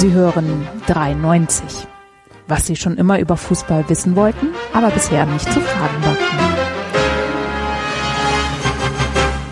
Sie 0.00 0.12
hören 0.12 0.66
93. 0.86 1.86
Was 2.48 2.66
Sie 2.66 2.74
schon 2.74 2.96
immer 2.96 3.18
über 3.20 3.36
Fußball 3.36 3.86
wissen 3.90 4.16
wollten, 4.16 4.46
aber 4.72 4.88
bisher 4.90 5.26
nicht 5.26 5.44
zu 5.44 5.60
fragen 5.60 6.02
wagten. 6.02 6.38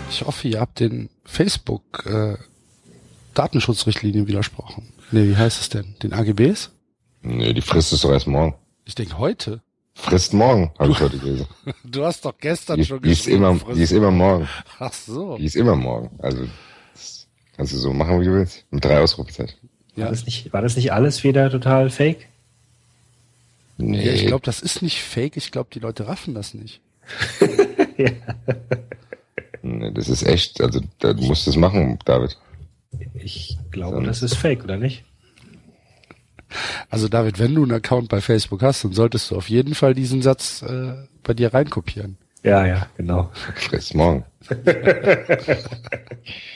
Ich 0.09 0.25
hoffe, 0.25 0.47
ihr 0.47 0.59
habt 0.59 0.79
den 0.79 1.11
Facebook 1.23 2.03
äh, 2.07 2.35
Datenschutzrichtlinien 3.35 4.25
widersprochen. 4.25 4.91
Nee, 5.11 5.27
wie 5.27 5.37
heißt 5.37 5.61
es 5.61 5.69
denn? 5.69 5.93
Den 6.01 6.13
AGBs? 6.13 6.71
Nee, 7.21 7.53
die 7.53 7.61
frisst 7.61 7.93
es 7.93 8.01
doch 8.01 8.11
erst 8.11 8.25
morgen. 8.25 8.55
Ich 8.85 8.95
denke 8.95 9.19
heute. 9.19 9.61
Frisst 9.93 10.33
morgen, 10.33 10.71
habe 10.79 10.91
ich 10.91 10.99
heute 10.99 11.19
gelesen. 11.19 11.45
Du 11.83 12.03
hast 12.05 12.25
doch 12.25 12.35
gestern 12.39 12.77
Die, 12.77 12.85
schon 12.85 13.03
die, 13.03 13.11
ist 13.11 13.27
immer, 13.27 13.55
die 13.75 13.83
ist 13.83 13.91
immer 13.91 14.09
morgen. 14.09 14.49
Ach 14.79 14.93
so. 14.93 15.37
Die 15.37 15.45
ist 15.45 15.55
immer 15.55 15.75
morgen. 15.75 16.09
Also 16.23 16.47
das 16.95 17.27
kannst 17.55 17.73
du 17.73 17.77
so 17.77 17.93
machen, 17.93 18.19
wie 18.19 18.25
du 18.25 18.33
willst. 18.33 18.65
Mit 18.71 18.83
drei 18.83 18.99
Ausrufezeichen. 18.99 19.58
Ja. 19.99 20.05
War, 20.05 20.11
das 20.11 20.25
nicht, 20.25 20.53
war 20.53 20.61
das 20.61 20.75
nicht 20.75 20.91
alles 20.93 21.23
wieder 21.23 21.49
total 21.49 21.89
fake? 21.89 22.27
Nee, 23.77 24.05
Ja, 24.05 24.11
ich 24.11 24.27
glaube, 24.27 24.45
das 24.45 24.61
ist 24.61 24.81
nicht 24.81 25.01
fake. 25.01 25.37
Ich 25.37 25.51
glaube, 25.51 25.69
die 25.73 25.79
Leute 25.79 26.07
raffen 26.07 26.33
das 26.33 26.53
nicht. 26.53 26.81
ja. 27.97 28.11
nee, 29.61 29.91
das 29.91 30.09
ist 30.09 30.23
echt. 30.23 30.61
Also 30.61 30.81
da, 30.99 31.13
du 31.13 31.23
musst 31.23 31.47
das 31.47 31.55
machen, 31.55 31.97
David. 32.05 32.37
Ich 33.13 33.57
glaube, 33.71 34.03
das 34.03 34.21
ist 34.21 34.35
fake, 34.35 34.63
oder 34.63 34.77
nicht? 34.77 35.03
Also 36.89 37.07
David, 37.07 37.39
wenn 37.39 37.53
du 37.53 37.63
einen 37.63 37.73
Account 37.73 38.09
bei 38.09 38.21
Facebook 38.21 38.63
hast, 38.63 38.83
dann 38.83 38.93
solltest 38.93 39.29
du 39.29 39.35
auf 39.35 39.49
jeden 39.49 39.75
Fall 39.75 39.93
diesen 39.93 40.21
Satz 40.21 40.61
äh, 40.63 40.93
bei 41.23 41.33
dir 41.33 41.53
reinkopieren. 41.53 42.17
Ja, 42.43 42.65
ja, 42.65 42.87
genau. 42.95 43.29
Frisst 43.55 43.93
morgen. 43.95 44.23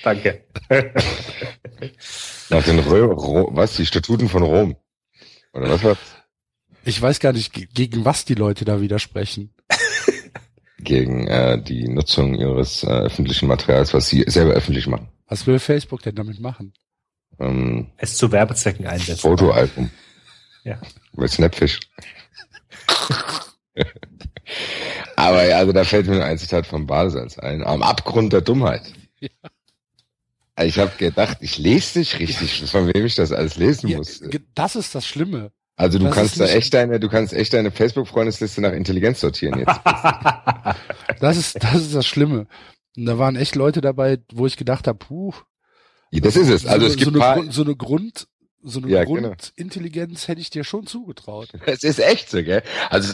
Danke. 0.04 0.44
Nach 2.50 2.64
den 2.64 2.80
Rö 2.80 3.06
Ro 3.06 3.50
was? 3.52 3.76
Die 3.76 3.86
Statuten 3.86 4.30
von 4.30 4.44
Rom. 4.44 4.76
Oder 5.54 5.70
was 5.70 5.84
war's? 5.84 5.98
Ich 6.86 7.02
weiß 7.02 7.20
gar 7.20 7.34
nicht, 7.34 7.54
ge- 7.54 7.68
gegen 7.74 8.06
was 8.06 8.26
die 8.26 8.36
Leute 8.36 8.66
da 8.66 8.82
widersprechen. 8.82 9.54
Gegen 10.80 11.28
äh, 11.28 11.62
die 11.62 11.88
Nutzung 11.88 12.36
ihres 12.36 12.84
äh, 12.84 12.88
öffentlichen 12.88 13.48
Materials, 13.48 13.94
was 13.94 14.10
sie 14.10 14.26
selber 14.28 14.52
öffentlich 14.52 14.86
machen. 14.86 15.08
Was 15.30 15.48
will 15.48 15.58
Facebook 15.60 16.02
denn 16.02 16.16
damit 16.16 16.42
machen? 16.42 16.74
Ähm, 17.40 17.92
Es 17.96 18.18
zu 18.18 18.30
Werbezwecken 18.34 18.86
einsetzen. 18.86 19.22
Fotoalbum. 19.22 19.90
Ja. 20.66 20.82
Mit 21.14 21.32
Snapfish. 21.32 21.80
Aber 25.16 25.46
ja, 25.48 25.58
also 25.58 25.72
da 25.72 25.84
fällt 25.84 26.08
mir 26.08 26.24
ein 26.24 26.38
Zitat 26.38 26.66
vom 26.68 26.88
Badesalz 26.88 27.38
ein. 27.40 27.64
Am 27.64 27.84
Abgrund 27.84 28.34
der 28.34 28.42
Dummheit. 28.42 28.82
Ich 30.62 30.78
habe 30.78 30.92
gedacht, 30.98 31.38
ich 31.42 31.58
lese 31.58 32.00
nicht 32.00 32.20
richtig, 32.20 32.64
von 32.70 32.94
wem 32.94 33.06
ich 33.06 33.16
das 33.16 33.32
alles 33.32 33.58
lesen 33.58 33.90
Ja, 33.90 33.98
muss. 33.98 34.22
das 34.54 34.76
ist 34.76 34.94
das 34.94 35.06
Schlimme. 35.08 35.52
Also 35.76 35.98
du 35.98 36.06
das 36.06 36.14
kannst 36.16 36.40
da 36.40 36.46
echt 36.46 36.74
deine, 36.74 37.00
du 37.00 37.10
kannst 37.10 37.34
echt 37.34 37.54
deine 37.54 37.72
Facebook-Freundesliste 37.72 38.62
nach 38.62 38.74
Intelligenz 38.74 39.20
sortieren 39.20 39.60
jetzt. 39.60 39.80
Das 41.20 41.38
ist, 41.38 41.64
das 41.64 41.76
ist 41.76 41.96
das 41.96 42.06
Schlimme. 42.06 42.48
Und 42.98 43.06
da 43.06 43.18
waren 43.18 43.36
echt 43.36 43.56
Leute 43.56 43.82
dabei, 43.82 44.20
wo 44.34 44.46
ich 44.46 44.58
gedacht 44.58 44.88
habe, 44.88 45.00
puh. 45.00 45.34
das 46.12 46.36
ist 46.36 46.50
es. 46.50 46.66
Also 46.66 46.86
so, 46.88 46.92
es 46.92 46.98
gibt 46.98 47.14
so, 47.14 47.22
eine, 47.22 47.34
Grund, 47.36 47.54
so 47.54 47.64
eine 47.64 47.76
Grund, 47.76 48.28
so 48.62 48.80
eine 48.80 48.90
Ja, 48.90 49.04
genau. 49.04 49.30
Grundintelligenz 49.30 50.28
hätte 50.28 50.42
ich 50.42 50.50
dir 50.50 50.64
schon 50.64 50.86
zugetraut. 50.86 51.50
es 51.66 51.84
ist 51.84 52.00
echt 52.00 52.30
so, 52.30 52.44
gell? 52.44 52.62
Also 52.90 53.14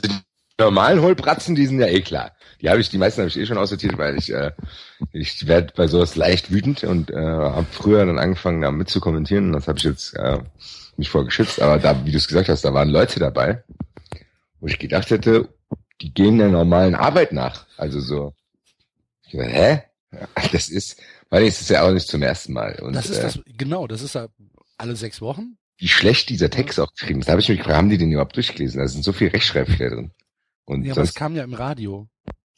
normalen 0.60 1.02
Hohlbratzen, 1.02 1.56
die 1.56 1.66
sind 1.66 1.80
ja 1.80 1.88
eh 1.88 2.02
klar. 2.02 2.32
Die 2.62 2.70
habe 2.70 2.82
ich, 2.82 2.90
die 2.90 2.98
meisten 2.98 3.22
habe 3.22 3.30
ich 3.30 3.38
eh 3.38 3.46
schon 3.46 3.58
aussortiert, 3.58 3.98
weil 3.98 4.18
ich, 4.18 4.32
äh, 4.34 4.52
ich 5.14 5.48
werde 5.48 5.74
bei 5.76 5.88
sowas 5.88 6.16
leicht 6.16 6.52
wütend 6.52 6.84
und 6.84 7.10
äh, 7.10 7.16
habe 7.16 7.66
früher 7.72 8.06
dann 8.06 8.20
angefangen, 8.20 8.62
da 8.62 8.72
mitzukommentieren 8.72 9.46
und 9.48 9.54
das 9.54 9.68
habe 9.68 9.78
ich 9.80 9.86
jetzt 9.86 10.14
äh, 10.16 10.40
mich 10.98 11.10
vor 11.10 11.26
geschützt. 11.26 11.62
Aber 11.62 11.80
da, 11.80 12.06
wie 12.06 12.12
du 12.12 12.18
es 12.18 12.28
gesagt 12.28 12.50
hast, 12.50 12.64
da 12.66 12.74
waren 12.74 12.90
Leute 12.90 13.20
dabei, 13.20 13.64
wo 14.60 14.68
ich 14.68 14.78
gedacht 14.78 15.10
hätte, 15.10 15.48
die 16.02 16.14
gehen 16.14 16.38
der 16.38 16.50
normalen 16.50 16.96
Arbeit 16.96 17.32
nach. 17.32 17.66
Also 17.78 18.00
so, 18.02 18.34
ich 19.26 19.38
dachte, 19.38 19.50
hä? 19.50 19.84
Das 20.52 20.70
ist, 20.70 21.00
weil 21.30 21.44
es 21.46 21.62
ist 21.62 21.70
ja 21.70 21.84
auch 21.84 21.92
nicht 21.92 22.08
zum 22.08 22.24
ersten 22.24 22.54
Mal. 22.54 22.80
Und, 22.82 22.94
Das 22.94 23.10
ist 23.10 23.20
äh, 23.20 23.22
das, 23.22 23.40
genau, 23.46 23.86
das 23.88 24.02
ist 24.02 24.16
ja 24.16 24.28
alle 24.78 24.96
sechs 24.96 25.22
Wochen. 25.22 25.58
wie 25.78 25.88
schlecht 25.88 26.30
dieser 26.30 26.50
Text 26.50 26.80
auch 26.80 26.92
geschrieben 26.94 27.20
ist. 27.20 27.28
Da 27.28 27.34
habe 27.34 27.42
ich 27.42 27.48
mich 27.50 27.60
gefragt, 27.60 27.78
haben 27.78 27.90
die 27.90 27.98
den 28.00 28.12
überhaupt 28.12 28.36
durchgelesen? 28.36 28.80
Da 28.82 28.88
sind 28.88 29.04
so 29.04 29.14
viel 29.14 29.28
Rechtschreibfehler 29.30 29.92
drin. 29.92 30.12
Und 30.70 30.86
Ja, 30.86 30.94
aber 30.94 31.02
es 31.02 31.14
kam 31.14 31.36
ja 31.36 31.44
im 31.44 31.54
Radio. 31.54 32.08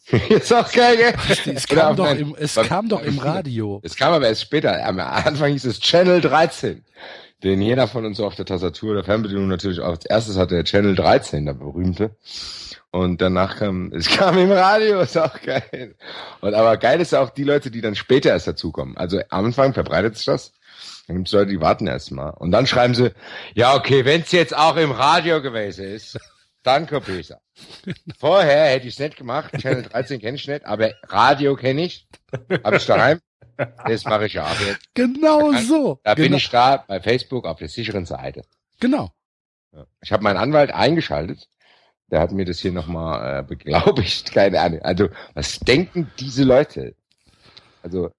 ist 0.29 0.51
auch 0.53 0.71
geil, 0.71 0.97
gell? 0.97 1.13
Es 1.55 1.67
kam 1.67 1.95
doch 1.95 2.05
mein- 2.05 2.17
im, 2.19 2.35
es 2.37 2.55
beim- 2.55 2.67
kam 2.67 2.89
doch 2.89 3.01
im 3.03 3.19
Radio. 3.19 3.79
Es 3.85 3.95
kam 3.95 4.13
aber 4.13 4.27
erst 4.27 4.41
später. 4.41 4.85
Am 4.85 4.99
Anfang 4.99 5.51
hieß 5.51 5.65
es 5.65 5.79
Channel 5.79 6.21
13. 6.21 6.83
Den 7.43 7.61
jeder 7.61 7.87
von 7.87 8.05
uns 8.05 8.19
auf 8.19 8.35
der 8.35 8.45
Tastatur 8.45 8.93
der 8.95 9.03
Fernbedienung 9.03 9.47
natürlich 9.47 9.79
auch 9.79 9.89
als 9.91 10.05
erstes 10.05 10.37
hatte 10.37 10.55
der 10.55 10.63
Channel 10.63 10.95
13, 10.95 11.45
der 11.45 11.53
berühmte. 11.53 12.15
Und 12.91 13.21
danach 13.21 13.57
kam, 13.57 13.91
es 13.93 14.07
kam 14.09 14.37
im 14.37 14.51
Radio, 14.51 14.99
ist 14.99 15.17
auch 15.17 15.39
geil. 15.41 15.95
Und 16.41 16.53
aber 16.53 16.75
geil 16.77 16.99
ist 16.99 17.15
auch 17.15 17.29
die 17.29 17.43
Leute, 17.45 17.71
die 17.71 17.81
dann 17.81 17.95
später 17.95 18.29
erst 18.29 18.47
dazukommen. 18.47 18.97
Also 18.97 19.19
am 19.29 19.45
Anfang 19.45 19.73
verbreitet 19.73 20.17
sich 20.17 20.25
das. 20.25 20.51
Dann 21.07 21.15
gibt 21.17 21.29
es 21.29 21.33
Leute, 21.33 21.51
die 21.51 21.61
warten 21.61 21.87
erst 21.87 22.11
mal. 22.11 22.29
Und 22.31 22.51
dann 22.51 22.67
schreiben 22.67 22.93
sie, 22.95 23.11
ja, 23.55 23.75
okay, 23.75 24.03
wenn 24.05 24.21
es 24.21 24.31
jetzt 24.33 24.55
auch 24.55 24.75
im 24.75 24.91
Radio 24.91 25.41
gewesen 25.41 25.85
ist, 25.85 26.19
dann 26.63 26.87
kopiere 26.87 27.19
ich 27.19 27.33
Vorher 28.19 28.67
hätte 28.67 28.87
ich 28.87 28.93
es 28.93 28.99
nicht 28.99 29.17
gemacht. 29.17 29.51
Channel 29.57 29.83
13 29.83 30.19
kenne 30.19 30.37
ich 30.37 30.47
nicht, 30.47 30.65
aber 30.65 30.91
Radio 31.03 31.55
kenne 31.55 31.83
ich. 31.83 32.07
Habe 32.63 32.77
ich 32.77 32.85
daheim. 32.85 33.19
Das 33.85 34.05
mache 34.05 34.25
ich 34.25 34.33
ja 34.33 34.45
auch 34.45 34.59
jetzt. 34.59 34.93
Genau 34.93 35.51
so. 35.53 35.99
Da 36.03 36.15
bin 36.15 36.25
genau, 36.25 36.37
ich 36.37 36.49
da 36.49 36.77
bei 36.87 36.99
Facebook 36.99 37.45
auf 37.45 37.59
der 37.59 37.69
sicheren 37.69 38.05
Seite. 38.05 38.43
Genau. 38.79 39.11
Ich 40.01 40.11
habe 40.11 40.23
meinen 40.23 40.37
Anwalt 40.37 40.71
eingeschaltet. 40.71 41.47
Der 42.09 42.19
hat 42.19 42.31
mir 42.31 42.45
das 42.45 42.59
hier 42.59 42.71
nochmal 42.71 43.39
äh, 43.39 43.43
beglaubigt. 43.43 44.31
Keine 44.33 44.59
Ahnung. 44.59 44.81
Also, 44.81 45.09
was 45.33 45.59
denken 45.59 46.11
diese 46.19 46.43
Leute? 46.43 46.95
Also, 47.83 48.11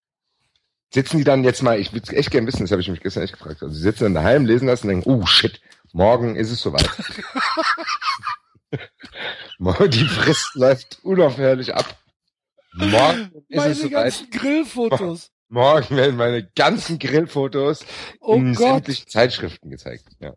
sitzen 0.90 1.18
die 1.18 1.24
dann 1.24 1.44
jetzt 1.44 1.62
mal, 1.62 1.78
ich 1.78 1.92
würde 1.92 2.16
echt 2.16 2.30
gerne 2.30 2.46
wissen, 2.46 2.62
das 2.62 2.70
habe 2.70 2.80
ich 2.80 2.88
mich 2.88 3.00
gestern 3.00 3.22
echt 3.22 3.34
gefragt. 3.34 3.62
Also, 3.62 3.74
sie 3.74 3.82
sitzen 3.82 4.04
dann 4.04 4.14
daheim, 4.14 4.46
lesen 4.46 4.66
das 4.66 4.82
und 4.82 4.88
denken, 4.88 5.10
oh 5.10 5.26
shit, 5.26 5.60
morgen 5.92 6.36
ist 6.36 6.50
es 6.50 6.60
soweit. 6.60 6.88
Morgen, 9.58 9.90
die 9.90 10.04
Frist 10.06 10.54
läuft 10.54 10.98
unaufhörlich 11.04 11.74
ab. 11.74 11.98
Morgen 12.74 13.30
ist 13.48 13.56
Meine 13.58 13.72
es 13.72 13.78
soweit. 13.80 13.92
ganzen 13.92 14.30
Grillfotos. 14.30 15.30
Morgen 15.48 15.96
werden 15.96 16.16
meine 16.16 16.42
ganzen 16.54 16.98
Grillfotos 16.98 17.84
Oh 18.20 18.34
in 18.36 18.54
Gott. 18.54 18.66
sämtlichen 18.68 19.06
Zeitschriften 19.08 19.70
gezeigt. 19.70 20.04
Ja. 20.20 20.34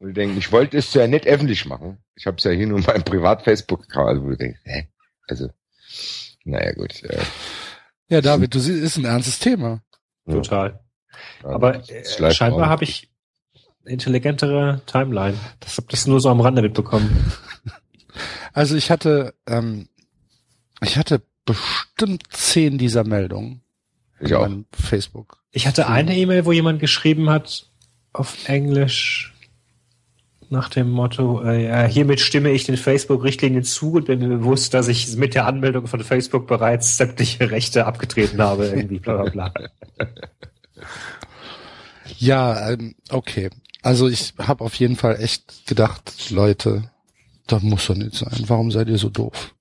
Und 0.00 0.08
die 0.08 0.12
denken, 0.14 0.38
ich 0.38 0.50
wollte 0.50 0.76
es 0.78 0.92
ja 0.94 1.06
nicht 1.06 1.26
öffentlich 1.26 1.66
machen. 1.66 2.02
Ich 2.16 2.26
habe 2.26 2.36
es 2.38 2.44
ja 2.44 2.50
hier 2.50 2.66
nur 2.66 2.78
in 2.78 2.84
meinem 2.84 3.04
Privat-Facebook-Account. 3.04 4.08
Also, 4.08 4.24
wo 4.24 4.28
du 4.30 4.36
denkst, 4.36 4.60
hä? 4.64 4.88
Also, 5.28 5.50
naja, 6.44 6.72
gut. 6.72 7.02
Äh, 7.04 7.22
Ja, 8.08 8.20
David, 8.20 8.52
du 8.54 8.58
siehst, 8.58 8.82
ist 8.82 8.96
ein 8.96 9.04
ernstes 9.04 9.38
Thema. 9.38 9.82
Total. 10.26 10.80
ja, 11.44 11.48
Aber 11.50 11.88
äh, 11.88 12.32
scheinbar 12.32 12.68
habe 12.68 12.84
ich 12.84 13.09
intelligentere 13.84 14.82
Timeline. 14.86 15.36
Das 15.60 15.76
habe 15.76 15.86
das 15.90 16.06
nur 16.06 16.20
so 16.20 16.28
am 16.28 16.40
Rande 16.40 16.62
mitbekommen. 16.62 17.32
Also 18.52 18.74
ich 18.74 18.90
hatte, 18.90 19.34
ähm, 19.46 19.88
ich 20.82 20.96
hatte 20.96 21.22
bestimmt 21.46 22.24
zehn 22.30 22.78
dieser 22.78 23.04
Meldungen 23.04 23.62
Ich 24.18 24.34
auch. 24.34 24.48
Facebook. 24.72 25.38
Ich 25.52 25.68
hatte 25.68 25.88
eine 25.88 26.16
E-Mail, 26.16 26.44
wo 26.44 26.52
jemand 26.52 26.80
geschrieben 26.80 27.30
hat 27.30 27.70
auf 28.12 28.48
Englisch 28.48 29.32
nach 30.50 30.68
dem 30.68 30.90
Motto, 30.90 31.42
äh, 31.44 31.88
hiermit 31.88 32.18
stimme 32.20 32.50
ich 32.50 32.64
den 32.64 32.76
Facebook-Richtlinien 32.76 33.62
zu 33.62 33.92
und 33.92 34.06
bin 34.06 34.18
mir 34.18 34.28
bewusst, 34.28 34.74
dass 34.74 34.88
ich 34.88 35.16
mit 35.16 35.34
der 35.34 35.46
Anmeldung 35.46 35.86
von 35.86 36.00
Facebook 36.00 36.48
bereits 36.48 36.96
sämtliche 36.96 37.52
Rechte 37.52 37.86
abgetreten 37.86 38.42
habe, 38.42 38.66
irgendwie 38.66 38.98
bla 38.98 39.22
bla 39.22 39.30
bla. 39.30 39.54
Ja, 42.18 42.70
ähm, 42.70 42.94
okay. 43.08 43.48
Also 43.82 44.08
ich 44.08 44.34
habe 44.38 44.64
auf 44.64 44.74
jeden 44.74 44.96
Fall 44.96 45.20
echt 45.20 45.66
gedacht, 45.66 46.30
Leute, 46.30 46.90
das 47.46 47.62
muss 47.62 47.86
doch 47.86 47.94
nicht 47.94 48.14
sein. 48.14 48.44
Warum 48.46 48.70
seid 48.70 48.88
ihr 48.88 48.98
so 48.98 49.08
doof? 49.08 49.54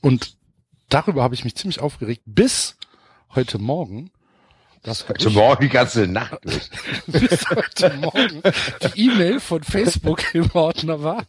Und 0.00 0.36
darüber 0.88 1.22
habe 1.22 1.34
ich 1.34 1.44
mich 1.44 1.56
ziemlich 1.56 1.80
aufgeregt, 1.80 2.22
bis 2.26 2.76
heute 3.34 3.58
Morgen. 3.58 4.10
Das 4.82 5.08
Heute 5.08 5.30
Morgen 5.30 5.62
die 5.62 5.70
ganze 5.70 6.06
Nacht 6.06 6.40
bis 7.06 7.50
heute 7.50 7.94
Morgen 7.96 8.42
die 8.94 9.06
E-Mail 9.06 9.40
von 9.40 9.64
Facebook 9.64 10.34
im 10.34 10.48
Ordner 10.52 11.02
war, 11.02 11.26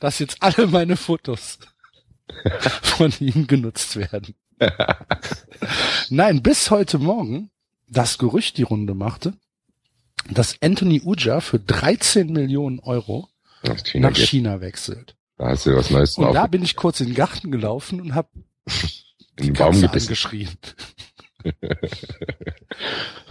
dass 0.00 0.18
jetzt 0.18 0.36
alle 0.40 0.66
meine 0.66 0.96
Fotos 0.96 1.58
von 2.82 3.12
ihm 3.20 3.46
genutzt 3.46 3.96
werden. 3.96 4.34
Nein, 6.10 6.42
bis 6.42 6.70
heute 6.70 6.98
Morgen 6.98 7.50
das 7.88 8.18
Gerücht 8.18 8.58
die 8.58 8.62
Runde 8.62 8.94
machte, 8.94 9.34
dass 10.30 10.60
Anthony 10.62 11.02
Uja 11.04 11.40
für 11.40 11.58
13 11.58 12.32
Millionen 12.32 12.78
Euro 12.80 13.28
Nach 13.62 13.82
China 13.82 14.10
nach. 14.10 14.16
China 14.16 14.60
wechselt. 14.60 15.16
Da 15.36 15.48
hast 15.48 15.66
du 15.66 15.74
was 15.74 15.90
Neues 15.90 16.16
Und 16.16 16.32
da 16.32 16.46
bin 16.46 16.62
ich 16.62 16.76
kurz 16.76 17.00
in 17.00 17.06
den 17.08 17.14
Garten 17.14 17.50
gelaufen 17.50 18.00
und 18.00 18.14
habe 18.14 18.28
in 19.38 19.46
den 19.46 19.52
Baum 19.54 19.84
angeschrien. 19.84 20.50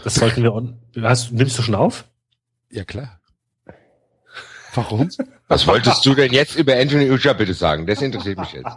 Das 0.03 0.15
sollten 0.15 0.43
wir 0.43 0.53
on. 0.53 0.79
Hast, 1.01 1.31
nimmst 1.31 1.57
du 1.57 1.63
schon 1.63 1.75
auf? 1.75 2.05
Ja, 2.69 2.83
klar. 2.83 3.19
Warum? 4.73 5.09
Was 5.47 5.67
wolltest 5.67 6.05
du 6.05 6.13
denn 6.13 6.33
jetzt 6.33 6.55
über 6.55 6.75
Anthony 6.75 7.09
Uja 7.09 7.33
bitte 7.33 7.53
sagen? 7.53 7.85
Das 7.85 8.01
interessiert 8.01 8.39
mich 8.39 8.53
jetzt. 8.53 8.69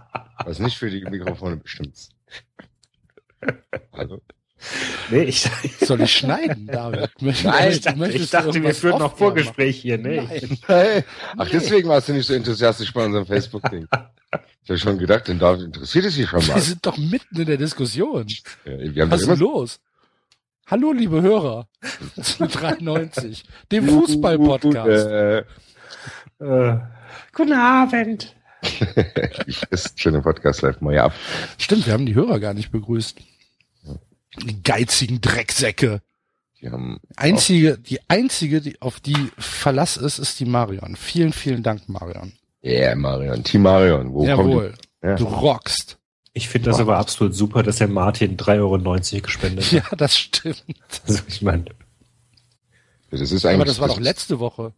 Was 0.45 0.59
nicht 0.59 0.77
für 0.77 0.91
die 0.91 1.05
Mikrofone 1.05 1.57
bestimmt 1.57 1.95
ist. 1.95 2.13
Also. 3.93 4.21
Nee, 5.11 5.23
ich, 5.25 5.49
Soll 5.81 6.01
ich 6.01 6.13
schneiden, 6.17 6.67
David? 6.67 7.11
Möchtest, 7.21 7.45
Nein, 7.47 7.71
ich 7.71 7.81
dachte, 7.81 8.09
ich 8.11 8.31
dachte 8.31 8.63
wir 8.63 8.75
führen 8.75 8.99
noch 8.99 9.17
Vorgespräch 9.17 9.81
hier. 9.81 9.99
Nee. 9.99 10.49
Nein. 10.69 11.05
Ach, 11.37 11.49
deswegen 11.49 11.89
warst 11.89 12.09
du 12.09 12.13
nicht 12.13 12.27
so 12.27 12.35
enthusiastisch 12.35 12.93
bei 12.93 13.05
unserem 13.05 13.27
Facebook-Ding. 13.27 13.87
Ich 14.65 14.71
habe 14.71 14.79
schon 14.81 14.99
gedacht, 14.99 15.29
den 15.29 15.39
David 15.39 15.67
interessiert 15.67 16.07
es 16.07 16.17
sich 16.17 16.29
schon 16.29 16.45
Wir 16.45 16.55
mal. 16.55 16.61
sind 16.61 16.85
doch 16.85 16.97
mitten 16.99 17.41
in 17.41 17.47
der 17.47 17.57
Diskussion. 17.57 18.27
Ja, 18.65 18.73
Wir 18.95 19.03
haben 19.05 19.11
Was 19.13 19.21
ist 19.21 19.29
denn 19.29 19.37
immer 19.37 19.45
los? 19.45 19.79
Hallo, 20.67 20.91
liebe 20.93 21.23
Hörer. 21.23 21.69
Zu 22.21 22.49
93. 22.49 23.45
Dem 23.71 23.89
Fußball-Podcast. 23.89 25.07
Äh, 25.07 25.45
Äh, 26.41 26.79
guten 27.33 27.53
Abend. 27.53 28.35
ich 29.47 29.63
ist 29.71 30.01
schon 30.01 30.17
im 30.17 30.23
Podcast 30.23 30.63
live 30.63 30.81
mal 30.81 30.93
ja 30.95 31.05
ab. 31.05 31.13
Stimmt, 31.59 31.87
wir 31.87 31.93
haben 31.93 32.05
die 32.05 32.17
Hörer 32.17 32.41
gar 32.41 32.53
nicht 32.53 32.73
begrüßt. 32.73 33.19
Die 34.45 34.63
geizigen 34.63 35.21
Drecksäcke. 35.21 36.03
Die 36.61 36.71
haben 36.71 37.01
Einzige, 37.17 37.79
die 37.79 38.01
einzige, 38.09 38.61
die 38.61 38.81
auf 38.81 39.01
die 39.01 39.31
Verlass 39.39 39.97
ist, 39.97 40.19
ist 40.19 40.41
die 40.41 40.47
Marion. 40.47 40.97
Vielen, 40.97 41.33
vielen 41.33 41.63
Dank, 41.63 41.89
Marion. 41.89 42.33
Ja, 42.63 42.73
yeah, 42.73 42.95
Marion. 42.97 43.45
Team 43.45 43.63
Marion. 43.63 44.13
Wo 44.13 44.25
Jawohl. 44.27 44.71
kommt 44.71 44.79
die? 45.03 45.07
Ja. 45.07 45.15
Du 45.17 45.25
rockst. 45.27 45.99
Ich 46.33 46.49
finde 46.49 46.71
das 46.71 46.81
aber 46.81 46.99
absolut 46.99 47.35
super, 47.35 47.63
dass 47.63 47.77
der 47.77 47.89
Martin 47.89 48.37
3,90 48.37 48.59
Euro 49.15 49.23
gespendet 49.23 49.73
Ja, 49.73 49.91
hat. 49.91 50.01
das 50.01 50.19
stimmt. 50.19 50.65
Also 51.07 51.23
ich 51.29 51.41
meine, 51.43 51.65
Das 53.11 53.21
ist 53.21 53.45
eigentlich, 53.47 53.55
Aber 53.55 53.65
das 53.65 53.81
war 53.81 53.89
doch 53.89 54.01
letzte 54.01 54.39
Woche. 54.39 54.73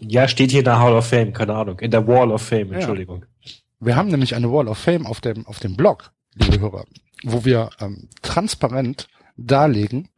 ja, 0.00 0.28
steht 0.28 0.50
hier 0.50 0.60
in 0.60 0.64
der 0.64 0.78
Hall 0.78 0.92
of 0.94 1.06
Fame, 1.06 1.32
keine 1.32 1.54
Ahnung. 1.54 1.78
In 1.80 1.90
der 1.90 2.06
Wall 2.06 2.30
of 2.32 2.42
Fame, 2.42 2.72
Entschuldigung. 2.72 3.24
Wir 3.80 3.96
haben 3.96 4.08
nämlich 4.08 4.34
eine 4.34 4.50
Wall 4.52 4.68
of 4.68 4.76
Fame 4.78 5.06
auf 5.06 5.20
dem, 5.20 5.46
auf 5.46 5.58
dem 5.60 5.76
Blog, 5.76 6.12
liebe 6.36 6.60
Hörer, 6.60 6.84
wo 7.24 7.44
wir 7.44 7.70
ähm, 7.80 8.08
transparent 8.22 9.08
darlegen, 9.36 10.08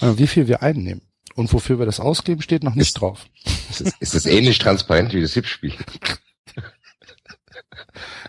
äh, 0.00 0.12
wie 0.16 0.26
viel 0.26 0.48
wir 0.48 0.62
einnehmen. 0.62 1.02
Und 1.34 1.52
wofür 1.52 1.78
wir 1.78 1.86
das 1.86 2.00
ausgeben, 2.00 2.42
steht 2.42 2.64
noch 2.64 2.74
nicht 2.74 2.94
drauf. 3.00 3.26
Ist 3.70 3.80
das, 3.80 3.92
ist 4.00 4.14
das 4.14 4.26
ähnlich 4.26 4.58
transparent 4.58 5.12
wie 5.12 5.22
das 5.22 5.32
Tippspiel? 5.32 5.74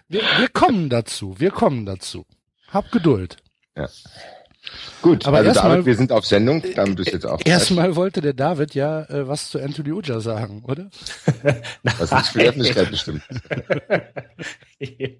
Wir, 0.07 0.21
wir 0.37 0.49
kommen 0.49 0.89
dazu, 0.89 1.39
wir 1.39 1.49
kommen 1.51 1.85
dazu. 1.85 2.25
Hab 2.71 2.91
Geduld. 2.91 3.37
Gut, 5.01 5.25
Aber 5.25 5.37
also 5.37 5.49
erstmal- 5.49 5.71
David, 5.71 5.85
wir 5.85 5.95
sind 5.95 6.11
auf 6.11 6.25
Sendung. 6.25 6.63
Dann 6.75 6.95
bist 6.95 7.09
du 7.09 7.13
jetzt 7.13 7.25
auch. 7.25 7.39
Erstmal 7.45 7.95
wollte 7.95 8.21
der 8.21 8.33
David 8.33 8.75
ja 8.75 9.03
äh, 9.03 9.27
was 9.27 9.49
zu 9.49 9.59
Anthony 9.59 9.91
Uja 9.91 10.19
sagen, 10.19 10.63
oder? 10.65 10.89
Was 11.97 12.11
nicht 12.11 12.25
für 12.27 12.39
die 12.39 12.45
Öffentlichkeit 12.47 12.91
bestimmt. 12.91 13.23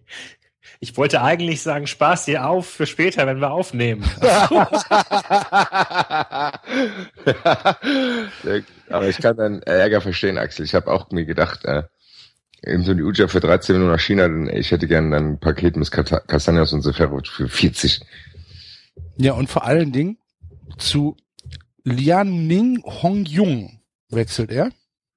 Ich 0.82 0.96
wollte 0.96 1.22
eigentlich 1.22 1.62
sagen, 1.62 1.88
Spaß 1.88 2.24
dir 2.26 2.48
auf 2.48 2.70
für 2.70 2.86
später, 2.86 3.28
wenn 3.28 3.42
wir 3.42 3.52
aufnehmen. 3.52 4.04
Aber 8.90 9.10
ich 9.10 9.18
kann 9.18 9.36
deinen 9.36 9.62
Ärger 9.64 10.00
verstehen, 10.00 10.38
Axel. 10.38 10.64
Ich 10.64 10.74
habe 10.74 10.90
auch 10.90 11.12
mir 11.12 11.26
gedacht, 11.26 11.66
äh, 11.66 11.84
Anthony 12.66 13.02
Uja 13.02 13.28
für 13.28 13.42
13 13.42 13.76
Minuten 13.76 13.92
nach 13.92 14.00
China, 14.00 14.30
denn 14.30 14.48
ich 14.48 14.72
hätte 14.72 14.88
gerne 14.88 15.18
ein 15.18 15.40
Paket 15.40 15.76
mit 15.76 15.90
Castaños 15.90 16.74
und 16.74 16.82
Seferovic 16.82 17.28
für 17.28 17.50
40. 17.50 18.00
Ja, 19.18 19.34
und 19.34 19.50
vor 19.50 19.66
allen 19.66 19.92
Dingen 19.92 20.18
zu 20.78 21.18
Lianing 21.84 22.84
Hongyung 22.84 23.82
wechselt 24.10 24.52
er. 24.52 24.70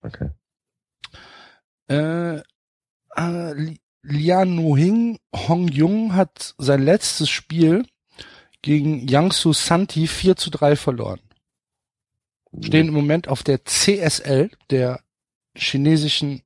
Okay. 0.03 0.31
Äh, 1.89 2.39
äh, 3.17 3.77
Li- 4.03 4.19
Lianuhing 4.27 5.19
Hongyung 5.35 6.15
hat 6.15 6.55
sein 6.59 6.83
letztes 6.83 7.29
Spiel 7.31 7.87
gegen 8.63 9.07
Yangsu 9.09 9.53
Santi 9.53 10.07
4 10.07 10.37
zu 10.37 10.51
3 10.51 10.77
verloren. 10.77 11.21
Stehen 12.63 12.89
im 12.89 12.95
Moment 12.95 13.29
auf 13.29 13.43
der 13.43 13.65
CSL, 13.65 14.51
der 14.71 15.03
chinesischen, 15.57 16.43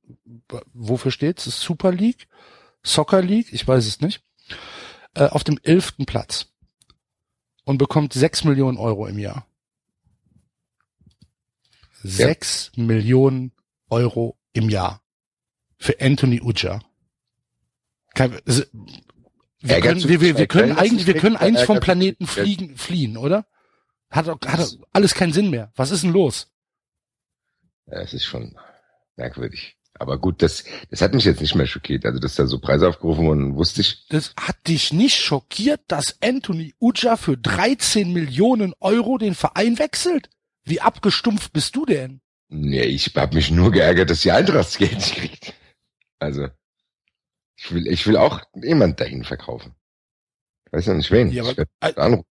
wofür 0.73 1.11
steht's? 1.11 1.43
Super 1.45 1.91
League? 1.91 2.27
Soccer 2.83 3.21
League? 3.21 3.51
Ich 3.51 3.67
weiß 3.67 3.85
es 3.85 3.99
nicht. 4.01 4.23
Äh, 5.15 5.25
auf 5.27 5.43
dem 5.43 5.59
elften 5.63 6.05
Platz. 6.05 6.47
Und 7.65 7.77
bekommt 7.77 8.13
6 8.13 8.45
Millionen 8.45 8.77
Euro 8.77 9.07
im 9.07 9.19
Jahr. 9.19 9.45
6 12.03 12.71
Millionen 12.77 13.51
Euro 13.89 14.37
im 14.53 14.69
Jahr. 14.69 15.01
Für 15.77 15.99
Anthony 15.99 16.41
Uja. 16.41 16.79
Kein, 18.17 18.39
also, 18.45 18.63
wir 19.61 19.79
können, 19.81 20.03
wir, 20.03 20.21
wir, 20.21 20.37
wir 20.37 20.47
können 20.47 20.77
eigentlich, 20.77 21.05
wir 21.07 21.13
können 21.15 21.35
eigentlich 21.37 21.65
vom 21.65 21.79
Planeten 21.79 22.25
fliegen, 22.27 22.75
fliehen, 22.77 23.17
oder? 23.17 23.45
Hat, 24.09 24.27
doch- 24.27 24.39
hat 24.45 24.77
alles 24.93 25.13
keinen 25.13 25.33
Sinn 25.33 25.49
mehr. 25.49 25.71
Was 25.75 25.91
ist 25.91 26.03
denn 26.03 26.11
los? 26.13 26.51
Ja, 27.87 28.01
es 28.01 28.13
ist 28.13 28.25
schon 28.25 28.57
merkwürdig. 29.15 29.77
Aber 29.99 30.19
gut, 30.19 30.41
das, 30.43 30.63
das 30.91 31.01
hat 31.01 31.13
mich 31.13 31.25
jetzt 31.25 31.41
nicht 31.41 31.55
mehr 31.55 31.65
schockiert. 31.65 32.05
Also, 32.05 32.19
dass 32.19 32.35
da 32.35 32.45
so 32.45 32.59
Preise 32.59 32.87
aufgerufen 32.87 33.25
wurden, 33.25 33.55
wusste 33.55 33.81
ich. 33.81 34.05
Das 34.09 34.33
hat 34.39 34.67
dich 34.67 34.93
nicht 34.93 35.15
schockiert, 35.17 35.81
dass 35.87 36.17
Anthony 36.21 36.75
Uja 36.79 37.17
für 37.17 37.35
13 37.35 38.13
Millionen 38.13 38.73
Euro 38.79 39.17
den 39.17 39.33
Verein 39.35 39.79
wechselt? 39.79 40.29
Wie 40.65 40.81
abgestumpft 40.81 41.51
bist 41.53 41.75
du 41.75 41.85
denn? 41.85 42.21
Nee, 42.49 42.83
ich 42.83 43.13
habe 43.15 43.35
mich 43.35 43.49
nur 43.51 43.71
geärgert, 43.71 44.09
dass 44.09 44.21
die 44.21 44.31
Eintracht 44.31 44.77
Geld 44.77 44.99
kriegt. 45.01 45.53
Also, 46.19 46.47
ich 47.57 47.71
will, 47.73 47.87
ich 47.87 48.07
will 48.07 48.17
auch 48.17 48.41
jemand 48.53 48.99
dahin 48.99 49.23
verkaufen. 49.23 49.73
Weiß 50.71 50.85
ja 50.85 50.93
nicht 50.93 51.11
wen. 51.11 51.31
Ja, 51.31 51.43
aber- 51.43 51.51
ich 51.53 51.57
äh, 51.81 51.99
anrufen. 51.99 52.25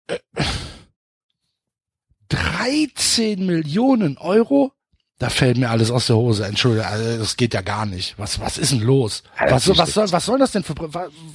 13 2.29 3.45
Millionen 3.47 4.17
Euro? 4.19 4.73
Da 5.19 5.29
fällt 5.31 5.57
mir 5.59 5.71
alles 5.71 5.91
aus 5.91 6.09
der 6.09 6.17
Hose. 6.17 6.47
Entschuldige, 6.47 6.87
also 6.87 7.19
das 7.19 7.37
geht 7.37 7.55
ja 7.55 7.61
gar 7.61 7.87
nicht. 7.87 8.19
Was, 8.19 8.41
was 8.41 8.59
ist 8.59 8.73
denn 8.73 8.81
los? 8.81 9.23
Ja, 9.39 9.53
Was, 9.53 9.65
soll- 9.65 9.79
was, 9.79 9.93
soll, 9.95 10.11
was 10.11 10.25
soll 10.27 10.39
das 10.39 10.53
denn 10.53 10.65
für, 10.65 10.75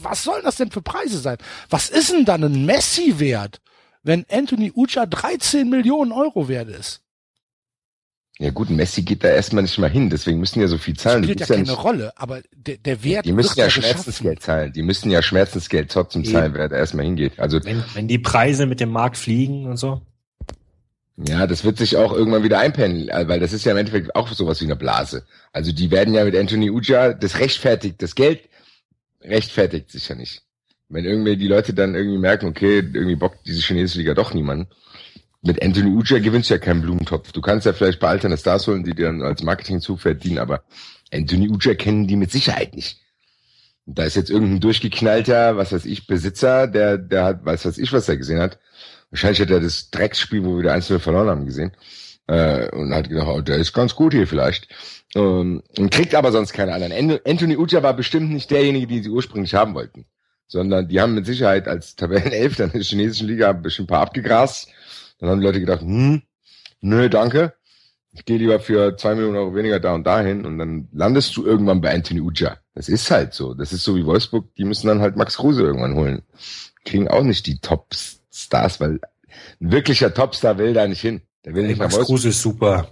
was 0.02 0.24
sollen 0.24 0.44
das 0.44 0.58
denn 0.58 0.72
für 0.72 0.82
Preise 0.82 1.20
sein? 1.20 1.38
Was 1.70 1.90
ist 1.90 2.12
denn 2.12 2.26
dann 2.26 2.44
ein 2.44 2.66
Messi 2.66 3.20
wert, 3.20 3.62
wenn 4.04 4.26
Anthony 4.30 4.72
Ucha 4.76 5.06
13 5.06 5.70
Millionen 5.70 6.12
Euro 6.12 6.48
wert 6.50 6.68
ist? 6.70 7.02
Ja 8.40 8.52
gut, 8.52 8.70
Messi 8.70 9.02
geht 9.02 9.24
da 9.24 9.30
erstmal 9.30 9.64
nicht 9.64 9.78
mal 9.80 9.90
hin, 9.90 10.12
deswegen 10.12 10.40
müssen 10.40 10.60
ja 10.62 10.68
so 10.68 10.78
viel 10.78 10.96
zahlen. 10.96 11.24
Spielt 11.24 11.40
Die 11.40 11.44
ja 11.44 11.48
müssen 11.48 11.66
keine 11.66 11.72
nicht- 11.76 11.84
Rolle, 11.84 12.14
aber 12.18 12.42
der, 12.56 12.78
der 12.78 13.04
Wert 13.04 13.26
Die 13.26 13.32
müssen 13.32 13.58
wird 13.58 13.66
ja. 13.66 13.70
Schmerzensgeld 13.72 14.42
zahlen. 14.44 14.72
Die 14.74 14.84
müssen 14.84 15.10
ja 15.10 15.22
Schmerzensgeld 15.24 15.90
trotzdem 15.92 16.22
Eben. 16.24 16.32
zahlen, 16.34 16.54
wer 16.54 16.70
da 16.70 16.76
erstmal 16.76 17.06
hingeht. 17.06 17.40
Also 17.40 17.64
Wenn, 17.64 17.84
wenn 17.96 18.08
die 18.08 18.20
Preise 18.20 18.68
mit 18.68 18.80
dem 18.80 18.90
Markt 18.92 19.18
fliegen 19.18 19.66
und 19.66 19.78
so. 19.78 20.02
ja, 21.28 21.48
das 21.48 21.64
wird 21.64 21.80
sich 21.80 21.98
auch 21.98 22.14
irgendwann 22.14 22.44
wieder 22.44 22.60
einpendeln, 22.60 23.10
äh, 23.10 23.28
weil 23.28 23.40
das 23.40 23.54
ist 23.54 23.66
ja 23.66 23.72
im 23.72 23.78
Endeffekt 23.80 24.16
auch 24.16 24.28
sowas 24.32 24.62
wie 24.62 24.66
eine 24.66 24.76
Blase. 24.76 25.26
Also 25.52 25.72
die 25.72 25.90
werden 25.90 26.14
ja 26.14 26.24
mit 26.24 26.36
Anthony 26.36 26.70
Uja, 26.70 27.14
das 27.14 27.40
rechtfertigt, 27.40 28.02
das 28.04 28.14
Geld 28.14 28.42
rechtfertigt 29.24 29.90
sich 29.92 30.08
ja 30.10 30.16
nicht. 30.16 30.44
Wenn 30.90 31.06
irgendwie 31.06 31.36
die 31.38 31.48
Leute 31.48 31.74
dann 31.74 31.96
irgendwie 31.96 32.20
merken, 32.20 32.46
okay, 32.48 32.78
irgendwie 32.78 33.16
bockt 33.16 33.46
diese 33.48 33.62
chinesische 33.62 33.98
Liga 34.00 34.14
doch 34.14 34.34
niemanden. 34.34 34.68
Mit 35.48 35.64
Anthony 35.64 35.92
Uja 35.92 36.20
gewinnst 36.20 36.50
du 36.50 36.56
ja 36.56 36.60
keinen 36.60 36.82
Blumentopf. 36.82 37.32
Du 37.32 37.40
kannst 37.40 37.66
ja 37.66 37.72
vielleicht 37.72 38.00
ein 38.00 38.02
paar 38.02 38.10
alterne 38.10 38.38
Stars 38.38 38.68
holen, 38.68 38.84
die 38.84 38.94
dir 38.94 39.06
dann 39.06 39.22
als 39.22 39.42
Marketingzug 39.44 40.02
verdienen, 40.02 40.40
aber 40.40 40.64
Anthony 41.14 41.48
Uja 41.48 41.74
kennen 41.74 42.06
die 42.06 42.18
mit 42.18 42.34
Sicherheit 42.34 42.76
nicht. 42.76 43.00
Und 43.86 43.98
da 43.98 44.04
ist 44.04 44.18
jetzt 44.18 44.30
irgendein 44.30 44.60
durchgeknallter, 44.60 45.56
was 45.56 45.72
weiß 45.72 45.86
ich, 45.86 46.06
Besitzer, 46.06 46.68
der, 46.68 46.98
der 46.98 47.24
hat, 47.24 47.46
weiß 47.46 47.66
was 47.66 47.78
ich, 47.78 47.94
was 47.94 48.10
er 48.10 48.18
gesehen 48.18 48.42
hat. 48.42 48.60
Wahrscheinlich 49.10 49.40
hat 49.40 49.50
er 49.50 49.62
das 49.62 49.90
Drecksspiel, 49.90 50.44
wo 50.44 50.56
wir 50.56 50.64
wieder 50.64 50.74
1 50.74 50.88
verloren 51.00 51.30
haben, 51.30 51.46
gesehen. 51.46 51.72
Äh, 52.28 52.70
und 52.76 52.94
hat 52.94 53.08
gedacht, 53.08 53.30
oh, 53.30 53.40
der 53.40 53.56
ist 53.56 53.72
ganz 53.72 53.96
gut 53.96 54.14
hier 54.14 54.28
vielleicht. 54.28 54.68
Ähm, 55.16 55.64
und 55.78 55.92
kriegt 55.92 56.14
aber 56.14 56.34
sonst 56.34 56.52
keine 56.52 56.74
anderen. 56.74 56.92
An- 56.92 57.20
Anthony 57.26 57.56
Uja 57.56 57.82
war 57.82 57.94
bestimmt 57.94 58.32
nicht 58.32 58.52
derjenige, 58.52 58.88
den 58.88 59.02
sie 59.02 59.10
ursprünglich 59.10 59.54
haben 59.54 59.76
wollten. 59.76 60.08
Sondern 60.48 60.90
die 60.90 61.00
haben 61.00 61.16
mit 61.16 61.26
Sicherheit 61.26 61.70
als 61.70 61.96
Tabellenelf 61.96 62.60
in 62.60 62.70
der 62.74 62.82
chinesischen 62.82 63.30
Liga 63.30 63.54
bestimmt 63.54 63.88
ein 63.88 63.94
paar 63.96 64.02
abgegrast. 64.02 64.68
Dann 65.20 65.30
haben 65.30 65.40
die 65.40 65.46
Leute 65.46 65.60
gedacht, 65.60 65.82
hm, 65.82 66.22
nö, 66.82 67.10
danke. 67.10 67.54
Ich 68.14 68.26
gehe 68.26 68.38
lieber 68.38 68.60
für 68.60 68.98
zwei 68.98 69.14
Millionen 69.16 69.38
Euro 69.38 69.56
weniger 69.56 69.80
da 69.80 69.94
und 69.94 70.06
dahin 70.06 70.46
und 70.46 70.58
dann 70.58 70.88
landest 70.92 71.36
du 71.38 71.46
irgendwann 71.46 71.82
bei 71.82 71.94
Anthony 71.94 72.22
Uja. 72.22 72.58
Das 72.74 72.90
ist 72.90 73.12
halt 73.12 73.34
so. 73.34 73.54
Das 73.54 73.74
ist 73.74 73.84
so 73.84 73.96
wie 73.96 74.06
Wolfsburg, 74.06 74.54
die 74.56 74.66
müssen 74.66 74.88
dann 74.88 75.02
halt 75.02 75.16
Max 75.16 75.38
Kruse 75.38 75.62
irgendwann 75.62 75.96
holen. 75.96 76.24
Kriegen 76.84 77.08
auch 77.08 77.24
nicht 77.24 77.46
die 77.46 77.60
Top-Stars, 77.60 78.80
weil 78.80 79.00
ein 79.62 79.72
wirklicher 79.72 80.14
Topstar 80.14 80.58
will 80.58 80.74
da 80.74 80.88
nicht 80.88 81.02
hin. 81.02 81.22
Der 81.46 81.54
will 81.54 81.64
Ey, 81.64 81.70
nicht 81.70 81.78
nach 81.78 81.86
Max 81.86 81.96
Wolfsburg. 81.96 82.16
Kruse 82.16 82.30
ist 82.30 82.42
super. 82.42 82.90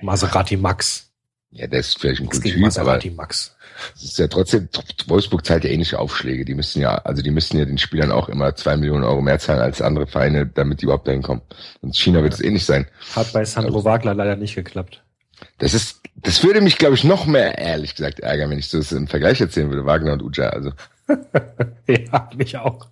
Maserati 0.00 0.56
Max. 0.56 1.10
Ja, 1.50 1.66
der 1.66 1.80
ist 1.80 1.98
vielleicht 1.98 2.20
ein 2.20 2.26
guter 2.26 2.40
Typ, 2.40 2.54
aber 2.54 2.60
Maserati 2.62 3.10
Max. 3.10 3.56
Es 3.94 4.04
ist 4.04 4.18
ja 4.18 4.26
trotzdem, 4.28 4.68
Wolfsburg 5.06 5.44
zahlt 5.44 5.64
ja 5.64 5.70
ähnliche 5.70 5.98
Aufschläge. 5.98 6.44
Die 6.44 6.54
müssen 6.54 6.80
ja, 6.80 6.96
also 6.96 7.22
die 7.22 7.30
müssen 7.30 7.58
ja 7.58 7.64
den 7.64 7.78
Spielern 7.78 8.12
auch 8.12 8.28
immer 8.28 8.54
zwei 8.54 8.76
Millionen 8.76 9.04
Euro 9.04 9.20
mehr 9.20 9.38
zahlen 9.38 9.60
als 9.60 9.82
andere 9.82 10.06
Vereine, 10.06 10.46
damit 10.46 10.80
die 10.80 10.84
überhaupt 10.84 11.08
dahin 11.08 11.22
kommen. 11.22 11.42
Und 11.80 11.96
China 11.96 12.22
wird 12.22 12.34
es 12.34 12.40
ähnlich 12.40 12.64
sein. 12.64 12.86
Hat 13.14 13.32
bei 13.32 13.44
Sandro 13.44 13.84
Wagner 13.84 14.14
leider 14.14 14.36
nicht 14.36 14.54
geklappt. 14.54 15.02
Das 15.58 15.74
ist, 15.74 16.00
das 16.16 16.42
würde 16.44 16.60
mich, 16.60 16.78
glaube 16.78 16.94
ich, 16.94 17.04
noch 17.04 17.26
mehr, 17.26 17.58
ehrlich 17.58 17.94
gesagt, 17.94 18.20
ärgern, 18.20 18.50
wenn 18.50 18.58
ich 18.58 18.68
so 18.68 18.78
das 18.78 18.92
im 18.92 19.08
Vergleich 19.08 19.40
erzählen 19.40 19.68
würde, 19.70 19.84
Wagner 19.84 20.12
und 20.12 20.22
Uja. 20.22 20.48
Also, 20.50 20.70
ja, 21.86 22.30
mich 22.36 22.56
auch. 22.56 22.86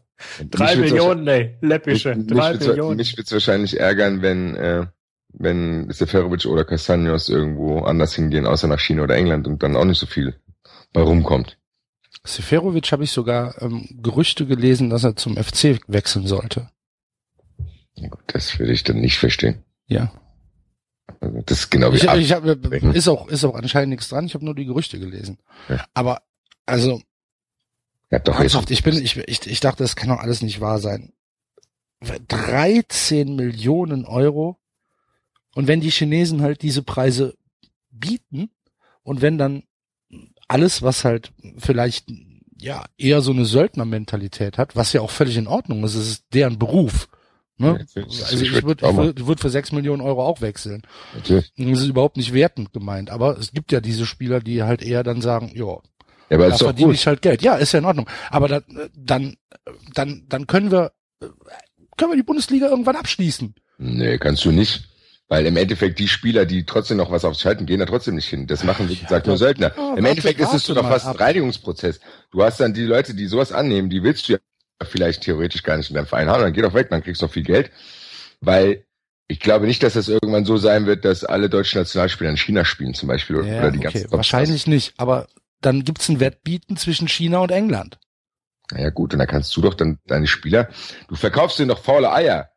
Drei 0.51 0.77
mich 0.77 0.91
Millionen, 0.93 1.27
ey, 1.27 1.57
läppische. 1.61 2.15
Mich, 2.15 2.27
Drei 2.27 2.51
mich 2.53 2.61
wird's- 2.61 2.67
Millionen. 2.69 2.97
Mich 2.97 3.17
wird's 3.17 3.33
wahrscheinlich 3.33 3.81
ärgern, 3.81 4.23
wenn, 4.23 4.55
äh, 4.57 4.87
wenn 5.33 5.91
Seferovic 5.91 6.45
oder 6.47 6.63
Castaños 6.63 7.31
irgendwo 7.31 7.81
anders 7.81 8.15
hingehen, 8.15 8.47
außer 8.47 8.69
nach 8.69 8.81
China 8.81 9.03
oder 9.05 9.17
England 9.17 9.47
und 9.47 9.63
dann 9.63 9.77
auch 9.77 9.85
nicht 9.85 9.99
so 9.99 10.07
viel 10.07 10.35
bei 10.93 11.03
rumkommt. 11.03 11.59
Seferovic 12.25 12.93
habe 12.93 13.05
ich 13.05 13.11
sogar 13.11 13.61
ähm, 13.61 13.89
Gerüchte 14.03 14.47
gelesen, 14.47 14.91
dass 14.91 15.05
er 15.05 15.17
zum 15.17 15.37
FC 15.37 15.81
wechseln 15.89 16.27
sollte. 16.27 16.71
Das 18.27 18.59
würde 18.59 18.73
ich 18.73 18.85
dann 18.85 19.01
nicht 19.01 19.19
verstehen. 19.19 19.65
Ja. 19.87 20.13
Also, 21.21 21.43
das 21.43 21.59
ist 21.61 21.71
genau 21.71 21.93
wie 21.93 21.97
Ich, 21.97 22.05
ich 22.05 22.33
hab, 22.33 22.45
ist 22.45 23.09
auch 23.09 23.29
ist 23.29 23.45
auch 23.45 23.55
anscheinend 23.55 23.91
nichts 23.91 24.09
dran. 24.09 24.27
Ich 24.27 24.35
habe 24.35 24.45
nur 24.45 24.55
die 24.55 24.65
Gerüchte 24.65 24.99
gelesen. 24.99 25.39
Ja. 25.69 25.85
Aber 25.95 26.23
also 26.67 27.01
ja, 28.11 28.19
doch 28.19 28.39
ernsthaft, 28.39 28.71
ich 28.71 28.83
bin 28.83 29.03
ich, 29.03 29.17
ich 29.17 29.47
ich 29.47 29.61
dachte, 29.61 29.83
das 29.83 29.97
kann 29.97 30.09
doch 30.09 30.19
alles 30.19 30.43
nicht 30.43 30.61
wahr 30.61 30.79
sein. 30.79 31.13
13 32.29 33.37
Millionen 33.37 34.05
Euro 34.05 34.59
und 35.55 35.69
wenn 35.69 35.81
die 35.81 35.91
Chinesen 35.91 36.43
halt 36.43 36.63
diese 36.63 36.83
Preise 36.83 37.37
bieten 37.91 38.51
und 39.03 39.23
wenn 39.23 39.39
dann 39.39 39.65
alles, 40.53 40.83
was 40.83 41.05
halt 41.05 41.33
vielleicht 41.59 42.07
ja 42.59 42.85
eher 42.99 43.21
so 43.23 43.33
eine 43.33 43.45
Söldnermentalität 43.45 44.59
hat, 44.59 44.77
was 44.77 44.93
ja 44.93 45.01
auch 45.01 45.11
völlig 45.11 45.37
in 45.37 45.47
Ordnung 45.49 45.83
ist, 45.85 45.95
es 45.95 46.09
ist 46.09 46.25
deren 46.33 46.59
Beruf. 46.59 47.09
Ne? 47.59 47.85
Also 47.97 48.01
ich 48.37 48.43
ich 48.43 48.63
würd 48.63 48.83
würde 48.83 49.15
ich 49.21 49.27
würd, 49.27 49.41
für 49.41 49.51
6 49.51 49.73
Millionen 49.73 50.01
Euro 50.03 50.25
auch 50.25 50.41
wechseln. 50.41 50.83
Natürlich. 51.15 51.53
Das 51.57 51.81
ist 51.81 51.87
überhaupt 51.89 52.17
nicht 52.17 52.33
wertend 52.33 52.73
gemeint, 52.73 53.11
aber 53.11 53.39
es 53.39 53.53
gibt 53.53 53.73
ja 53.73 53.81
diese 53.81 54.07
Spieler, 54.07 54.41
die 54.41 54.63
halt 54.63 54.83
eher 54.83 55.03
dann 55.03 55.21
sagen, 55.23 55.53
ja, 55.55 55.65
Ja, 56.31 56.37
aber 56.37 56.49
da 56.49 56.57
verdiene 56.57 56.89
gut. 56.89 56.97
ich 56.97 57.07
halt 57.07 57.23
Geld. 57.23 57.43
Ja, 57.43 57.57
ist 57.57 57.73
ja 57.73 57.79
in 57.81 57.85
Ordnung. 57.85 58.09
Aber 58.31 58.49
dann, 58.49 58.65
dann, 58.97 59.37
dann, 59.95 60.25
dann 60.29 60.47
können 60.47 60.71
wir, 60.71 60.93
können 61.97 62.13
wir 62.13 62.17
die 62.17 62.23
Bundesliga 62.23 62.69
irgendwann 62.69 62.97
abschließen. 62.97 63.55
Nee, 63.79 64.19
kannst 64.19 64.45
du 64.45 64.53
nicht. 64.53 64.89
Weil 65.33 65.47
im 65.47 65.57
Endeffekt 65.57 65.99
die 65.99 66.09
Spieler, 66.09 66.45
die 66.45 66.67
trotzdem 66.67 66.99
noch 66.99 67.11
was 67.11 67.25
aufs 67.25 67.41
Schalten 67.41 67.65
gehen 67.65 67.79
da 67.79 67.87
trotzdem 67.87 68.17
nicht 68.17 68.29
hin. 68.29 68.47
Das 68.47 68.65
machen, 68.65 68.91
wie 68.91 68.97
gesagt, 68.97 69.27
nur 69.27 69.37
doch. 69.37 69.41
Söldner. 69.41 69.73
Ja, 69.75 69.95
Im 69.95 70.05
Endeffekt 70.05 70.39
ist 70.39 70.53
es 70.53 70.69
mal 70.69 70.83
fast 70.83 71.07
ein. 71.07 71.17
Reinigungsprozess. 71.17 72.01
Du 72.31 72.43
hast 72.43 72.61
dann 72.61 72.75
die 72.75 72.83
Leute, 72.83 73.15
die 73.15 73.25
sowas 73.25 73.51
annehmen, 73.51 73.89
die 73.89 74.03
willst 74.03 74.29
du 74.29 74.35
ja 74.35 74.39
vielleicht 74.83 75.23
theoretisch 75.23 75.63
gar 75.63 75.79
nicht 75.79 75.89
in 75.89 75.97
deinem 75.97 76.05
Verein 76.05 76.29
haben, 76.29 76.43
dann 76.43 76.53
geh 76.53 76.61
doch 76.61 76.75
weg, 76.75 76.91
dann 76.91 77.03
kriegst 77.03 77.23
du 77.23 77.25
noch 77.25 77.33
viel 77.33 77.45
Geld. 77.45 77.71
Weil 78.43 78.85
ich 79.27 79.41
glaube 79.41 79.67
nicht, 79.67 79.83
dass 79.83 79.95
das 79.95 80.09
irgendwann 80.09 80.45
so 80.45 80.59
sein 80.59 80.85
wird, 80.85 81.07
dass 81.07 81.25
alle 81.25 81.49
deutschen 81.49 81.79
Nationalspieler 81.79 82.29
in 82.29 82.37
China 82.37 82.67
spielen 82.67 82.93
zum 82.93 83.09
Beispiel 83.09 83.37
oder, 83.37 83.49
Ja, 83.49 83.59
oder 83.61 83.71
die 83.71 83.79
okay, 83.79 84.01
ganzen 84.01 84.13
wahrscheinlich 84.13 84.67
nicht. 84.67 84.93
Aber 84.99 85.29
dann 85.63 85.83
gibt's 85.85 86.11
ein 86.11 86.21
Wettbieten 86.21 86.77
zwischen 86.77 87.09
China 87.09 87.39
und 87.39 87.53
England. 87.53 87.99
Na 88.71 88.83
ja 88.83 88.91
gut, 88.91 89.15
und 89.15 89.19
dann 89.19 89.29
kannst 89.29 89.57
du 89.57 89.63
doch 89.63 89.73
dann 89.73 89.99
deine 90.07 90.27
Spieler, 90.27 90.69
du 91.09 91.15
verkaufst 91.15 91.59
denen 91.59 91.71
doch 91.71 91.83
faule 91.83 92.13
Eier. 92.13 92.52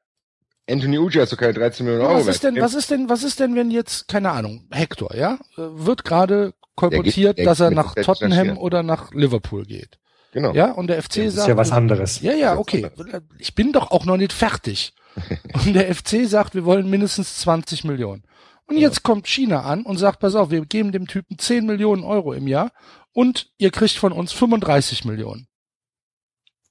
Anthony 0.68 0.98
Uja 0.98 1.24
ist 1.24 1.32
doch 1.32 1.38
keine 1.38 1.54
13 1.54 1.86
Millionen 1.86 2.08
Euro 2.08 2.20
was 2.20 2.28
ist 2.28 2.44
denn, 2.44 2.56
was 2.60 2.74
ist 2.74 2.90
denn, 2.90 3.08
was 3.10 3.24
ist 3.24 3.40
denn, 3.40 3.56
wenn 3.56 3.70
jetzt, 3.70 4.08
keine 4.08 4.32
Ahnung, 4.32 4.68
Hector, 4.72 5.16
ja, 5.16 5.38
wird 5.58 6.04
gerade 6.04 6.54
kolportiert, 6.76 7.40
dass 7.46 7.60
er 7.60 7.72
nach 7.72 7.96
Tottenham 7.96 8.58
oder 8.58 8.84
nach 8.84 9.14
Liverpool 9.14 9.66
geht. 9.66 10.00
Genau. 10.34 10.54
Ja, 10.54 10.72
und 10.72 10.88
der 10.88 11.02
FC 11.02 11.16
Das 11.16 11.18
ist 11.28 11.36
sagt, 11.36 11.48
ja 11.48 11.56
was 11.58 11.72
anderes. 11.72 12.20
Ja, 12.20 12.34
ja, 12.34 12.58
okay. 12.58 12.90
ist 12.98 13.22
Ich 13.40 13.56
bin 13.56 13.72
doch 13.72 13.92
auch 13.92 14.06
noch 14.06 14.18
nicht 14.18 14.34
fertig. 14.34 14.94
Und 15.54 15.74
der 15.74 15.96
FC 15.96 16.28
sagt, 16.28 16.56
wir 16.56 16.66
wollen 16.66 16.90
mindestens 16.90 17.38
20 17.38 17.86
Millionen. 17.86 18.24
Und 18.68 18.78
jetzt 18.78 19.02
kommt 19.04 19.28
China 19.28 19.62
an 19.62 19.84
und 19.84 19.98
sagt, 19.98 20.20
pass 20.20 20.36
auf, 20.36 20.50
wir 20.50 20.66
geben 20.66 20.92
dem 20.92 21.08
Typen 21.08 21.38
10 21.38 21.66
Millionen 21.66 22.04
Euro 22.04 22.34
im 22.34 22.48
Jahr 22.48 22.74
und 23.14 23.50
ihr 23.58 23.72
kriegt 23.72 23.94
von 23.94 24.12
uns 24.12 24.34
35 24.34 25.06
Millionen. 25.06 25.48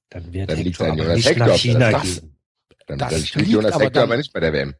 Dann 0.09 0.31
wird 0.31 0.51
Dann 0.51 0.57
Hector 0.57 0.87
aber 0.91 1.15
nicht 1.15 1.27
Hector, 1.27 1.47
nach 1.47 1.55
China 1.55 1.91
das- 1.91 2.03
gehen. 2.03 2.34
Dann, 2.87 2.97
Das 2.99 3.11
dann 3.11 3.25
spielt 3.25 3.47
Jonas 3.47 3.73
aber 3.73 3.85
Hector 3.85 4.01
dann- 4.01 4.09
aber 4.09 4.17
nicht 4.17 4.31
bei 4.33 4.39
der 4.39 4.53
WM. 4.53 4.75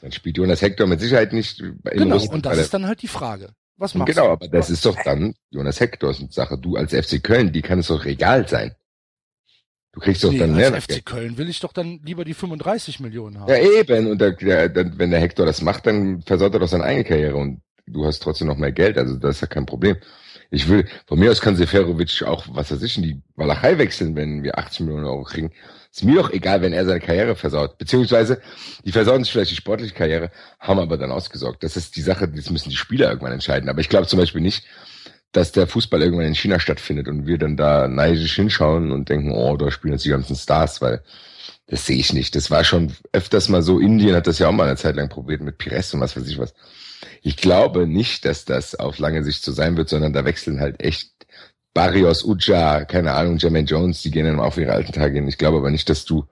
Dann 0.00 0.12
spielt 0.12 0.36
Jonas 0.36 0.62
Hector 0.62 0.86
mit 0.86 1.00
Sicherheit 1.00 1.32
nicht 1.32 1.60
in 1.60 1.78
Genau, 1.84 2.14
Russland 2.14 2.34
und 2.34 2.42
bei 2.42 2.50
das 2.50 2.58
ist 2.60 2.74
dann 2.74 2.86
halt 2.86 3.02
die 3.02 3.08
Frage. 3.08 3.50
Was 3.76 3.94
machst 3.94 4.12
Genau, 4.12 4.26
du? 4.26 4.32
aber 4.32 4.48
das 4.48 4.70
ist 4.70 4.84
doch 4.84 4.96
dann 5.04 5.34
Jonas 5.50 5.78
Hectors 5.80 6.18
Sache. 6.30 6.58
Du 6.58 6.76
als 6.76 6.92
FC 6.92 7.22
Köln, 7.22 7.52
die 7.52 7.62
kann 7.62 7.78
es 7.80 7.88
doch 7.88 8.04
egal 8.04 8.48
sein. 8.48 8.74
Du 9.92 10.00
kriegst 10.00 10.22
doch 10.22 10.30
Nee, 10.32 10.38
dann 10.38 10.54
mehr. 10.54 10.72
als 10.72 10.84
FC 10.84 11.04
Köln 11.04 11.36
will 11.38 11.48
ich 11.48 11.60
doch 11.60 11.72
dann 11.72 12.00
lieber 12.04 12.24
die 12.24 12.34
35 12.34 13.00
Millionen 13.00 13.40
haben. 13.40 13.48
Ja, 13.50 13.56
eben. 13.58 14.08
Und 14.08 14.20
der, 14.20 14.32
der, 14.32 14.68
der, 14.68 14.98
wenn 14.98 15.10
der 15.10 15.20
Hector 15.20 15.46
das 15.46 15.62
macht, 15.62 15.86
dann 15.86 16.22
versaut 16.22 16.52
er 16.54 16.60
doch 16.60 16.68
seine 16.68 16.84
eigene 16.84 17.04
Karriere 17.04 17.36
und 17.36 17.62
du 17.86 18.04
hast 18.04 18.20
trotzdem 18.20 18.46
noch 18.48 18.56
mehr 18.56 18.72
Geld. 18.72 18.98
Also 18.98 19.16
das 19.16 19.36
ist 19.36 19.40
ja 19.42 19.46
kein 19.46 19.66
Problem. 19.66 19.96
Ich 20.50 20.68
will, 20.68 20.86
von 21.06 21.18
mir 21.18 21.30
aus 21.30 21.40
kann 21.40 21.56
Seferovic 21.56 22.22
auch, 22.22 22.46
was 22.50 22.70
weiß 22.70 22.82
ich, 22.82 22.96
in 22.96 23.02
die 23.02 23.22
Walachei 23.36 23.78
wechseln, 23.78 24.14
wenn 24.16 24.42
wir 24.42 24.58
18 24.58 24.86
Millionen 24.86 25.06
Euro 25.06 25.22
kriegen. 25.24 25.52
Ist 25.98 26.04
mir 26.04 26.14
doch 26.14 26.30
egal, 26.30 26.62
wenn 26.62 26.72
er 26.72 26.86
seine 26.86 27.00
Karriere 27.00 27.34
versaut. 27.34 27.76
Beziehungsweise, 27.76 28.40
die 28.84 28.92
versauen 28.92 29.24
sich 29.24 29.32
vielleicht 29.32 29.50
die 29.50 29.56
sportliche 29.56 29.94
Karriere, 29.94 30.30
haben 30.60 30.78
aber 30.78 30.96
dann 30.96 31.10
ausgesorgt. 31.10 31.64
Das 31.64 31.76
ist 31.76 31.96
die 31.96 32.02
Sache, 32.02 32.28
das 32.28 32.50
müssen 32.50 32.70
die 32.70 32.76
Spieler 32.76 33.08
irgendwann 33.08 33.32
entscheiden. 33.32 33.68
Aber 33.68 33.80
ich 33.80 33.88
glaube 33.88 34.06
zum 34.06 34.20
Beispiel 34.20 34.40
nicht, 34.40 34.64
dass 35.32 35.50
der 35.50 35.66
Fußball 35.66 36.00
irgendwann 36.00 36.26
in 36.26 36.36
China 36.36 36.60
stattfindet 36.60 37.08
und 37.08 37.26
wir 37.26 37.36
dann 37.36 37.56
da 37.56 37.88
neidisch 37.88 38.36
hinschauen 38.36 38.92
und 38.92 39.08
denken, 39.08 39.32
oh, 39.32 39.56
da 39.56 39.72
spielen 39.72 39.94
jetzt 39.94 40.04
die 40.04 40.10
ganzen 40.10 40.36
Stars, 40.36 40.80
weil 40.80 41.02
das 41.66 41.84
sehe 41.84 41.98
ich 41.98 42.12
nicht. 42.12 42.36
Das 42.36 42.48
war 42.48 42.62
schon 42.62 42.92
öfters 43.12 43.48
mal 43.48 43.62
so. 43.62 43.80
Indien 43.80 44.14
hat 44.14 44.28
das 44.28 44.38
ja 44.38 44.46
auch 44.46 44.52
mal 44.52 44.68
eine 44.68 44.76
Zeit 44.76 44.94
lang 44.94 45.08
probiert 45.08 45.40
mit 45.40 45.58
Pires 45.58 45.92
und 45.94 46.00
was 46.00 46.16
weiß 46.16 46.28
ich 46.28 46.38
was. 46.38 46.54
Ich 47.22 47.36
glaube 47.36 47.88
nicht, 47.88 48.24
dass 48.24 48.44
das 48.44 48.76
auf 48.76 49.00
lange 49.00 49.24
Sicht 49.24 49.42
so 49.42 49.50
sein 49.50 49.76
wird, 49.76 49.88
sondern 49.88 50.12
da 50.12 50.24
wechseln 50.24 50.60
halt 50.60 50.80
echt 50.80 51.10
Barrios, 51.74 52.24
Uja, 52.24 52.84
keine 52.84 53.12
Ahnung, 53.12 53.38
Jermaine 53.38 53.66
Jones, 53.66 54.02
die 54.02 54.10
gehen 54.10 54.26
dann 54.26 54.40
auf 54.40 54.56
ihre 54.56 54.72
alten 54.72 54.92
Tage 54.92 55.14
hin. 55.14 55.28
Ich 55.28 55.38
glaube 55.38 55.58
aber 55.58 55.70
nicht, 55.70 55.88
dass 55.88 56.04
du, 56.04 56.24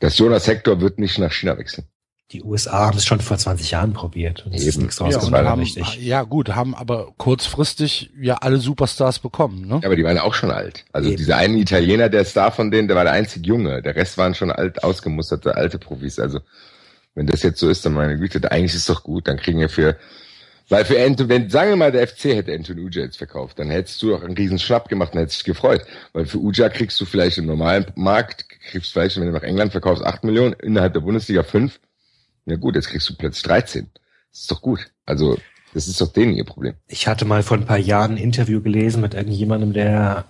dass 0.00 0.18
Jonas 0.18 0.46
Hector 0.46 0.80
wird 0.80 0.98
nicht 0.98 1.18
nach 1.18 1.32
China 1.32 1.56
wechseln. 1.56 1.86
Die 2.32 2.42
USA 2.42 2.86
haben 2.86 2.98
es 2.98 3.06
schon 3.06 3.20
vor 3.20 3.38
20 3.38 3.70
Jahren 3.70 3.92
probiert 3.92 4.44
und 4.44 4.52
es 4.52 4.64
ist 4.64 4.74
Eben. 4.74 4.82
nichts 4.86 4.98
Ja, 4.98 5.06
und 5.06 5.14
rausgefallen, 5.14 5.48
haben, 5.48 5.60
richtig. 5.60 5.96
ja 6.04 6.22
gut, 6.24 6.56
haben 6.56 6.74
aber 6.74 7.12
kurzfristig 7.16 8.10
ja 8.20 8.34
alle 8.38 8.56
Superstars 8.56 9.20
bekommen, 9.20 9.60
ne? 9.68 9.78
Ja, 9.80 9.86
aber 9.86 9.94
die 9.94 10.02
waren 10.02 10.16
ja 10.16 10.24
auch 10.24 10.34
schon 10.34 10.50
alt. 10.50 10.84
Also 10.92 11.08
Eben. 11.08 11.18
dieser 11.18 11.36
eine 11.36 11.56
Italiener, 11.56 12.08
der 12.08 12.24
Star 12.24 12.50
von 12.50 12.72
denen, 12.72 12.88
der 12.88 12.96
war 12.96 13.04
der 13.04 13.12
einzige 13.12 13.46
Junge. 13.46 13.80
Der 13.80 13.94
Rest 13.94 14.18
waren 14.18 14.34
schon 14.34 14.50
alt, 14.50 14.82
ausgemusterte 14.82 15.54
alte 15.54 15.78
Profis. 15.78 16.18
Also 16.18 16.40
wenn 17.14 17.28
das 17.28 17.44
jetzt 17.44 17.60
so 17.60 17.70
ist, 17.70 17.86
dann 17.86 17.94
meine 17.94 18.18
Güte, 18.18 18.50
eigentlich 18.50 18.74
ist 18.74 18.80
es 18.80 18.86
doch 18.86 19.04
gut. 19.04 19.28
Dann 19.28 19.36
kriegen 19.36 19.60
wir 19.60 19.68
für, 19.68 19.96
weil 20.68 20.84
für 20.84 21.00
Anthony, 21.00 21.28
wenn, 21.28 21.50
sagen 21.50 21.70
wir 21.70 21.76
mal, 21.76 21.92
der 21.92 22.08
FC 22.08 22.24
hätte 22.24 22.52
Anthony 22.52 22.82
Uja 22.82 23.02
jetzt 23.02 23.18
verkauft, 23.18 23.58
dann 23.58 23.70
hättest 23.70 24.02
du 24.02 24.10
doch 24.10 24.22
einen 24.22 24.36
riesen 24.36 24.58
Schnapp 24.58 24.88
gemacht 24.88 25.12
und 25.14 25.20
hättest 25.20 25.38
dich 25.38 25.44
gefreut. 25.44 25.82
Weil 26.12 26.26
für 26.26 26.38
Uja 26.38 26.68
kriegst 26.68 27.00
du 27.00 27.04
vielleicht 27.04 27.38
im 27.38 27.46
normalen 27.46 27.86
Markt, 27.94 28.48
kriegst 28.48 28.92
vielleicht, 28.92 29.16
wenn 29.16 29.26
du 29.26 29.32
nach 29.32 29.44
England 29.44 29.72
verkaufst, 29.72 30.04
8 30.04 30.24
Millionen, 30.24 30.54
innerhalb 30.54 30.92
der 30.92 31.00
Bundesliga 31.00 31.44
5. 31.44 31.78
Ja 32.46 32.56
gut, 32.56 32.74
jetzt 32.74 32.88
kriegst 32.88 33.08
du 33.08 33.14
plötzlich 33.14 33.44
13. 33.44 33.90
Das 34.30 34.40
ist 34.40 34.50
doch 34.50 34.60
gut. 34.60 34.90
Also, 35.04 35.38
das 35.72 35.86
ist 35.86 36.00
doch 36.00 36.12
denen 36.12 36.34
ihr 36.34 36.44
Problem. 36.44 36.74
Ich 36.88 37.06
hatte 37.06 37.24
mal 37.24 37.42
vor 37.44 37.56
ein 37.56 37.66
paar 37.66 37.78
Jahren 37.78 38.12
ein 38.12 38.16
Interview 38.16 38.60
gelesen 38.60 39.02
mit 39.02 39.14
irgendjemandem, 39.14 39.72
der, 39.72 40.24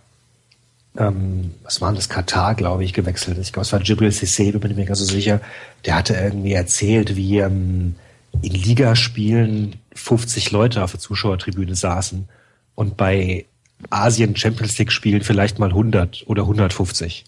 ähm, 0.98 1.54
was 1.62 1.80
war 1.80 1.88
denn 1.88 1.96
das, 1.96 2.10
Katar, 2.10 2.54
glaube 2.54 2.84
ich, 2.84 2.92
gewechselt 2.92 3.38
ist. 3.38 3.46
Ich 3.46 3.52
glaube, 3.54 3.64
es 3.64 3.72
war 3.72 3.80
Jibril 3.80 4.10
Cissé, 4.10 4.56
bin 4.58 4.70
ich 4.70 4.76
mir 4.76 4.84
ganz 4.84 4.98
so 4.98 5.06
sicher. 5.06 5.40
Der 5.86 5.94
hatte 5.94 6.14
irgendwie 6.14 6.52
erzählt, 6.52 7.16
wie 7.16 7.38
ähm, 7.38 7.96
in 8.42 8.52
Ligaspielen 8.52 9.76
50 9.94 10.50
Leute 10.50 10.82
auf 10.84 10.92
der 10.92 11.00
Zuschauertribüne 11.00 11.74
saßen 11.74 12.28
und 12.74 12.96
bei 12.96 13.46
Asien 13.90 14.36
Champions 14.36 14.78
League 14.78 14.92
Spielen 14.92 15.22
vielleicht 15.22 15.58
mal 15.58 15.68
100 15.70 16.24
oder 16.26 16.42
150. 16.42 17.24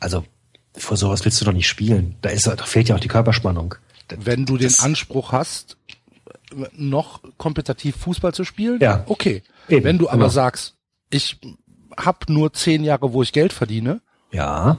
Also 0.00 0.24
vor 0.74 0.96
sowas 0.96 1.24
willst 1.24 1.40
du 1.40 1.44
doch 1.44 1.52
nicht 1.52 1.68
spielen. 1.68 2.16
Da 2.22 2.30
ist, 2.30 2.46
da 2.46 2.56
fehlt 2.56 2.88
ja 2.88 2.96
auch 2.96 3.00
die 3.00 3.08
Körperspannung. 3.08 3.74
Wenn 4.08 4.44
du 4.46 4.56
den 4.56 4.68
Das- 4.68 4.80
Anspruch 4.80 5.32
hast, 5.32 5.76
noch 6.76 7.20
kompetitiv 7.38 7.96
Fußball 7.96 8.32
zu 8.34 8.44
spielen, 8.44 8.78
Ja. 8.80 9.02
okay. 9.06 9.42
Eben, 9.68 9.84
Wenn 9.84 9.98
du 9.98 10.08
aber 10.08 10.18
genau. 10.18 10.28
sagst, 10.28 10.74
ich 11.10 11.38
hab 11.96 12.28
nur 12.28 12.52
zehn 12.52 12.84
Jahre, 12.84 13.12
wo 13.12 13.22
ich 13.22 13.32
Geld 13.32 13.52
verdiene, 13.52 14.00
Ja, 14.32 14.78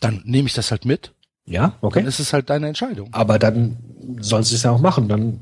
dann 0.00 0.22
nehme 0.24 0.46
ich 0.48 0.54
das 0.54 0.70
halt 0.70 0.84
mit. 0.84 1.12
ja, 1.46 1.76
okay. 1.80 2.00
Dann 2.00 2.08
ist 2.08 2.18
es 2.18 2.32
halt 2.32 2.50
deine 2.50 2.68
Entscheidung. 2.68 3.08
Aber 3.12 3.38
dann 3.38 3.76
sollen 4.20 4.44
sie 4.44 4.54
es 4.54 4.62
ja 4.62 4.70
auch 4.70 4.80
machen. 4.80 5.08
Dann 5.08 5.40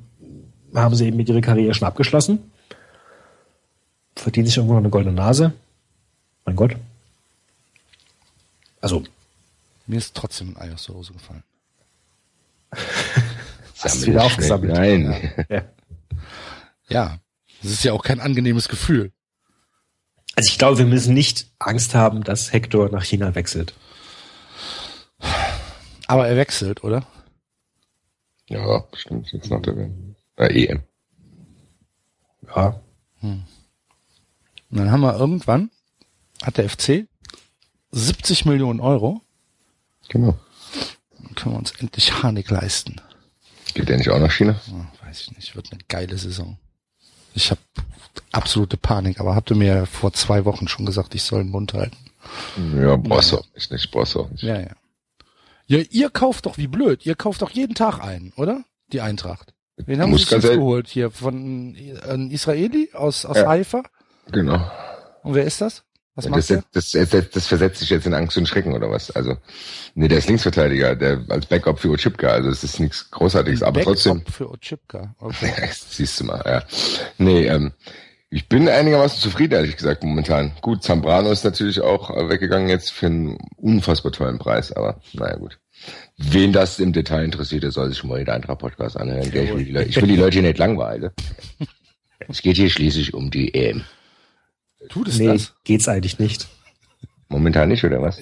haben 0.74 0.94
sie 0.94 1.06
eben 1.06 1.16
mit 1.16 1.28
ihrer 1.28 1.40
Karriere 1.40 1.74
schon 1.74 1.88
abgeschlossen. 1.88 2.50
Verdienen 4.16 4.46
sich 4.46 4.56
irgendwo 4.56 4.74
noch 4.74 4.80
eine 4.80 4.90
goldene 4.90 5.14
Nase. 5.14 5.52
Mein 6.44 6.56
Gott. 6.56 6.76
Also, 8.80 9.04
Mir 9.86 9.98
ist 9.98 10.14
trotzdem 10.14 10.56
ein 10.56 10.70
Ei 10.70 10.72
aus 10.72 10.84
der 10.86 10.94
Hose 10.94 11.12
gefallen. 11.12 11.42
Hast 13.80 14.02
du 14.02 14.06
wieder 14.06 14.20
es 14.20 14.26
aufgesammelt. 14.26 14.72
Nein. 14.72 15.32
Ja. 15.48 15.62
Ja, 16.88 17.18
das 17.62 17.72
ist 17.72 17.84
ja 17.84 17.92
auch 17.92 18.02
kein 18.02 18.20
angenehmes 18.20 18.68
Gefühl. 18.68 19.12
Also 20.36 20.48
ich 20.50 20.58
glaube, 20.58 20.78
wir 20.78 20.86
müssen 20.86 21.14
nicht 21.14 21.46
Angst 21.58 21.94
haben, 21.94 22.22
dass 22.24 22.52
Hector 22.52 22.90
nach 22.90 23.04
China 23.04 23.34
wechselt. 23.34 23.74
Aber 26.06 26.26
er 26.28 26.36
wechselt, 26.36 26.82
oder? 26.82 27.06
Ja, 28.50 28.78
bestimmt 28.90 29.30
jetzt 29.32 29.50
nach 29.50 29.62
der 29.62 29.76
WM. 29.76 30.14
Äh, 30.36 30.64
EM. 30.66 30.82
Ja. 32.54 32.80
Und 33.22 33.44
dann 34.70 34.90
haben 34.90 35.00
wir 35.00 35.16
irgendwann, 35.18 35.70
hat 36.42 36.58
der 36.58 36.68
FC 36.68 37.06
70 37.92 38.44
Millionen 38.44 38.80
Euro, 38.80 39.20
Genau. 40.08 40.36
dann 41.22 41.34
können 41.36 41.54
wir 41.54 41.58
uns 41.58 41.72
endlich 41.78 42.22
Harnik 42.22 42.50
leisten. 42.50 43.00
Geht 43.74 43.88
der 43.88 43.98
nicht 43.98 44.08
auch 44.10 44.18
nach 44.18 44.32
China? 44.32 44.60
Oh, 44.72 45.06
weiß 45.06 45.20
ich 45.22 45.36
nicht, 45.36 45.54
wird 45.54 45.70
eine 45.72 45.80
geile 45.88 46.18
Saison. 46.18 46.58
Ich 47.34 47.50
habe 47.52 47.60
absolute 48.32 48.76
Panik, 48.76 49.20
aber 49.20 49.36
habt 49.36 49.50
ihr 49.50 49.56
mir 49.56 49.86
vor 49.86 50.12
zwei 50.12 50.44
Wochen 50.44 50.66
schon 50.66 50.86
gesagt, 50.86 51.14
ich 51.14 51.22
soll 51.22 51.44
den 51.44 51.50
Mund 51.52 51.74
halten. 51.74 51.96
Ja, 52.76 52.96
brauchst 52.96 53.30
du 53.32 53.38
auch 53.38 53.46
nicht, 53.54 53.70
nicht, 53.70 53.90
brauchst 53.92 54.14
du 54.16 54.20
auch 54.20 54.30
nicht. 54.30 54.42
Ja, 54.42 54.58
ja. 54.60 54.74
Ja, 55.70 55.78
ihr 55.90 56.10
kauft 56.10 56.46
doch 56.46 56.58
wie 56.58 56.66
blöd. 56.66 57.06
Ihr 57.06 57.14
kauft 57.14 57.42
doch 57.42 57.50
jeden 57.50 57.76
Tag 57.76 58.00
ein, 58.00 58.32
oder? 58.36 58.64
Die 58.92 59.00
Eintracht. 59.00 59.54
Wen 59.76 60.00
haben 60.00 60.16
sie 60.16 60.24
jetzt 60.24 60.42
geholt? 60.42 60.88
Hier 60.88 61.12
von 61.12 61.76
ein 62.08 62.30
Israeli 62.32 62.90
aus, 62.92 63.24
aus 63.24 63.36
Ja. 63.36 63.46
Haifa? 63.46 63.84
Genau. 64.32 64.68
Und 65.22 65.34
wer 65.34 65.44
ist 65.44 65.60
das? 65.60 65.84
Was 66.16 66.28
macht 66.28 66.38
Das, 66.50 66.64
das, 66.72 66.90
das, 66.90 67.10
das, 67.10 67.30
das 67.30 67.46
versetzt 67.46 67.78
sich 67.78 67.90
jetzt 67.90 68.04
in 68.04 68.14
Angst 68.14 68.36
und 68.36 68.48
Schrecken 68.48 68.72
oder 68.74 68.90
was? 68.90 69.12
Also, 69.12 69.36
nee, 69.94 70.08
der 70.08 70.18
ist 70.18 70.26
Linksverteidiger, 70.26 70.96
der 70.96 71.24
als 71.28 71.46
Backup 71.46 71.78
für 71.78 71.90
Ochipka, 71.90 72.26
also 72.26 72.50
es 72.50 72.64
ist 72.64 72.80
nichts 72.80 73.08
Großartiges, 73.12 73.62
aber 73.62 73.74
Backup 73.80 73.92
trotzdem, 73.94 74.24
für 74.26 74.50
Ochipka. 74.50 75.14
Okay. 75.20 75.70
siehst 75.72 76.18
du 76.18 76.24
mal, 76.24 76.42
ja. 76.44 76.64
Nee, 77.18 77.46
ähm, 77.46 77.72
ich 78.30 78.48
bin 78.48 78.68
einigermaßen 78.68 79.18
zufrieden, 79.20 79.54
ehrlich 79.54 79.76
gesagt, 79.76 80.02
momentan. 80.04 80.52
Gut, 80.60 80.82
Zambrano 80.82 81.30
ist 81.30 81.44
natürlich 81.44 81.80
auch 81.80 82.10
äh, 82.10 82.28
weggegangen 82.28 82.68
jetzt 82.68 82.92
für 82.92 83.06
einen 83.06 83.38
unfassbar 83.56 84.12
tollen 84.12 84.38
Preis, 84.38 84.72
aber 84.72 85.00
naja, 85.12 85.36
gut. 85.36 85.58
Wen 86.18 86.52
das 86.52 86.78
im 86.78 86.92
Detail 86.92 87.24
interessiert, 87.24 87.62
der 87.62 87.70
soll 87.72 87.88
sich 87.88 88.04
mal 88.04 88.18
den 88.18 88.28
Eintracht-Podcast 88.28 88.96
anhören. 88.98 89.30
gell? 89.30 89.44
Ich 89.44 89.54
will, 89.54 89.64
die 89.64 89.72
Leute, 89.72 89.88
ich 89.88 89.96
will 90.00 90.08
die 90.08 90.16
Leute 90.16 90.42
nicht 90.42 90.58
langweilen. 90.58 91.10
Es 92.28 92.42
geht 92.42 92.56
hier 92.56 92.68
schließlich 92.68 93.14
um 93.14 93.30
die 93.30 93.54
EM. 93.54 93.82
Tut 94.90 95.08
es 95.08 95.18
Nee, 95.18 95.26
das? 95.26 95.54
geht's 95.64 95.88
eigentlich 95.88 96.18
nicht. 96.18 96.48
Momentan 97.28 97.70
nicht, 97.70 97.82
oder 97.82 98.02
was? 98.02 98.20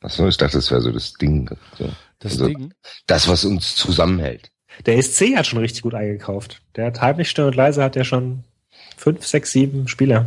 Achso, 0.00 0.28
ich 0.28 0.36
dachte, 0.36 0.58
das 0.58 0.70
wäre 0.70 0.80
so 0.80 0.92
das 0.92 1.12
Ding. 1.14 1.50
So. 1.76 1.90
Das 2.20 2.32
Also, 2.32 2.46
Ding? 2.46 2.72
Das, 3.08 3.26
was 3.26 3.44
uns 3.44 3.74
zusammenhält. 3.74 4.52
Der 4.86 5.02
SC 5.02 5.36
hat 5.36 5.46
schon 5.48 5.58
richtig 5.58 5.82
gut 5.82 5.94
eingekauft. 5.94 6.62
Der 6.76 6.86
hat 6.86 7.00
heimlich 7.00 7.28
still 7.28 7.46
und 7.46 7.56
leise 7.56 7.82
hat 7.82 7.96
ja 7.96 8.04
schon 8.04 8.44
fünf, 8.98 9.26
sechs, 9.26 9.52
sieben 9.52 9.88
Spieler. 9.88 10.26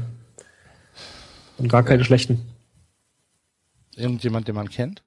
Und 1.58 1.70
gar 1.70 1.84
keine 1.84 2.04
schlechten. 2.04 2.42
Irgendjemand, 3.96 4.48
den 4.48 4.56
man 4.56 4.70
kennt? 4.70 5.04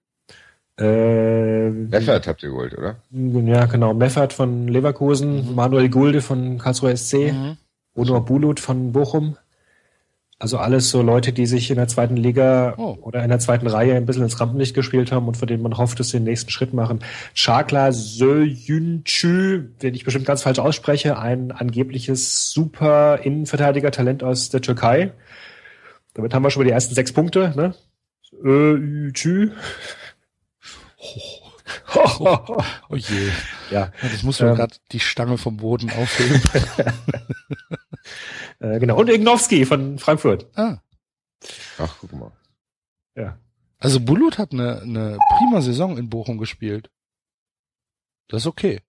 Äh, 0.78 1.68
Leffert 1.68 2.26
habt 2.26 2.42
ihr 2.42 2.50
geholt, 2.50 2.76
oder? 2.76 2.96
ja, 3.10 3.66
genau. 3.66 3.94
Meffert 3.94 4.32
von 4.32 4.68
Leverkusen, 4.68 5.54
Manuel 5.54 5.88
Gulde 5.88 6.20
von 6.20 6.58
Karlsruhe 6.58 6.96
SC, 6.96 7.32
Mhm. 7.32 7.56
Onur 7.96 8.24
Bulut 8.24 8.58
von 8.58 8.92
Bochum. 8.92 9.36
Also 10.38 10.58
alles 10.58 10.90
so 10.90 11.00
Leute, 11.00 11.32
die 11.32 11.46
sich 11.46 11.70
in 11.70 11.76
der 11.76 11.86
zweiten 11.88 12.16
Liga 12.16 12.74
Oh. 12.76 12.98
oder 13.02 13.22
in 13.22 13.28
der 13.30 13.38
zweiten 13.38 13.66
Reihe 13.66 13.94
ein 13.96 14.04
bisschen 14.04 14.24
ins 14.24 14.38
Rampenlicht 14.40 14.74
gespielt 14.74 15.12
haben 15.12 15.28
und 15.28 15.36
von 15.36 15.46
denen 15.48 15.62
man 15.62 15.78
hofft, 15.78 16.00
dass 16.00 16.10
sie 16.10 16.18
den 16.18 16.24
nächsten 16.24 16.50
Schritt 16.50 16.74
machen. 16.74 16.98
Chakla 17.34 17.92
Söyüncü, 17.92 19.70
den 19.80 19.94
ich 19.94 20.04
bestimmt 20.04 20.26
ganz 20.26 20.42
falsch 20.42 20.58
ausspreche, 20.58 21.18
ein 21.18 21.52
angebliches 21.52 22.50
super 22.50 23.20
Innenverteidiger-Talent 23.22 24.22
aus 24.24 24.50
der 24.50 24.60
Türkei. 24.60 25.12
Damit 26.14 26.34
haben 26.34 26.42
wir 26.42 26.50
schon 26.50 26.62
mal 26.62 26.66
die 26.68 26.72
ersten 26.72 26.94
sechs 26.94 27.12
Punkte. 27.12 27.52
Ne? 27.56 27.74
Söyüncü. 28.30 29.52
Oh 32.90 32.96
je. 32.96 33.28
ja, 33.70 33.92
Ja, 34.02 34.08
Das 34.10 34.22
muss 34.24 34.40
man 34.40 34.50
Ähm. 34.50 34.56
gerade 34.56 34.74
die 34.92 35.00
Stange 35.00 35.38
vom 35.38 35.56
Boden 35.56 35.90
aufheben. 35.90 36.42
äh, 38.60 38.78
genau. 38.78 38.98
Und 38.98 39.10
Ignowski 39.10 39.64
von 39.64 39.98
Frankfurt. 39.98 40.46
ah. 40.56 40.78
Ach, 41.78 41.96
guck 42.00 42.12
mal. 42.12 42.32
Ja. 43.16 43.38
Also 43.78 44.00
Bulut 44.00 44.38
hat 44.38 44.52
eine, 44.52 44.80
eine 44.80 45.18
prima 45.36 45.60
Saison 45.60 45.98
in 45.98 46.08
Bochum 46.08 46.38
gespielt. 46.38 46.90
Das 48.28 48.42
ist 48.42 48.46
okay. 48.46 48.80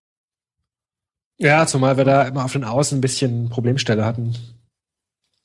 Ja, 1.38 1.66
zumal 1.66 1.98
wir 1.98 2.04
da 2.04 2.22
immer 2.22 2.44
auf 2.44 2.52
den 2.52 2.64
Außen 2.64 2.96
ein 2.96 3.02
bisschen 3.02 3.50
Problemstelle 3.50 4.04
hatten. 4.04 4.34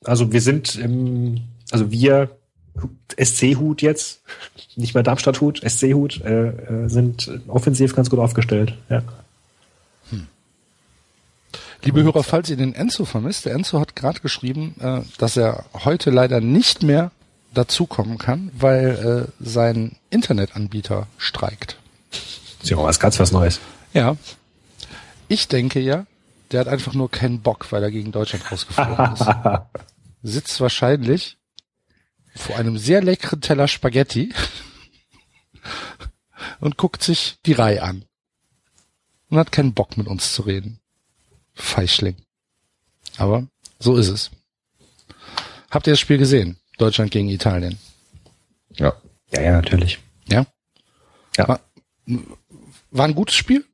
Also 0.04 0.32
wir 0.32 0.42
sind 0.42 0.76
im, 0.76 1.42
also 1.70 1.92
wir, 1.92 2.38
SC-Hut 3.22 3.82
jetzt, 3.82 4.24
nicht 4.78 4.94
mehr 4.94 5.04
Darmstadt-Hut, 5.04 5.62
SC-Hut, 5.68 6.22
äh, 6.22 6.48
äh, 6.48 6.88
sind 6.88 7.30
offensiv 7.48 7.94
ganz 7.94 8.10
gut 8.10 8.20
aufgestellt. 8.20 8.78
Ja. 8.90 9.04
Liebe 11.84 12.04
Hörer, 12.04 12.24
falls 12.24 12.50
ihr 12.50 12.58
den 12.58 12.74
Enzo 12.76 13.06
vermisst, 13.06 13.46
der 13.46 13.54
Enzo 13.54 13.80
hat 13.80 13.96
gerade 13.96 14.20
geschrieben, 14.20 14.76
äh, 14.80 15.02
dass 15.18 15.36
er 15.36 15.66
heute 15.74 16.12
leider 16.12 16.40
nicht 16.40 16.84
mehr 16.84 17.12
dazukommen 17.54 18.18
kann, 18.18 18.52
weil 18.54 19.28
äh, 19.40 19.44
sein 19.44 19.98
Internetanbieter 20.12 21.08
streikt. 21.18 21.78
Ist 22.62 22.70
ja 22.70 22.78
auch 22.78 22.84
was 22.84 23.00
ganz 23.00 23.20
was 23.20 23.32
Neues. 23.32 23.60
Ja. 23.94 24.16
Ich 25.28 25.48
denke 25.48 25.80
ja, 25.80 26.06
der 26.52 26.62
hat 26.62 26.68
einfach 26.68 26.94
nur 26.94 27.10
keinen 27.10 27.42
Bock, 27.42 27.72
weil 27.72 27.82
er 27.82 27.92
gegen 27.92 28.12
Deutschland 28.12 28.52
rausgeflogen 28.52 29.14
ist. 29.14 29.26
Sitzt 30.22 30.62
wahrscheinlich 30.62 31.38
vor 32.36 32.58
einem 32.58 32.78
sehr 32.78 33.02
leckeren 33.02 33.42
Teller 33.42 33.68
Spaghetti 33.68 34.34
und 36.60 36.78
guckt 36.78 37.02
sich 37.02 37.38
die 37.46 37.54
Reihe 37.54 37.82
an. 37.82 38.06
Und 39.30 39.40
hat 39.40 39.52
keinen 39.52 39.74
Bock 39.74 39.98
mit 39.98 40.08
uns 40.08 40.34
zu 40.34 40.44
reden. 40.44 40.81
Feischling. 41.54 42.16
Aber 43.18 43.48
so 43.80 43.98
ist 43.98 44.08
es. 44.08 44.32
Habt 45.70 45.88
ihr 45.88 45.94
das 45.94 46.00
Spiel 46.00 46.18
gesehen? 46.18 46.58
Deutschland 46.78 47.12
gegen 47.12 47.30
Italien. 47.30 47.78
Ja. 48.74 48.94
Ja, 49.32 49.42
ja, 49.42 49.52
natürlich. 49.52 50.00
Ja? 50.28 50.46
Ja. 51.38 51.48
War, 51.48 51.60
war 52.92 53.06
ein 53.06 53.16
gutes 53.16 53.36
Spiel. 53.36 53.66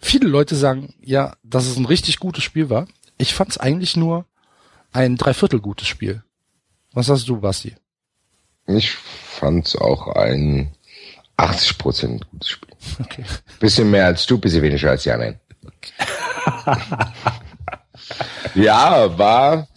Viele 0.00 0.28
Leute 0.28 0.56
sagen, 0.56 0.94
ja, 1.00 1.36
dass 1.42 1.66
es 1.66 1.76
ein 1.76 1.86
richtig 1.86 2.18
gutes 2.18 2.44
Spiel 2.44 2.70
war. 2.70 2.86
Ich 3.18 3.34
fand 3.34 3.50
es 3.50 3.58
eigentlich 3.58 3.96
nur 3.96 4.26
ein 4.92 5.16
Dreiviertel 5.16 5.60
gutes 5.60 5.88
Spiel. 5.88 6.22
Was 6.92 7.08
hast 7.08 7.28
du, 7.28 7.40
Basti? 7.40 7.74
Ich 8.66 8.90
fand's 8.92 9.76
auch 9.76 10.08
ein 10.08 10.74
80% 11.36 12.24
gutes 12.30 12.48
Spiel. 12.48 12.74
Okay. 13.00 13.24
Bisschen 13.60 13.90
mehr 13.90 14.06
als 14.06 14.26
du, 14.26 14.38
bisschen 14.38 14.62
weniger 14.62 14.90
als 14.90 15.02
die 15.02 15.10
anderen. 15.10 15.40
Ja, 18.54 19.18
war, 19.18 19.68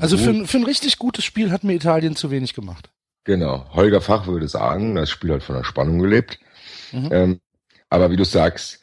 Also 0.00 0.18
für, 0.18 0.30
ein- 0.30 0.46
für 0.46 0.58
ein 0.58 0.64
richtig 0.64 0.98
gutes 0.98 1.24
Spiel 1.24 1.50
hat 1.50 1.64
mir 1.64 1.74
Italien 1.74 2.16
zu 2.16 2.30
wenig 2.30 2.54
gemacht. 2.54 2.90
genau, 3.24 3.66
Holger 3.72 4.00
Fach 4.00 4.26
würde 4.26 4.48
sagen, 4.48 4.94
das 4.94 5.10
Spiel 5.10 5.32
hat 5.32 5.42
von 5.42 5.56
der 5.56 5.64
Spannung 5.64 5.98
gelebt. 5.98 6.38
Mhm. 6.92 7.08
Ähm, 7.12 7.40
aber 7.88 8.10
wie 8.10 8.16
du 8.16 8.24
sagst, 8.24 8.80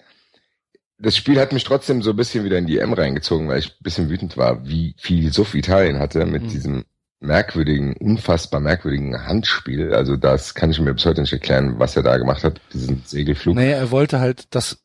das 0.98 1.18
Spiel 1.18 1.40
hat 1.40 1.52
mich 1.52 1.64
trotzdem 1.64 2.02
so 2.02 2.12
ein 2.12 2.16
bisschen 2.16 2.44
wieder 2.44 2.58
in 2.58 2.68
die 2.68 2.78
M 2.80 2.94
reingezogen, 2.94 3.48
weil 3.48 3.60
ich 3.60 3.70
ein 3.72 3.84
bisschen 3.84 4.10
wütend 4.10 4.38
war, 4.38 4.68
wie 4.68 4.96
viel 4.98 5.32
Suff 5.34 5.54
Italien 5.56 6.00
hatte 6.00 6.26
mit 6.26 6.44
Mhm. 6.44 6.48
diesem 6.50 6.86
merkwürdigen, 7.20 7.96
unfassbar 7.98 8.60
merkwürdigen 8.60 9.26
Handspiel. 9.28 9.94
Also 9.94 10.16
das 10.16 10.56
kann 10.56 10.72
ich 10.72 10.80
mir 10.80 10.94
bis 10.94 11.06
heute 11.06 11.22
nicht 11.22 11.34
erklären, 11.34 11.78
was 11.78 11.96
er 11.96 12.02
da 12.04 12.18
gemacht 12.18 12.44
hat, 12.44 12.60
diesen 12.74 13.04
Segelflug. 13.06 13.56
Naja, 13.56 13.78
er 13.78 13.92
wollte 13.92 14.20
halt, 14.20 14.54
dass 14.56 14.84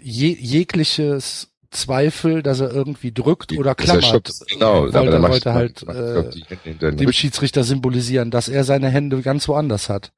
je, 0.00 0.34
jegliches 0.38 1.48
Zweifel, 1.76 2.42
dass 2.42 2.60
er 2.60 2.70
irgendwie 2.70 3.12
drückt 3.12 3.52
oder 3.52 3.70
er 3.70 3.74
klammert, 3.74 4.30
genau, 4.48 4.82
wollte, 4.82 4.98
aber 4.98 5.28
wollte 5.28 5.54
halt 5.54 5.82
äh, 5.88 6.90
dem. 6.90 7.12
Schiedsrichter 7.12 7.64
symbolisieren, 7.64 8.30
dass 8.30 8.48
er 8.48 8.64
seine 8.64 8.88
Hände 8.88 9.22
ganz 9.22 9.46
woanders 9.48 9.88
hat. 9.88 10.12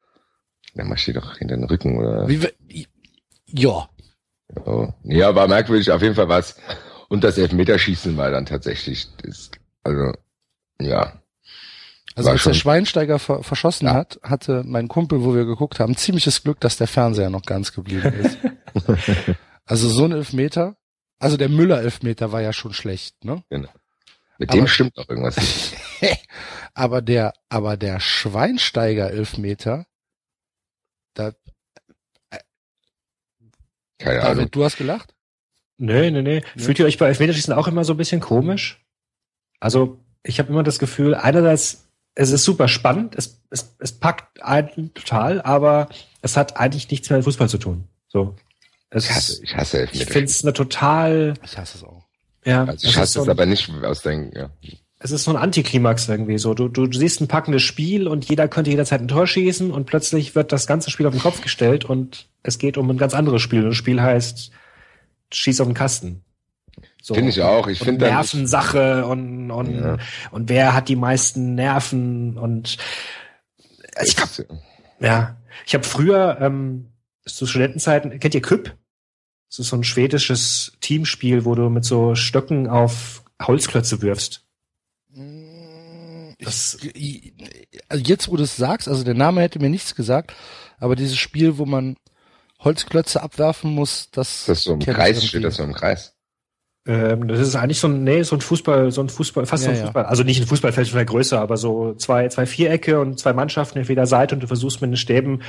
Dann 0.75 0.89
mach 0.89 0.99
die 0.99 1.13
doch 1.13 1.37
hinter 1.37 1.57
den 1.57 1.65
Rücken 1.65 1.99
oder. 1.99 2.29
Wie, 2.29 2.87
ja, 3.47 3.89
Oh. 4.65 4.89
Ja, 5.05 5.35
war 5.35 5.49
merkwürdig. 5.49 5.91
Auf 5.91 6.03
jeden 6.03 6.15
Fall 6.15 6.29
was. 6.29 6.57
Und 7.09 7.25
das 7.25 7.39
Elfmeterschießen 7.39 8.17
war 8.17 8.31
dann 8.31 8.47
tatsächlich, 8.47 9.09
das, 9.23 9.51
also, 9.83 10.13
ja. 10.81 11.21
Also 12.15 12.31
als 12.31 12.45
der 12.45 12.55
Schweinsteiger 12.55 13.19
ver 13.19 13.43
verschossen 13.43 13.87
Ja. 13.87 13.95
hat, 13.95 14.19
hatte 14.23 14.65
mein 14.67 14.89
Kumpel, 14.89 15.23
wo 15.23 15.35
wir 15.35 15.45
geguckt 15.45 15.79
haben, 15.79 15.97
ziemliches 15.97 16.43
Glück, 16.43 16.61
dass 16.61 16.77
der 16.77 16.89
Fernseher 16.89 17.31
noch 17.31 17.43
ganz 17.43 17.73
geblieben 17.73 18.13
ist. 18.13 18.39
also 19.67 19.89
so 19.89 20.05
ein 20.05 20.13
Elfmeter, 20.13 20.77
also 21.19 21.37
der 21.37 21.49
Müller-Elfmeter 21.49 22.33
war 22.33 22.41
ja 22.43 22.53
schon 22.53 22.73
schlecht, 22.73 23.25
ne? 23.25 23.43
Mit 23.51 23.69
Aber- 24.51 24.53
dem 24.59 24.67
stimmt 24.69 24.97
doch 24.97 25.09
irgendwas 25.09 25.37
nicht. 25.37 25.77
aber 26.75 27.03
der, 27.03 27.35
aber 27.49 27.77
der 27.77 27.99
Schweinsteiger-Elfmeter, 28.01 29.87
da, 31.15 31.33
Keine 33.99 34.21
David, 34.21 34.31
Ahnung. 34.39 34.51
du 34.53 34.65
hast 34.65 34.77
gelacht? 34.77 35.15
Nee, 35.77 36.11
nee, 36.11 36.23
nee. 36.23 36.43
Fühlt 36.57 36.79
ihr 36.79 36.87
euch 36.87 36.99
bei 36.99 37.07
Elfmeterschießen 37.09 37.53
auch 37.55 37.69
immer 37.69 37.85
so 37.85 37.95
ein 37.95 37.97
bisschen 37.97 38.21
komisch? 38.21 38.85
Also, 39.61 39.99
ich 40.23 40.39
habe 40.39 40.51
immer 40.51 40.63
das 40.63 40.79
Gefühl, 40.79 41.15
einerseits, 41.15 41.89
es 42.15 42.31
ist 42.31 42.45
super 42.45 42.69
spannend, 42.69 43.15
es, 43.17 43.41
es, 43.51 43.75
es 43.79 43.93
packt 43.99 44.43
einen 44.43 44.93
total, 44.95 45.41
aber 45.43 45.89
es 46.23 46.37
hat 46.37 46.57
eigentlich 46.57 46.89
nichts 46.91 47.09
mehr 47.11 47.19
mit 47.19 47.25
Fußball 47.25 47.49
zu 47.49 47.59
tun. 47.59 47.89
So. 48.09 48.37
Es, 48.91 49.05
Ich 49.05 49.11
hasse, 49.15 49.41
ich 49.43 49.55
hasse 49.57 49.77
ich 49.77 49.83
Elfmeter. 50.01 50.13
finde 50.13 50.25
es 50.31 50.43
eine 50.45 50.53
total, 50.53 51.35
Ich 51.45 51.59
hasse 51.59 51.79
es 51.79 51.85
auch. 51.85 52.05
ja, 52.45 52.65
also 52.65 52.87
ich 52.89 52.97
hasse 52.97 53.13
so 53.15 53.23
es 53.23 53.29
aber 53.29 53.45
nicht 53.47 53.71
aus 53.85 54.01
den, 54.03 54.33
ja. 54.35 54.51
es 54.99 55.11
ist 55.11 55.25
so 55.25 55.31
ein 55.31 55.37
Antiklimax 55.37 56.09
irgendwie 56.09 56.39
so. 56.39 56.55
Du, 56.55 56.69
du 56.69 56.91
siehst 56.91 57.21
ein 57.21 57.29
packendes 57.29 57.63
Spiel 57.63 58.09
und 58.09 58.29
jeder 58.29 58.49
könnte 58.49 58.71
jederzeit 58.71 59.01
ein 59.03 59.09
Tor 59.09 59.27
schießen 59.27 59.71
und 59.71 59.85
plötzlich 59.85 60.35
wird 60.35 60.53
das 60.53 60.67
ganze 60.67 60.91
Spiel 60.91 61.07
auf 61.07 61.13
den 61.15 61.21
Kopf 61.23 61.43
gestellt 61.43 61.85
und 61.85 62.29
es 62.43 62.59
geht 62.59 62.79
um 62.79 62.89
ein 62.91 62.97
ganz 62.99 63.13
anderes 63.15 63.43
Spiel. 63.43 63.61
Und 63.65 63.69
das 63.71 63.77
Spiel 63.77 64.01
heißt 64.01 64.51
Schieß 65.33 65.61
auf 65.61 65.69
den 65.69 65.75
Kasten. 65.75 66.25
So. 67.03 67.13
Finde 67.15 67.31
ich 67.31 67.43
auch. 67.43 67.67
Ich 67.69 67.81
finde 67.81 68.07
Nervensache 68.07 69.05
und, 69.07 69.51
und, 69.51 69.79
Ja. 69.79 69.99
und 70.31 70.49
wer 70.49 70.73
hat 70.75 70.89
die 70.89 70.97
meisten 70.97 71.55
Nerven 71.55 72.39
und 72.39 72.79
ich 74.03 74.17
hab, 74.19 74.29
ja, 75.01 75.37
ich 75.67 75.75
habe 75.75 75.85
früher 75.85 76.39
ähm, 76.41 76.87
zu 77.27 77.47
Studentenzeiten, 77.47 78.19
kennt 78.21 78.35
ihr 78.35 78.41
Küpp? 78.43 78.75
Das 79.49 79.59
ist 79.61 79.69
so 79.69 79.77
ein 79.77 79.85
schwedisches 79.85 80.73
Teamspiel, 80.81 81.45
wo 81.45 81.55
du 81.55 81.71
mit 81.71 81.85
so 81.85 82.15
Stöcken 82.15 82.67
auf 82.69 83.23
Holzklötze 83.43 84.03
wirfst. 84.03 84.45
Das- 86.41 86.79
Ich, 86.95 87.33
also 87.89 88.05
jetzt, 88.05 88.29
wo 88.29 88.37
du 88.37 88.45
es 88.45 88.57
sagst, 88.57 88.89
also 88.89 89.05
der 89.05 89.15
Name 89.15 89.41
hätte 89.41 89.59
mir 89.59 89.71
nichts 89.71 89.95
gesagt, 89.95 90.35
aber 90.79 90.95
dieses 90.97 91.17
Spiel, 91.17 91.59
wo 91.59 91.65
man 91.67 91.97
Holzklötze 92.61 93.23
abwerfen 93.23 93.73
muss, 93.73 94.11
das, 94.11 94.45
Das 94.47 94.63
so 94.65 94.75
im 94.75 94.81
Kreis 94.81 95.25
steht, 95.25 95.45
das 95.45 95.57
so 95.57 95.63
im 95.65 95.73
Kreis. 95.73 96.15
Ähm, 96.87 97.29
das 97.29 97.41
ist 97.41 97.55
eigentlich 97.55 97.79
so 97.81 97.89
ein, 97.89 98.03
nee, 98.05 98.23
so 98.23 98.35
ein 98.37 98.41
Fußball, 98.41 98.91
so 98.93 99.01
ein 99.03 99.09
Fußball, 99.09 99.47
fast 99.47 99.65
so 99.65 99.69
Ja, 99.71 99.75
ein 99.75 99.79
ja. 99.81 99.85
Fußball. 99.87 100.07
Also 100.07 100.23
nicht 100.23 100.41
ein 100.41 100.47
Fußballfeld 100.47 100.89
von 100.89 100.97
der 100.97 101.05
Größe, 101.05 101.39
aber 101.39 101.57
so 101.57 101.95
zwei, 101.95 102.29
zwei 102.29 102.47
Vierecke 102.47 103.01
und 103.01 103.19
zwei 103.19 103.33
Mannschaften 103.33 103.81
auf 103.81 103.89
jeder 103.89 104.07
Seite 104.07 104.35
und 104.35 104.41
du 104.43 104.47
versuchst 104.47 104.81
mit 104.81 104.91
den 104.91 104.97
Stäben 104.97 105.43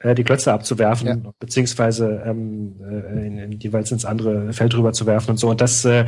äh, 0.00 0.14
die 0.14 0.24
Klötze 0.24 0.52
abzuwerfen, 0.52 1.06
Ja. 1.06 1.32
beziehungsweise 1.38 2.22
ähm, 2.24 2.76
äh, 2.82 3.26
in, 3.26 3.38
in, 3.38 3.52
jeweils 3.60 3.90
ins 3.92 4.04
andere 4.04 4.52
Feld 4.52 4.74
rüber 4.76 4.92
zu 4.92 5.06
werfen 5.06 5.30
und 5.32 5.36
so. 5.38 5.50
Und 5.50 5.60
das, 5.60 5.84
äh, 5.84 6.06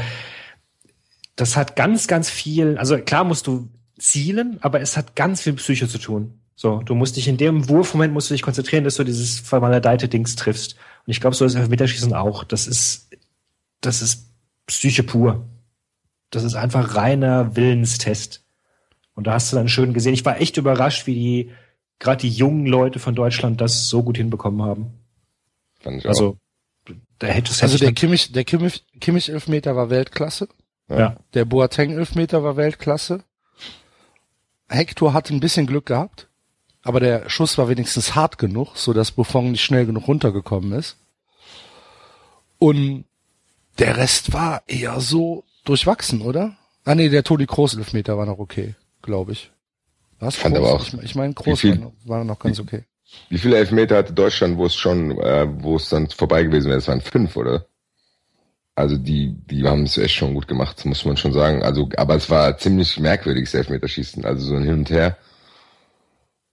das 1.37 1.57
hat 1.57 1.76
ganz, 1.76 2.07
ganz 2.07 2.31
viel, 2.31 2.76
also 2.79 2.98
klar 2.98 3.24
musst 3.24 3.46
du 3.46 3.68
zielen, 3.98 4.59
aber 4.61 4.81
es 4.81 4.96
hat 4.96 5.16
ganz 5.16 5.42
viel 5.42 5.55
Psyche 5.55 5.88
zu 5.88 5.98
tun. 5.98 6.40
So, 6.55 6.83
du 6.83 6.94
musst 6.94 7.16
dich 7.16 7.26
in 7.26 7.38
dem 7.38 7.68
Wurfmoment 7.70 8.12
musst 8.12 8.29
du 8.29 8.35
dich 8.35 8.42
konzentrieren, 8.42 8.85
dass 8.85 8.96
du 8.96 9.05
dieses 9.05 9.40
vermaledeite 9.40 10.09
Dings 10.09 10.37
triffst. 10.37 10.74
Und 11.07 11.11
ich 11.11 11.20
glaube, 11.20 11.35
so 11.35 11.46
ist 11.46 11.55
Elfmeterschießen 11.55 12.12
auch. 12.12 12.44
Das 12.44 12.66
ist, 12.66 13.09
das 13.81 14.03
ist 14.03 14.29
Psyche 14.66 15.03
pur. 15.03 15.46
Das 16.29 16.44
ist 16.44 16.55
einfach 16.55 16.96
reiner 16.96 17.57
Willenstest. 17.57 18.44
Und 19.14 19.26
da 19.26 19.33
hast 19.33 19.50
du 19.50 19.57
dann 19.57 19.68
schön 19.68 19.94
gesehen. 19.94 20.12
Ich 20.12 20.24
war 20.24 20.40
echt 20.40 20.59
überrascht, 20.59 21.07
wie 21.07 21.14
die, 21.14 21.50
gerade 22.00 22.22
die 22.22 22.30
jungen 22.30 22.66
Leute 22.66 22.98
von 22.98 23.14
Deutschland 23.14 23.60
das 23.60 23.88
so 23.88 24.02
gut 24.02 24.16
hinbekommen 24.16 24.62
haben. 24.62 24.94
Fand 25.78 25.98
ich 25.98 26.06
auch. 26.06 26.10
Also, 26.10 26.36
da 27.20 27.28
hätte 27.28 27.52
es 27.52 27.62
Also 27.62 27.78
der 27.78 27.90
ich 27.90 27.94
Kimmich, 27.94 28.32
der 28.32 28.44
Kimmich, 28.44 28.84
Kimmich 29.00 29.28
Elfmeter 29.28 29.76
war 29.76 29.90
Weltklasse. 29.90 30.48
Ja. 30.88 31.16
Der 31.34 31.44
Boateng 31.44 31.92
Elfmeter 31.92 32.42
war 32.42 32.56
Weltklasse. 32.56 33.22
Hector 34.68 35.12
hatte 35.12 35.34
ein 35.34 35.40
bisschen 35.40 35.66
Glück 35.66 35.86
gehabt, 35.86 36.28
aber 36.82 37.00
der 37.00 37.28
Schuss 37.28 37.58
war 37.58 37.68
wenigstens 37.68 38.14
hart 38.14 38.38
genug, 38.38 38.76
so 38.76 38.92
dass 38.92 39.12
Buffon 39.12 39.52
nicht 39.52 39.62
schnell 39.62 39.86
genug 39.86 40.08
runtergekommen 40.08 40.72
ist. 40.72 40.96
Und 42.58 43.04
der 43.78 43.96
Rest 43.96 44.32
war 44.32 44.62
eher 44.66 45.00
so 45.00 45.44
durchwachsen, 45.64 46.22
oder? 46.22 46.56
Ah 46.84 46.94
nee, 46.94 47.08
der 47.08 47.24
Toni 47.24 47.46
Kroos 47.46 47.74
Elfmeter 47.76 48.16
war 48.16 48.26
noch 48.26 48.38
okay, 48.38 48.74
glaube 49.02 49.32
ich. 49.32 49.50
Was? 50.20 50.37
Fand 50.37 50.56
aber 50.56 50.74
auch- 50.74 50.87
Ich, 50.87 50.94
ich 51.02 51.14
meine, 51.14 51.35
war 51.37 51.56
viel- 51.56 51.76
noch, 51.76 51.92
war 52.04 52.24
noch 52.24 52.38
ganz 52.38 52.61
okay. 52.61 52.85
Wie 53.28 53.38
viele 53.38 53.56
Elfmeter 53.56 53.96
hatte 53.96 54.12
Deutschland, 54.12 54.56
wo 54.56 54.66
es 54.66 54.74
schon, 54.76 55.18
äh, 55.18 55.46
wo 55.62 55.76
es 55.76 55.88
dann 55.88 56.09
vorbei 56.11 56.44
gewesen 56.44 56.68
wäre? 56.68 56.78
Es 56.78 56.87
waren 56.87 57.00
fünf, 57.00 57.37
oder? 57.37 57.66
Also 58.76 58.96
die, 58.96 59.35
die 59.50 59.64
haben 59.66 59.83
es 59.83 59.98
echt 59.98 60.14
schon 60.14 60.33
gut 60.35 60.46
gemacht, 60.46 60.85
muss 60.87 61.04
man 61.04 61.16
schon 61.16 61.33
sagen. 61.33 61.62
Also, 61.62 61.88
aber 61.96 62.14
es 62.14 62.30
war 62.30 62.56
ziemlich 62.56 62.98
merkwürdiges 63.00 63.52
Elfmeterschießen, 63.54 64.24
also 64.24 64.46
so 64.46 64.54
ein 64.54 64.62
Hin 64.62 64.74
und 64.74 64.90
Her. 64.90 65.16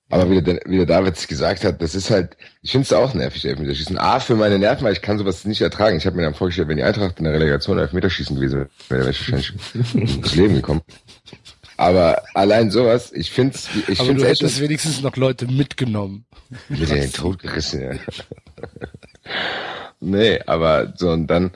Aber 0.10 0.32
wie 0.32 0.42
der, 0.42 0.62
wie 0.66 0.78
der 0.78 0.86
David 0.86 1.28
gesagt 1.28 1.64
hat, 1.66 1.82
das 1.82 1.94
ist 1.94 2.10
halt, 2.10 2.38
ich 2.62 2.72
finde 2.72 2.86
es 2.86 2.94
auch 2.94 3.14
nervig, 3.14 3.46
Elfmeterschießen. 3.46 3.98
A, 3.98 4.20
für 4.22 4.36
meine 4.36 4.58
Nerven, 4.58 4.86
weil 4.86 4.94
ich 4.94 5.02
kann 5.02 5.18
sowas 5.18 5.44
nicht 5.46 5.60
ertragen. 5.62 5.98
Ich 5.98 6.06
habe 6.06 6.16
mir 6.16 6.24
dann 6.24 6.34
vorgestellt, 6.34 6.70
wenn 6.70 6.78
die 6.78 6.84
Eintracht 6.84 7.20
in 7.20 7.26
der 7.26 7.34
Relegation 7.34 7.78
Elfmeterschießen 7.78 8.36
gewesen 8.38 8.68
wäre, 8.90 9.02
wäre 9.02 9.10
ich 9.12 9.20
wahrscheinlich 9.32 9.54
ins 9.94 10.34
Leben 10.36 10.56
gekommen. 10.56 10.82
Aber 11.78 12.24
allein 12.34 12.72
sowas, 12.72 13.12
ich 13.14 13.32
finde 13.32 13.56
es, 13.56 13.70
ich 13.88 14.00
Aber 14.00 14.08
finde 14.08 14.24
du 14.24 14.30
hättest 14.30 14.60
wenigstens 14.60 15.02
noch 15.02 15.16
Leute 15.16 15.46
mitgenommen. 15.46 16.26
mit 16.70 16.90
den 16.90 17.12
Tod 17.12 17.40
gerissen, 17.40 17.82
ja. 17.82 17.92
nee, 20.00 20.40
aber 20.48 20.94
so 20.96 21.12
und 21.12 21.28
dann, 21.28 21.52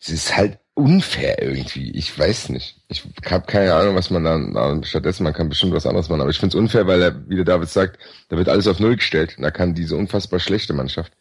es 0.00 0.10
ist 0.10 0.36
halt 0.36 0.58
unfair 0.74 1.42
irgendwie. 1.42 1.90
Ich 1.92 2.16
weiß 2.16 2.50
nicht. 2.50 2.76
Ich 2.88 3.02
habe 3.28 3.46
keine 3.46 3.74
Ahnung, 3.74 3.96
was 3.96 4.10
man 4.10 4.24
dann 4.24 4.84
stattdessen, 4.84 5.24
man 5.24 5.32
kann 5.32 5.48
bestimmt 5.48 5.72
was 5.72 5.86
anderes 5.86 6.08
machen, 6.08 6.20
aber 6.20 6.30
ich 6.30 6.38
finde 6.38 6.56
es 6.56 6.60
unfair, 6.60 6.86
weil 6.86 7.02
er, 7.02 7.28
wie 7.28 7.36
der 7.36 7.44
David 7.44 7.68
sagt, 7.68 7.98
da 8.28 8.36
wird 8.36 8.48
alles 8.48 8.68
auf 8.68 8.78
Null 8.78 8.96
gestellt. 8.96 9.34
Und 9.38 9.42
da 9.42 9.50
kann 9.50 9.74
diese 9.74 9.96
unfassbar 9.96 10.38
schlechte 10.38 10.74
Mannschaft 10.74 11.12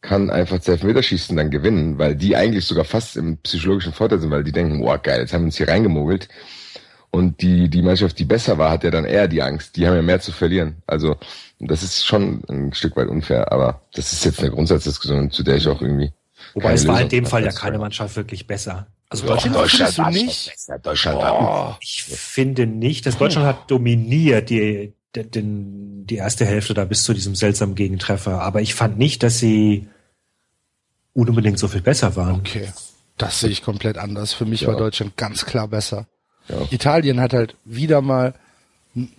kann 0.00 0.30
einfach 0.30 0.60
zu 0.60 0.72
Elfmeterschießen 0.72 1.36
dann 1.36 1.50
gewinnen, 1.50 1.98
weil 1.98 2.14
die 2.14 2.36
eigentlich 2.36 2.64
sogar 2.64 2.84
fast 2.84 3.16
im 3.16 3.38
psychologischen 3.38 3.92
Vorteil 3.92 4.20
sind, 4.20 4.30
weil 4.30 4.44
die 4.44 4.52
denken, 4.52 4.80
wow, 4.80 5.00
geil, 5.02 5.20
jetzt 5.20 5.32
haben 5.32 5.42
wir 5.42 5.46
uns 5.46 5.56
hier 5.56 5.68
reingemogelt. 5.68 6.28
Und 7.10 7.40
die, 7.40 7.68
die 7.70 7.80
Mannschaft, 7.82 8.18
die 8.18 8.24
besser 8.26 8.58
war, 8.58 8.70
hat 8.70 8.84
ja 8.84 8.90
dann 8.90 9.04
eher 9.06 9.28
die 9.28 9.42
Angst. 9.42 9.76
Die 9.76 9.86
haben 9.86 9.94
ja 9.96 10.02
mehr 10.02 10.20
zu 10.20 10.30
verlieren. 10.30 10.76
Also, 10.86 11.16
das 11.58 11.82
ist 11.82 12.04
schon 12.04 12.42
ein 12.48 12.74
Stück 12.74 12.96
weit 12.96 13.08
unfair, 13.08 13.50
aber 13.50 13.80
das 13.94 14.12
ist 14.12 14.24
jetzt 14.24 14.40
eine 14.40 14.50
Grundsatzdiskussion, 14.50 15.30
zu 15.30 15.42
der 15.42 15.56
ich 15.56 15.66
auch 15.68 15.80
irgendwie. 15.80 16.12
Wobei 16.54 16.64
keine 16.68 16.74
es 16.74 16.86
war 16.86 16.96
in 16.96 17.02
Lösung 17.04 17.08
dem 17.10 17.26
Fall 17.26 17.44
ja 17.44 17.52
keine 17.52 17.78
Mannschaft 17.78 18.14
wirklich 18.16 18.46
besser. 18.46 18.86
Also 19.08 19.26
Doch, 19.26 19.42
Deutschland, 19.42 19.70
findest 19.70 19.98
du 19.98 20.02
war 20.02 20.10
nicht? 20.10 20.50
besser. 20.50 20.78
Deutschland 20.78 21.18
war 21.18 21.78
ich 21.80 22.02
finde 22.04 22.66
nicht, 22.66 23.06
dass 23.06 23.16
Deutschland 23.16 23.46
hat 23.46 23.70
dominiert 23.70 24.50
die, 24.50 24.92
die, 25.16 25.30
den, 25.30 26.06
die 26.06 26.16
erste 26.16 26.44
Hälfte 26.44 26.74
da 26.74 26.84
bis 26.84 27.04
zu 27.04 27.14
diesem 27.14 27.34
seltsamen 27.34 27.74
Gegentreffer. 27.74 28.42
Aber 28.42 28.60
ich 28.60 28.74
fand 28.74 28.98
nicht, 28.98 29.22
dass 29.22 29.38
sie 29.38 29.88
unbedingt 31.14 31.58
so 31.58 31.68
viel 31.68 31.80
besser 31.80 32.16
waren. 32.16 32.36
Okay. 32.36 32.68
Das 33.16 33.40
sehe 33.40 33.50
ich 33.50 33.62
komplett 33.62 33.96
anders. 33.98 34.34
Für 34.34 34.44
mich 34.44 34.60
Ja. 34.60 34.68
war 34.68 34.76
Deutschland 34.76 35.16
ganz 35.16 35.46
klar 35.46 35.68
besser. 35.68 36.06
Ja. 36.48 36.66
Italien 36.70 37.20
hat 37.20 37.32
halt 37.32 37.56
wieder 37.64 38.00
mal 38.00 38.34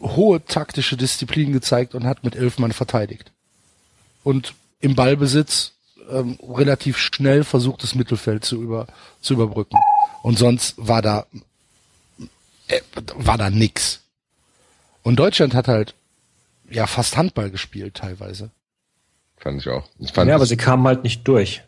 hohe 0.02 0.44
taktische 0.46 0.98
Disziplin 0.98 1.54
gezeigt 1.54 1.96
und 1.96 2.06
hat 2.06 2.24
mit 2.24 2.36
elf 2.36 2.58
Mann 2.60 2.72
verteidigt. 2.74 3.32
Und 4.24 4.54
im 4.82 4.96
Ballbesitz 4.96 5.74
ähm, 6.10 6.38
relativ 6.50 6.98
schnell 6.98 7.44
versucht, 7.44 7.84
das 7.84 7.96
Mittelfeld 7.96 8.44
zu, 8.44 8.62
über, 8.62 8.88
zu 9.22 9.34
überbrücken. 9.34 9.78
Und 10.24 10.38
sonst 10.38 10.76
war 10.78 11.02
da, 11.02 11.26
äh, 12.68 12.82
war 13.16 13.38
da 13.38 13.50
nix. 13.50 14.02
Und 15.04 15.18
Deutschland 15.18 15.54
hat 15.54 15.68
halt 15.68 15.94
ja 16.70 16.88
fast 16.88 17.16
Handball 17.18 17.50
gespielt 17.50 17.96
teilweise. 17.96 18.52
Fand 19.38 19.62
ich 19.62 19.70
auch. 19.70 19.88
Ich 20.00 20.12
fand 20.12 20.30
Ja, 20.30 20.36
aber 20.36 20.46
sie 20.46 20.58
kamen 20.58 20.86
halt 20.86 21.04
nicht 21.04 21.28
durch. 21.28 21.64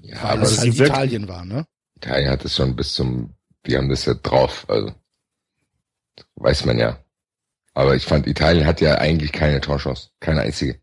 ja, 0.00 0.22
Weil 0.22 0.30
aber 0.32 0.42
es 0.42 0.58
halt 0.58 0.78
Italien 0.78 1.28
war, 1.28 1.44
ne? 1.44 1.64
Italien 1.96 2.30
hat 2.30 2.44
es 2.44 2.54
schon 2.56 2.76
bis 2.76 2.92
zum, 2.92 3.30
die 3.68 3.76
haben 3.76 3.88
das 3.88 4.06
ja 4.06 4.14
drauf, 4.14 4.64
also 4.68 4.92
weiß 6.36 6.64
man 6.64 6.78
ja. 6.78 6.98
Aber 7.74 7.94
ich 7.94 8.04
fand, 8.04 8.26
Italien 8.26 8.66
hat 8.66 8.80
ja 8.80 8.96
eigentlich 8.96 9.30
keine 9.30 9.60
Torchance, 9.60 10.10
keine 10.20 10.40
einzige. 10.40 10.80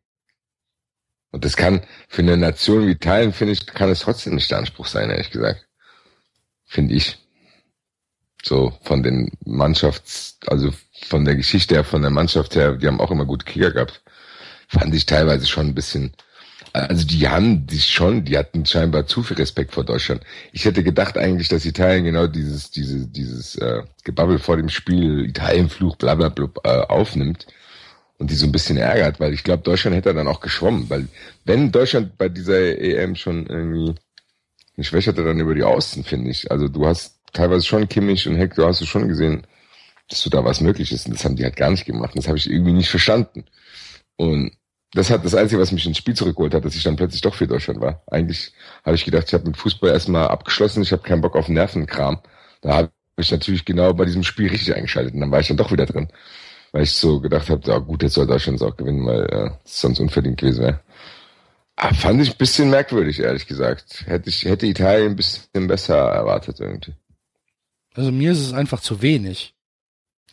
Und 1.31 1.43
das 1.43 1.57
kann 1.57 1.85
für 2.07 2.21
eine 2.21 2.37
Nation 2.37 2.87
wie 2.87 2.91
Italien, 2.91 3.33
finde 3.33 3.53
ich, 3.53 3.65
kann 3.65 3.89
es 3.89 3.99
trotzdem 3.99 4.35
nicht 4.35 4.49
der 4.49 4.59
Anspruch 4.59 4.87
sein, 4.87 5.09
ehrlich 5.09 5.31
gesagt. 5.31 5.67
Finde 6.63 6.93
ich. 6.93 7.17
So 8.41 8.77
von 8.83 9.03
den 9.03 9.31
Mannschafts, 9.43 10.37
also 10.47 10.71
von 11.07 11.25
der 11.25 11.35
Geschichte 11.35 11.75
her, 11.75 11.83
von 11.83 12.03
der 12.03 12.11
Mannschaft 12.11 12.55
her, 12.55 12.77
die 12.77 12.87
haben 12.87 13.01
auch 13.01 13.11
immer 13.11 13.25
gute 13.25 13.45
Kicker 13.45 13.71
gehabt. 13.71 14.03
Fand 14.69 14.93
ich 14.95 15.05
teilweise 15.05 15.47
schon 15.47 15.67
ein 15.67 15.75
bisschen, 15.75 16.13
also 16.75 17.07
die 17.07 17.27
haben 17.27 17.65
die 17.67 17.79
schon, 17.79 18.25
die 18.25 18.37
hatten 18.37 18.65
scheinbar 18.65 19.07
zu 19.07 19.23
viel 19.23 19.37
Respekt 19.37 19.73
vor 19.73 19.85
Deutschland. 19.85 20.21
Ich 20.51 20.65
hätte 20.65 20.83
gedacht 20.83 21.17
eigentlich, 21.17 21.47
dass 21.47 21.65
Italien 21.65 22.03
genau 22.03 22.27
dieses, 22.27 22.69
diese, 22.71 23.07
dieses 23.07 23.55
äh, 23.55 23.83
Gebabbel 24.03 24.39
vor 24.39 24.57
dem 24.57 24.69
Spiel, 24.69 25.25
Italienfluch, 25.25 25.95
bla 25.95 26.15
bla 26.15 26.29
bla, 26.29 26.49
äh, 26.63 26.81
aufnimmt 26.87 27.47
und 28.17 28.29
die 28.29 28.35
so 28.35 28.45
ein 28.45 28.51
bisschen 28.51 28.77
ärgert, 28.77 29.19
weil 29.19 29.33
ich 29.33 29.43
glaube, 29.43 29.63
Deutschland 29.63 29.95
hätte 29.95 30.13
dann 30.13 30.27
auch 30.27 30.41
geschwommen, 30.41 30.89
weil 30.89 31.07
wenn 31.45 31.71
Deutschland 31.71 32.17
bei 32.17 32.29
dieser 32.29 32.77
EM 32.77 33.15
schon 33.15 33.47
irgendwie 33.47 33.95
nicht 34.75 34.87
schwächerte, 34.87 35.23
dann 35.23 35.39
über 35.39 35.55
die 35.55 35.63
Außen, 35.63 36.03
finde 36.03 36.31
ich. 36.31 36.51
Also 36.51 36.67
du 36.67 36.85
hast 36.85 37.19
teilweise 37.31 37.65
schon 37.65 37.87
Kimmich 37.87 38.27
und 38.27 38.35
Hector 38.35 38.67
hast 38.67 38.81
du 38.81 38.85
schon 38.85 39.07
gesehen, 39.07 39.47
dass 40.09 40.23
du 40.23 40.29
da 40.29 40.43
was 40.43 40.61
möglich 40.61 40.91
ist 40.91 41.07
und 41.07 41.13
das 41.13 41.23
haben 41.23 41.35
die 41.37 41.43
halt 41.43 41.55
gar 41.55 41.71
nicht 41.71 41.85
gemacht. 41.85 42.15
Das 42.15 42.27
habe 42.27 42.37
ich 42.37 42.49
irgendwie 42.49 42.73
nicht 42.73 42.89
verstanden. 42.89 43.45
Und 44.17 44.51
das 44.95 45.09
hat 45.09 45.25
das 45.25 45.35
Einzige, 45.35 45.61
was 45.61 45.73
mich 45.73 45.85
ins 45.85 45.97
Spiel 45.97 46.15
zurückgeholt 46.15 46.53
hat, 46.53 46.63
dass 46.63 46.75
ich 46.75 46.83
dann 46.83 46.95
plötzlich 46.95 47.21
doch 47.21 47.35
für 47.35 47.47
Deutschland 47.47 47.81
war. 47.81 48.01
Eigentlich 48.07 48.53
habe 48.83 48.95
ich 48.95 49.03
gedacht, 49.03 49.25
ich 49.27 49.33
habe 49.33 49.45
mit 49.45 49.57
Fußball 49.57 49.91
erstmal 49.91 50.29
abgeschlossen, 50.29 50.81
ich 50.81 50.91
habe 50.93 51.03
keinen 51.03 51.21
Bock 51.21 51.35
auf 51.35 51.49
Nervenkram. 51.49 52.19
Da 52.61 52.75
habe 52.75 52.91
ich 53.17 53.29
natürlich 53.29 53.65
genau 53.65 53.93
bei 53.93 54.05
diesem 54.05 54.23
Spiel 54.23 54.49
richtig 54.49 54.73
eingeschaltet 54.73 55.13
und 55.13 55.19
dann 55.19 55.31
war 55.31 55.41
ich 55.41 55.49
dann 55.49 55.57
doch 55.57 55.71
wieder 55.71 55.85
drin. 55.85 56.07
Weil 56.71 56.83
ich 56.83 56.93
so 56.93 57.19
gedacht 57.19 57.49
habe, 57.49 57.61
ja 57.69 57.77
gut, 57.77 58.03
jetzt 58.03 58.13
soll 58.13 58.25
Deutschland 58.25 58.61
es 58.61 58.65
auch 58.65 58.75
gewinnen, 58.77 59.05
weil 59.05 59.25
äh, 59.25 59.49
es 59.65 59.81
sonst 59.81 59.99
unverdient 59.99 60.37
gewesen 60.37 60.63
wäre. 60.63 60.79
Aber 61.75 61.93
fand 61.93 62.21
ich 62.21 62.31
ein 62.31 62.37
bisschen 62.37 62.69
merkwürdig, 62.69 63.19
ehrlich 63.19 63.47
gesagt. 63.47 64.05
Hätte 64.07 64.29
ich, 64.29 64.45
hätte 64.45 64.65
Italien 64.65 65.11
ein 65.11 65.15
bisschen 65.17 65.67
besser 65.67 65.97
erwartet 65.97 66.59
irgendwie. 66.61 66.93
Also 67.93 68.11
mir 68.11 68.31
ist 68.31 68.39
es 68.39 68.53
einfach 68.53 68.79
zu 68.79 69.01
wenig 69.01 69.55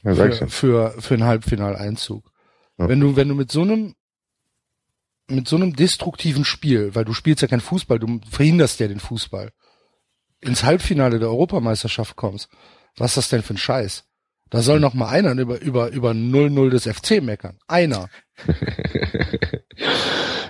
Ja, 0.02 0.14
sag 0.14 0.32
ich 0.32 0.38
für, 0.38 0.48
für, 0.48 0.94
für 1.00 1.14
einen 1.14 1.24
Halbfinaleinzug. 1.24 2.30
Ja. 2.78 2.88
Wenn 2.88 3.00
du, 3.00 3.16
wenn 3.16 3.28
du 3.28 3.34
mit 3.34 3.50
so 3.50 3.62
einem, 3.62 3.94
mit 5.28 5.48
so 5.48 5.56
einem 5.56 5.74
destruktiven 5.76 6.44
Spiel, 6.44 6.94
weil 6.94 7.04
du 7.04 7.12
spielst 7.14 7.42
ja 7.42 7.48
kein 7.48 7.60
Fußball, 7.60 7.98
du 7.98 8.20
verhinderst 8.30 8.80
ja 8.80 8.88
den 8.88 9.00
Fußball, 9.00 9.50
ins 10.40 10.64
Halbfinale 10.64 11.18
der 11.18 11.28
Europameisterschaft 11.28 12.16
kommst, 12.16 12.48
was 12.96 13.12
ist 13.12 13.16
das 13.16 13.28
denn 13.30 13.42
für 13.42 13.54
ein 13.54 13.58
Scheiß? 13.58 14.04
Da 14.50 14.60
soll 14.60 14.80
noch 14.80 14.92
mal 14.92 15.08
einer 15.08 15.32
über, 15.40 15.60
über, 15.62 15.88
über 15.90 16.10
0-0 16.10 16.68
des 16.70 16.84
FC 16.86 17.22
meckern. 17.22 17.58
Einer. 17.68 18.10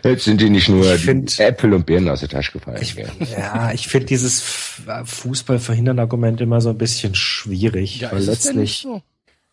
Jetzt 0.05 0.25
sind 0.25 0.41
die 0.41 0.51
nicht 0.51 0.69
nur 0.69 0.85
Ich 0.85 1.01
die 1.03 1.07
find- 1.07 1.39
Äpfel 1.39 1.73
und 1.75 1.87
Birnen 1.87 2.09
aus 2.09 2.21
der 2.21 2.29
Tasche 2.29 2.53
gefallen. 2.53 2.83
Ich, 2.83 2.95
ja, 2.97 3.73
ich 3.73 3.87
finde 3.87 4.07
dieses 4.07 4.41
F- 4.41 4.83
Fußball-Verhindern-Argument 5.05 6.41
immer 6.41 6.61
so 6.61 6.71
ein 6.71 6.79
bisschen 6.79 7.15
schwierig, 7.15 8.03
weil 8.11 8.19
ist 8.19 8.27
es 8.29 8.41
denn 8.41 8.57
nicht 8.57 8.83
letztlich, 8.83 8.83
so? 8.83 9.03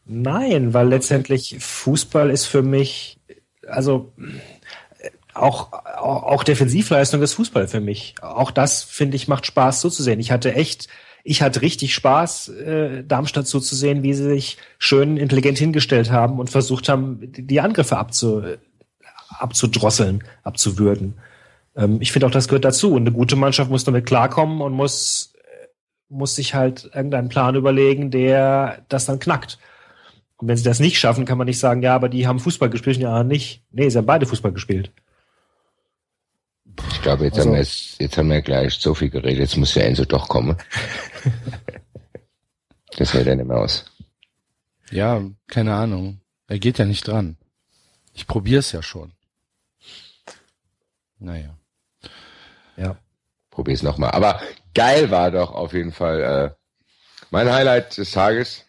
nein, 0.05 0.73
weil 0.73 0.88
letztendlich 0.89 1.55
Fußball 1.60 2.32
ist 2.32 2.45
für 2.45 2.63
mich, 2.63 3.19
also 3.67 4.12
äh, 4.17 4.23
auch, 5.39 5.73
auch, 5.73 6.23
auch 6.23 6.43
Defensivleistung 6.43 7.21
ist 7.21 7.34
Fußball 7.34 7.67
für 7.67 7.80
mich. 7.80 8.15
Auch 8.21 8.52
das, 8.52 8.84
finde 8.84 9.15
ich, 9.15 9.28
macht 9.28 9.45
Spaß 9.45 9.82
zuzusehen. 9.82 10.19
Ich 10.19 10.32
hatte 10.32 10.54
echt, 10.54 10.88
ich 11.23 11.41
hatte 11.41 11.62
richtig 11.62 11.93
Spaß, 11.93 12.49
äh, 12.49 13.04
Darmstadt 13.04 13.47
zuzusehen, 13.47 14.04
wie 14.04 14.13
sie 14.13 14.23
sich 14.23 14.58
schön 14.78 15.17
intelligent 15.17 15.58
hingestellt 15.58 16.12
haben 16.12 16.39
und 16.39 16.49
versucht 16.49 16.89
haben, 16.89 17.19
die 17.21 17.62
Angriffe 17.62 17.97
abzu, 17.97 18.43
abzudrosseln, 19.30 20.23
abzuwürgen. 20.43 21.15
Ähm, 21.75 21.97
ich 22.02 22.12
finde 22.12 22.28
auch, 22.28 22.32
das 22.32 22.47
gehört 22.47 22.65
dazu. 22.65 22.93
Und 22.93 23.04
eine 23.04 23.12
gute 23.12 23.36
Mannschaft 23.36 23.71
muss 23.71 23.84
damit 23.84 24.06
klarkommen 24.06 24.62
und 24.62 24.73
muss, 24.73 25.34
äh, 25.36 25.67
muss 26.10 26.36
sich 26.36 26.54
halt 26.54 26.89
irgendeinen 26.93 27.30
Plan 27.30 27.56
überlegen, 27.56 28.12
der 28.12 28.84
das 28.89 29.06
dann 29.06 29.19
knackt. 29.19 29.58
Und 30.38 30.47
wenn 30.47 30.58
sie 30.58 30.63
das 30.63 30.80
nicht 30.80 30.99
schaffen, 30.99 31.25
kann 31.25 31.38
man 31.38 31.47
nicht 31.47 31.60
sagen, 31.60 31.82
ja, 31.84 31.95
aber 31.95 32.08
die 32.08 32.25
haben 32.25 32.39
Fußball 32.39 32.69
gespielt 32.69 32.97
anderen 33.04 33.28
nicht. 33.28 33.62
Nee, 33.71 33.89
sie 33.89 33.97
haben 33.97 34.06
beide 34.06 34.25
Fußball 34.25 34.54
gespielt. 34.54 34.91
Ich 36.92 37.02
glaube, 37.02 37.26
jetzt, 37.26 37.38
Also- 37.38 37.50
haben 37.50 37.54
wir 37.56 37.60
jetzt, 37.60 38.00
jetzt 38.02 38.18
haben 38.18 38.30
wir 38.30 38.42
gleich 38.42 38.74
so 38.76 38.94
viel 38.94 39.10
geredet, 39.10 39.39
jetzt 39.39 39.58
muss 39.58 39.74
der 39.74 39.86
Enzo 39.86 40.06
doch 40.06 40.28
kommen. 40.28 40.58
das 42.98 43.13
hält 43.13 43.28
er 43.28 43.36
nicht 43.36 43.48
mehr 43.48 43.58
aus. 43.58 43.86
Ja, 44.92 45.22
keine 45.48 45.76
Ahnung. 45.76 46.22
Er 46.48 46.60
geht 46.60 46.80
ja 46.80 46.86
nicht 46.86 47.08
dran. 47.08 47.38
Ich 48.13 48.26
probier's 48.28 48.72
ja 48.72 48.82
schon. 48.82 49.13
Naja. 51.20 51.56
Ja. 52.76 52.98
Probier's 53.52 53.84
nochmal. 53.84 54.12
Aber 54.12 54.42
geil 54.74 55.12
war 55.12 55.32
doch 55.32 55.52
auf 55.52 55.74
jeden 55.74 55.92
Fall. 55.92 56.22
Äh, 56.22 56.52
mein 57.30 57.52
Highlight 57.52 57.98
des 57.98 58.12
Tages 58.12 58.65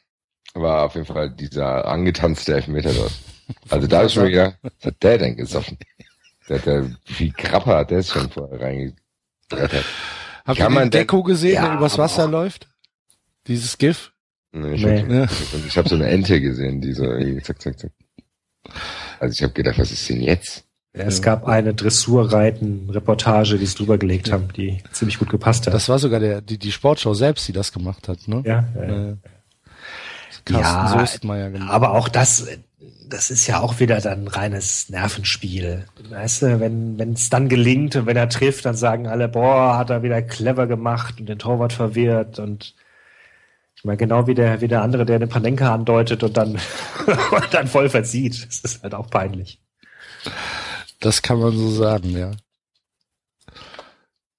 war 0.53 0.85
auf 0.85 0.95
jeden 0.95 1.07
Fall 1.07 1.31
dieser 1.31 1.87
angetanzte 1.87 2.55
Elfmeter 2.55 2.93
dort. 2.93 3.13
Also 3.69 3.89
da 3.89 4.03
ist 4.03 4.13
schon 4.13 4.29
wieder, 4.29 4.55
was 4.63 4.73
hat 4.85 5.03
der 5.03 5.19
denn 5.19 5.37
gesoffen? 5.37 5.77
Der, 6.51 6.59
der, 6.59 6.91
wie 7.17 7.31
Krapper 7.31 7.77
hat 7.79 7.91
der 7.91 8.01
es 8.01 8.09
schon 8.11 8.29
vorher 8.29 8.61
reingebrettert. 8.61 9.85
Habt 10.45 10.59
Kann 10.59 10.75
ihr 10.75 10.81
den 10.81 10.91
Gecko 10.91 11.23
gesehen, 11.23 11.55
Ja, 11.55 11.67
der 11.69 11.77
übers 11.79 11.95
aber 11.95 12.03
Wasser 12.05 12.27
auch- 12.27 12.31
läuft? 12.31 12.69
Dieses 13.47 13.79
GIF? 13.79 14.13
Nee, 14.53 14.75
ich 14.75 14.85
Nee. 14.85 15.01
hab, 15.03 15.11
Ja. 15.11 15.23
und 15.55 15.67
ich 15.67 15.79
habe 15.79 15.89
so 15.89 15.95
eine 15.95 16.09
Ente 16.09 16.41
gesehen, 16.41 16.81
die 16.81 16.93
so 16.93 17.05
zack, 17.43 17.63
zack, 17.63 17.79
zack. 17.79 17.93
Also 19.21 19.33
ich 19.33 19.43
habe 19.43 19.53
gedacht, 19.53 19.79
was 19.79 19.91
ist 19.93 20.09
denn 20.11 20.21
jetzt? 20.21 20.65
Es 20.93 21.23
gab 21.23 21.47
eine 21.47 21.73
Dressurreiten-Reportage, 21.73 23.59
die 23.59 23.65
es 23.65 23.77
drüber 23.77 23.97
gelegt 23.97 24.33
haben, 24.33 24.49
die 24.57 24.83
ziemlich 24.93 25.19
gut 25.21 25.31
gepasst 25.31 25.67
hat. 25.67 25.75
Das 25.75 25.89
war 25.89 26.01
sogar 26.01 26.19
der, 26.19 26.41
die, 26.41 26.59
die 26.59 26.73
Sportschau 26.73 27.15
selbst, 27.15 27.47
die 27.47 27.53
das 27.53 27.73
gemacht 27.73 28.09
hat, 28.09 28.27
ne? 28.27 28.43
ja, 28.45 28.65
äh, 28.77 29.11
Äh, 29.13 29.17
Carsten 30.45 30.63
Ja, 30.63 30.89
Soestmeier 30.89 31.51
gemacht. 31.51 31.71
aber 31.71 31.93
auch 31.93 32.09
das, 32.09 32.47
das 33.09 33.31
ist 33.31 33.47
ja 33.47 33.61
auch 33.61 33.79
wieder 33.79 34.01
dann 34.01 34.27
reines 34.27 34.89
Nervenspiel. 34.89 35.87
Weißt 36.09 36.43
du, 36.43 36.61
wenn 36.61 37.13
es 37.13 37.29
dann 37.29 37.49
gelingt 37.49 37.97
und 37.97 38.07
wenn 38.07 38.17
er 38.17 38.29
trifft, 38.29 38.65
dann 38.65 38.77
sagen 38.77 39.07
alle, 39.07 39.29
boah, 39.29 39.77
hat 39.77 39.91
er 39.91 40.03
wieder 40.03 40.23
clever 40.23 40.67
gemacht 40.67 41.21
und 41.21 41.29
den 41.29 41.39
Torwart 41.39 41.73
verwirrt 41.73 42.39
und 42.39 42.75
ich 43.75 43.85
meine, 43.85 43.97
genau 43.97 44.27
wie 44.27 44.35
der, 44.35 44.61
wie 44.61 44.69
der 44.69 44.83
andere, 44.83 45.07
der 45.07 45.19
den 45.19 45.29
Panenka 45.29 45.73
andeutet 45.73 46.23
und 46.23 46.37
dann, 46.37 46.53
und 47.31 47.49
dann 47.55 47.67
voll 47.67 47.89
verzieht. 47.89 48.47
Das 48.47 48.61
ist 48.61 48.83
halt 48.83 48.95
auch 48.95 49.09
peinlich. 49.09 49.59
Das 51.01 51.23
kann 51.23 51.41
man 51.41 51.57
so 51.57 51.71
sagen, 51.71 52.11
ja. 52.11 52.33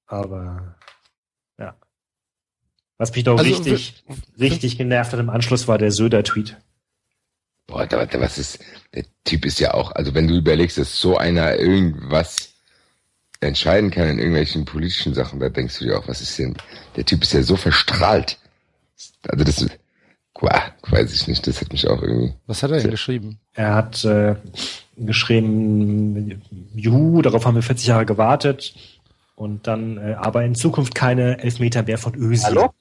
Aber 0.06 0.76
ja. 1.58 1.76
Was 2.98 3.16
mich 3.16 3.26
noch 3.26 3.40
Also, 3.40 3.50
richtig, 3.50 4.04
richtig 4.40 4.78
genervt 4.78 5.12
hat 5.12 5.20
im 5.20 5.32
Anschluss 5.32 5.68
war 5.68 5.80
der 5.80 5.92
Söder-Tweet. 5.92 6.58
Boah, 7.72 7.88
da, 7.88 8.06
da, 8.06 8.20
was 8.20 8.38
ist, 8.38 8.60
der 8.94 9.06
Typ 9.24 9.46
ist 9.46 9.60
ja 9.60 9.74
auch, 9.74 9.92
also 9.94 10.14
wenn 10.14 10.28
du 10.28 10.36
überlegst, 10.36 10.78
dass 10.78 11.00
so 11.00 11.18
einer 11.18 11.56
irgendwas 11.56 12.50
entscheiden 13.40 13.90
kann 13.90 14.08
in 14.10 14.20
irgendwelchen 14.20 14.66
politischen 14.66 15.14
Sachen, 15.14 15.40
da 15.40 15.50
denkst 15.50 15.80
du 15.80 15.86
dir 15.86 15.98
auch, 15.98 16.08
was 16.08 16.22
ist 16.22 16.38
denn, 16.38 16.56
der 16.96 17.06
Typ 17.06 17.24
ist 17.24 17.34
ja 17.34 17.42
so 17.42 17.56
verstrahlt. 17.56 18.38
Also 19.28 19.44
das, 19.44 19.66
Boah, 20.42 20.74
weiß 20.90 21.14
ich 21.14 21.28
nicht, 21.28 21.46
das 21.46 21.62
hat 21.62 21.72
mich 21.72 21.88
auch 21.88 22.02
irgendwie. 22.02 22.34
Was 22.48 22.64
hat 22.64 22.72
er 22.72 22.80
denn 22.80 22.90
geschrieben? 22.90 23.40
Er 23.54 23.76
hat 23.76 24.04
äh, 24.04 24.36
geschrieben, 24.98 26.42
Juhu, 26.74 27.22
darauf 27.22 27.46
haben 27.46 27.54
wir 27.54 27.62
40 27.62 27.86
Jahre 27.86 28.08
gewartet. 28.08 28.74
Und 29.36 29.68
dann, 29.68 29.98
äh, 29.98 30.16
aber 30.16 30.44
in 30.44 30.56
Zukunft 30.56 30.96
keine 30.96 31.38
Elfmeter 31.44 31.84
mehr 31.84 32.00
von 32.00 32.16
Özil. 32.16 32.44
Hallo? 32.44 32.74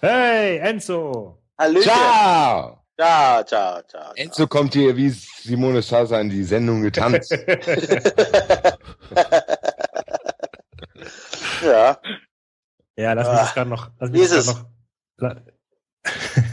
Hey, 0.00 0.58
Enzo! 0.58 1.38
Hallöchen. 1.56 1.92
Ciao! 1.92 2.79
Ciao, 3.00 3.42
ciao, 3.44 3.80
ciao. 3.88 4.12
Enzo 4.14 4.46
kommt 4.46 4.74
hier 4.74 4.94
wie 4.94 5.08
Simone 5.08 5.80
Sasa 5.80 6.20
in 6.20 6.28
die 6.28 6.44
Sendung 6.44 6.82
getanzt. 6.82 7.32
Ja, 11.62 11.98
Ja, 12.96 13.12
lass 13.14 13.28
mich 13.28 13.36
Ah. 13.38 13.42
das 13.42 13.54
gerade 13.54 13.70
noch. 13.70 13.90
Lass 13.98 14.12
Wie 14.12 14.18
mich 14.18 14.22
ist 14.22 14.34
das 14.34 14.46
noch 14.46 14.64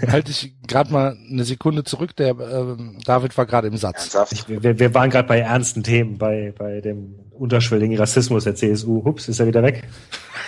Halte 0.10 0.32
ich 0.32 0.56
gerade 0.68 0.92
mal 0.92 1.18
eine 1.30 1.44
Sekunde 1.46 1.84
zurück. 1.86 2.16
Der 2.18 2.30
ähm, 2.38 3.00
David 3.06 3.38
war 3.38 3.46
gerade 3.46 3.68
im 3.68 3.78
Satz. 3.78 4.16
ich, 4.32 4.48
wir, 4.50 4.78
wir 4.80 4.94
waren 4.94 5.10
gerade 5.10 5.28
bei 5.28 5.40
ernsten 5.40 5.84
Themen, 5.84 6.18
bei, 6.18 6.54
bei 6.58 6.82
dem 6.82 7.16
unterschwelligen 7.32 7.98
Rassismus 7.98 8.44
der 8.46 8.56
CSU. 8.56 9.04
Hups, 9.06 9.28
ist 9.30 9.40
er 9.40 9.48
wieder 9.48 9.64
weg. 9.64 9.84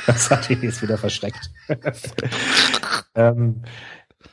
Das 0.05 0.31
hat 0.31 0.49
ihn 0.49 0.61
jetzt 0.63 0.81
wieder 0.81 0.97
verschreckt. 0.97 1.51
ähm, 3.15 3.61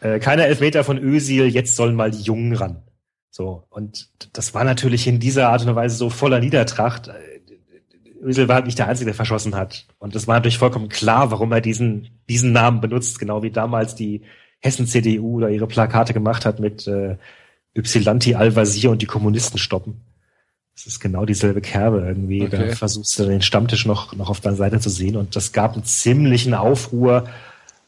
äh, 0.00 0.18
keine 0.18 0.46
Elfmeter 0.46 0.84
von 0.84 0.98
Özil, 0.98 1.46
jetzt 1.46 1.76
sollen 1.76 1.94
mal 1.94 2.10
die 2.10 2.22
Jungen 2.22 2.54
ran. 2.54 2.82
So, 3.30 3.64
und 3.68 4.08
das 4.32 4.54
war 4.54 4.64
natürlich 4.64 5.06
in 5.06 5.20
dieser 5.20 5.50
Art 5.50 5.64
und 5.66 5.74
Weise 5.74 5.96
so 5.96 6.10
voller 6.10 6.40
Niedertracht. 6.40 7.10
Özil 8.22 8.48
war 8.48 8.56
halt 8.56 8.66
nicht 8.66 8.78
der 8.78 8.88
Einzige, 8.88 9.06
der 9.06 9.14
verschossen 9.14 9.54
hat. 9.54 9.86
Und 9.98 10.14
das 10.14 10.26
war 10.26 10.36
natürlich 10.36 10.58
vollkommen 10.58 10.88
klar, 10.88 11.30
warum 11.30 11.52
er 11.52 11.60
diesen, 11.60 12.08
diesen 12.28 12.52
Namen 12.52 12.80
benutzt, 12.80 13.18
genau 13.18 13.42
wie 13.42 13.50
damals 13.50 13.94
die 13.94 14.22
Hessen-CDU 14.60 15.40
da 15.40 15.48
ihre 15.48 15.66
Plakate 15.66 16.14
gemacht 16.14 16.46
hat 16.46 16.60
mit 16.60 16.86
äh, 16.86 17.16
Ypsilanti 17.76 18.34
Al-Wazir 18.34 18.90
und 18.90 19.02
die 19.02 19.06
Kommunisten 19.06 19.58
stoppen. 19.58 20.00
Das 20.74 20.86
ist 20.86 21.00
genau 21.00 21.24
dieselbe 21.24 21.60
Kerbe 21.60 22.04
irgendwie. 22.06 22.42
Okay. 22.42 22.68
Da 22.68 22.74
versuchst 22.74 23.18
du 23.18 23.24
den 23.24 23.42
Stammtisch 23.42 23.86
noch, 23.86 24.14
noch 24.14 24.28
auf 24.28 24.40
deiner 24.40 24.56
Seite 24.56 24.78
zu 24.78 24.90
sehen. 24.90 25.16
Und 25.16 25.34
das 25.34 25.52
gab 25.52 25.74
einen 25.74 25.84
ziemlichen 25.84 26.52
Aufruhr. 26.52 27.24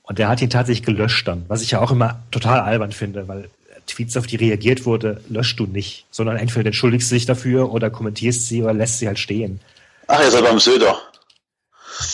Und 0.09 0.19
der 0.19 0.29
hat 0.29 0.41
ihn 0.41 0.49
tatsächlich 0.51 0.85
gelöscht 0.87 1.29
dann, 1.29 1.45
was 1.49 1.61
ich 1.63 1.71
ja 1.73 1.81
auch 1.81 1.91
immer 1.91 2.21
total 2.31 2.61
albern 2.61 2.93
finde, 2.93 3.29
weil 3.29 3.51
Tweets, 3.87 4.17
auf 4.17 4.27
die 4.27 4.37
reagiert 4.37 4.85
wurde, 4.87 5.21
löscht 5.29 5.59
du 5.61 5.67
nicht, 5.67 6.07
sondern 6.11 6.37
entweder 6.37 6.67
entschuldigst 6.67 7.11
du 7.11 7.15
dich 7.15 7.27
dafür 7.27 7.73
oder 7.73 7.91
kommentierst 7.91 8.47
sie 8.49 8.63
oder 8.63 8.73
lässt 8.73 8.99
sie 8.99 9.07
halt 9.07 9.19
stehen. 9.19 9.61
Ach, 10.07 10.21
ihr 10.21 10.31
seid 10.31 10.45
beim 10.45 10.59
Söder. 10.59 10.97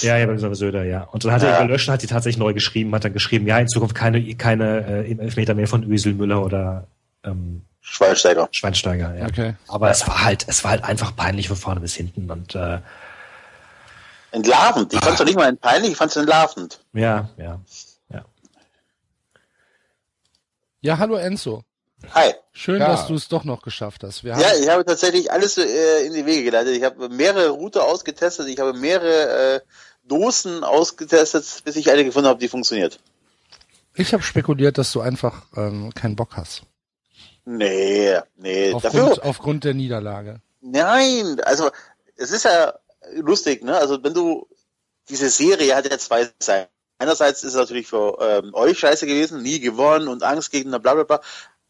Ja, 0.01 0.17
ja, 0.19 0.27
beim 0.27 0.55
Söder, 0.55 0.85
ja. 0.85 1.03
Und 1.03 1.25
dann 1.25 1.33
hat 1.33 1.43
er 1.43 1.51
Ja. 1.51 1.63
gelöscht 1.63 1.89
und 1.89 1.95
hat 1.95 2.03
die 2.03 2.07
tatsächlich 2.09 2.39
neu 2.39 2.53
geschrieben, 2.53 2.93
hat 2.95 3.05
dann 3.05 3.13
geschrieben, 3.13 3.47
ja, 3.47 3.59
in 3.59 3.69
Zukunft 3.69 3.95
keine, 3.95 4.35
keine 4.35 4.87
äh, 5.07 5.17
Elfmeter 5.19 5.55
mehr 5.55 5.69
von 5.69 5.85
Ösel, 5.91 6.15
Müller 6.15 6.45
oder 6.45 6.87
ähm, 7.25 7.63
Schweinsteiger. 7.81 8.49
Schweinsteiger, 8.51 9.15
ja. 9.17 9.27
Okay. 9.27 9.55
Aber 9.69 9.91
es 9.91 10.07
war 10.09 10.25
halt, 10.25 10.47
es 10.49 10.65
war 10.65 10.73
halt 10.73 10.85
einfach 10.85 11.15
peinlich 11.15 11.49
von 11.49 11.57
vorne 11.57 11.81
bis 11.81 11.95
hinten 11.95 12.29
und 12.31 12.55
äh, 12.57 12.79
Entlarvend. 14.31 14.93
Ich 14.93 14.99
fand's 15.01 15.19
doch 15.19 15.25
nicht 15.27 15.37
mal 15.37 15.55
peinlich, 15.55 15.93
ich 15.93 15.97
fand's 15.97 16.17
entlarvend. 16.17 16.81
ja, 16.93 17.29
ja. 17.37 17.61
Ja, 20.85 20.99
hallo 20.99 21.17
Enzo. 21.17 21.65
Hi. 22.13 22.35
Schön, 22.53 22.79
Ja. 22.79 22.89
dass 22.89 23.07
du 23.07 23.15
es 23.15 23.29
doch 23.29 23.45
noch 23.45 23.63
geschafft 23.63 24.03
hast. 24.05 24.23
Wir 24.23 24.35
haben, 24.35 24.43
Ja, 24.43 24.55
ich 24.55 24.69
habe 24.69 24.85
tatsächlich 24.85 25.33
alles 25.33 25.57
äh, 25.57 26.05
in 26.05 26.13
die 26.13 26.27
Wege 26.27 26.45
geleitet. 26.45 26.77
Ich 26.77 26.83
habe 26.85 27.09
mehrere 27.09 27.49
Router 27.49 27.85
ausgetestet, 27.85 28.49
ich 28.49 28.59
habe 28.61 28.75
mehrere 28.75 29.55
äh, 29.55 29.61
Dosen 30.07 30.63
ausgetestet, 30.63 31.63
bis 31.65 31.77
ich 31.77 31.91
eine 31.91 32.05
gefunden 32.05 32.29
habe, 32.29 32.39
die 32.39 32.49
funktioniert. 32.49 33.01
ich 33.95 34.13
habe 34.13 34.23
spekuliert, 34.23 34.77
dass 34.77 34.93
du 34.93 35.01
einfach 35.01 35.47
ähm, 35.57 35.95
keinen 35.95 36.17
Bock 36.17 36.37
hast. 36.37 36.65
Nee, 37.47 38.19
nee. 38.37 38.75
Aufgrund, 38.75 38.95
Dafür, 38.95 39.25
aufgrund 39.25 39.65
der 39.65 39.73
Niederlage. 39.73 40.43
nein, 40.61 41.41
also 41.45 41.71
es 42.17 42.31
ist 42.31 42.45
ja 42.45 42.75
lustig, 43.15 43.65
ne? 43.65 43.79
Also 43.79 44.05
wenn 44.05 44.13
du 44.13 44.47
diese 45.09 45.31
Serie 45.31 45.75
hat 45.75 45.91
ja 45.91 45.97
zwei 45.99 46.29
Seiten. 46.39 46.71
Einerseits 47.05 47.43
ist 47.43 47.53
es 47.53 47.59
natürlich 47.59 47.87
für 47.87 48.17
ähm, 48.19 48.55
euch 48.55 48.79
scheiße 48.79 49.07
gewesen, 49.07 49.43
nie 49.43 49.61
gewonnen 49.61 50.09
und 50.09 50.23
Angstgegner, 50.23 50.79
bla 50.79 50.95
bla 50.95 51.03
bla. 51.03 51.21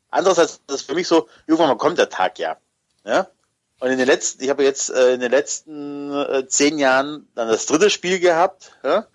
Andererseits 0.08 0.60
ist 0.68 0.74
es 0.74 0.82
für 0.82 0.94
mich 0.94 1.08
so, 1.08 1.28
irgendwann 1.48 1.70
mal 1.70 1.76
kommt 1.76 1.98
der 1.98 2.08
Tag 2.08 2.38
ja. 2.38 2.56
ja? 3.04 3.26
Und 3.80 3.90
in 3.90 3.98
den 3.98 4.06
letzten, 4.06 4.44
ich 4.44 4.48
habe 4.48 4.62
jetzt 4.62 4.90
äh, 4.90 5.14
in 5.14 5.18
den 5.18 5.32
letzten 5.32 6.12
äh, 6.12 6.46
zehn 6.46 6.78
Jahren 6.78 7.26
dann 7.34 7.48
das 7.48 7.66
dritte 7.66 7.90
Spiel 7.90 8.20
gehabt, 8.20 8.76
ja? 8.84 9.08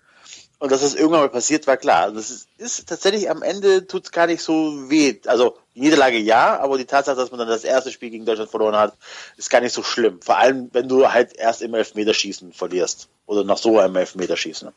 Und 0.58 0.70
dass 0.70 0.82
das 0.82 0.94
irgendwann 0.94 1.20
mal 1.20 1.30
passiert, 1.30 1.66
war 1.66 1.78
klar. 1.78 2.02
Also 2.02 2.16
das 2.16 2.28
ist, 2.28 2.48
ist 2.58 2.86
tatsächlich 2.86 3.30
am 3.30 3.42
Ende 3.42 3.86
tut's 3.86 4.12
gar 4.12 4.26
nicht 4.26 4.42
so 4.42 4.90
weh. 4.90 5.18
Also 5.24 5.56
Niederlage 5.72 6.18
ja, 6.18 6.60
aber 6.60 6.76
die 6.76 6.84
Tatsache, 6.84 7.16
dass 7.16 7.30
man 7.30 7.38
dann 7.38 7.48
das 7.48 7.64
erste 7.64 7.90
Spiel 7.90 8.10
gegen 8.10 8.26
Deutschland 8.26 8.50
verloren 8.50 8.76
hat, 8.76 8.92
ist 9.38 9.48
gar 9.48 9.62
nicht 9.62 9.72
so 9.72 9.82
schlimm. 9.82 10.20
Vor 10.20 10.36
allem, 10.36 10.68
wenn 10.74 10.86
du 10.86 11.10
halt 11.10 11.34
erst 11.34 11.62
im 11.62 11.72
Elfmeterschießen 11.72 12.52
verlierst. 12.52 13.08
Oder 13.24 13.42
nach 13.42 13.56
so 13.56 13.78
einem 13.78 13.96
Elfmeterschießen. 13.96 14.70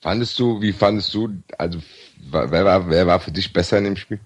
Fandest 0.00 0.38
du, 0.38 0.60
wie 0.60 0.72
fandest 0.72 1.12
du, 1.14 1.30
also 1.58 1.80
wer 2.30 2.64
war, 2.64 2.88
wer 2.90 3.06
war 3.06 3.20
für 3.20 3.32
dich 3.32 3.52
besser 3.52 3.78
in 3.78 3.84
dem 3.84 3.96
Spiel? 3.96 4.20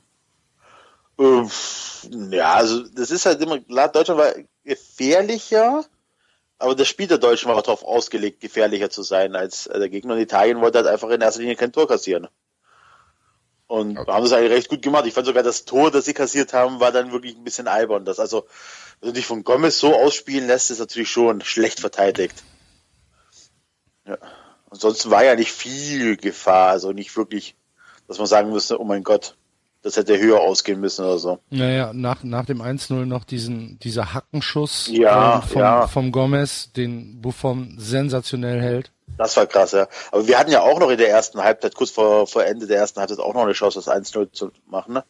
Äh, 1.19 1.47
Ja, 2.37 2.55
also 2.55 2.83
das 2.89 3.11
ist 3.11 3.27
halt 3.27 3.41
immer 3.43 3.61
Deutschland 3.61 4.21
war 4.21 4.35
gefährlicher, 4.65 5.85
aber 6.59 6.75
das 6.75 6.89
Spiel 6.89 7.07
der 7.09 7.19
Deutschen 7.19 7.49
war 7.49 7.57
auch 7.57 7.63
darauf 7.63 7.85
ausgelegt, 7.85 8.41
gefährlicher 8.41 8.91
zu 8.91 9.03
sein 9.03 9.37
als 9.37 9.67
äh, 9.67 9.79
der 9.79 9.89
Gegner. 9.91 10.15
Und 10.15 10.21
Italien 10.21 10.61
wollte 10.61 10.79
halt 10.79 10.89
einfach 10.89 11.11
in 11.11 11.21
erster 11.21 11.41
Linie 11.41 11.57
kein 11.57 11.73
Tor 11.73 11.89
kassieren. 11.89 12.29
Und 13.69 13.99
Okay. 13.99 14.13
haben 14.13 14.25
das 14.25 14.33
eigentlich 14.33 14.53
recht 14.53 14.69
gut 14.69 14.83
gemacht. 14.83 15.07
Ich 15.07 15.15
fand 15.15 15.27
sogar 15.27 15.43
das 15.45 15.65
Tor, 15.65 15.91
das 15.91 16.05
sie 16.05 16.15
kassiert 16.15 16.53
haben, 16.53 16.81
war 16.81 16.93
dann 16.93 17.13
wirklich 17.13 17.37
ein 17.37 17.45
bisschen 17.45 17.69
albern. 17.69 18.05
Das 18.05 18.19
also, 18.19 18.47
wenn 19.01 19.11
du 19.11 19.13
dich 19.15 19.27
von 19.27 19.45
Gomez 19.45 19.79
so 19.79 19.95
ausspielen 19.95 20.47
lässt, 20.49 20.71
ist 20.71 20.81
natürlich 20.81 21.11
schon 21.11 21.41
schlecht 21.43 21.81
verteidigt. 21.81 22.45
Ja. 24.07 24.19
Ansonsten 24.71 25.11
war 25.11 25.25
ja 25.25 25.35
nicht 25.35 25.53
viel 25.53 26.17
Gefahr, 26.17 26.71
also 26.71 26.93
nicht 26.93 27.17
wirklich, 27.17 27.57
dass 28.09 28.19
man 28.19 28.27
sagen 28.27 28.51
müsste, 28.51 28.81
oh 28.81 28.85
mein 28.85 29.03
Gott, 29.03 29.37
das 29.83 29.97
hätte 29.97 30.19
höher 30.19 30.41
ausgehen 30.41 30.81
müssen 30.81 31.05
oder 31.05 31.19
so. 31.19 31.39
Naja, 31.51 31.93
nach, 31.93 32.23
nach 32.23 32.45
dem 32.45 32.61
1-0 32.61 33.07
noch 33.07 33.25
diesen, 33.25 33.79
dieser 33.79 34.13
Hackenschuss 34.13 34.89
Ja, 34.93 35.37
ähm, 35.37 35.43
vom, 35.49 35.61
ja. 35.61 35.87
vom 35.87 36.13
Gomez, 36.13 36.73
den 36.73 37.21
Buffon 37.21 37.75
sensationell 37.79 38.61
hält. 38.61 38.93
Das 39.17 39.37
war 39.37 39.47
krass, 39.47 39.73
ja. 39.73 39.89
Aber 40.13 40.27
wir 40.27 40.39
hatten 40.39 40.53
ja 40.53 40.61
auch 40.63 40.79
noch 40.79 40.91
in 40.91 40.99
der 40.99 41.11
ersten 41.11 41.43
Halbzeit, 41.43 41.75
kurz 41.75 41.91
vor, 41.91 42.27
vor 42.27 42.45
Ende 42.45 42.67
der 42.67 42.79
ersten 42.79 43.01
Halbzeit, 43.01 43.19
auch 43.19 43.35
noch 43.35 43.43
eine 43.43 43.53
Chance, 43.53 43.79
das 43.79 43.89
1-0 43.89 44.33
zu 44.33 44.53
machen. 44.67 44.95
Ne? 44.95 45.05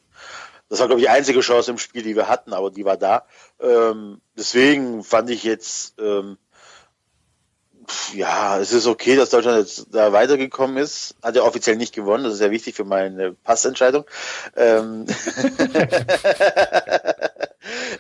Das 0.68 0.78
war, 0.78 0.86
glaube 0.86 1.00
ich, 1.00 1.06
die 1.06 1.12
einzige 1.12 1.40
Chance 1.40 1.72
im 1.72 1.78
Spiel, 1.78 2.02
die 2.02 2.14
wir 2.14 2.28
hatten, 2.28 2.52
aber 2.52 2.70
die 2.70 2.84
war 2.84 2.96
da. 2.96 3.24
Ähm, 3.60 4.20
deswegen 4.38 5.02
fand 5.02 5.28
ich 5.30 5.42
jetzt, 5.42 5.98
ähm, 6.00 6.38
ja, 8.14 8.58
es 8.58 8.72
ist 8.72 8.86
okay, 8.86 9.16
dass 9.16 9.30
Deutschland 9.30 9.58
jetzt 9.58 9.86
da 9.92 10.12
weitergekommen 10.12 10.76
ist. 10.76 11.14
Hat 11.22 11.36
ja 11.36 11.42
offiziell 11.42 11.76
nicht 11.76 11.94
gewonnen, 11.94 12.24
das 12.24 12.34
ist 12.34 12.40
ja 12.40 12.50
wichtig 12.50 12.74
für 12.74 12.84
meine 12.84 13.32
Passentscheidung. 13.32 14.04
Ähm, 14.56 15.06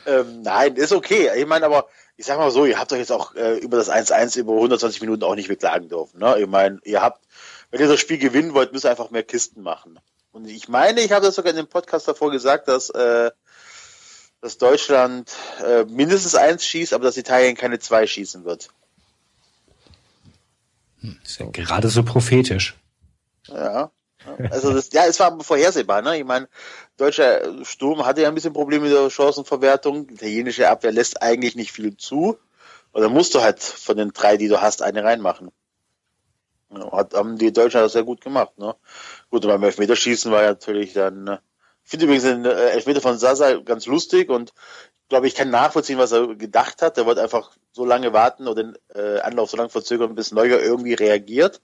ähm, 0.06 0.42
nein, 0.42 0.76
ist 0.76 0.92
okay. 0.92 1.30
Ich 1.36 1.46
meine, 1.46 1.66
aber 1.66 1.88
ich 2.16 2.26
sag 2.26 2.38
mal 2.38 2.50
so, 2.50 2.66
ihr 2.66 2.78
habt 2.78 2.92
euch 2.92 2.98
jetzt 2.98 3.12
auch 3.12 3.34
äh, 3.34 3.56
über 3.58 3.76
das 3.76 3.90
1-1 3.90 4.38
über 4.38 4.52
120 4.52 5.00
Minuten 5.00 5.22
auch 5.22 5.34
nicht 5.34 5.48
beklagen 5.48 5.88
dürfen. 5.88 6.20
Ne? 6.20 6.38
Ich 6.40 6.46
meine, 6.46 6.78
ihr 6.84 7.00
habt, 7.00 7.24
wenn 7.70 7.80
ihr 7.80 7.88
das 7.88 8.00
Spiel 8.00 8.18
gewinnen 8.18 8.54
wollt, 8.54 8.72
müsst 8.72 8.84
ihr 8.84 8.90
einfach 8.90 9.10
mehr 9.10 9.22
Kisten 9.22 9.62
machen. 9.62 9.98
Und 10.32 10.46
ich 10.46 10.68
meine, 10.68 11.00
ich 11.00 11.12
habe 11.12 11.24
das 11.24 11.34
sogar 11.34 11.50
in 11.50 11.56
dem 11.56 11.66
Podcast 11.66 12.06
davor 12.06 12.30
gesagt, 12.30 12.68
dass, 12.68 12.90
äh, 12.90 13.30
dass 14.40 14.58
Deutschland 14.58 15.32
äh, 15.64 15.84
mindestens 15.84 16.34
eins 16.34 16.64
schießt, 16.64 16.92
aber 16.92 17.04
dass 17.04 17.16
Italien 17.16 17.56
keine 17.56 17.78
zwei 17.78 18.06
schießen 18.06 18.44
wird. 18.44 18.68
Ist 21.24 21.40
ja 21.40 21.46
gerade 21.46 21.88
so 21.88 22.02
prophetisch. 22.02 22.76
Ja. 23.48 23.90
Also 24.50 24.74
das, 24.74 24.92
ja, 24.92 25.06
es 25.06 25.18
war 25.18 25.40
vorhersehbar, 25.40 26.02
ne? 26.02 26.18
Ich 26.18 26.24
meine, 26.24 26.48
deutscher 26.98 27.64
Sturm 27.64 28.04
hatte 28.04 28.22
ja 28.22 28.28
ein 28.28 28.34
bisschen 28.34 28.52
Probleme 28.52 28.84
mit 28.84 28.92
der 28.92 29.08
Chancenverwertung. 29.08 30.06
Die 30.06 30.14
italienische 30.14 30.68
Abwehr 30.68 30.92
lässt 30.92 31.22
eigentlich 31.22 31.56
nicht 31.56 31.72
viel 31.72 31.96
zu. 31.96 32.38
Und 32.92 33.02
dann 33.02 33.12
musst 33.12 33.34
du 33.34 33.40
halt 33.40 33.62
von 33.62 33.96
den 33.96 34.12
drei, 34.12 34.36
die 34.36 34.48
du 34.48 34.60
hast, 34.60 34.82
eine 34.82 35.04
reinmachen. 35.04 35.50
Ja, 36.70 36.92
hat, 36.92 37.14
haben 37.14 37.38
die 37.38 37.52
Deutschen 37.52 37.80
das 37.80 37.92
sehr 37.92 38.04
gut 38.04 38.20
gemacht, 38.20 38.58
ne? 38.58 38.76
Gut, 39.30 39.42
beim 39.42 39.62
Elfmeterschießen 39.62 40.30
war 40.30 40.42
ja 40.42 40.50
natürlich 40.50 40.92
dann, 40.92 41.24
ne? 41.24 41.40
ich 41.84 41.90
finde 41.90 42.06
übrigens 42.06 42.24
den 42.24 42.44
äh, 42.44 42.70
Elfmeter 42.70 43.00
von 43.00 43.18
Sasa 43.18 43.54
ganz 43.54 43.86
lustig 43.86 44.28
und 44.28 44.52
glaube, 45.10 45.26
ich 45.26 45.34
kann 45.34 45.50
nachvollziehen, 45.50 45.98
was 45.98 46.12
er 46.12 46.34
gedacht 46.36 46.80
hat. 46.80 46.96
Er 46.96 47.04
wollte 47.04 47.22
einfach 47.22 47.50
so 47.72 47.84
lange 47.84 48.14
warten 48.14 48.48
oder 48.48 48.62
den 48.64 48.78
äh, 48.94 49.20
Anlauf 49.20 49.50
so 49.50 49.58
lange 49.58 49.68
verzögern, 49.68 50.14
bis 50.14 50.32
Neuer 50.32 50.58
irgendwie 50.60 50.94
reagiert 50.94 51.60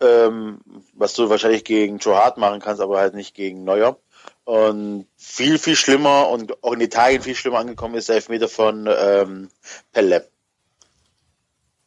ähm, 0.00 0.60
was 0.94 1.14
du 1.14 1.30
wahrscheinlich 1.30 1.62
gegen 1.64 1.98
Joe 1.98 2.16
Hart 2.16 2.36
machen 2.36 2.58
kannst, 2.60 2.80
aber 2.82 2.98
halt 2.98 3.14
nicht 3.14 3.34
gegen 3.36 3.62
Neuer. 3.62 3.98
Und 4.44 5.06
viel, 5.16 5.58
viel 5.58 5.76
schlimmer 5.76 6.28
und 6.28 6.60
auch 6.64 6.72
in 6.72 6.80
Italien 6.80 7.22
viel 7.22 7.36
schlimmer 7.36 7.58
angekommen 7.60 7.94
ist 7.94 8.08
der 8.08 8.16
Elfmeter 8.16 8.48
von 8.48 8.88
ähm, 8.90 9.48
Pelle. 9.92 10.28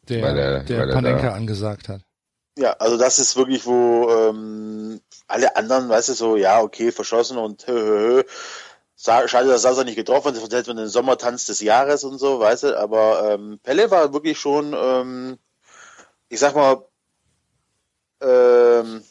Der, 0.08 0.22
Weil 0.22 0.34
der- 0.34 0.60
der 0.62 0.78
weil 0.78 0.92
Panenka 0.94 1.22
da- 1.28 1.34
angesagt 1.34 1.88
hat. 1.90 2.00
Ja, 2.58 2.72
also 2.78 2.96
das 2.96 3.18
ist 3.18 3.36
wirklich, 3.36 3.66
wo 3.66 4.08
ähm, 4.10 5.02
alle 5.26 5.56
anderen, 5.56 5.90
weißt 5.90 6.08
du, 6.08 6.12
so, 6.14 6.36
ja, 6.36 6.62
okay, 6.62 6.90
verschossen 6.90 7.36
und 7.36 7.66
hö, 7.66 7.72
hö, 7.74 7.98
hö. 7.98 8.22
Schade, 8.96 9.48
dass 9.48 9.62
Sasa 9.62 9.84
nicht 9.84 9.96
getroffen 9.96 10.28
hat, 10.28 10.36
das 10.36 10.42
hätte 10.42 10.70
man 10.70 10.78
den 10.78 10.88
Sommertanz 10.88 11.46
des 11.46 11.60
Jahres 11.60 12.02
und 12.04 12.18
so, 12.18 12.40
weißt 12.40 12.64
du, 12.64 12.78
aber 12.78 13.32
ähm, 13.32 13.60
Pelle 13.62 13.90
war 13.90 14.12
wirklich 14.12 14.38
schon, 14.38 14.74
ähm, 14.74 15.38
ich 16.28 16.40
sag 16.40 16.54
mal, 16.54 16.84
ähm, 18.22 19.02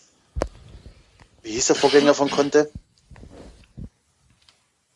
wie 1.43 1.52
hieß 1.52 1.67
der 1.67 1.76
Vorgänger 1.76 2.15
von 2.15 2.32
Conte? 2.32 2.71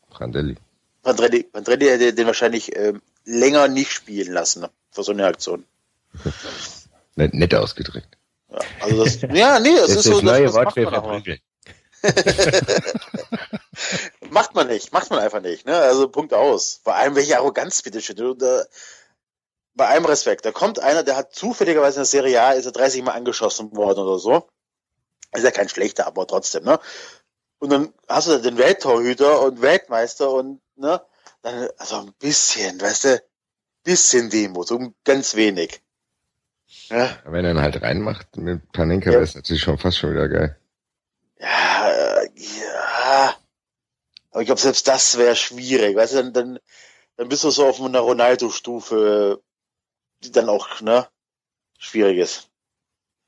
Brandelli. 0.10 0.58
Pandrelli, 1.04 1.43
Pandrelli 1.43 1.86
hätte 1.86 2.13
den 2.13 2.28
wahrscheinlich 2.28 2.75
ähm, 2.75 3.02
länger 3.25 3.67
nicht 3.67 3.91
spielen 3.91 4.34
lassen 4.34 4.62
ne, 4.62 4.69
für 4.91 5.04
so 5.04 5.12
eine 5.12 5.25
Aktion. 5.25 5.65
Nett, 7.15 7.34
nett 7.34 7.54
ausgedrückt. 7.54 8.17
Ja, 8.49 8.60
also 8.82 9.04
das, 9.04 9.21
ja, 9.21 9.60
nee, 9.60 9.75
das, 9.75 9.89
ist 9.91 10.04
so, 10.04 10.21
das, 10.21 10.41
das 10.41 10.54
macht 10.54 10.75
man 10.78 10.95
auch 10.95 11.06
mal. 11.06 11.39
Macht 14.29 14.55
man 14.55 14.67
nicht, 14.67 14.93
macht 14.93 15.09
man 15.09 15.19
einfach 15.19 15.41
nicht, 15.41 15.65
ne? 15.65 15.75
Also 15.75 16.09
Punkt 16.09 16.33
aus. 16.33 16.81
Vor 16.83 16.95
allem 16.95 17.15
welche 17.15 17.38
Arroganz, 17.38 17.81
bitteschön. 17.81 18.38
Da, 18.38 18.63
bei 19.73 19.88
allem 19.88 20.05
Respekt. 20.05 20.45
Da 20.45 20.51
kommt 20.51 20.79
einer, 20.79 21.03
der 21.03 21.15
hat 21.15 21.33
zufälligerweise 21.33 21.97
in 21.97 22.01
der 22.01 22.05
Serie 22.05 22.41
A, 22.41 22.51
ist 22.51 22.65
er 22.65 22.71
30 22.71 23.03
Mal 23.03 23.13
angeschossen 23.13 23.75
worden 23.75 23.99
oder 23.99 24.19
so. 24.19 24.47
Ist 25.33 25.43
ja 25.43 25.51
kein 25.51 25.69
schlechter, 25.69 26.07
aber 26.07 26.27
trotzdem, 26.27 26.63
ne? 26.65 26.79
Und 27.59 27.71
dann 27.71 27.93
hast 28.07 28.27
du 28.27 28.31
da 28.31 28.38
den 28.39 28.57
Welttorhüter 28.57 29.41
und 29.41 29.62
Weltmeister 29.62 30.31
und, 30.31 30.62
ne? 30.75 31.01
Dann, 31.41 31.69
also 31.77 31.97
ein 31.97 32.13
bisschen, 32.19 32.81
weißt 32.81 33.03
du, 33.05 33.23
bisschen 33.83 34.29
Demut, 34.29 34.67
so 34.67 34.93
ganz 35.05 35.35
wenig. 35.35 35.81
Ja, 36.89 37.17
Wenn 37.25 37.45
er 37.45 37.51
ihn 37.51 37.62
halt 37.62 37.81
reinmacht 37.81 38.38
mit 38.38 38.71
Panenka, 38.71 39.07
Ja. 39.09 39.13
wäre 39.13 39.23
es 39.23 39.35
natürlich 39.35 39.62
schon 39.62 39.77
fast 39.77 39.97
schon 39.97 40.12
wieder 40.12 40.28
geil. 40.28 40.59
Ja, 41.39 42.21
ja. 42.35 43.35
Aber 44.31 44.41
ich 44.41 44.45
glaube, 44.45 44.61
selbst 44.61 44.87
das 44.87 45.17
wäre 45.17 45.35
schwierig, 45.35 45.95
weißt 45.95 46.13
du, 46.13 46.17
dann, 46.17 46.33
dann, 46.33 46.59
dann 47.17 47.29
bist 47.29 47.43
du 47.43 47.49
so 47.49 47.65
auf 47.65 47.81
einer 47.81 47.99
Ronaldo-Stufe, 47.99 49.41
die 50.23 50.31
dann 50.31 50.49
auch, 50.49 50.81
ne, 50.81 51.07
schwierig 51.77 52.19
ist. 52.19 52.49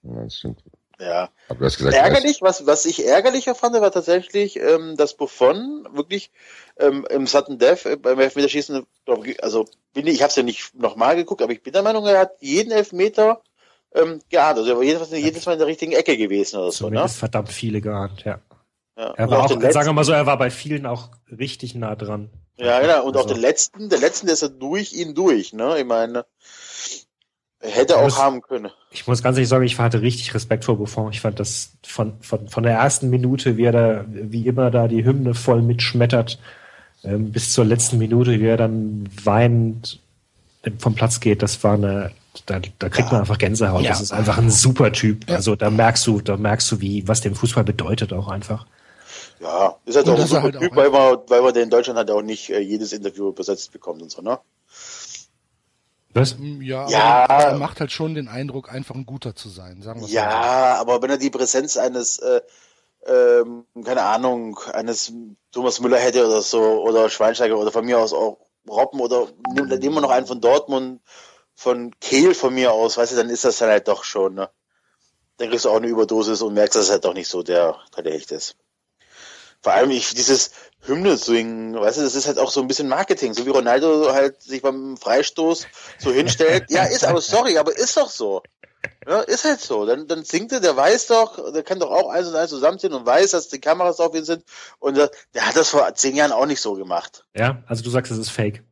Ja, 0.03 0.23
das 0.23 0.37
stimmt. 0.37 0.63
Ja. 1.01 1.31
Aber 1.47 1.59
du 1.59 1.65
hast 1.65 1.77
gesagt, 1.77 1.95
Ärgerlich, 1.95 2.41
was, 2.43 2.67
was 2.67 2.85
ich 2.85 3.05
ärgerlicher 3.05 3.55
fand, 3.55 3.73
war 3.81 3.91
tatsächlich, 3.91 4.59
ähm, 4.59 4.95
dass 4.97 5.15
Buffon 5.15 5.87
wirklich 5.93 6.31
ähm, 6.77 7.07
im 7.09 7.25
Sudden 7.25 7.57
Death 7.57 7.85
äh, 7.87 7.95
beim 7.95 8.19
Elfmeterschießen, 8.19 8.85
glaub 9.05 9.25
also 9.41 9.65
bin 9.93 10.05
ich, 10.05 10.15
ich 10.15 10.21
habe 10.21 10.29
es 10.29 10.35
ja 10.35 10.43
nicht 10.43 10.75
nochmal 10.75 11.15
geguckt, 11.15 11.41
aber 11.41 11.53
ich 11.53 11.63
bin 11.63 11.73
der 11.73 11.81
Meinung, 11.81 12.05
er 12.05 12.19
hat 12.19 12.33
jeden 12.39 12.71
Elfmeter 12.71 13.41
ähm, 13.95 14.19
geahnt. 14.29 14.57
Also 14.57 14.71
er 14.71 14.77
war 14.77 14.83
jedes, 14.83 15.11
jedes 15.11 15.45
Mal 15.45 15.53
in 15.53 15.59
der 15.59 15.67
richtigen 15.67 15.91
Ecke 15.93 16.17
gewesen 16.17 16.57
oder 16.57 16.71
so, 16.71 16.85
ne? 16.85 16.91
Zumindest 16.91 17.17
verdammt 17.17 17.51
viele 17.51 17.81
geahnt, 17.81 18.23
ja. 18.23 18.39
Ja. 18.97 19.13
Er 19.15 19.29
war 19.29 19.39
auch 19.39 19.51
auch, 19.51 19.71
sagen 19.71 19.87
wir 19.87 19.93
mal 19.93 20.03
so, 20.03 20.11
er 20.11 20.25
war 20.25 20.37
bei 20.37 20.51
vielen 20.51 20.85
auch 20.85 21.09
richtig 21.31 21.75
nah 21.75 21.95
dran. 21.95 22.29
ja, 22.57 22.79
genau. 22.79 23.05
Und 23.05 23.15
auch 23.15 23.23
Also- 23.23 23.33
den 23.35 23.41
letzten, 23.41 23.89
der 23.89 23.99
letzten, 23.99 24.27
der 24.27 24.33
ist 24.33 24.41
ja 24.41 24.49
durch 24.49 24.93
ihn 24.93 25.15
durch, 25.15 25.53
ne? 25.53 25.79
Ich 25.79 25.85
meine, 25.85 26.25
Hätte 27.63 27.97
auch 27.97 28.17
haben 28.17 28.41
können. 28.41 28.71
Ich 28.89 29.05
muss 29.05 29.21
ganz 29.21 29.37
ehrlich 29.37 29.47
sagen, 29.47 29.63
ich 29.63 29.77
hatte 29.77 30.01
richtig 30.01 30.33
Respekt 30.33 30.65
vor 30.65 30.77
Buffon. 30.77 31.11
Ich 31.11 31.21
fand 31.21 31.39
das 31.39 31.73
von, 31.85 32.13
von, 32.21 32.47
von 32.49 32.63
der 32.63 32.73
ersten 32.73 33.11
Minute, 33.11 33.55
wie 33.55 33.65
er 33.65 33.71
da, 33.71 34.05
wie 34.07 34.47
immer 34.47 34.71
da 34.71 34.87
die 34.87 35.05
Hymne 35.05 35.35
voll 35.35 35.61
mitschmettert, 35.61 36.39
ähm, 37.03 37.31
bis 37.31 37.53
zur 37.53 37.65
letzten 37.65 37.99
Minute, 37.99 38.39
wie 38.39 38.47
er 38.47 38.57
dann 38.57 39.07
weinend 39.23 39.99
vom 40.79 40.95
Platz 40.95 41.19
geht, 41.19 41.43
das 41.43 41.63
war 41.63 41.75
eine, 41.75 42.11
da, 42.45 42.59
da 42.79 42.89
kriegt 42.89 43.07
ja. 43.07 43.13
man 43.13 43.21
einfach 43.21 43.37
Gänsehaut. 43.37 43.81
Ja. 43.81 43.89
Das 43.89 44.01
ist 44.01 44.11
einfach 44.11 44.37
ein 44.37 44.49
super 44.49 44.91
Typ. 44.91 45.29
Ja. 45.29 45.35
Also 45.35 45.55
da 45.55 45.69
merkst 45.69 46.05
du, 46.07 46.21
da 46.21 46.37
merkst 46.37 46.71
du, 46.71 46.81
wie, 46.81 47.07
was 47.07 47.21
dem 47.21 47.35
Fußball 47.35 47.63
bedeutet 47.63 48.13
auch 48.13 48.29
einfach. 48.29 48.65
Ja, 49.39 49.75
ist 49.85 49.95
halt 49.95 50.07
und 50.07 50.13
auch 50.13 50.19
ein 50.19 50.27
super 50.27 50.43
halt 50.43 50.59
Typ, 50.59 50.75
weil 50.75 50.89
man, 50.89 51.17
weil 51.27 51.41
man 51.41 51.53
den 51.53 51.63
in 51.63 51.69
Deutschland 51.69 51.97
halt 51.97 52.11
auch 52.11 52.21
nicht 52.21 52.49
äh, 52.49 52.59
jedes 52.59 52.93
Interview 52.93 53.29
übersetzt 53.29 53.71
bekommt 53.71 54.01
und 54.01 54.11
so, 54.11 54.21
ne? 54.21 54.39
Was? 56.13 56.37
Hm, 56.37 56.61
ja, 56.61 56.89
ja. 56.89 57.25
er 57.25 57.57
macht 57.57 57.79
halt 57.79 57.91
schon 57.91 58.15
den 58.15 58.27
Eindruck, 58.27 58.71
einfach 58.71 58.95
ein 58.95 59.05
guter 59.05 59.35
zu 59.35 59.49
sein, 59.49 59.81
sagen 59.81 60.01
wir 60.01 60.07
Ja, 60.09 60.25
mal. 60.25 60.75
aber 60.79 61.01
wenn 61.01 61.09
er 61.09 61.17
die 61.17 61.29
Präsenz 61.29 61.77
eines, 61.77 62.17
äh, 62.19 62.41
ähm, 63.07 63.65
keine 63.83 64.03
Ahnung, 64.03 64.59
eines 64.73 65.13
Thomas 65.51 65.79
Müller 65.79 65.97
hätte 65.97 66.25
oder 66.25 66.41
so, 66.41 66.61
oder 66.61 67.09
Schweinsteiger 67.09 67.57
oder 67.57 67.71
von 67.71 67.85
mir 67.85 67.97
aus 67.97 68.13
auch 68.13 68.37
Robben 68.69 68.99
oder 68.99 69.27
nehmen 69.53 69.95
wir 69.95 70.01
noch 70.01 70.11
einen 70.11 70.27
von 70.27 70.39
Dortmund, 70.39 71.01
von 71.61 71.91
Kehl 71.99 72.33
von 72.33 72.55
mir 72.55 72.71
aus, 72.71 72.97
weißt 72.97 73.11
du, 73.11 73.17
dann 73.17 73.29
ist 73.29 73.45
das 73.45 73.59
dann 73.59 73.69
halt 73.69 73.87
doch 73.87 74.03
schon, 74.03 74.33
ne? 74.33 74.49
Dann 75.37 75.49
kriegst 75.49 75.65
du 75.65 75.69
auch 75.69 75.75
eine 75.75 75.87
Überdosis 75.87 76.41
und 76.41 76.55
merkst, 76.55 76.75
dass 76.75 76.85
es 76.85 76.91
halt 76.91 77.05
doch 77.05 77.13
nicht 77.13 77.27
so 77.27 77.43
der, 77.43 77.77
der 77.95 78.13
echt 78.13 78.31
ist. 78.31 78.55
Vor 79.61 79.73
allem 79.73 79.91
ich, 79.91 80.15
dieses 80.15 80.51
Hymne 80.81 81.17
singen, 81.17 81.79
weißt 81.79 81.99
du, 81.99 82.01
das 82.01 82.15
ist 82.15 82.25
halt 82.25 82.39
auch 82.39 82.49
so 82.49 82.61
ein 82.61 82.67
bisschen 82.67 82.87
Marketing, 82.87 83.35
so 83.35 83.45
wie 83.45 83.51
Ronaldo 83.51 84.11
halt 84.11 84.41
sich 84.41 84.63
beim 84.63 84.97
Freistoß 84.97 85.67
so 85.99 86.11
hinstellt. 86.11 86.65
ja, 86.71 86.85
ist, 86.85 87.05
aber 87.05 87.21
sorry, 87.21 87.59
aber 87.59 87.77
ist 87.77 87.95
doch 87.95 88.09
so. 88.09 88.41
Ja, 89.07 89.21
ist 89.21 89.45
halt 89.45 89.61
so. 89.61 89.85
Dann, 89.85 90.07
dann 90.07 90.23
singt 90.23 90.51
er, 90.51 90.61
der 90.61 90.75
weiß 90.75 91.07
doch, 91.07 91.53
der 91.53 91.61
kann 91.61 91.79
doch 91.79 91.91
auch 91.91 92.09
eins 92.09 92.27
und 92.27 92.35
eins 92.35 92.49
zusammenziehen 92.49 92.93
und 92.93 93.05
weiß, 93.05 93.31
dass 93.31 93.49
die 93.49 93.61
Kameras 93.61 93.99
auf 93.99 94.15
ihn 94.15 94.25
sind. 94.25 94.43
Und 94.79 94.97
der, 94.97 95.11
der 95.35 95.45
hat 95.45 95.55
das 95.55 95.69
vor 95.69 95.93
zehn 95.93 96.15
Jahren 96.15 96.31
auch 96.31 96.47
nicht 96.47 96.61
so 96.61 96.73
gemacht. 96.73 97.23
Ja, 97.35 97.61
also 97.67 97.83
du 97.83 97.91
sagst, 97.91 98.11
es 98.11 98.17
ist 98.17 98.31
fake. 98.31 98.63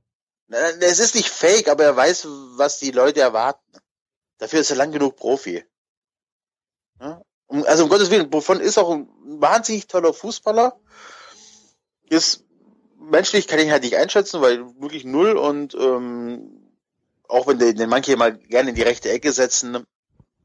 Es 0.49 0.99
ist 0.99 1.15
nicht 1.15 1.29
fake, 1.29 1.69
aber 1.69 1.83
er 1.83 1.95
weiß, 1.95 2.25
was 2.55 2.79
die 2.79 2.91
Leute 2.91 3.21
erwarten. 3.21 3.63
Dafür 4.39 4.59
ist 4.59 4.71
er 4.71 4.77
lang 4.77 4.91
genug 4.91 5.15
Profi. 5.15 5.63
Also 7.47 7.83
um 7.83 7.89
Gottes 7.89 8.09
Willen, 8.09 8.31
wovon 8.31 8.59
ist 8.59 8.77
auch 8.77 8.91
ein 8.91 9.09
wahnsinnig 9.23 9.87
toller 9.87 10.13
Fußballer. 10.13 10.79
Ist 12.09 12.43
menschlich 12.99 13.47
kann 13.47 13.59
ich 13.59 13.71
halt 13.71 13.83
nicht 13.83 13.97
einschätzen, 13.97 14.41
weil 14.41 14.59
wirklich 14.79 15.03
null 15.03 15.37
und 15.37 15.73
ähm, 15.75 16.69
auch 17.27 17.47
wenn 17.47 17.59
den, 17.59 17.75
den 17.75 17.89
manche 17.89 18.17
mal 18.17 18.37
gerne 18.37 18.69
in 18.69 18.75
die 18.75 18.81
rechte 18.81 19.09
Ecke 19.09 19.31
setzen, 19.31 19.85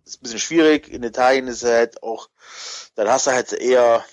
ist 0.04 0.18
ein 0.18 0.22
bisschen 0.22 0.38
schwierig. 0.38 0.88
In 0.88 1.02
Italien 1.02 1.48
ist 1.48 1.62
er 1.62 1.76
halt 1.76 2.02
auch, 2.02 2.28
dann 2.94 3.08
hast 3.08 3.26
du 3.26 3.32
halt 3.32 3.52
eher, 3.52 4.04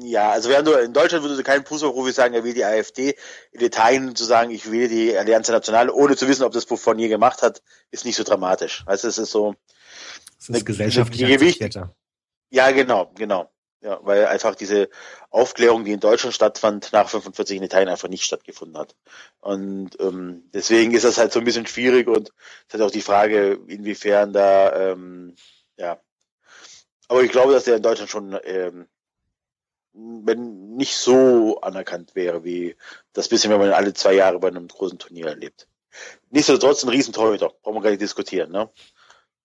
ja, 0.00 0.30
also 0.30 0.48
während 0.48 0.68
du 0.68 0.72
in 0.72 0.92
Deutschland 0.92 1.24
würde 1.24 1.42
kein 1.42 1.66
Fußballprofi 1.66 2.12
sagen, 2.12 2.34
er 2.34 2.44
will 2.44 2.54
die 2.54 2.64
AfD. 2.64 3.14
In 3.50 3.60
Italien 3.60 4.16
zu 4.16 4.24
sagen, 4.24 4.50
ich 4.50 4.70
will 4.70 4.88
die 4.88 5.16
Allianz 5.16 5.48
Nationale, 5.48 5.92
ohne 5.92 6.16
zu 6.16 6.28
wissen, 6.28 6.44
ob 6.44 6.52
das 6.52 6.64
Buffon 6.64 6.98
je 6.98 7.08
gemacht 7.08 7.42
hat, 7.42 7.62
ist 7.90 8.06
nicht 8.06 8.16
so 8.16 8.24
dramatisch. 8.24 8.84
Weißt 8.86 9.04
du, 9.04 9.08
es 9.08 9.18
ist 9.18 9.30
so. 9.30 9.54
Das 10.38 10.48
ist 10.48 10.54
eine, 10.54 10.64
gesellschaftliche 10.64 11.26
Gewicht. 11.26 11.60
Ja, 12.50 12.70
genau, 12.70 13.12
genau. 13.14 13.50
Ja, 13.82 13.98
weil 14.02 14.26
einfach 14.26 14.54
diese 14.54 14.88
Aufklärung, 15.30 15.84
die 15.84 15.92
in 15.92 16.00
Deutschland 16.00 16.34
stattfand, 16.34 16.92
nach 16.92 17.08
45 17.08 17.56
in 17.56 17.64
Italien 17.64 17.88
einfach 17.88 18.08
nicht 18.08 18.24
stattgefunden 18.24 18.78
hat. 18.78 18.94
Und 19.40 19.98
ähm, 20.00 20.44
deswegen 20.54 20.92
ist 20.92 21.04
das 21.04 21.18
halt 21.18 21.32
so 21.32 21.40
ein 21.40 21.44
bisschen 21.44 21.66
schwierig 21.66 22.06
und 22.06 22.32
es 22.68 22.74
hat 22.74 22.80
auch 22.80 22.92
die 22.92 23.02
Frage, 23.02 23.58
inwiefern 23.66 24.32
da, 24.32 24.92
ähm, 24.92 25.34
ja. 25.76 26.00
Aber 27.08 27.24
ich 27.24 27.32
glaube, 27.32 27.52
dass 27.52 27.64
der 27.64 27.76
in 27.76 27.82
Deutschland 27.82 28.08
schon, 28.08 28.38
ähm, 28.44 28.86
wenn 29.94 30.76
nicht 30.76 30.96
so 30.96 31.60
anerkannt 31.60 32.14
wäre, 32.14 32.44
wie 32.44 32.76
das 33.12 33.28
bisschen, 33.28 33.50
wenn 33.50 33.60
man 33.60 33.72
alle 33.72 33.92
zwei 33.94 34.14
Jahre 34.14 34.38
bei 34.38 34.48
einem 34.48 34.68
großen 34.68 34.98
Turnier 34.98 35.26
erlebt. 35.26 35.68
Nichtsdestotrotz 36.30 36.82
ein 36.82 36.88
Riesentorhüter, 36.88 37.52
brauchen 37.62 37.76
wir 37.76 37.82
gar 37.82 37.90
nicht 37.90 38.02
diskutieren, 38.02 38.50
ne? 38.50 38.70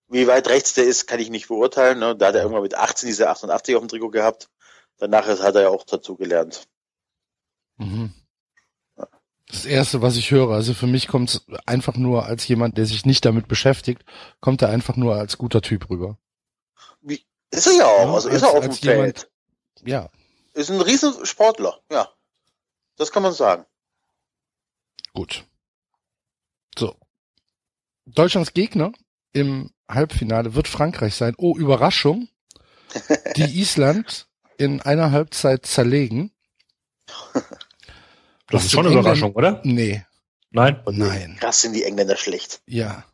Wie 0.08 0.26
weit 0.26 0.48
rechts 0.48 0.72
der 0.72 0.84
ist, 0.84 1.06
kann 1.06 1.20
ich 1.20 1.28
nicht 1.28 1.48
beurteilen. 1.48 1.98
Ne? 1.98 2.16
Da 2.16 2.28
hat 2.28 2.34
er 2.34 2.40
irgendwann 2.40 2.62
mit 2.62 2.74
18 2.74 3.06
diese 3.06 3.28
88 3.28 3.76
auf 3.76 3.82
dem 3.82 3.88
Trikot 3.88 4.08
gehabt. 4.08 4.48
Danach 4.96 5.26
hat 5.26 5.54
er 5.54 5.62
ja 5.62 5.68
auch 5.68 5.84
dazu 5.84 6.16
gelernt. 6.16 6.66
Mhm. 7.76 8.14
Das 9.48 9.64
erste, 9.64 10.02
was 10.02 10.16
ich 10.16 10.30
höre, 10.30 10.50
also 10.50 10.74
für 10.74 10.86
mich 10.86 11.08
kommt 11.08 11.30
es 11.30 11.46
einfach 11.64 11.96
nur 11.96 12.26
als 12.26 12.46
jemand, 12.48 12.76
der 12.76 12.84
sich 12.84 13.06
nicht 13.06 13.24
damit 13.24 13.48
beschäftigt, 13.48 14.02
kommt 14.40 14.60
er 14.60 14.68
einfach 14.68 14.96
nur 14.96 15.14
als 15.14 15.38
guter 15.38 15.62
Typ 15.62 15.88
rüber. 15.88 16.18
Wie, 17.00 17.24
ist 17.50 17.66
er 17.66 17.72
ja 17.74 17.86
auch, 17.86 18.08
ja, 18.08 18.14
also 18.14 18.28
als, 18.28 18.36
ist 18.36 18.42
er 18.42 18.50
auf 18.50 18.60
dem 18.60 18.72
Feld. 18.72 19.30
ja. 19.84 20.10
Ist 20.58 20.70
ein 20.70 20.80
Riesensportler, 20.80 21.78
ja. 21.88 22.08
Das 22.96 23.12
kann 23.12 23.22
man 23.22 23.32
sagen. 23.32 23.64
Gut. 25.12 25.44
So. 26.76 26.96
Deutschlands 28.06 28.54
Gegner 28.54 28.90
im 29.32 29.70
Halbfinale 29.88 30.56
wird 30.56 30.66
Frankreich 30.66 31.14
sein. 31.14 31.34
Oh, 31.38 31.56
Überraschung. 31.56 32.28
Die 33.36 33.42
Island 33.60 34.26
in 34.56 34.82
einer 34.82 35.12
Halbzeit 35.12 35.64
zerlegen. 35.64 36.32
Das 38.48 38.64
ist 38.64 38.72
schon 38.72 38.84
eine 38.84 38.98
Überraschung, 38.98 39.36
oder? 39.36 39.60
Nee. 39.62 40.04
Nein? 40.50 40.82
Nein. 40.90 41.36
Krass 41.38 41.60
sind 41.60 41.74
die 41.74 41.84
Engländer 41.84 42.16
schlecht. 42.16 42.62
Ja. 42.66 43.04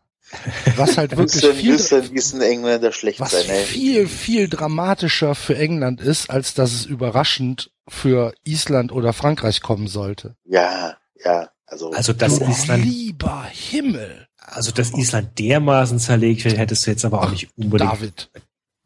Was 0.77 0.97
halt 0.97 1.17
wirklich 1.17 1.45
viel, 1.45 1.79
Engländer 2.43 2.93
schlecht 2.93 3.21
was 3.21 3.33
sein, 3.33 3.49
ey. 3.49 3.65
viel, 3.65 4.07
viel 4.09 4.49
dramatischer 4.49 5.35
für 5.35 5.57
England 5.57 6.01
ist, 6.01 6.31
als 6.31 6.55
dass 6.55 6.73
es 6.73 6.85
überraschend 6.87 7.71
für 7.89 8.35
Island 8.45 8.93
oder 8.93 9.13
Frankreich 9.13 9.61
kommen 9.61 9.87
sollte. 9.89 10.37
Ja, 10.45 10.97
ja. 11.25 11.51
Also, 11.67 11.91
also 11.93 12.13
das 12.13 12.41
Island. 12.41 12.85
Lieber 12.85 13.45
Himmel. 13.51 14.29
Also, 14.39 14.73
dass 14.73 14.93
Island 14.93 15.39
dermaßen 15.39 15.99
zerlegt 15.99 16.45
wird, 16.45 16.59
hättest 16.59 16.87
du 16.87 16.91
jetzt 16.91 17.05
aber 17.05 17.23
auch 17.23 17.31
nicht 17.31 17.49
unbedingt. 17.57 17.93
David. 17.93 18.31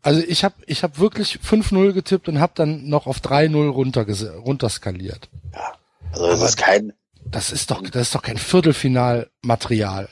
Also 0.02 0.22
ich 0.26 0.44
habe 0.44 0.54
ich 0.66 0.84
hab 0.84 0.98
wirklich 0.98 1.40
5-0 1.44 1.92
getippt 1.92 2.28
und 2.28 2.38
habe 2.40 2.52
dann 2.54 2.88
noch 2.88 3.06
auf 3.06 3.18
3-0 3.18 3.68
runter 3.68 4.06
runterskaliert. 4.38 5.28
Ja, 5.52 5.72
also 6.12 6.26
das 6.28 6.38
aber 6.38 6.48
ist 6.48 6.56
kein... 6.56 6.92
Das 7.24 7.52
ist 7.52 7.70
doch, 7.70 7.82
das 7.82 8.02
ist 8.02 8.14
doch 8.14 8.22
kein 8.22 8.38
Viertelfinalmaterial. 8.38 10.08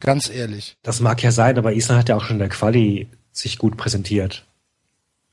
Ganz 0.00 0.30
ehrlich. 0.30 0.76
Das 0.82 1.00
mag 1.00 1.22
ja 1.22 1.32
sein, 1.32 1.58
aber 1.58 1.72
Island 1.72 2.00
hat 2.00 2.08
ja 2.08 2.16
auch 2.16 2.24
schon 2.24 2.36
in 2.36 2.40
der 2.40 2.48
Quali 2.48 3.08
sich 3.32 3.58
gut 3.58 3.76
präsentiert. 3.76 4.44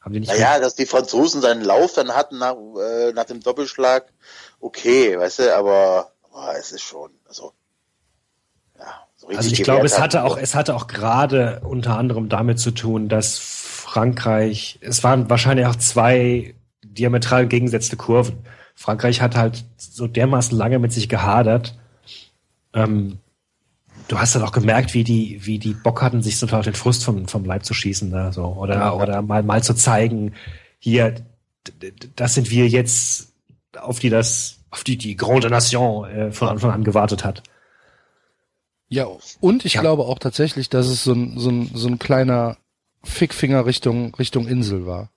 Haben 0.02 0.14
die 0.14 0.20
nicht 0.22 0.30
naja, 0.30 0.60
dass 0.60 0.76
die 0.76 0.86
Franzosen 0.86 1.42
seinen 1.42 1.64
Lauf 1.64 1.94
dann 1.94 2.12
hatten 2.12 2.38
nach, 2.38 2.56
äh, 2.56 3.12
nach 3.14 3.26
dem 3.26 3.42
Doppelschlag, 3.42 4.06
okay, 4.60 5.18
weißt 5.18 5.40
du, 5.40 5.56
aber 5.56 6.12
oh, 6.32 6.52
es 6.58 6.72
ist 6.72 6.84
schon, 6.84 7.12
also 7.28 7.54
also 9.36 9.52
ich 9.52 9.64
glaube, 9.64 9.86
es 9.86 10.00
hatte 10.00 10.24
auch, 10.24 10.38
es 10.38 10.56
hatte 10.56 10.76
auch 10.76 10.88
gerade 10.88 11.62
unter 11.64 11.98
anderem 11.98 12.30
damit 12.30 12.60
zu 12.60 12.72
tun, 12.72 13.10
dass 13.10 13.38
Frankreich, 13.40 14.78
es 14.82 15.04
waren 15.04 15.30
wahrscheinlich 15.30 15.66
auch 15.66 15.76
zwei 15.76 16.54
diametral 16.84 17.48
gegengesetzte 17.48 17.96
Kurven. 17.98 18.46
Frankreich 18.76 19.22
hat 19.22 19.36
halt 19.36 19.64
so 19.78 20.08
dermaßen 20.08 20.58
lange 20.58 20.80
mit 20.80 20.92
sich 20.92 21.10
gehadert. 21.10 21.76
Ähm, 22.74 23.20
du 24.08 24.20
hast 24.20 24.36
dann 24.36 24.44
auch 24.44 24.52
gemerkt, 24.52 24.94
wie 24.94 25.04
die, 25.04 25.40
wie 25.46 25.60
die 25.60 25.74
Bock 25.74 26.02
hatten, 26.02 26.22
sich 26.22 26.38
so 26.38 26.48
auf 26.48 26.66
den 26.66 26.74
Frust 26.74 27.04
vom, 27.04 27.28
vom 27.28 27.46
Leib 27.46 27.66
zu 27.66 27.74
schießen, 27.74 28.10
ne? 28.10 28.32
so, 28.34 28.46
oder, 28.46 28.76
ja. 28.76 28.94
oder 28.94 29.22
mal, 29.22 29.44
mal 29.44 29.64
zu 29.64 29.74
zeigen, 29.74 30.34
hier, 30.80 31.16
das 32.16 32.36
sind 32.36 32.50
wir 32.50 32.68
jetzt, 32.68 33.34
auf 33.78 34.00
die 34.00 34.10
das, 34.10 34.60
auf 34.72 34.84
die 34.84 34.98
die 34.98 35.16
Grande 35.16 35.50
Nation 35.50 36.10
äh, 36.10 36.32
von 36.32 36.50
Anfang 36.50 36.72
an 36.72 36.84
gewartet 36.84 37.24
hat. 37.24 37.44
Ja, 38.88 39.08
und 39.40 39.66
ich 39.66 39.74
ja. 39.76 39.82
glaube 39.82 40.04
auch 40.04 40.20
tatsächlich, 40.20 40.70
dass 40.70 40.88
es 40.88 41.04
so 41.04 41.14
ein, 41.14 41.40
so 41.40 41.50
ein, 41.50 41.72
so 41.74 41.88
ein 41.88 42.00
kleiner 42.00 42.58
Fickfinger 43.04 43.66
Richtung, 43.66 44.14
Richtung 44.16 44.48
Insel 44.48 44.86
war. 44.86 45.10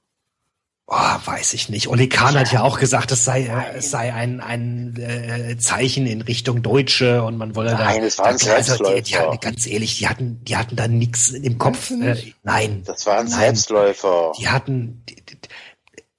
Oh, 0.91 0.95
weiß 0.95 1.53
ich 1.53 1.69
nicht. 1.69 1.89
Oli 1.89 2.09
Kahn 2.09 2.35
hat 2.35 2.51
ja 2.51 2.63
auch 2.63 2.79
gesagt, 2.79 3.13
es 3.13 3.23
sei, 3.23 3.43
äh, 3.43 3.77
es 3.77 3.91
sei 3.91 4.15
ein, 4.15 4.41
ein 4.41 4.97
äh, 4.97 5.59
Zeichen 5.59 6.07
in 6.07 6.23
Richtung 6.23 6.63
Deutsche 6.63 7.23
und 7.23 7.37
man 7.37 7.55
wolle 7.55 7.75
nein, 7.75 8.01
da. 8.01 8.07
Es 8.07 8.17
war 8.17 8.29
ein 8.29 8.39
da 8.39 8.55
also, 8.55 8.83
die, 8.83 9.03
die 9.03 9.19
hatten, 9.19 9.39
ganz 9.39 9.67
ehrlich, 9.67 9.99
die 9.99 10.09
hatten, 10.09 10.43
die 10.45 10.57
hatten 10.57 10.77
da 10.77 10.89
nichts 10.89 11.29
im 11.29 11.59
Kopf. 11.59 11.91
Äh, 11.91 12.33
nein. 12.43 12.85
Das 12.87 13.05
war 13.05 13.19
ein 13.19 13.27
nein. 13.27 13.39
Selbstläufer. 13.39 14.33
Die 14.39 14.49
hatten 14.49 15.03
die, 15.11 15.17
die, 15.17 15.37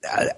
äh, 0.04 0.30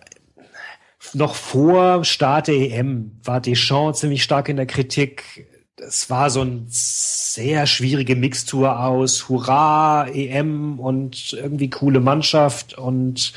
noch 1.12 1.36
vor 1.36 2.06
Start 2.06 2.48
der 2.48 2.56
EM 2.56 3.20
war 3.26 3.42
Deschamps 3.42 4.00
ziemlich 4.00 4.24
stark 4.24 4.48
in 4.48 4.56
der 4.56 4.66
Kritik 4.66 5.46
es 5.76 6.10
war 6.10 6.30
so 6.30 6.44
ein 6.44 6.68
sehr 6.70 7.66
schwierige 7.66 8.16
Mixtur 8.16 8.80
aus 8.80 9.28
Hurra, 9.28 10.08
EM 10.08 10.80
und 10.80 11.34
irgendwie 11.34 11.72
coole 11.72 12.00
Mannschaft 12.00 12.78
und 12.78 13.34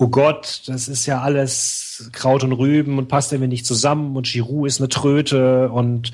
oh 0.00 0.08
Gott, 0.08 0.62
das 0.66 0.88
ist 0.88 1.06
ja 1.06 1.20
alles 1.20 2.10
Kraut 2.12 2.42
und 2.42 2.52
Rüben 2.52 2.98
und 2.98 3.08
passt 3.08 3.32
irgendwie 3.32 3.48
nicht 3.48 3.66
zusammen 3.66 4.16
und 4.16 4.26
Giroud 4.26 4.66
ist 4.66 4.80
eine 4.80 4.88
Tröte 4.88 5.70
und 5.70 6.12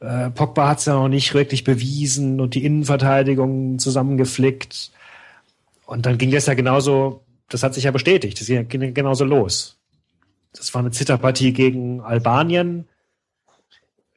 Äh, 0.00 0.30
Pogba 0.30 0.68
hat 0.68 0.78
es 0.78 0.84
ja 0.84 0.94
noch 0.94 1.08
nicht 1.08 1.34
wirklich 1.34 1.64
bewiesen 1.64 2.40
und 2.40 2.54
die 2.54 2.64
Innenverteidigung 2.64 3.78
zusammengeflickt. 3.80 4.92
Und 5.86 6.06
dann 6.06 6.18
ging 6.18 6.30
das 6.30 6.46
ja 6.46 6.54
genauso, 6.54 7.24
das 7.48 7.62
hat 7.62 7.74
sich 7.74 7.84
ja 7.84 7.90
bestätigt, 7.90 8.40
das 8.40 8.46
ging 8.46 8.94
genauso 8.94 9.24
los. 9.24 9.76
Das 10.52 10.72
war 10.72 10.80
eine 10.80 10.92
Zitterpartie 10.92 11.52
gegen 11.52 12.00
Albanien. 12.00 12.86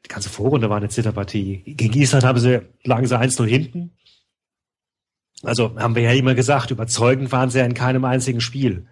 Die 0.06 0.10
ganze 0.10 0.30
Vorrunde 0.30 0.70
war 0.70 0.78
eine 0.78 0.90
Zitterpartie. 0.90 1.64
Gegen 1.66 2.00
Island 2.00 2.26
haben 2.26 2.40
sie, 2.40 2.62
lagen 2.84 3.08
sie 3.08 3.18
1-0 3.18 3.46
hinten. 3.46 3.92
Also 5.44 5.76
haben 5.78 5.96
wir 5.96 6.04
ja 6.04 6.12
immer 6.12 6.36
gesagt, 6.36 6.72
überzeugend 6.72 7.32
waren 7.32 7.50
sie 7.50 7.60
ja 7.60 7.66
in 7.66 7.74
keinem 7.74 8.06
einzigen 8.06 8.42
Spiel. 8.42 8.88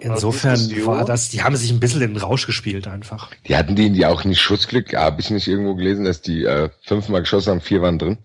Insofern 0.00 0.58
war 0.84 1.04
das, 1.04 1.28
die 1.28 1.42
haben 1.42 1.56
sich 1.56 1.70
ein 1.70 1.78
bisschen 1.78 2.02
in 2.02 2.14
den 2.14 2.22
Rausch 2.22 2.46
gespielt 2.46 2.88
einfach. 2.88 3.30
Die 3.46 3.56
hatten 3.56 3.76
die, 3.76 3.90
die 3.90 4.04
auch 4.04 4.24
nicht 4.24 4.40
Schussglück, 4.40 4.94
habe 4.94 5.20
ich 5.20 5.30
nicht 5.30 5.46
irgendwo 5.46 5.76
gelesen, 5.76 6.04
dass 6.04 6.20
die 6.20 6.44
äh, 6.44 6.70
fünfmal 6.82 7.20
geschossen 7.20 7.50
haben, 7.50 7.60
vier 7.60 7.82
waren 7.82 7.98
drin. 7.98 8.18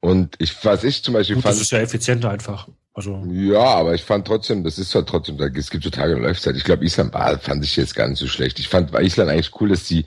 Und 0.00 0.36
ich, 0.38 0.64
was 0.64 0.84
ich 0.84 1.02
zum 1.02 1.14
Beispiel 1.14 1.36
Gut, 1.36 1.42
fand. 1.42 1.54
das 1.54 1.62
ist 1.62 1.72
ja 1.72 1.78
effizienter 1.80 2.30
einfach. 2.30 2.68
Also, 2.94 3.22
Ja, 3.30 3.64
aber 3.64 3.94
ich 3.94 4.02
fand 4.02 4.26
trotzdem, 4.26 4.64
das 4.64 4.78
ist 4.78 4.90
zwar 4.90 5.04
trotzdem, 5.04 5.38
es 5.38 5.70
gibt 5.70 5.84
so 5.84 5.90
Tage 5.90 6.16
und 6.16 6.22
läuft 6.22 6.44
halt. 6.46 6.56
Ich 6.56 6.64
glaube, 6.64 6.84
Island 6.84 7.12
war, 7.12 7.38
fand 7.38 7.64
ich 7.64 7.76
jetzt 7.76 7.94
gar 7.94 8.08
nicht 8.08 8.18
so 8.18 8.26
schlecht. 8.26 8.58
Ich 8.58 8.68
fand 8.68 8.90
bei 8.90 9.02
Island 9.02 9.30
eigentlich 9.30 9.52
cool, 9.60 9.68
dass 9.68 9.84
die, 9.84 10.06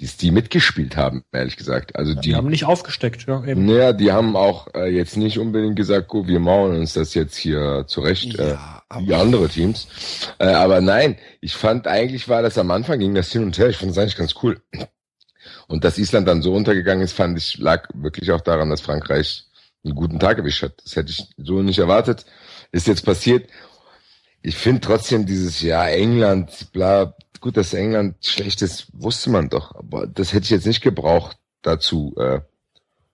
dass 0.00 0.16
die 0.16 0.30
mitgespielt 0.30 0.96
haben, 0.96 1.24
ehrlich 1.30 1.56
gesagt. 1.56 1.96
Also 1.96 2.14
die 2.14 2.30
die, 2.30 2.34
haben 2.34 2.48
nicht 2.48 2.64
aufgesteckt, 2.64 3.26
ja, 3.26 3.44
eben. 3.44 3.66
naja, 3.66 3.92
die 3.92 4.12
haben 4.12 4.34
auch 4.34 4.68
äh, 4.74 4.88
jetzt 4.88 5.16
nicht 5.16 5.38
unbedingt 5.38 5.76
gesagt, 5.76 6.08
go, 6.08 6.26
wir 6.26 6.40
mauern 6.40 6.76
uns 6.76 6.94
das 6.94 7.12
jetzt 7.14 7.36
hier 7.36 7.84
zurecht, 7.86 8.38
äh, 8.38 8.52
Ja, 8.52 8.82
wie 8.98 9.12
aber 9.12 9.22
andere 9.22 9.48
Teams. 9.48 9.88
Äh, 10.38 10.46
aber 10.46 10.80
nein, 10.80 11.18
ich 11.40 11.54
fand 11.54 11.86
eigentlich 11.86 12.28
war 12.28 12.42
das 12.42 12.56
am 12.56 12.70
Anfang 12.70 12.98
ging 12.98 13.14
das 13.14 13.30
hin 13.30 13.44
und 13.44 13.58
her. 13.58 13.68
Ich 13.68 13.76
fand 13.76 13.92
es 13.92 13.98
eigentlich 13.98 14.16
ganz 14.16 14.34
cool. 14.42 14.60
Und 15.68 15.84
dass 15.84 15.98
Island 15.98 16.26
dann 16.26 16.42
so 16.42 16.54
untergegangen 16.54 17.04
ist, 17.04 17.12
fand 17.12 17.36
ich, 17.38 17.58
lag 17.58 17.88
wirklich 17.94 18.30
auch 18.32 18.40
daran, 18.40 18.70
dass 18.70 18.80
Frankreich 18.80 19.44
einen 19.84 19.94
guten 19.94 20.18
Tag 20.18 20.38
erwischt 20.38 20.62
hat. 20.62 20.74
Das 20.82 20.96
hätte 20.96 21.10
ich 21.10 21.26
so 21.36 21.62
nicht 21.62 21.78
erwartet. 21.78 22.24
Ist 22.72 22.86
jetzt 22.86 23.04
passiert. 23.04 23.48
Ich 24.42 24.56
finde 24.56 24.80
trotzdem 24.80 25.26
dieses 25.26 25.60
Jahr 25.60 25.90
England, 25.90 26.72
bla, 26.72 27.14
gut, 27.40 27.56
dass 27.56 27.74
England 27.74 28.16
schlecht 28.24 28.62
ist, 28.62 28.88
wusste 28.92 29.30
man 29.30 29.48
doch. 29.48 29.74
Aber 29.74 30.06
das 30.06 30.32
hätte 30.32 30.44
ich 30.44 30.50
jetzt 30.50 30.66
nicht 30.66 30.82
gebraucht 30.82 31.36
dazu. 31.62 32.14
Äh, 32.18 32.40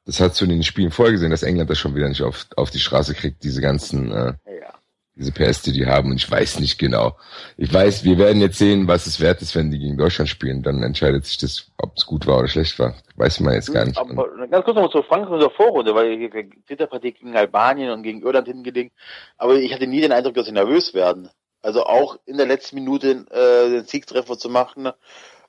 das 0.05 0.21
hat 0.21 0.35
zu 0.35 0.47
den 0.47 0.63
Spielen 0.63 0.91
vorgesehen, 0.93 1.31
dass 1.31 1.43
England 1.43 1.69
das 1.71 1.79
schon 1.79 1.95
wieder 1.95 2.09
nicht 2.09 2.23
auf, 2.23 2.47
auf 2.57 2.71
die 2.71 2.79
Straße 2.79 3.15
kriegt, 3.15 3.43
diese 3.43 3.61
ganzen 3.61 4.13
äh, 4.13 4.35
Ja. 4.47 4.75
diese 5.17 5.33
PS, 5.33 5.63
die 5.63 5.73
die 5.73 5.87
haben. 5.87 6.11
Und 6.13 6.17
ich 6.19 6.31
weiß 6.31 6.61
nicht 6.61 6.79
genau. 6.79 7.17
Ich 7.57 7.73
weiß, 7.73 8.05
wir 8.05 8.17
werden 8.19 8.41
jetzt 8.41 8.59
sehen, 8.59 8.87
was 8.87 9.07
es 9.07 9.19
wert 9.19 9.43
ist, 9.43 9.57
wenn 9.57 9.71
die 9.73 9.81
gegen 9.81 9.97
Deutschland 9.99 10.29
spielen. 10.29 10.63
Dann 10.63 10.83
entscheidet 10.85 11.25
sich 11.27 11.39
das, 11.39 11.73
ob 11.79 11.97
es 11.97 12.07
gut 12.07 12.27
war 12.29 12.39
oder 12.39 12.49
schlecht 12.49 12.79
war. 12.79 12.95
Weiß 13.17 13.41
man 13.41 13.55
jetzt 13.55 13.73
gar 13.73 13.85
nicht. 13.85 13.99
Aber 13.99 14.29
ganz 14.49 14.65
kurz 14.65 14.77
noch 14.77 14.93
zu 14.93 15.03
Frankreich 15.03 15.35
in 15.35 15.41
der 15.41 15.51
Vorrunde, 15.51 15.95
weil 15.95 16.17
hier 16.17 16.31
Twitter-Partie 16.67 17.13
gegen 17.13 17.37
Albanien 17.37 17.91
und 17.91 18.03
gegen 18.05 18.23
Irland 18.23 18.47
hingelegt. 18.47 18.93
Aber 19.39 19.55
ich 19.57 19.73
hatte 19.73 19.87
nie 19.89 20.01
den 20.03 20.13
Eindruck, 20.13 20.35
dass 20.35 20.47
sie 20.47 20.53
nervös 20.53 20.95
werden. 20.95 21.31
Also 21.67 21.85
auch 21.85 22.17
in 22.27 22.37
der 22.37 22.47
letzten 22.47 22.77
Minute 22.77 23.27
äh, 23.29 23.71
den 23.71 23.87
Siegtreffer 23.87 24.39
zu 24.39 24.49
machen 24.49 24.93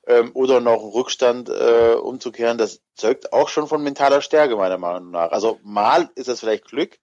ähm, 0.04 0.32
oder 0.34 0.58
noch 0.58 0.80
einen 0.82 0.90
Rückstand 0.90 1.48
äh, 1.48 1.94
umzukehren, 1.94 2.58
das 2.58 2.80
zeugt 2.96 3.32
auch 3.32 3.48
schon 3.48 3.68
von 3.68 3.84
mentaler 3.84 4.20
Stärke 4.20 4.56
meiner 4.56 4.78
Meinung 4.78 5.12
nach. 5.12 5.30
Also 5.30 5.60
mal 5.62 6.10
ist 6.16 6.26
das 6.26 6.40
vielleicht 6.40 6.64
Glück, 6.64 6.98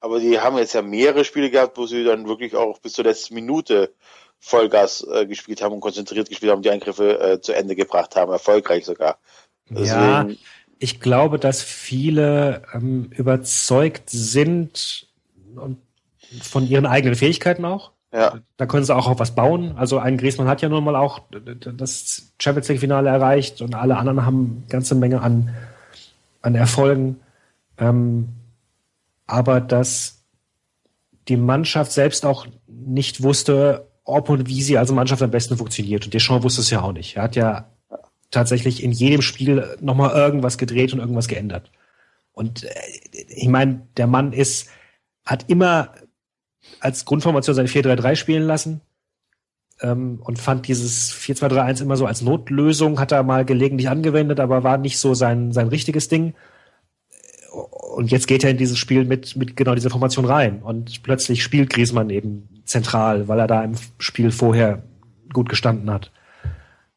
aber 0.00 0.18
die 0.18 0.40
haben 0.40 0.58
jetzt 0.58 0.72
ja 0.72 0.82
mehrere 0.82 1.24
Spiele 1.24 1.48
gehabt, 1.48 1.78
wo 1.78 1.86
sie 1.86 2.02
dann 2.02 2.26
wirklich 2.26 2.56
auch 2.56 2.80
bis 2.80 2.94
zur 2.94 3.04
letzten 3.04 3.34
Minute 3.34 3.94
Vollgas 4.40 5.06
äh, 5.08 5.26
gespielt 5.26 5.62
haben 5.62 5.74
und 5.74 5.80
konzentriert 5.80 6.28
gespielt 6.28 6.50
haben, 6.50 6.62
die 6.62 6.70
Eingriffe 6.70 7.20
äh, 7.20 7.40
zu 7.40 7.52
Ende 7.52 7.76
gebracht 7.76 8.16
haben, 8.16 8.32
erfolgreich 8.32 8.84
sogar. 8.84 9.20
Ja, 9.68 10.24
Deswegen- 10.24 10.40
ich 10.80 10.98
glaube, 10.98 11.38
dass 11.38 11.62
viele 11.62 12.62
ähm, 12.74 13.12
überzeugt 13.14 14.10
sind 14.10 15.06
und 15.54 15.78
von 16.42 16.66
ihren 16.66 16.86
eigenen 16.86 17.14
Fähigkeiten 17.14 17.64
auch. 17.64 17.92
Ja, 18.12 18.40
Da 18.56 18.66
können 18.66 18.84
sie 18.84 18.94
auch 18.94 19.06
auf 19.06 19.20
was 19.20 19.34
bauen. 19.34 19.76
Also 19.76 19.98
ein 19.98 20.16
Griezmann 20.16 20.48
hat 20.48 20.62
ja 20.62 20.68
nun 20.68 20.82
mal 20.82 20.96
auch 20.96 21.20
das 21.30 22.32
Champions 22.40 22.68
League 22.68 22.80
Finale 22.80 23.08
erreicht 23.08 23.60
und 23.60 23.74
alle 23.74 23.96
anderen 23.96 24.26
haben 24.26 24.62
eine 24.62 24.68
ganze 24.68 24.96
Menge 24.96 25.20
an, 25.20 25.54
an 26.42 26.56
Erfolgen. 26.56 27.20
Ähm, 27.78 28.30
aber 29.26 29.60
dass 29.60 30.24
die 31.28 31.36
Mannschaft 31.36 31.92
selbst 31.92 32.26
auch 32.26 32.46
nicht 32.66 33.22
wusste, 33.22 33.86
ob 34.04 34.28
und 34.28 34.48
wie 34.48 34.62
sie 34.62 34.76
als 34.76 34.90
Mannschaft 34.90 35.22
am 35.22 35.30
besten 35.30 35.56
funktioniert. 35.56 36.04
Und 36.04 36.12
Deschamps 36.12 36.42
wusste 36.42 36.62
es 36.62 36.70
ja 36.70 36.82
auch 36.82 36.92
nicht. 36.92 37.16
Er 37.16 37.22
hat 37.22 37.36
ja 37.36 37.70
tatsächlich 38.32 38.82
in 38.82 38.90
jedem 38.90 39.22
Spiel 39.22 39.76
nochmal 39.80 40.16
irgendwas 40.16 40.58
gedreht 40.58 40.92
und 40.92 40.98
irgendwas 40.98 41.28
geändert. 41.28 41.70
Und 42.32 42.64
äh, 42.64 42.70
ich 43.28 43.48
meine, 43.48 43.86
der 43.96 44.08
Mann 44.08 44.32
ist, 44.32 44.68
hat 45.24 45.48
immer 45.48 45.94
als 46.80 47.04
Grundformation 47.04 47.54
seine 47.54 47.68
4-3-3 47.68 48.16
spielen 48.16 48.42
lassen 48.42 48.80
ähm, 49.82 50.20
und 50.22 50.38
fand 50.38 50.68
dieses 50.68 51.12
4-2-3-1 51.12 51.82
immer 51.82 51.96
so 51.96 52.06
als 52.06 52.22
Notlösung, 52.22 53.00
hat 53.00 53.12
er 53.12 53.22
mal 53.22 53.44
gelegentlich 53.44 53.88
angewendet, 53.88 54.40
aber 54.40 54.62
war 54.62 54.78
nicht 54.78 54.98
so 54.98 55.14
sein, 55.14 55.52
sein 55.52 55.68
richtiges 55.68 56.08
Ding. 56.08 56.34
Und 57.52 58.10
jetzt 58.10 58.28
geht 58.28 58.44
er 58.44 58.50
in 58.50 58.56
dieses 58.56 58.78
Spiel 58.78 59.04
mit, 59.04 59.36
mit 59.36 59.56
genau 59.56 59.74
dieser 59.74 59.90
Formation 59.90 60.24
rein. 60.24 60.62
Und 60.62 61.02
plötzlich 61.02 61.42
spielt 61.42 61.70
Griezmann 61.70 62.10
eben 62.10 62.48
zentral, 62.64 63.26
weil 63.26 63.40
er 63.40 63.48
da 63.48 63.64
im 63.64 63.74
Spiel 63.98 64.30
vorher 64.30 64.82
gut 65.32 65.48
gestanden 65.48 65.90
hat. 65.90 66.12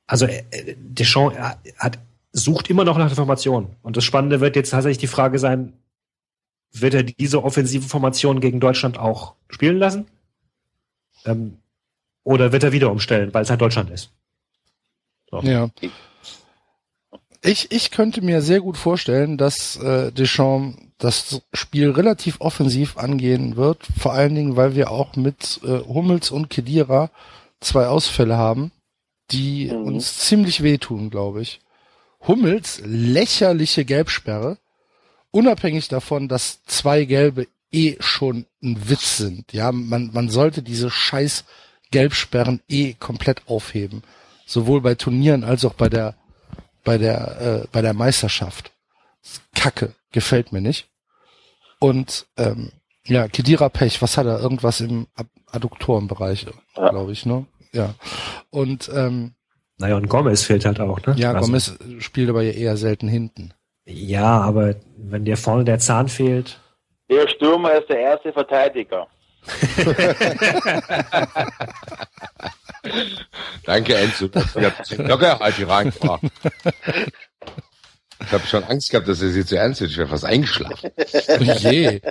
Also 0.05 0.25
äh, 0.25 0.43
Deschamps 0.77 1.35
äh, 1.35 1.71
hat, 1.77 1.99
sucht 2.31 2.69
immer 2.69 2.83
noch 2.83 2.97
nach 2.97 3.07
der 3.07 3.15
Formation. 3.15 3.75
Und 3.81 3.97
das 3.97 4.03
Spannende 4.03 4.41
wird 4.41 4.55
jetzt 4.55 4.71
tatsächlich 4.71 4.99
die 4.99 5.07
Frage 5.07 5.39
sein, 5.39 5.73
wird 6.73 6.93
er 6.93 7.03
diese 7.03 7.43
offensive 7.43 7.87
Formation 7.87 8.39
gegen 8.39 8.59
Deutschland 8.59 8.97
auch 8.97 9.35
spielen 9.49 9.77
lassen? 9.77 10.07
Ähm, 11.25 11.57
oder 12.23 12.51
wird 12.51 12.63
er 12.63 12.71
wieder 12.71 12.91
umstellen, 12.91 13.33
weil 13.33 13.43
es 13.43 13.49
halt 13.49 13.61
Deutschland 13.61 13.89
ist? 13.89 14.11
So. 15.29 15.39
Ja. 15.41 15.69
Ich, 17.41 17.71
ich 17.71 17.91
könnte 17.91 18.21
mir 18.21 18.41
sehr 18.41 18.61
gut 18.61 18.77
vorstellen, 18.77 19.37
dass 19.37 19.75
äh, 19.77 20.11
Deschamps 20.11 20.77
das 20.97 21.41
Spiel 21.53 21.91
relativ 21.91 22.39
offensiv 22.39 22.97
angehen 22.97 23.57
wird. 23.57 23.85
Vor 23.99 24.13
allen 24.13 24.35
Dingen, 24.35 24.55
weil 24.55 24.75
wir 24.75 24.89
auch 24.89 25.17
mit 25.17 25.59
äh, 25.63 25.79
Hummels 25.79 26.31
und 26.31 26.49
Kedira 26.49 27.09
zwei 27.59 27.87
Ausfälle 27.87 28.37
haben, 28.37 28.71
die 29.31 29.69
Mhm. 29.69 29.83
uns 29.83 30.17
ziemlich 30.19 30.63
wehtun, 30.63 31.09
glaube 31.09 31.41
ich. 31.41 31.59
Hummels 32.25 32.81
lächerliche 32.85 33.83
Gelbsperre, 33.83 34.57
unabhängig 35.33 35.89
davon, 35.89 36.27
dass 36.29 36.63
zwei 36.63 37.03
Gelbe 37.05 37.47
eh 37.71 37.97
schon 37.99 38.45
ein 38.63 38.89
Witz 38.89 39.17
sind. 39.17 39.51
Ja, 39.51 39.71
man, 39.71 40.11
man 40.13 40.29
sollte 40.29 40.61
diese 40.61 40.89
scheiß 40.89 41.43
Gelbsperren 41.91 42.61
eh 42.69 42.93
komplett 42.93 43.41
aufheben. 43.47 44.03
Sowohl 44.45 44.81
bei 44.81 44.95
Turnieren 44.95 45.43
als 45.43 45.65
auch 45.65 45.73
bei 45.73 45.89
der, 45.89 46.15
bei 46.83 46.97
der, 46.97 47.41
äh, 47.63 47.67
bei 47.71 47.81
der 47.81 47.93
Meisterschaft. 47.93 48.71
Kacke, 49.55 49.93
gefällt 50.11 50.51
mir 50.51 50.61
nicht. 50.61 50.87
Und 51.79 52.25
ähm, 52.37 52.71
ja, 53.05 53.27
Kedira 53.27 53.69
Pech, 53.69 54.01
was 54.01 54.17
hat 54.17 54.25
er? 54.25 54.39
Irgendwas 54.39 54.79
im 54.81 55.07
Adduktorenbereich, 55.47 56.45
Ja. 56.77 56.89
glaube 56.89 57.11
ich, 57.11 57.25
ne? 57.25 57.45
Ja. 57.73 57.95
Und 58.49 58.89
ähm, 58.93 59.33
Naja, 59.77 59.95
und 59.95 60.07
Gomez 60.09 60.43
fehlt 60.43 60.65
halt 60.65 60.79
auch, 60.79 61.01
ne? 61.05 61.15
ja, 61.17 61.31
Also, 61.33 61.45
Gomez 61.47 61.73
spielt 61.99 62.29
aber 62.29 62.43
ja 62.43 62.51
eher 62.51 62.77
selten 62.77 63.07
hinten. 63.07 63.53
Ja, 63.85 64.41
aber 64.41 64.75
wenn 64.97 65.25
dir 65.25 65.37
vorne 65.37 65.63
der 65.65 65.79
Zahn 65.79 66.07
fehlt, 66.07 66.59
Der 67.09 67.27
Stürmer 67.27 67.73
ist 67.73 67.89
der 67.89 67.99
erste 67.99 68.31
Verteidiger. 68.33 69.07
Danke, 73.65 73.95
Enzo. 73.95 74.29
Ihr 74.55 74.65
habt 74.71 74.89
die 74.89 74.95
locker 74.95 75.39
halt 75.39 75.55
hier 75.55 75.67
reingebracht. 75.69 76.23
Ich 78.21 78.31
habe 78.31 78.45
schon 78.47 78.63
Angst 78.63 78.89
gehabt, 78.91 79.07
dass 79.07 79.21
er 79.21 79.29
sie 79.29 79.45
zu 79.45 79.57
ernst 79.57 79.81
wird. 79.81 79.91
Ich 79.91 79.97
wäre 79.97 80.07
fast 80.07 80.25
eingeschlafen. 80.25 80.91
Oh 80.97 81.43
je. 81.43 82.01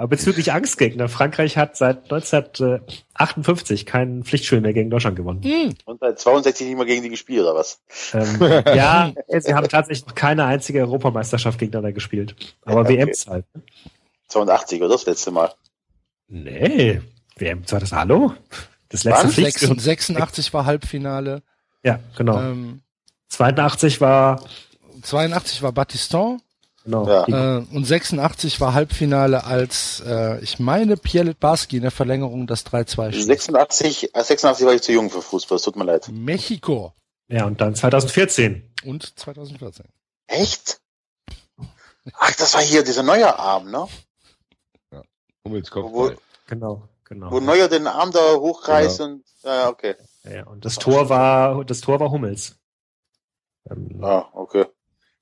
Aber 0.00 0.08
bezüglich 0.08 0.50
Angstgegner, 0.50 1.10
Frankreich 1.10 1.58
hat 1.58 1.76
seit 1.76 2.04
1958 2.04 3.84
kein 3.84 4.24
Pflichtspiel 4.24 4.62
mehr 4.62 4.72
gegen 4.72 4.88
Deutschland 4.88 5.14
gewonnen. 5.14 5.42
Hm. 5.42 5.74
Und 5.84 6.00
seit 6.00 6.18
62 6.18 6.68
nicht 6.68 6.76
mehr 6.78 6.86
gegen 6.86 7.02
die 7.02 7.10
gespielt, 7.10 7.42
oder 7.42 7.54
was? 7.54 7.82
Ähm, 8.14 8.38
ja, 8.40 9.12
sie 9.28 9.52
haben 9.52 9.68
tatsächlich 9.68 10.06
noch 10.06 10.14
keine 10.14 10.46
einzige 10.46 10.80
Europameisterschaft 10.80 11.58
gegeneinander 11.58 11.92
gespielt. 11.92 12.34
Aber 12.64 12.80
Okay. 12.80 12.96
WM-Zeit. 12.96 13.44
82, 14.28 14.80
oder 14.80 14.88
das 14.88 15.04
letzte 15.04 15.32
Mal? 15.32 15.52
Nee, 16.28 17.02
WM, 17.36 17.70
war 17.70 17.80
das 17.80 17.92
Hallo? 17.92 18.32
Das 18.88 19.04
letzte 19.04 19.24
Wann? 19.24 19.32
Pflichtspiel. 19.32 19.78
86 19.78 20.54
war 20.54 20.64
Halbfinale. 20.64 21.42
Ja, 21.82 22.00
genau. 22.16 22.40
Ähm, 22.40 22.80
82 23.28 24.00
war, 24.00 24.42
82 25.02 25.60
war 25.60 25.72
Battiston 25.72 26.40
genau. 26.84 27.06
Ja. 27.08 27.58
Äh, 27.58 27.64
und 27.72 27.84
86 27.84 28.60
war 28.60 28.74
Halbfinale, 28.74 29.44
als 29.44 30.02
äh, 30.06 30.38
ich 30.40 30.58
meine 30.58 30.96
Pierre 30.96 31.34
Barski 31.34 31.76
in 31.76 31.82
der 31.82 31.90
Verlängerung 31.90 32.46
das 32.46 32.64
3-2 32.66 33.12
schlug. 33.12 33.26
86, 33.26 34.14
äh, 34.14 34.22
86 34.22 34.66
war 34.66 34.74
ich 34.74 34.82
zu 34.82 34.92
jung 34.92 35.10
für 35.10 35.22
Fußball, 35.22 35.56
es 35.56 35.62
tut 35.62 35.76
mir 35.76 35.84
leid. 35.84 36.08
Mexiko. 36.12 36.92
ja, 37.28 37.44
und 37.44 37.60
dann 37.60 37.74
2014 37.74 38.72
Und 38.84 39.18
2014. 39.18 39.86
Echt? 40.26 40.80
Ach, 42.14 42.32
das 42.36 42.54
war 42.54 42.62
hier 42.62 42.82
dieser 42.82 43.02
neue 43.02 43.38
Arm, 43.38 43.70
ne? 43.70 43.86
Hummels 45.44 45.70
Wo, 45.74 45.82
Kopfball. 45.82 46.16
Genau, 46.46 46.88
genau. 47.04 47.30
wo 47.30 47.40
Neuer 47.40 47.68
den 47.68 47.86
Arm 47.86 48.10
da 48.12 48.34
hochreißt 48.36 48.98
Genau. 48.98 49.10
und, 49.12 49.24
ja, 49.42 49.68
okay. 49.68 49.94
Ja, 50.24 50.46
und 50.46 50.64
das 50.64 50.76
Tor 50.76 51.08
war, 51.08 51.64
das 51.64 51.80
Tor 51.80 51.98
war 52.00 52.10
Hummels. 52.10 52.56
Ähm, 53.70 53.98
Ah, 54.02 54.26
okay. 54.34 54.66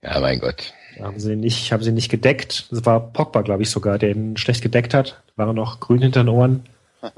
Ja, 0.02 0.18
mein 0.20 0.38
Gott. 0.40 0.72
Haben 1.01 1.20
sie 1.20 1.36
nicht, 1.36 1.72
haben 1.72 1.82
sie 1.82 1.92
nicht 1.92 2.11
gedeckt. 2.11 2.66
Das 2.70 2.84
war 2.84 3.01
Pogba, 3.01 3.42
glaube 3.42 3.62
ich 3.62 3.70
sogar, 3.70 3.99
der 3.99 4.11
ihn 4.11 4.36
schlecht 4.36 4.62
gedeckt 4.62 4.94
hat. 4.94 5.22
War 5.36 5.49
er 5.49 5.53
noch 5.53 5.80
grün 5.80 6.03
hinter 6.03 6.24
den 6.24 6.28
Ohren. 6.28 6.66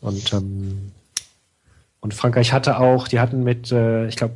Und, 0.00 0.32
ähm, 0.32 0.90
und 2.00 2.12
Frankreich 2.12 2.52
hatte 2.52 2.80
auch, 2.80 3.06
die 3.06 3.20
hatten 3.20 3.44
mit, 3.44 3.70
äh, 3.70 4.08
ich 4.08 4.16
glaube, 4.16 4.34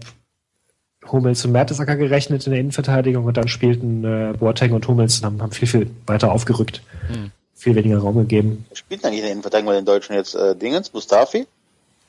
Hummels 1.10 1.44
und 1.44 1.52
Mertesacker 1.52 1.96
gerechnet 1.96 2.46
in 2.46 2.52
der 2.52 2.60
Innenverteidigung 2.60 3.24
und 3.24 3.36
dann 3.36 3.48
spielten 3.48 4.04
äh, 4.04 4.32
Boateng 4.38 4.72
und 4.72 4.86
Hummels 4.86 5.18
und 5.18 5.24
haben, 5.24 5.42
haben 5.42 5.52
viel, 5.52 5.68
viel 5.68 5.90
weiter 6.06 6.32
aufgerückt. 6.32 6.82
Hm. 7.08 7.32
Viel 7.54 7.74
weniger 7.74 7.98
Raum 7.98 8.16
gegeben. 8.16 8.66
Spielt 8.72 9.04
eigentlich 9.04 9.18
in 9.18 9.24
der 9.24 9.32
Innenverteidigung 9.32 9.72
bei 9.72 9.76
den 9.76 9.84
Deutschen 9.84 10.14
jetzt? 10.14 10.34
Äh, 10.36 10.54
Dingens? 10.54 10.92
Mustafi? 10.92 11.46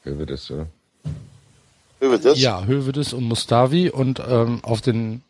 Wer 0.04 0.20
wird 0.20 0.30
das, 0.30 0.52
oder? 0.52 0.68
Das? 2.00 2.39
Ja, 2.39 2.64
Hövedes 2.64 3.14
und 3.14 3.24
Mustavi 3.24 3.89
und 3.89 4.22
ähm, 4.28 4.60
auf 4.62 4.82
den 4.82 5.24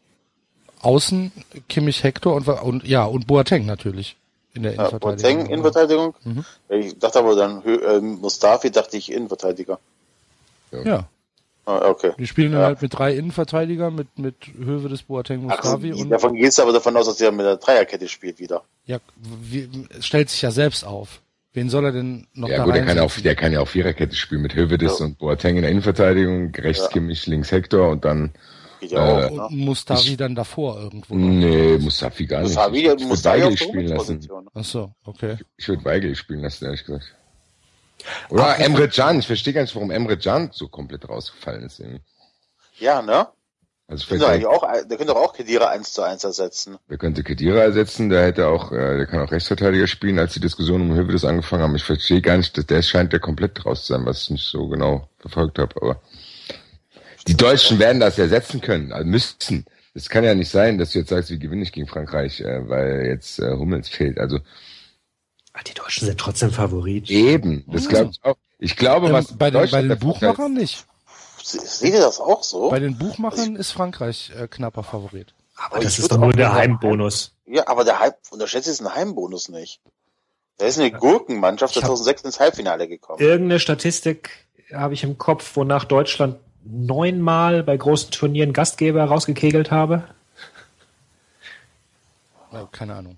Außen 0.87 1.31
Kimmich 1.67 2.03
Hector 2.03 2.33
und, 2.35 2.47
und 2.47 2.83
ja, 2.87 3.03
und 3.03 3.27
Boateng 3.27 3.65
natürlich 3.65 4.15
in 4.53 4.63
der 4.63 4.73
Ja, 4.73 4.87
Innenverteidigung. 4.87 5.37
Boateng, 5.37 5.45
Innenverteidigung? 5.53 6.15
Mhm. 6.23 6.45
Ich 6.69 6.97
dachte 6.97 7.19
aber 7.19 7.35
dann, 7.35 7.61
ähm, 7.65 8.19
Mustafi 8.21 8.71
dachte 8.71 8.95
ich 8.97 9.11
Innenverteidiger. 9.11 9.79
Ja, 10.85 11.07
Ah, 11.65 11.89
okay. 11.89 12.13
die 12.17 12.25
spielen 12.27 12.53
dann 12.53 12.61
Ja. 12.61 12.67
halt 12.67 12.81
mit 12.81 12.97
drei 12.97 13.13
Innenverteidigern, 13.13 13.93
mit, 13.93 14.17
mit 14.17 14.35
Hövedes, 14.57 15.03
Boateng, 15.03 15.45
Ach, 15.49 15.57
Mustavi 15.61 15.91
und 15.91 16.09
davon 16.09 16.33
gehst 16.35 16.57
du 16.57 16.61
aber 16.61 16.71
davon 16.71 16.95
aus, 16.95 17.07
dass 17.07 17.19
er 17.19 17.31
mit 17.33 17.45
der 17.45 17.57
Dreierkette 17.57 18.07
spielt 18.07 18.39
wieder. 18.39 18.63
ja, 18.85 18.99
wie, 19.41 19.69
es 19.97 20.05
stellt 20.05 20.29
sich 20.29 20.41
ja 20.41 20.51
selbst 20.51 20.85
auf. 20.85 21.21
Wen 21.53 21.69
soll 21.69 21.83
er 21.85 21.91
denn 21.91 22.27
noch 22.33 22.47
Ja 22.49 22.57
da 22.59 22.63
gut, 22.63 22.75
der 22.75 22.85
kann, 22.85 22.99
auch, 22.99 23.11
der 23.11 23.35
kann 23.35 23.51
ja 23.51 23.59
auch 23.59 23.67
Viererkette 23.67 24.15
spielen 24.15 24.43
mit 24.43 24.55
Hövedes 24.55 24.99
Ja. 24.99 25.05
und 25.05 25.17
Boateng 25.17 25.57
in 25.57 25.63
der 25.63 25.71
Innenverteidigung, 25.71 26.53
rechts 26.55 26.83
Ja. 26.83 26.89
Kimmich, 26.89 27.27
links 27.27 27.51
Hector 27.51 27.89
und 27.89 28.05
dann, 28.05 28.31
Geht 28.79 28.91
ja 28.91 28.99
Äh, 28.99 29.25
auch, 29.25 29.31
ne? 29.31 29.47
Und 29.47 29.57
Mustavi 29.57 30.17
dann 30.17 30.35
davor 30.35 30.77
irgendwo. 30.79 31.15
nee, 31.15 31.77
Mustafi 31.77 32.25
gar 32.25 32.39
nicht. 32.41 32.49
Mustafi, 32.49 32.77
ich 32.77 32.85
würde 32.87 33.03
Mustafi 33.05 33.37
Weigel 33.41 33.47
auf 33.53 33.57
der 33.59 33.65
spielen 33.65 33.87
lassen. 33.87 34.15
Position. 34.15 34.49
Ach 34.53 34.63
so, 34.63 34.91
okay. 35.05 35.37
Ich 35.57 35.67
würde 35.67 35.85
Weigel 35.85 36.15
spielen 36.15 36.41
lassen, 36.41 36.65
ehrlich 36.65 36.85
gesagt. 36.85 37.13
Oder 38.29 38.59
Emre 38.59 38.87
Can. 38.89 39.19
Ich 39.19 39.27
verstehe 39.27 39.53
gar 39.53 39.61
nicht, 39.61 39.75
warum 39.75 39.91
Emre 39.91 40.17
Can 40.17 40.49
so 40.53 40.67
komplett 40.67 41.07
rausgefallen 41.09 41.63
ist. 41.63 41.79
Irgendwie. 41.79 42.01
Ja, 42.79 43.01
ne? 43.01 43.27
Also 43.89 44.05
Der 44.05 44.17
könnte, 44.17 44.27
eigentlich 44.27 44.45
vielleicht, 44.45 44.63
auch, 44.63 44.87
der 44.87 44.97
könnte 44.97 45.13
doch 45.13 45.15
auch 45.21 45.33
Kedira 45.33 45.69
1 45.69 45.93
zu 45.93 46.01
1 46.03 46.23
ersetzen. 46.25 46.77
wer 46.87 46.97
könnte 46.97 47.23
Kedira 47.23 47.59
ersetzen, 47.59 48.09
der 48.09 48.25
hätte 48.25 48.47
auch, 48.49 48.73
äh, 48.73 48.97
der 48.97 49.05
kann 49.07 49.21
auch 49.21 49.31
Rechtsverteidiger 49.31 49.87
spielen, 49.87 50.19
als 50.19 50.33
die 50.33 50.41
Diskussion 50.41 50.81
um 50.81 50.93
Hövedes 50.93 51.23
angefangen 51.23 51.63
haben. 51.63 51.75
Ich 51.75 51.85
verstehe 51.85 52.21
gar 52.21 52.35
nicht, 52.35 52.57
dass 52.57 52.65
der 52.65 52.81
scheint 52.81 53.13
ja 53.13 53.19
komplett 53.19 53.65
raus 53.65 53.85
zu 53.85 53.93
sein, 53.93 54.05
was 54.05 54.23
ich 54.23 54.29
nicht 54.31 54.45
so 54.45 54.67
genau 54.67 55.07
verfolgt 55.19 55.57
habe, 55.57 55.73
aber 55.81 56.01
die 57.27 57.37
Deutschen 57.37 57.79
werden 57.79 57.99
das 57.99 58.17
ersetzen 58.17 58.61
können, 58.61 58.91
also 58.91 59.07
müssten. 59.07 59.65
Es 59.93 60.09
kann 60.09 60.23
ja 60.23 60.35
nicht 60.35 60.49
sein, 60.51 60.77
dass 60.77 60.91
du 60.91 60.99
jetzt 60.99 61.09
sagst, 61.09 61.29
wie 61.31 61.39
gewinne 61.39 61.63
ich 61.63 61.71
gegen 61.71 61.87
Frankreich, 61.87 62.39
äh, 62.41 62.69
weil 62.69 63.05
jetzt 63.07 63.39
äh, 63.39 63.51
Hummels 63.53 63.89
fehlt. 63.89 64.19
Also 64.19 64.39
Ah, 65.53 65.61
Die 65.65 65.73
Deutschen 65.73 66.05
sind 66.05 66.19
trotzdem 66.19 66.51
Favorit. 66.51 67.09
eben, 67.09 67.63
das 67.67 67.89
glaube 67.89 68.11
ich 68.11 68.19
auch. 68.23 68.35
Ich 68.59 68.75
glaube, 68.75 69.11
was 69.11 69.31
Ähm, 69.31 69.37
bei, 69.39 69.49
den, 69.49 69.71
bei 69.71 69.81
den 69.81 69.97
Buchmachern 69.99 70.53
nicht. 70.53 70.85
Se- 71.43 71.59
Seht 71.59 71.93
ihr 71.93 71.99
das 71.99 72.19
auch 72.19 72.43
so? 72.43 72.69
Bei 72.69 72.79
den 72.79 72.97
Buchmachern 72.97 73.55
ist 73.55 73.71
Frankreich 73.71 74.31
äh, 74.39 74.47
knapper 74.47 74.83
Favorit. 74.83 75.33
Aber 75.55 75.75
Aber 75.77 75.83
das 75.83 75.97
ist 75.97 76.11
doch 76.11 76.17
nur 76.19 76.33
der 76.33 76.53
Heimbonus. 76.53 77.33
Ja, 77.47 77.67
aber 77.67 77.83
der 77.83 77.99
Halb, 77.99 78.17
unterschätzt 78.29 78.67
jetzt 78.67 78.81
einen 78.81 78.93
Heimbonus 78.93 79.49
nicht. 79.49 79.79
Da 80.59 80.65
ist 80.67 80.77
eine 80.79 80.91
Gurkenmannschaft 80.91 81.71
Ich 81.75 81.81
hab- 81.81 81.87
2006 81.87 82.21
ins 82.23 82.39
Halbfinale 82.39 82.87
gekommen. 82.87 83.19
Irgendeine 83.19 83.59
Statistik 83.59 84.29
habe 84.71 84.93
ich 84.93 85.03
im 85.03 85.17
Kopf, 85.17 85.55
wonach 85.55 85.85
Deutschland 85.85 86.37
neunmal 86.69 87.63
bei 87.63 87.77
großen 87.77 88.11
Turnieren 88.11 88.53
Gastgeber 88.53 89.05
rausgekegelt 89.05 89.71
habe. 89.71 90.03
Äh, 92.51 92.65
keine 92.71 92.95
Ahnung. 92.95 93.17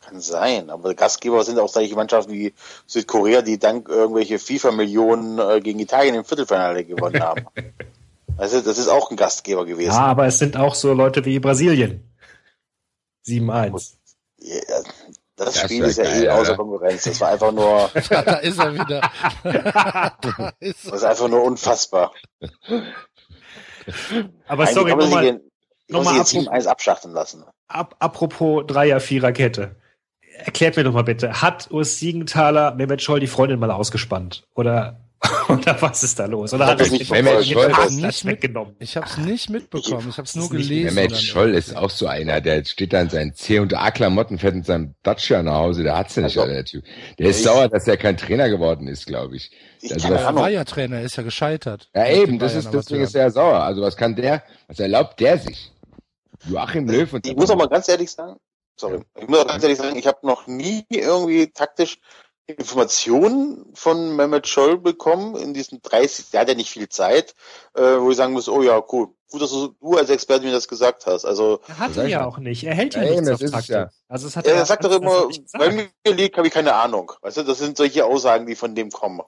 Kann 0.00 0.20
sein, 0.20 0.70
aber 0.70 0.94
Gastgeber 0.94 1.44
sind 1.44 1.58
auch 1.58 1.68
solche 1.68 1.94
Mannschaften 1.94 2.32
wie 2.32 2.52
Südkorea, 2.86 3.42
die 3.42 3.58
dank 3.58 3.88
irgendwelche 3.88 4.38
FIFA-Millionen 4.38 5.38
äh, 5.38 5.60
gegen 5.60 5.78
Italien 5.78 6.14
im 6.14 6.24
Viertelfinale 6.24 6.84
gewonnen 6.84 7.22
haben. 7.22 7.46
Also 8.36 8.60
das 8.60 8.78
ist 8.78 8.88
auch 8.88 9.10
ein 9.10 9.16
Gastgeber 9.16 9.64
gewesen. 9.64 9.92
Ja, 9.92 10.06
aber 10.06 10.26
es 10.26 10.38
sind 10.38 10.56
auch 10.56 10.74
so 10.74 10.92
Leute 10.92 11.24
wie 11.24 11.38
Brasilien. 11.38 12.02
7-1. 13.26 13.94
Ja, 14.38 14.60
das 15.44 15.54
Das 15.54 15.64
Spiel 15.64 15.84
ist 15.84 15.96
ja 15.98 16.04
geil, 16.04 16.24
eh 16.24 16.28
außer. 16.28 16.56
Konkurrenz. 16.56 17.04
Das 17.04 17.20
war 17.20 17.28
einfach 17.28 17.52
nur, 17.52 17.90
da 18.10 18.20
ist 18.36 18.58
er 18.58 18.74
wieder. 18.74 19.00
da 19.42 20.52
ist 20.60 20.86
das 20.86 20.94
ist 20.94 21.04
einfach 21.04 21.28
nur 21.28 21.42
unfassbar. 21.44 22.12
Aber 24.48 24.62
Eigentlich 24.64 24.74
sorry, 24.74 24.90
kann 24.90 24.98
man 24.98 25.06
sich 25.08 25.14
nochmal, 25.16 25.40
nochmal 25.88 26.24
sich 26.24 26.34
jetzt 26.34 26.46
apropos- 26.48 26.64
7-1 26.64 26.66
abschachteln 26.68 27.14
lassen. 27.14 27.44
ab, 27.68 27.96
apropos 27.98 28.64
Dreier, 28.66 29.00
Vierer 29.00 29.32
Kette. 29.32 29.76
Erklärt 30.44 30.76
mir 30.76 30.84
doch 30.84 30.92
mal 30.94 31.04
bitte, 31.04 31.42
hat 31.42 31.70
Urs 31.70 31.98
Siegenthaler 31.98 32.74
Mehmet 32.74 33.02
Scholl 33.02 33.20
die 33.20 33.26
Freundin 33.26 33.58
mal 33.60 33.70
ausgespannt? 33.70 34.44
Oder, 34.54 35.00
oder 35.48 35.80
was 35.80 36.02
ist 36.02 36.18
da 36.18 36.26
los? 36.26 36.52
Oder 36.52 36.66
hat 36.66 36.80
das 36.80 36.88
er 36.88 36.92
nicht 36.92 37.08
sich 37.08 37.10
nicht 37.22 37.54
Platz 37.54 38.24
mit- 38.24 38.32
weggenommen? 38.32 38.74
Ich 38.80 38.96
habe 38.96 39.06
es 39.06 39.18
nicht 39.18 39.50
mitbekommen. 39.50 40.08
Ich 40.08 40.16
habe 40.18 40.26
es 40.26 40.34
nur 40.34 40.48
Das 40.48 40.50
gelesen. 40.56 40.94
Mehmet 40.94 41.16
Scholl 41.16 41.54
ist 41.54 41.76
auch 41.76 41.90
so 41.90 42.06
einer, 42.08 42.40
der 42.40 42.64
steht 42.64 42.92
da 42.92 43.02
in 43.02 43.08
seinen 43.10 43.34
C 43.34 43.60
und 43.60 43.72
A 43.74 43.90
Klamotten, 43.92 44.38
fährt 44.38 44.56
mit 44.56 44.66
seinem 44.66 44.94
Dacia 45.04 45.42
nach 45.42 45.54
Hause, 45.54 45.84
der 45.84 45.96
hat's 45.96 46.16
ja 46.16 46.22
nicht, 46.22 46.36
Also, 46.38 46.50
der 46.52 46.64
Typ. 46.64 46.84
Der 47.18 47.28
ist 47.28 47.38
ich- 47.38 47.44
sauer, 47.44 47.68
dass 47.68 47.86
er 47.86 47.96
kein 47.96 48.16
Trainer 48.16 48.48
geworden 48.48 48.88
ist, 48.88 49.06
glaube 49.06 49.36
ich. 49.36 49.50
Ich 49.80 49.92
Also 49.92 50.12
Er 50.12 50.34
war 50.34 50.50
ja 50.50 50.64
Trainer, 50.64 50.96
er 50.96 51.02
ist 51.04 51.16
ja 51.16 51.22
gescheitert. 51.22 51.88
Ja 51.94 52.08
eben, 52.08 52.38
das 52.38 52.54
ist, 52.54 52.72
deswegen 52.72 53.02
ist 53.04 53.14
er 53.14 53.22
ja 53.22 53.30
sauer. 53.30 53.62
Also 53.62 53.80
was 53.82 53.96
kann 53.96 54.16
der, 54.16 54.42
was 54.66 54.80
erlaubt 54.80 55.20
der 55.20 55.38
sich? 55.38 55.70
Joachim 56.48 56.88
Löw 56.88 57.12
und 57.12 57.26
Ich 57.26 57.36
muss 57.36 57.50
auch 57.50 57.56
mal 57.56 57.68
ganz 57.68 57.88
ehrlich 57.88 58.10
sagen, 58.10 58.36
sorry, 58.76 59.00
ich 59.20 59.28
muss 59.28 59.38
auch 59.38 59.46
ganz 59.46 59.62
ehrlich 59.62 59.78
sagen, 59.78 59.96
ich 59.96 60.06
habe 60.08 60.18
noch 60.26 60.48
nie 60.48 60.84
irgendwie 60.88 61.46
taktisch 61.46 61.98
Informationen 62.46 63.64
von 63.74 64.16
Mehmet 64.16 64.48
Scholl 64.48 64.78
bekommen 64.78 65.36
in 65.36 65.54
diesen 65.54 65.80
30, 65.82 66.30
der 66.30 66.40
hat 66.40 66.48
ja 66.48 66.54
nicht 66.54 66.70
viel 66.70 66.88
Zeit, 66.88 67.34
äh, 67.74 67.80
wo 67.80 68.10
ich 68.10 68.16
sagen 68.16 68.32
muss, 68.32 68.48
oh 68.48 68.62
ja, 68.62 68.82
cool, 68.92 69.08
gut, 69.30 69.42
dass 69.42 69.50
du, 69.50 69.74
du 69.80 69.96
als 69.96 70.10
Experte 70.10 70.44
mir 70.44 70.52
das 70.52 70.68
gesagt 70.68 71.06
hast. 71.06 71.24
Also 71.24 71.60
Er 71.68 71.78
hatte 71.78 71.94
sag 71.94 72.04
ich 72.06 72.10
ja 72.10 72.24
auch 72.26 72.38
nicht. 72.38 72.64
Er 72.64 72.74
hält 72.74 72.94
ja, 72.94 73.04
eben, 73.04 73.26
das 73.26 73.52
auf 73.52 73.66
ja. 73.66 73.90
Also 74.08 74.26
es 74.26 74.36
hat 74.36 74.46
er 74.46 74.64
sagt 74.66 74.84
doch 74.84 74.90
hat 74.90 75.02
immer, 75.02 75.22
er 75.22 75.26
nicht 75.28 75.52
bei 75.52 75.70
mir 75.70 76.16
liegt, 76.16 76.36
habe 76.36 76.48
ich 76.48 76.52
keine 76.52 76.74
Ahnung. 76.74 77.12
Weißt 77.22 77.36
du, 77.36 77.42
das 77.42 77.58
sind 77.58 77.76
solche 77.76 78.04
Aussagen, 78.04 78.46
die 78.46 78.56
von 78.56 78.74
dem 78.74 78.90
kommen. 78.90 79.22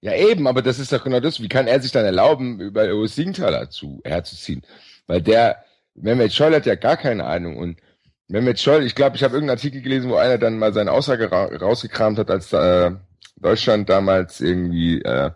Ja 0.00 0.14
eben, 0.14 0.46
aber 0.46 0.60
das 0.60 0.78
ist 0.78 0.92
doch 0.92 1.02
genau 1.02 1.20
das. 1.20 1.40
Wie 1.40 1.48
kann 1.48 1.68
er 1.68 1.80
sich 1.80 1.92
dann 1.92 2.04
erlauben, 2.04 2.60
über 2.60 2.92
Urs 2.94 3.14
Siegenthaler 3.14 3.70
zu, 3.70 4.00
herzuziehen? 4.04 4.62
Weil 5.06 5.22
der, 5.22 5.64
Mehmet 5.96 6.32
Scholl 6.32 6.54
hat 6.54 6.66
ja 6.66 6.74
gar 6.74 6.96
keine 6.96 7.24
Ahnung 7.24 7.56
und 7.56 7.80
Mehmet 8.28 8.58
Scholl, 8.60 8.84
ich 8.84 8.94
glaube, 8.94 9.16
ich 9.16 9.22
habe 9.22 9.34
irgendeinen 9.34 9.58
Artikel 9.58 9.82
gelesen, 9.82 10.10
wo 10.10 10.16
einer 10.16 10.38
dann 10.38 10.58
mal 10.58 10.72
seine 10.72 10.92
Aussage 10.92 11.30
ra 11.30 11.44
rausgekramt 11.44 12.18
hat, 12.18 12.30
als 12.30 12.52
äh, 12.52 12.90
Deutschland 13.36 13.88
damals 13.88 14.40
irgendwie 14.40 15.00
äh, 15.02 15.30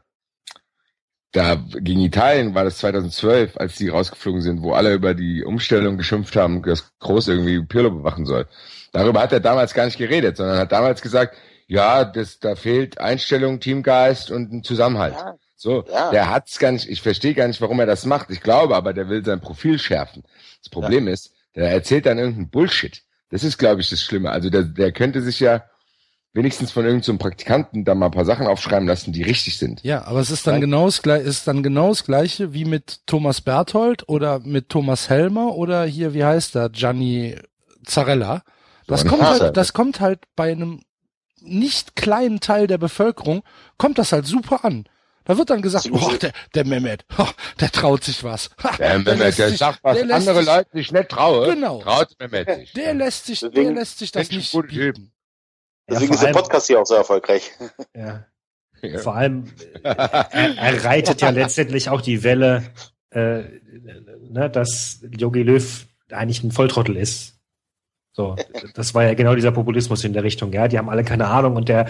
da 1.33 1.55
gegen 1.55 2.01
Italien 2.01 2.55
war 2.57 2.65
das 2.65 2.79
2012, 2.79 3.57
als 3.57 3.77
die 3.77 3.89
rausgeflogen 3.89 4.43
sind, 4.43 4.63
wo 4.63 4.73
alle 4.73 4.95
über 4.95 5.15
die 5.15 5.45
Umstellung 5.45 5.97
geschimpft 5.97 6.35
haben, 6.35 6.63
dass 6.63 6.91
Groß 6.99 7.29
irgendwie 7.29 7.61
Pirlo 7.65 7.91
bewachen 7.93 8.27
soll. 8.27 8.49
Darüber 8.91 9.21
hat 9.21 9.33
er 9.33 9.39
damals 9.39 9.73
gar 9.73 9.85
nicht 9.85 9.99
geredet, 9.99 10.37
sondern 10.37 10.59
hat 10.59 10.73
damals 10.73 11.01
gesagt, 11.03 11.37
ja, 11.69 12.05
das, 12.05 12.41
da 12.41 12.57
fehlt 12.57 12.99
Einstellung, 12.99 13.61
Teamgeist 13.61 14.33
und 14.33 14.53
ein 14.53 14.65
Zusammenhalt. 14.65 15.15
Ja, 15.15 15.37
So, 15.55 15.85
Ja. 15.89 16.11
der 16.11 16.31
hat's 16.31 16.59
gar 16.59 16.73
nicht, 16.73 16.89
ich 16.89 17.01
verstehe 17.01 17.35
gar 17.35 17.47
nicht, 17.47 17.61
warum 17.61 17.79
er 17.79 17.87
das 17.87 18.05
macht. 18.07 18.31
Ich 18.31 18.41
glaube 18.41 18.75
aber, 18.75 18.93
der 18.93 19.09
will 19.09 19.25
sein 19.25 19.41
Profil 19.41 19.79
schärfen. 19.79 20.25
Das 20.65 20.69
Problem 20.69 21.07
ist, 21.07 21.33
der 21.55 21.71
erzählt 21.71 22.07
dann 22.07 22.19
irgendeinen 22.19 22.51
Bullshit. 22.51 23.03
Das 23.31 23.45
ist, 23.45 23.59
glaube 23.59 23.81
ich, 23.81 23.91
das 23.91 24.03
Schlimme. 24.03 24.31
Also 24.31 24.51
der, 24.51 24.65
der 24.65 24.93
könnte 24.93 25.23
sich 25.23 25.41
ja 25.41 25.65
wenigstens 26.33 26.71
von 26.71 26.85
irgendeinem 26.85 27.19
Praktikanten 27.19 27.85
da 27.85 27.95
mal 27.95 28.07
ein 28.07 28.13
paar 28.13 28.25
Sachen 28.25 28.47
aufschreiben 28.47 28.87
lassen, 28.87 29.13
die 29.13 29.23
richtig 29.23 29.59
sind. 29.59 29.83
Ja, 29.83 30.05
aber 30.05 30.21
es 30.21 30.31
ist 30.31 30.47
dann 30.47 30.61
genau 30.61 30.87
das 30.87 31.03
gleiche, 31.03 31.25
ist 31.25 31.49
dann 31.49 31.63
genau 31.63 31.89
das 31.89 32.05
gleiche 32.05 32.53
wie 32.53 32.65
mit 32.65 33.01
Thomas 33.07 33.41
Berthold 33.41 34.09
oder 34.09 34.39
mit 34.41 34.69
Thomas 34.69 35.09
Helmer 35.09 35.55
oder 35.57 35.85
hier, 35.85 36.15
wie 36.15 36.25
heißt 36.25 36.55
der, 36.55 36.69
Gianni 36.71 37.37
Zarella. 37.85 38.43
Das 38.87 39.03
Gianni 39.03 39.19
kommt 39.19 39.31
halt, 39.31 39.57
das 39.57 39.73
kommt 39.73 40.01
halt 40.01 40.21
bei 40.37 40.53
einem 40.53 40.83
nicht 41.41 41.97
kleinen 41.97 42.41
Teil 42.41 42.67
der 42.67 42.79
Bevölkerung, 42.79 43.43
kommt 43.77 43.99
das 43.99 44.13
halt 44.13 44.27
super 44.27 44.65
an. 44.65 44.85
Da 45.25 45.37
wird 45.39 45.51
dann 45.51 45.63
gesagt, 45.63 45.89
oh, 45.93 46.13
der, 46.21 46.33
der 46.55 46.65
Mehmet, 46.67 47.05
oh, 47.19 47.27
der 47.61 47.71
traut 47.71 48.03
sich 48.05 48.25
was. 48.25 48.51
Ha, 48.63 48.77
Der, 48.79 48.99
Mehmet, 48.99 49.39
der 49.39 49.49
sich- 49.51 49.59
sagt, 49.59 49.81
was 49.83 49.99
der 49.99 50.15
andere 50.17 50.37
sich- 50.39 50.47
Leute 50.47 50.71
sich 50.73 50.93
nicht 50.93 51.09
trauen, 51.09 51.51
Genau. 51.55 51.81
traut 51.83 52.09
Mehmet 52.19 52.49
sich. 52.55 52.73
Der 52.73 52.95
lässt 52.95 53.27
sich, 53.27 53.41
der 53.41 53.51
Deswegen- 53.51 53.75
lässt 53.77 53.99
sich 53.99 54.11
das 54.13 54.31
nicht 54.31 54.51
gut 54.53 54.69
bieten. 54.69 55.13
Deswegen 55.89 56.15
vor 56.15 56.15
ist 56.15 56.23
der 56.27 56.33
Podcast 56.41 56.67
hier 56.69 56.81
auch 56.81 56.87
so 56.87 56.95
erfolgreich. 56.95 57.51
Ja. 57.97 58.27
Ja. 58.83 58.99
Vor 59.01 59.15
allem, 59.15 59.45
er, 59.83 60.33
er 60.33 60.85
reitet 60.87 61.21
ja 61.21 61.29
letztendlich 61.31 61.91
auch 61.91 62.01
die 62.01 62.23
Welle 62.23 62.63
äh, 63.11 63.43
ne, 64.31 64.49
dass 64.51 65.01
Jogi 65.11 65.43
Löw 65.43 65.87
eigentlich 66.11 66.43
ein 66.43 66.51
Volltrottel 66.51 66.97
ist. 66.97 67.35
So, 68.13 68.37
das 68.75 68.95
war 68.95 69.05
ja 69.05 69.13
genau 69.13 69.35
dieser 69.35 69.53
Populismus 69.53 70.03
in 70.05 70.15
der 70.15 70.23
Richtung. 70.23 70.51
Ja, 70.55 70.67
die 70.67 70.79
haben 70.79 70.89
alle 70.89 71.05
keine 71.05 71.27
Ahnung 71.27 71.57
und 71.57 71.69
der 71.69 71.89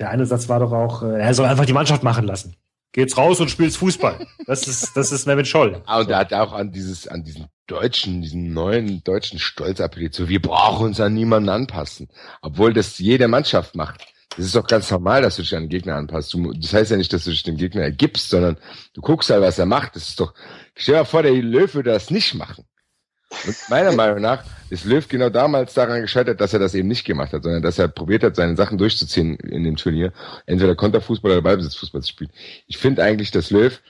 der 0.00 0.10
eine 0.10 0.26
Satz 0.26 0.48
war 0.48 0.60
doch 0.60 0.72
auch, 0.72 1.02
äh, 1.02 1.20
er 1.20 1.34
soll 1.34 1.46
einfach 1.46 1.66
die 1.66 1.72
Mannschaft 1.72 2.02
machen 2.02 2.26
lassen. 2.26 2.56
Geht's 2.92 3.16
raus 3.16 3.40
und 3.40 3.50
spielt's 3.50 3.76
Fußball. 3.76 4.26
Das 4.46 4.66
ist 4.66 4.96
das 4.96 5.12
ist 5.12 5.26
Mehmet 5.26 5.46
Scholl. 5.46 5.80
Ah, 5.86 6.00
und 6.00 6.10
er 6.10 6.18
hat 6.18 6.32
auch 6.32 6.52
an 6.52 6.72
dieses 6.72 7.06
an 7.06 7.22
diesen 7.22 7.46
deutschen, 7.68 8.20
diesen 8.20 8.52
neuen 8.52 9.04
deutschen 9.04 9.38
Stolz 9.38 9.80
appelliert. 9.80 10.14
So, 10.14 10.28
wir 10.28 10.42
brauchen 10.42 10.86
uns 10.86 10.98
an 10.98 11.14
niemanden 11.14 11.50
anpassen, 11.50 12.08
obwohl 12.42 12.72
das 12.72 12.98
jede 12.98 13.28
Mannschaft 13.28 13.76
macht. 13.76 14.04
Das 14.36 14.46
ist 14.46 14.56
doch 14.56 14.66
ganz 14.66 14.90
normal, 14.90 15.22
dass 15.22 15.36
du 15.36 15.42
dich 15.42 15.54
an 15.54 15.64
den 15.64 15.68
Gegner 15.68 15.96
anpasst. 15.96 16.32
Du, 16.34 16.52
das 16.52 16.72
heißt 16.72 16.90
ja 16.90 16.96
nicht, 16.96 17.12
dass 17.12 17.24
du 17.24 17.30
dich 17.30 17.42
dem 17.44 17.56
Gegner 17.56 17.82
ergibst, 17.82 18.30
sondern 18.30 18.56
du 18.94 19.00
guckst 19.00 19.30
halt, 19.30 19.42
was 19.42 19.58
er 19.58 19.66
macht. 19.66 19.94
Das 19.94 20.08
ist 20.08 20.20
doch, 20.20 20.34
stell 20.74 20.96
dir 20.96 21.04
vor, 21.04 21.22
der 21.22 21.32
Löw 21.32 21.72
würde 21.74 21.90
das 21.90 22.10
nicht 22.10 22.34
machen. 22.34 22.64
Und 23.46 23.56
meiner 23.68 23.92
Meinung 23.92 24.20
nach 24.20 24.44
ist 24.70 24.84
Löw 24.84 25.06
genau 25.06 25.30
damals 25.30 25.74
daran 25.74 26.00
gescheitert, 26.02 26.40
dass 26.40 26.52
er 26.52 26.58
das 26.58 26.74
eben 26.74 26.88
nicht 26.88 27.04
gemacht 27.04 27.32
hat, 27.32 27.42
sondern 27.42 27.62
dass 27.62 27.78
er 27.78 27.88
probiert 27.88 28.22
hat, 28.22 28.36
seine 28.36 28.56
Sachen 28.56 28.78
durchzuziehen 28.78 29.36
in 29.36 29.64
dem 29.64 29.76
Turnier. 29.76 30.12
Entweder 30.46 30.74
Konterfußball 30.74 31.32
oder 31.32 31.42
Ballbesitzfußball 31.42 32.02
zu 32.02 32.08
spielen. 32.08 32.30
Ich 32.66 32.78
finde 32.78 33.02
eigentlich, 33.02 33.30
dass 33.30 33.50
Löw, 33.50 33.80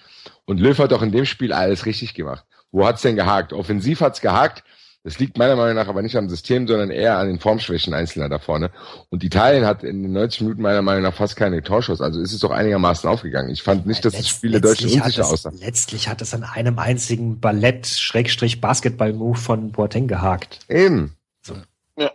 und 0.45 0.59
Löw 0.59 0.77
hat 0.79 0.93
auch 0.93 1.03
in 1.03 1.13
dem 1.13 1.27
Spiel 1.27 1.53
alles 1.53 1.87
richtig 1.87 2.15
gemacht. 2.15 2.45
Wo 2.73 2.87
hat's 2.87 3.03
denn 3.03 3.17
gehakt? 3.17 3.53
Offensiv 3.53 4.01
hat's 4.01 4.21
gehakt. 4.21 4.65
Das 5.03 5.19
liegt 5.19 5.39
meiner 5.39 5.57
Meinung 5.57 5.77
nach 5.77 5.89
aber 5.89 6.03
nicht 6.03 6.15
am 6.17 6.29
System, 6.29 6.69
sondern 6.69 6.91
eher 6.91 7.17
an 7.17 7.27
den 7.27 7.41
Formschwächen 7.41 7.95
Einzelner 7.95 8.29
da 8.29 8.39
vorne. 8.39 8.71
Und 9.09 9.25
Italien 9.25 9.65
hat 9.65 9.83
in 9.83 10.03
den 10.03 10.13
90 10.13 10.43
Minuten 10.43 10.61
meiner 10.61 10.83
Meinung 10.83 11.03
nach 11.03 11.15
fast 11.15 11.37
keine 11.37 11.63
Torschuss. 11.63 12.03
Also 12.03 12.21
ist 12.21 12.35
es 12.35 12.41
doch 12.41 12.51
einigermaßen 12.51 13.09
aufgegangen. 13.09 13.49
Ich 13.51 13.63
fand 13.63 13.87
nicht, 13.87 14.05
dass 14.05 14.13
Letzt, 14.13 14.27
das 14.27 14.31
Spiel 14.37 14.51
der 14.51 14.61
Deutschen 14.61 14.91
unsicher 14.91 15.27
aussah. 15.27 15.53
Letztlich 15.59 16.09
hat 16.09 16.21
es 16.21 16.35
an 16.35 16.45
einem 16.45 16.79
einzigen 16.79 17.41
Ballett-Basketball-Move 17.41 19.39
von 19.39 19.73
Boateng 19.73 20.07
gehakt. 20.07 20.59
Eben. 20.69 21.17
So. 21.41 21.55
Ja. 21.97 22.11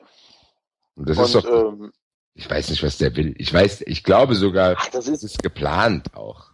Und 0.94 1.10
das 1.10 1.18
Und, 1.18 1.26
ist 1.26 1.34
doch, 1.34 1.46
ähm, 1.46 1.92
ich 2.36 2.48
weiß 2.48 2.70
nicht, 2.70 2.84
was 2.84 3.00
der 3.00 3.16
will. 3.16 3.34
Ich 3.40 3.52
weiß, 3.52 3.82
ich 3.88 4.04
glaube 4.04 4.36
sogar, 4.36 4.76
ach, 4.78 4.90
das, 4.90 5.08
ist, 5.08 5.24
das 5.24 5.32
ist 5.32 5.42
geplant 5.42 6.16
auch. 6.16 6.52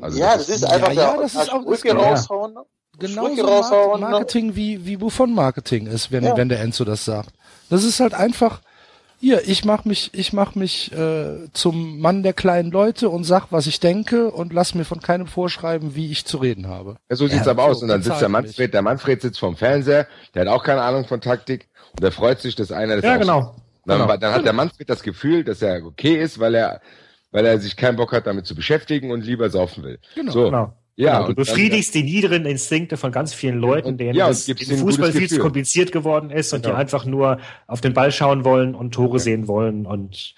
Also 0.00 0.18
ja, 0.18 0.36
das, 0.36 0.46
das 0.46 0.56
ist, 0.56 0.62
ist 0.64 0.70
einfach 0.70 0.92
ja, 0.92 1.14
ja, 1.14 1.20
das 1.20 1.34
ist 1.34 1.52
auch 1.52 1.64
das 1.64 1.84
raushauen. 1.84 2.56
Genauso 2.98 3.42
Mar 3.42 3.98
ne? 3.98 4.08
Marketing 4.10 4.56
wie, 4.56 4.84
wie 4.84 5.00
wovon 5.00 5.34
Marketing 5.34 5.86
ist, 5.86 6.12
wenn, 6.12 6.24
ja. 6.24 6.36
wenn 6.36 6.48
der 6.48 6.60
Enzo 6.60 6.84
das 6.84 7.04
sagt. 7.04 7.30
Das 7.70 7.84
ist 7.84 8.00
halt 8.00 8.14
einfach, 8.14 8.60
hier, 9.20 9.46
ich 9.46 9.64
mach 9.64 9.84
mich, 9.84 10.10
ich 10.12 10.32
mach 10.32 10.54
mich 10.54 10.92
äh, 10.92 11.48
zum 11.52 12.00
Mann 12.00 12.22
der 12.22 12.32
kleinen 12.32 12.70
Leute 12.70 13.08
und 13.08 13.24
sag, 13.24 13.48
was 13.50 13.66
ich 13.66 13.80
denke 13.80 14.30
und 14.30 14.52
lass 14.52 14.74
mir 14.74 14.84
von 14.84 15.00
keinem 15.00 15.26
vorschreiben, 15.26 15.94
wie 15.94 16.10
ich 16.10 16.24
zu 16.24 16.38
reden 16.38 16.68
habe. 16.68 16.96
Ja, 17.08 17.16
so 17.16 17.26
sieht's 17.26 17.46
ja, 17.46 17.52
aber 17.52 17.64
so, 17.64 17.68
aus. 17.70 17.82
Und 17.82 17.88
dann 17.88 18.02
sitzt 18.02 18.20
der 18.20 18.28
Manfred, 18.28 18.74
der 18.74 18.82
Manfred 18.82 19.22
sitzt 19.22 19.38
vorm 19.38 19.56
Fernseher, 19.56 20.06
der 20.34 20.42
hat 20.42 20.48
auch 20.48 20.64
keine 20.64 20.82
Ahnung 20.82 21.06
von 21.06 21.20
Taktik 21.20 21.68
und 21.92 22.02
der 22.02 22.12
freut 22.12 22.40
sich, 22.40 22.56
dass 22.56 22.72
einer 22.72 22.96
das 22.96 23.04
Ja, 23.04 23.16
genau. 23.16 23.54
Dann, 23.86 24.00
genau. 24.00 24.16
dann 24.16 24.34
hat 24.34 24.44
der 24.44 24.52
Manfred 24.52 24.90
das 24.90 25.02
Gefühl, 25.02 25.44
dass 25.44 25.62
er 25.62 25.84
okay 25.84 26.20
ist, 26.20 26.38
weil 26.38 26.54
er 26.54 26.80
weil 27.32 27.46
er 27.46 27.58
sich 27.60 27.76
keinen 27.76 27.96
Bock 27.96 28.12
hat, 28.12 28.26
damit 28.26 28.46
zu 28.46 28.54
beschäftigen 28.54 29.10
und 29.10 29.24
lieber 29.24 29.50
saufen 29.50 29.84
will. 29.84 29.98
Genau. 30.14 30.32
So. 30.32 30.44
genau. 30.46 30.74
Ja, 30.96 31.18
genau, 31.18 31.28
du 31.28 31.34
befriedigst 31.34 31.94
dann, 31.94 32.02
die 32.02 32.12
niederen 32.12 32.44
Instinkte 32.44 32.96
von 32.96 33.12
ganz 33.12 33.32
vielen 33.32 33.58
Leuten, 33.58 33.96
denen 33.96 34.14
ja, 34.14 34.28
das 34.28 34.44
Fußball 34.46 35.12
viel 35.12 35.28
zu 35.28 35.38
kompliziert 35.38 35.92
geworden 35.92 36.30
ist 36.30 36.52
und 36.52 36.62
genau. 36.62 36.74
die 36.74 36.80
einfach 36.80 37.04
nur 37.04 37.38
auf 37.66 37.80
den 37.80 37.94
Ball 37.94 38.12
schauen 38.12 38.44
wollen 38.44 38.74
und 38.74 38.92
Tore 38.92 39.16
ja. 39.16 39.18
sehen 39.18 39.48
wollen 39.48 39.86
und 39.86 40.34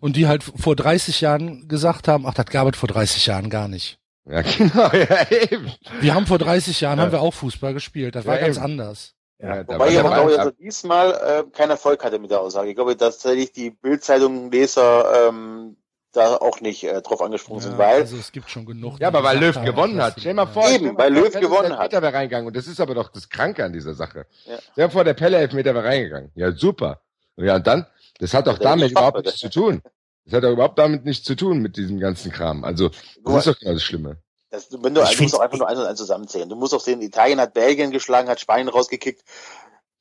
und 0.00 0.16
die 0.16 0.26
halt 0.26 0.42
vor 0.42 0.76
30 0.76 1.20
Jahren 1.20 1.68
gesagt 1.68 2.08
haben, 2.08 2.26
ach, 2.26 2.34
das 2.34 2.46
gab 2.46 2.66
es 2.72 2.78
vor 2.78 2.88
30 2.88 3.26
Jahren 3.26 3.50
gar 3.50 3.68
nicht. 3.68 3.98
Ja, 4.24 4.42
genau, 4.58 4.90
ja, 4.92 5.30
eben. 5.30 5.72
Wir 6.00 6.14
haben 6.14 6.26
vor 6.26 6.38
30 6.38 6.80
Jahren 6.80 6.98
ja. 6.98 7.04
haben 7.04 7.12
wir 7.12 7.20
auch 7.20 7.34
Fußball 7.34 7.74
gespielt, 7.74 8.14
das 8.14 8.26
war 8.26 8.38
ganz 8.38 8.56
eben. 8.56 8.64
anders. 8.64 9.14
Ja, 9.38 9.66
Wobei 9.66 9.90
ich 9.90 9.98
aber 9.98 10.10
glaube, 10.10 10.36
dass 10.36 10.46
er 10.46 10.52
diesmal 10.52 11.12
äh, 11.12 11.50
keinen 11.50 11.70
Erfolg 11.70 12.04
hatte 12.04 12.18
mit 12.18 12.30
der 12.30 12.40
Aussage. 12.40 12.68
Ich 12.68 12.74
glaube, 12.74 12.94
dass 12.94 13.18
tatsächlich 13.18 13.52
die 13.52 13.70
Bildzeitung-Leser 13.70 15.28
ähm, 15.28 15.76
da 16.12 16.36
auch 16.36 16.60
nicht 16.60 16.84
äh, 16.84 17.00
drauf 17.02 17.22
angesprungen 17.22 17.62
ja, 17.62 17.68
sind, 17.68 17.78
weil. 17.78 18.00
Also 18.00 18.16
es 18.16 18.32
gibt 18.32 18.50
schon 18.50 18.66
genug. 18.66 19.00
Ja, 19.00 19.08
aber 19.08 19.22
weil 19.22 19.38
Löw 19.38 19.54
gewonnen 19.64 20.02
hat. 20.02 20.14
Stell 20.18 20.34
mal 20.34 20.46
vor, 20.46 20.68
eben, 20.68 20.96
weil 20.96 21.12
Löw 21.12 21.32
gewonnen 21.32 21.72
hat. 21.72 21.80
Elfmeter 21.80 22.02
wäre 22.02 22.14
reingegangen 22.14 22.46
und 22.46 22.56
das 22.56 22.66
ist 22.66 22.80
aber 22.80 22.94
doch 22.94 23.08
das 23.08 23.28
Kranke 23.28 23.64
an 23.64 23.72
dieser 23.72 23.94
Sache. 23.94 24.26
Ja. 24.44 24.58
Stell 24.72 24.86
mal 24.86 24.90
vor, 24.90 25.04
der 25.04 25.14
Pelle 25.14 25.38
Elfmeter 25.38 25.74
wäre 25.74 25.84
reingegangen. 25.84 26.30
Ja, 26.34 26.52
super. 26.52 27.00
Ja, 27.36 27.56
und 27.56 27.66
dann, 27.66 27.86
das 28.18 28.34
hat 28.34 28.46
doch 28.46 28.58
damit 28.58 28.90
überhaupt 28.90 29.24
nichts 29.24 29.40
zu 29.40 29.50
tun. 29.50 29.82
Das 30.24 30.34
hat 30.34 30.44
doch 30.44 30.52
überhaupt 30.52 30.78
damit 30.78 31.04
nichts 31.04 31.24
zu 31.24 31.34
tun 31.34 31.60
mit 31.60 31.76
diesem 31.76 31.98
ganzen 31.98 32.30
Kram. 32.30 32.64
Also, 32.64 32.90
das 33.24 33.46
ist 33.46 33.46
doch 33.46 33.58
genau 33.58 33.72
das 33.72 33.82
Schlimme. 33.82 34.18
Das, 34.50 34.70
wenn 34.72 34.94
du, 34.94 35.00
du 35.00 35.22
musst 35.22 35.34
doch 35.34 35.40
einfach 35.40 35.58
nur 35.58 35.68
eins 35.68 35.78
und 35.78 35.86
eins 35.86 35.98
zusammenzählen. 35.98 36.48
Du 36.48 36.56
musst 36.56 36.74
auch 36.74 36.80
sehen, 36.80 37.00
Italien 37.02 37.40
hat 37.40 37.54
Belgien 37.54 37.92
geschlagen, 37.92 38.28
hat 38.28 38.40
Spanien 38.40 38.68
rausgekickt 38.68 39.22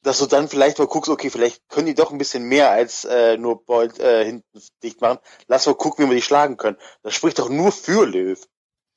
dass 0.01 0.19
du 0.19 0.25
dann 0.25 0.47
vielleicht 0.47 0.79
mal 0.79 0.87
guckst, 0.87 1.09
okay, 1.09 1.29
vielleicht 1.29 1.67
können 1.69 1.87
die 1.87 1.95
doch 1.95 2.11
ein 2.11 2.17
bisschen 2.17 2.43
mehr 2.43 2.71
als 2.71 3.03
äh, 3.05 3.37
nur 3.37 3.63
Bolt 3.65 3.99
äh, 3.99 4.25
hinten 4.25 4.61
dicht 4.81 5.01
machen. 5.01 5.19
Lass 5.47 5.65
mal 5.65 5.75
gucken, 5.75 6.05
wie 6.05 6.09
wir 6.09 6.15
die 6.15 6.21
schlagen 6.21 6.57
können. 6.57 6.77
Das 7.03 7.13
spricht 7.13 7.39
doch 7.39 7.49
nur 7.49 7.71
für 7.71 8.05
Löw. 8.05 8.39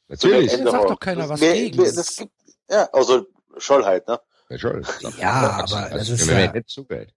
Natürlich. 0.09 0.53
Da 0.63 0.71
sagt 0.71 0.91
doch 0.91 1.01
keiner 1.01 1.29
was 1.29 1.41
mehr, 1.41 1.55
gegen. 1.55 1.83
Das 1.83 2.17
gibt, 2.17 2.33
ja, 2.69 2.89
also 2.93 3.27
Scholl 3.57 3.85
halt, 3.85 4.07
ne? 4.07 4.21
Ja, 4.49 4.59
Scholl. 4.59 4.83
Ja, 5.19 5.65
aber 5.65 5.91
das, 5.91 6.09
ist 6.09 6.27
ja... 6.27 6.53
Nicht 6.53 6.69
zugehört. 6.69 7.13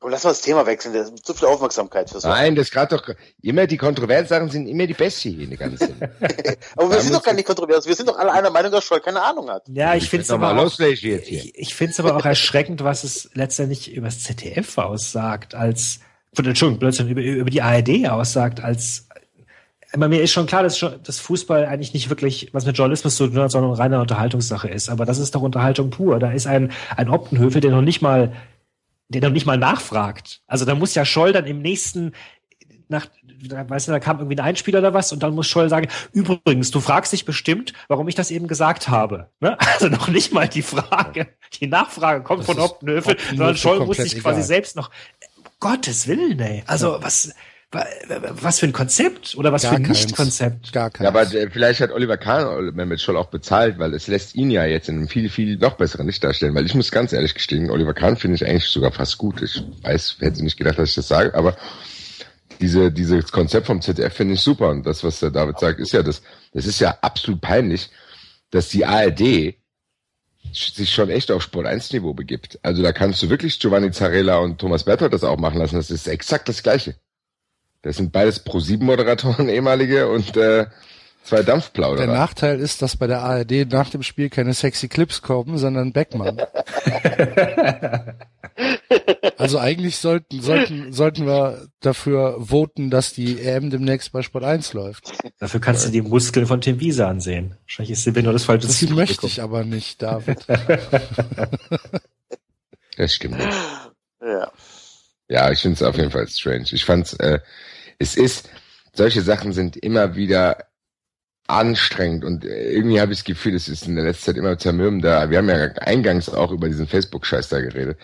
Und 0.00 0.12
lass 0.12 0.22
mal 0.22 0.30
das 0.30 0.42
Thema 0.42 0.64
wechseln, 0.64 0.94
das 0.94 1.10
ist 1.10 1.26
zu 1.26 1.34
viel 1.34 1.48
Aufmerksamkeit 1.48 2.08
fürs 2.08 2.22
Nein, 2.22 2.54
das 2.54 2.70
gerade 2.70 2.96
doch, 2.96 3.14
immer 3.42 3.66
die 3.66 3.76
kontroversen 3.76 4.28
Sachen 4.28 4.48
sind 4.48 4.68
immer 4.68 4.86
die 4.86 4.94
besten 4.94 5.30
hier 5.30 5.42
in 5.42 5.50
der 5.50 5.58
ganzen. 5.58 6.00
aber 6.76 6.90
wir 6.90 7.00
sind 7.00 7.14
doch 7.14 7.22
gar 7.22 7.34
nicht 7.34 7.46
kontrovers, 7.46 7.84
wir 7.84 7.96
sind 7.96 8.08
doch 8.08 8.16
alle 8.16 8.32
einer 8.32 8.50
Meinung, 8.50 8.70
dass 8.70 8.84
Scholl 8.84 9.00
keine 9.00 9.20
Ahnung 9.20 9.50
hat. 9.50 9.64
Ja, 9.66 9.96
ich 9.96 10.08
finde 10.08 10.22
es 10.22 10.30
aber, 10.30 10.56
auch, 10.56 10.78
ich, 10.78 11.58
ich 11.58 11.74
find's 11.74 11.98
aber 11.98 12.16
auch 12.16 12.24
erschreckend, 12.24 12.84
was 12.84 13.02
es 13.02 13.28
letztendlich 13.34 13.92
über 13.92 14.06
das 14.06 14.22
ZDF 14.22 14.78
aussagt, 14.78 15.56
als, 15.56 15.98
Entschuldigung, 16.36 16.78
plötzlich 16.78 17.10
über, 17.10 17.20
über 17.20 17.50
die 17.50 17.62
ARD 17.62 18.08
aussagt, 18.08 18.62
als 18.62 19.08
aber 19.92 20.08
mir 20.08 20.20
ist 20.20 20.32
schon 20.32 20.46
klar, 20.46 20.62
dass, 20.62 20.84
dass 21.02 21.18
Fußball 21.18 21.64
eigentlich 21.64 21.94
nicht 21.94 22.10
wirklich 22.10 22.50
was 22.52 22.66
mit 22.66 22.76
Journalismus 22.76 23.16
zu 23.16 23.26
tun 23.26 23.40
hat, 23.40 23.50
sondern 23.50 23.72
reine 23.72 24.00
Unterhaltungssache 24.00 24.68
ist. 24.68 24.90
Aber 24.90 25.06
das 25.06 25.18
ist 25.18 25.34
doch 25.34 25.40
Unterhaltung 25.40 25.88
pur. 25.88 26.18
Da 26.18 26.30
ist 26.30 26.46
ein, 26.46 26.72
ein 26.94 27.08
Optenhöfe, 27.08 27.60
der 27.60 27.70
noch 27.70 27.80
nicht 27.80 28.02
mal 28.02 28.32
der 29.08 29.22
noch 29.22 29.30
nicht 29.30 29.46
mal 29.46 29.58
nachfragt. 29.58 30.42
Also 30.46 30.64
da 30.64 30.74
muss 30.74 30.94
ja 30.94 31.04
Scholl 31.04 31.32
dann 31.32 31.46
im 31.46 31.60
nächsten 31.60 32.12
nach, 32.90 33.06
weißt 33.50 33.88
du, 33.88 33.92
da 33.92 34.00
kam 34.00 34.18
irgendwie 34.18 34.36
ein 34.36 34.44
Einspieler 34.44 34.78
oder 34.78 34.94
was 34.94 35.12
und 35.12 35.22
dann 35.22 35.34
muss 35.34 35.46
Scholl 35.46 35.68
sagen, 35.68 35.88
übrigens, 36.12 36.70
du 36.70 36.80
fragst 36.80 37.12
dich 37.12 37.24
bestimmt, 37.24 37.74
warum 37.88 38.08
ich 38.08 38.14
das 38.14 38.30
eben 38.30 38.48
gesagt 38.48 38.88
habe. 38.88 39.30
Ne? 39.40 39.56
Also 39.74 39.88
noch 39.88 40.08
nicht 40.08 40.32
mal 40.32 40.48
die 40.48 40.62
Frage, 40.62 41.28
die 41.60 41.66
Nachfrage 41.66 42.24
kommt 42.24 42.40
das 42.40 42.46
von 42.46 42.58
Optenhöfel, 42.58 43.16
sondern 43.30 43.56
Scholl 43.56 43.84
muss 43.84 43.98
sich 43.98 44.14
quasi 44.20 44.38
egal. 44.38 44.42
selbst 44.42 44.76
noch, 44.76 44.90
Gottes 45.60 46.06
Willen, 46.06 46.40
ey. 46.40 46.62
Also 46.66 46.94
ja. 46.94 47.02
was, 47.02 47.34
was 47.70 48.60
für 48.60 48.66
ein 48.66 48.72
Konzept 48.72 49.36
oder 49.36 49.52
was 49.52 49.62
Gar 49.62 49.72
für 49.72 49.76
ein 49.76 49.82
Nicht-Konzept? 49.82 50.72
Gar 50.72 50.90
keins. 50.90 51.04
Ja, 51.04 51.08
aber 51.08 51.26
vielleicht 51.50 51.80
hat 51.80 51.90
Oliver 51.90 52.16
Kahn 52.16 52.74
Mehmet 52.74 53.00
Scholl 53.00 53.18
auch 53.18 53.28
bezahlt, 53.28 53.78
weil 53.78 53.92
es 53.92 54.06
lässt 54.06 54.34
ihn 54.34 54.50
ja 54.50 54.64
jetzt 54.64 54.88
in 54.88 54.96
einem 54.96 55.08
viel, 55.08 55.28
viel 55.28 55.58
noch 55.58 55.76
besseren 55.76 56.06
Licht 56.06 56.24
darstellen. 56.24 56.54
Weil 56.54 56.64
ich 56.64 56.74
muss 56.74 56.90
ganz 56.90 57.12
ehrlich 57.12 57.34
gestehen, 57.34 57.70
Oliver 57.70 57.92
Kahn 57.92 58.16
finde 58.16 58.36
ich 58.36 58.46
eigentlich 58.46 58.64
sogar 58.64 58.92
fast 58.92 59.18
gut. 59.18 59.42
Ich 59.42 59.62
weiß, 59.82 60.16
hätte 60.20 60.42
nicht 60.42 60.56
gedacht, 60.56 60.78
dass 60.78 60.90
ich 60.90 60.94
das 60.94 61.08
sage, 61.08 61.34
aber 61.34 61.58
diese, 62.60 62.90
dieses 62.90 63.30
Konzept 63.32 63.66
vom 63.66 63.82
ZDF 63.82 64.14
finde 64.14 64.34
ich 64.34 64.40
super. 64.40 64.70
Und 64.70 64.86
das, 64.86 65.04
was 65.04 65.20
der 65.20 65.30
David 65.30 65.58
sagt, 65.58 65.78
ist 65.78 65.92
ja 65.92 66.02
das, 66.02 66.22
das 66.54 66.64
ist 66.64 66.80
ja 66.80 66.96
absolut 67.02 67.42
peinlich, 67.42 67.90
dass 68.50 68.70
die 68.70 68.86
ARD 68.86 69.56
sich 70.52 70.90
schon 70.90 71.10
echt 71.10 71.30
auf 71.30 71.42
Sport 71.42 71.66
1 71.66 71.92
Niveau 71.92 72.14
begibt. 72.14 72.58
Also 72.62 72.82
da 72.82 72.92
kannst 72.92 73.22
du 73.22 73.28
wirklich 73.28 73.60
Giovanni 73.60 73.90
Zarella 73.90 74.38
und 74.38 74.58
Thomas 74.58 74.84
Berthold 74.84 75.12
das 75.12 75.22
auch 75.22 75.36
machen 75.36 75.58
lassen. 75.58 75.76
Das 75.76 75.90
ist 75.90 76.08
exakt 76.08 76.48
das 76.48 76.62
Gleiche. 76.62 76.94
Das 77.88 77.96
sind 77.96 78.12
beides 78.12 78.40
Pro-7-Moderatoren, 78.40 79.48
ehemalige, 79.54 80.10
und 80.10 80.36
äh, 80.36 80.66
zwei 81.24 81.42
Dampfplauderer. 81.42 82.04
Der 82.06 82.14
Nachteil 82.14 82.60
ist, 82.60 82.82
dass 82.82 82.98
bei 82.98 83.06
der 83.06 83.22
ARD 83.22 83.66
nach 83.72 83.88
dem 83.88 84.02
Spiel 84.02 84.28
keine 84.28 84.52
sexy 84.52 84.88
Clips 84.88 85.22
kommen, 85.22 85.56
sondern 85.56 85.94
Beckmann. 85.94 86.38
also 89.38 89.58
eigentlich 89.58 89.96
sollten, 89.96 90.42
sollten, 90.42 90.92
sollten 90.92 91.24
wir 91.24 91.68
dafür 91.80 92.36
voten, 92.46 92.90
dass 92.90 93.14
die 93.14 93.40
EM 93.40 93.70
demnächst 93.70 94.12
bei 94.12 94.20
Sport 94.20 94.44
1 94.44 94.74
läuft. 94.74 95.10
Dafür 95.38 95.60
kannst 95.60 95.86
du 95.86 95.90
die 95.90 96.02
Muskeln 96.02 96.44
von 96.46 96.60
Tim 96.60 96.80
Wiese 96.80 97.06
ansehen. 97.06 97.56
Wahrscheinlich 97.62 97.92
ist 97.92 98.04
dir 98.04 98.22
nur 98.22 98.34
das 98.34 98.44
falsche 98.44 98.66
Das 98.66 98.82
möchte 98.90 99.26
ich 99.26 99.40
aber 99.40 99.64
nicht, 99.64 100.02
David. 100.02 100.44
das 102.98 103.14
stimmt 103.14 103.38
nicht. 103.38 103.56
Ja. 104.20 104.52
Ja, 105.30 105.50
ich 105.50 105.60
finde 105.60 105.76
es 105.76 105.82
auf 105.82 105.96
jeden 105.96 106.10
Fall 106.10 106.28
strange. 106.28 106.66
Ich 106.72 106.84
fand's, 106.84 107.14
äh, 107.14 107.38
es 107.98 108.16
ist, 108.16 108.48
solche 108.92 109.22
Sachen 109.22 109.52
sind 109.52 109.76
immer 109.76 110.16
wieder 110.16 110.64
anstrengend 111.46 112.24
und 112.24 112.44
äh, 112.44 112.72
irgendwie 112.72 113.00
habe 113.00 113.12
ich 113.12 113.20
das 113.20 113.24
Gefühl, 113.24 113.54
es 113.54 113.68
ist 113.68 113.86
in 113.86 113.96
der 113.96 114.04
letzten 114.04 114.26
Zeit 114.26 114.36
immer 114.36 114.58
zermürbender. 114.58 115.30
Wir 115.30 115.38
haben 115.38 115.48
ja 115.48 115.56
eingangs 115.56 116.28
auch 116.28 116.52
über 116.52 116.68
diesen 116.68 116.86
Facebook-Scheiß 116.86 117.48
da 117.48 117.60
geredet. 117.60 117.98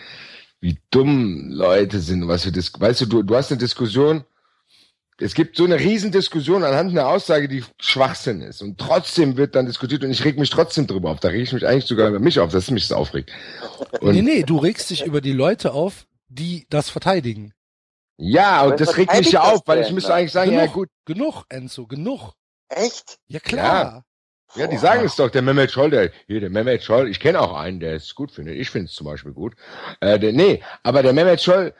Wie 0.59 0.79
dumm 0.89 1.49
Leute 1.51 1.99
sind, 1.99 2.27
was 2.27 2.43
für 2.43 2.51
Dis 2.51 2.71
weißt 2.77 3.01
du, 3.01 3.05
du, 3.05 3.23
du 3.23 3.35
hast 3.35 3.51
eine 3.51 3.59
Diskussion, 3.59 4.23
es 5.17 5.33
gibt 5.33 5.55
so 5.55 5.63
eine 5.63 5.79
Riesendiskussion 5.79 6.63
anhand 6.63 6.91
einer 6.91 7.07
Aussage, 7.07 7.47
die 7.47 7.63
Schwachsinn 7.79 8.41
ist. 8.41 8.61
Und 8.61 8.77
trotzdem 8.77 9.37
wird 9.37 9.55
dann 9.55 9.65
diskutiert 9.65 10.03
und 10.03 10.11
ich 10.11 10.25
reg 10.25 10.37
mich 10.37 10.49
trotzdem 10.49 10.87
drüber 10.87 11.11
auf. 11.11 11.19
Da 11.21 11.29
reg 11.29 11.41
ich 11.41 11.53
mich 11.53 11.65
eigentlich 11.65 11.85
sogar 11.85 12.09
über 12.09 12.19
mich 12.19 12.39
auf, 12.39 12.51
dass 12.51 12.69
mich 12.69 12.87
das 12.87 12.97
aufregt. 12.97 13.31
Und 14.01 14.13
nee, 14.13 14.21
nee, 14.21 14.43
du 14.43 14.57
regst 14.57 14.89
dich 14.89 15.05
über 15.05 15.21
die 15.21 15.31
Leute 15.31 15.71
auf, 15.71 16.05
die 16.27 16.65
das 16.69 16.89
verteidigen. 16.89 17.53
Ja, 18.17 18.63
und 18.63 18.79
das 18.79 18.95
regt 18.97 19.13
mich 19.13 19.31
ja 19.31 19.41
auf, 19.41 19.61
weil 19.65 19.81
ich 19.81 19.91
müsste 19.91 20.13
eigentlich 20.13 20.31
sagen, 20.31 20.51
ja 20.51 20.61
genug, 20.61 20.73
gut, 20.73 20.89
genug, 21.05 21.43
Enzo, 21.49 21.85
genug. 21.85 22.33
Echt? 22.69 23.19
Ja 23.27 23.39
klar. 23.39 24.05
ja, 24.55 24.67
die 24.67 24.77
sagen 24.77 25.05
es 25.05 25.15
doch, 25.15 25.29
der 25.29 25.41
Mehmet 25.41 25.71
Scholl, 25.71 25.89
der, 25.89 26.11
hier, 26.27 26.39
der 26.39 26.49
Mehmet 26.49 26.83
Scholl, 26.83 27.09
ich 27.09 27.19
kenne 27.19 27.41
auch 27.41 27.53
einen, 27.53 27.79
der 27.79 27.95
es 27.95 28.15
gut 28.15 28.31
findet. 28.31 28.55
Ich 28.55 28.69
finde 28.69 28.87
es 28.87 28.93
zum 28.93 29.05
Beispiel 29.05 29.33
gut. 29.33 29.55
Äh, 29.99 30.17
der, 30.17 30.31
nee, 30.31 30.63
aber 30.81 31.03
der 31.03 31.13
Mehmet 31.13 31.41
Scholl, 31.41 31.73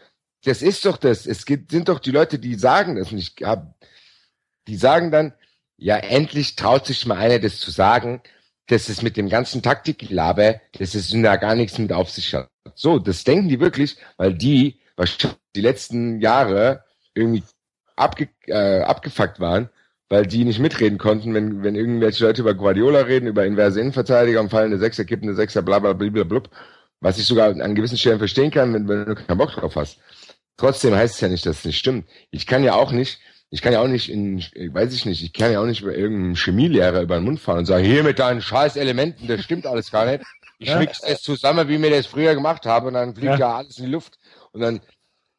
das 0.44 0.62
ist 0.62 0.86
doch 0.86 0.98
das. 0.98 1.26
Es 1.26 1.46
gibt, 1.46 1.72
sind 1.72 1.90
doch 1.90 2.00
die 2.00 2.12
Leute, 2.12 2.38
die 2.38 2.56
sagen 2.56 2.98
das 2.98 3.12
nicht. 3.12 3.42
Hab, 3.42 3.74
die 4.68 4.76
sagen 4.76 5.12
dann, 5.12 5.34
ja, 5.78 5.98
endlich 5.98 6.56
traut 6.56 6.86
sich 6.86 7.06
mal 7.06 7.18
einer, 7.18 7.40
das 7.40 7.60
zu 7.60 7.72
sagen, 7.72 8.22
dass 8.68 8.90
es 8.90 9.02
mit 9.02 9.18
dem 9.18 9.30
ganzen 9.30 9.62
Taktiklaber, 9.62 10.60
dass 10.78 10.96
es 10.96 11.10
da 11.12 11.36
gar 11.36 11.56
nichts 11.56 11.78
mit 11.78 11.94
auf 11.94 12.10
sich 12.10 12.34
hat. 12.34 12.50
So, 12.74 13.00
das 13.00 13.24
denken 13.24 13.50
die 13.50 13.60
wirklich, 13.60 13.98
weil 14.18 14.34
die 14.34 14.80
wahrscheinlich 14.96 15.38
die 15.56 15.62
letzten 15.62 16.20
Jahre 16.22 16.84
irgendwie 17.14 17.44
abge, 17.96 18.30
äh, 18.48 18.82
abgefuckt 18.82 19.40
waren, 19.40 19.70
weil 20.10 20.26
die 20.26 20.44
nicht 20.46 20.60
mitreden 20.60 20.98
konnten, 20.98 21.34
wenn, 21.34 21.64
wenn 21.64 21.76
irgendwelche 21.76 22.26
Leute 22.26 22.42
über 22.42 22.54
Guardiola 22.54 23.02
reden, 23.02 23.28
über 23.28 23.46
inverse 23.46 23.80
Innenverteidiger 23.80 24.40
und 24.42 24.50
fallende 24.50 24.78
Sechser, 24.78 25.06
kippende 25.06 25.36
Sechser, 25.36 25.62
bla 25.62 25.80
bla 25.80 25.94
bla 25.94 26.10
bla 26.10 26.24
blub, 26.24 26.50
was 27.02 27.18
ich 27.18 27.26
sogar 27.26 27.50
an 27.50 27.76
gewissen 27.76 27.98
Stellen 27.98 28.20
verstehen 28.20 28.52
kann, 28.52 28.74
wenn, 28.74 28.88
wenn 28.88 29.06
du 29.06 29.16
keinen 29.16 29.38
Bock 29.38 29.52
drauf 29.52 29.76
hast. 29.76 30.00
Trotzdem 30.58 30.96
heißt 30.96 31.16
es 31.16 31.22
ja 31.22 31.28
nicht, 31.28 31.46
dass 31.46 31.60
es 31.60 31.66
nicht 31.66 31.78
stimmt. 31.78 32.08
Ich 32.32 32.48
kann 32.48 32.64
ja 32.64 32.74
auch 32.76 32.92
nicht, 32.92 33.20
ich 33.50 33.62
kann 33.62 33.74
ja 33.74 33.82
auch 33.82 33.88
nicht 33.88 34.10
in, 34.10 34.40
weiß 34.40 34.94
ich 34.94 35.06
nicht, 35.06 35.22
ich 35.24 35.34
kann 35.34 35.52
ja 35.52 35.60
auch 35.60 35.66
nicht 35.66 35.82
über 35.82 35.96
irgendeinen 35.96 36.36
Chemielehrer 36.36 37.02
über 37.02 37.16
den 37.16 37.26
Mund 37.26 37.40
fahren 37.40 37.60
und 37.60 37.66
sagen, 37.66 37.86
hier 37.86 38.04
mit 38.04 38.20
deinen 38.20 38.42
scheiß 38.42 38.76
Elementen, 38.78 39.28
das 39.28 39.42
stimmt 39.44 39.66
alles 39.66 39.92
gar 39.92 40.06
nicht. 40.06 40.24
Ich 40.58 40.70
Ja. 40.70 40.80
mix 40.80 41.02
es 41.04 41.22
zusammen, 41.22 41.68
wie 41.68 41.82
wir 41.82 41.90
das 41.90 42.06
früher 42.06 42.34
gemacht 42.34 42.66
haben, 42.66 42.88
und 42.88 42.94
dann 42.94 43.14
fliegt 43.14 43.34
Ja. 43.34 43.38
ja, 43.38 43.58
alles 43.58 43.78
in 43.78 43.86
die 43.86 43.92
Luft. 43.92 44.18
Und 44.56 44.62
dann, 44.62 44.82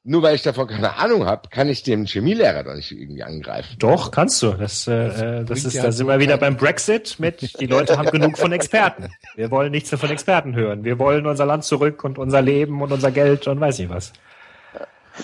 nur 0.05 0.23
weil 0.23 0.37
ich 0.37 0.43
davon 0.43 0.69
keine 0.69 0.97
Ahnung 0.97 1.27
habe, 1.27 1.49
kann 1.49 1.69
ich 1.69 1.83
dem 1.83 2.05
Chemielehrer 2.07 2.63
doch 2.63 2.75
nicht 2.75 2.93
irgendwie 2.93 3.25
angreifen. 3.25 3.75
Doch, 3.81 4.13
kannst 4.13 4.41
du. 4.43 4.53
Das, 4.53 4.87
äh, 4.87 5.09
Das 5.09 5.21
äh, 5.21 5.45
das 5.45 5.65
ist, 5.65 5.75
ja 5.75 5.83
da 5.83 5.91
sind 5.91 6.07
wir 6.07 6.21
wieder 6.21 6.37
beim 6.39 6.57
Brexit 6.57 7.17
mit, 7.19 7.59
die 7.61 7.67
Leute 7.67 7.99
haben 7.99 8.11
genug 8.11 8.39
von 8.39 8.53
Experten. 8.53 9.09
Wir 9.35 9.51
wollen 9.51 9.73
nichts 9.73 9.91
mehr 9.91 9.99
von 9.99 10.11
Experten 10.11 10.55
hören. 10.55 10.85
Wir 10.85 11.01
wollen 11.01 11.27
unser 11.27 11.45
Land 11.47 11.65
zurück 11.65 12.05
und 12.05 12.19
unser 12.19 12.41
Leben 12.41 12.81
und 12.83 12.93
unser 12.93 13.11
Geld 13.11 13.49
und 13.49 13.59
weiß 13.61 13.81
nicht 13.81 13.91
was. 13.91 14.13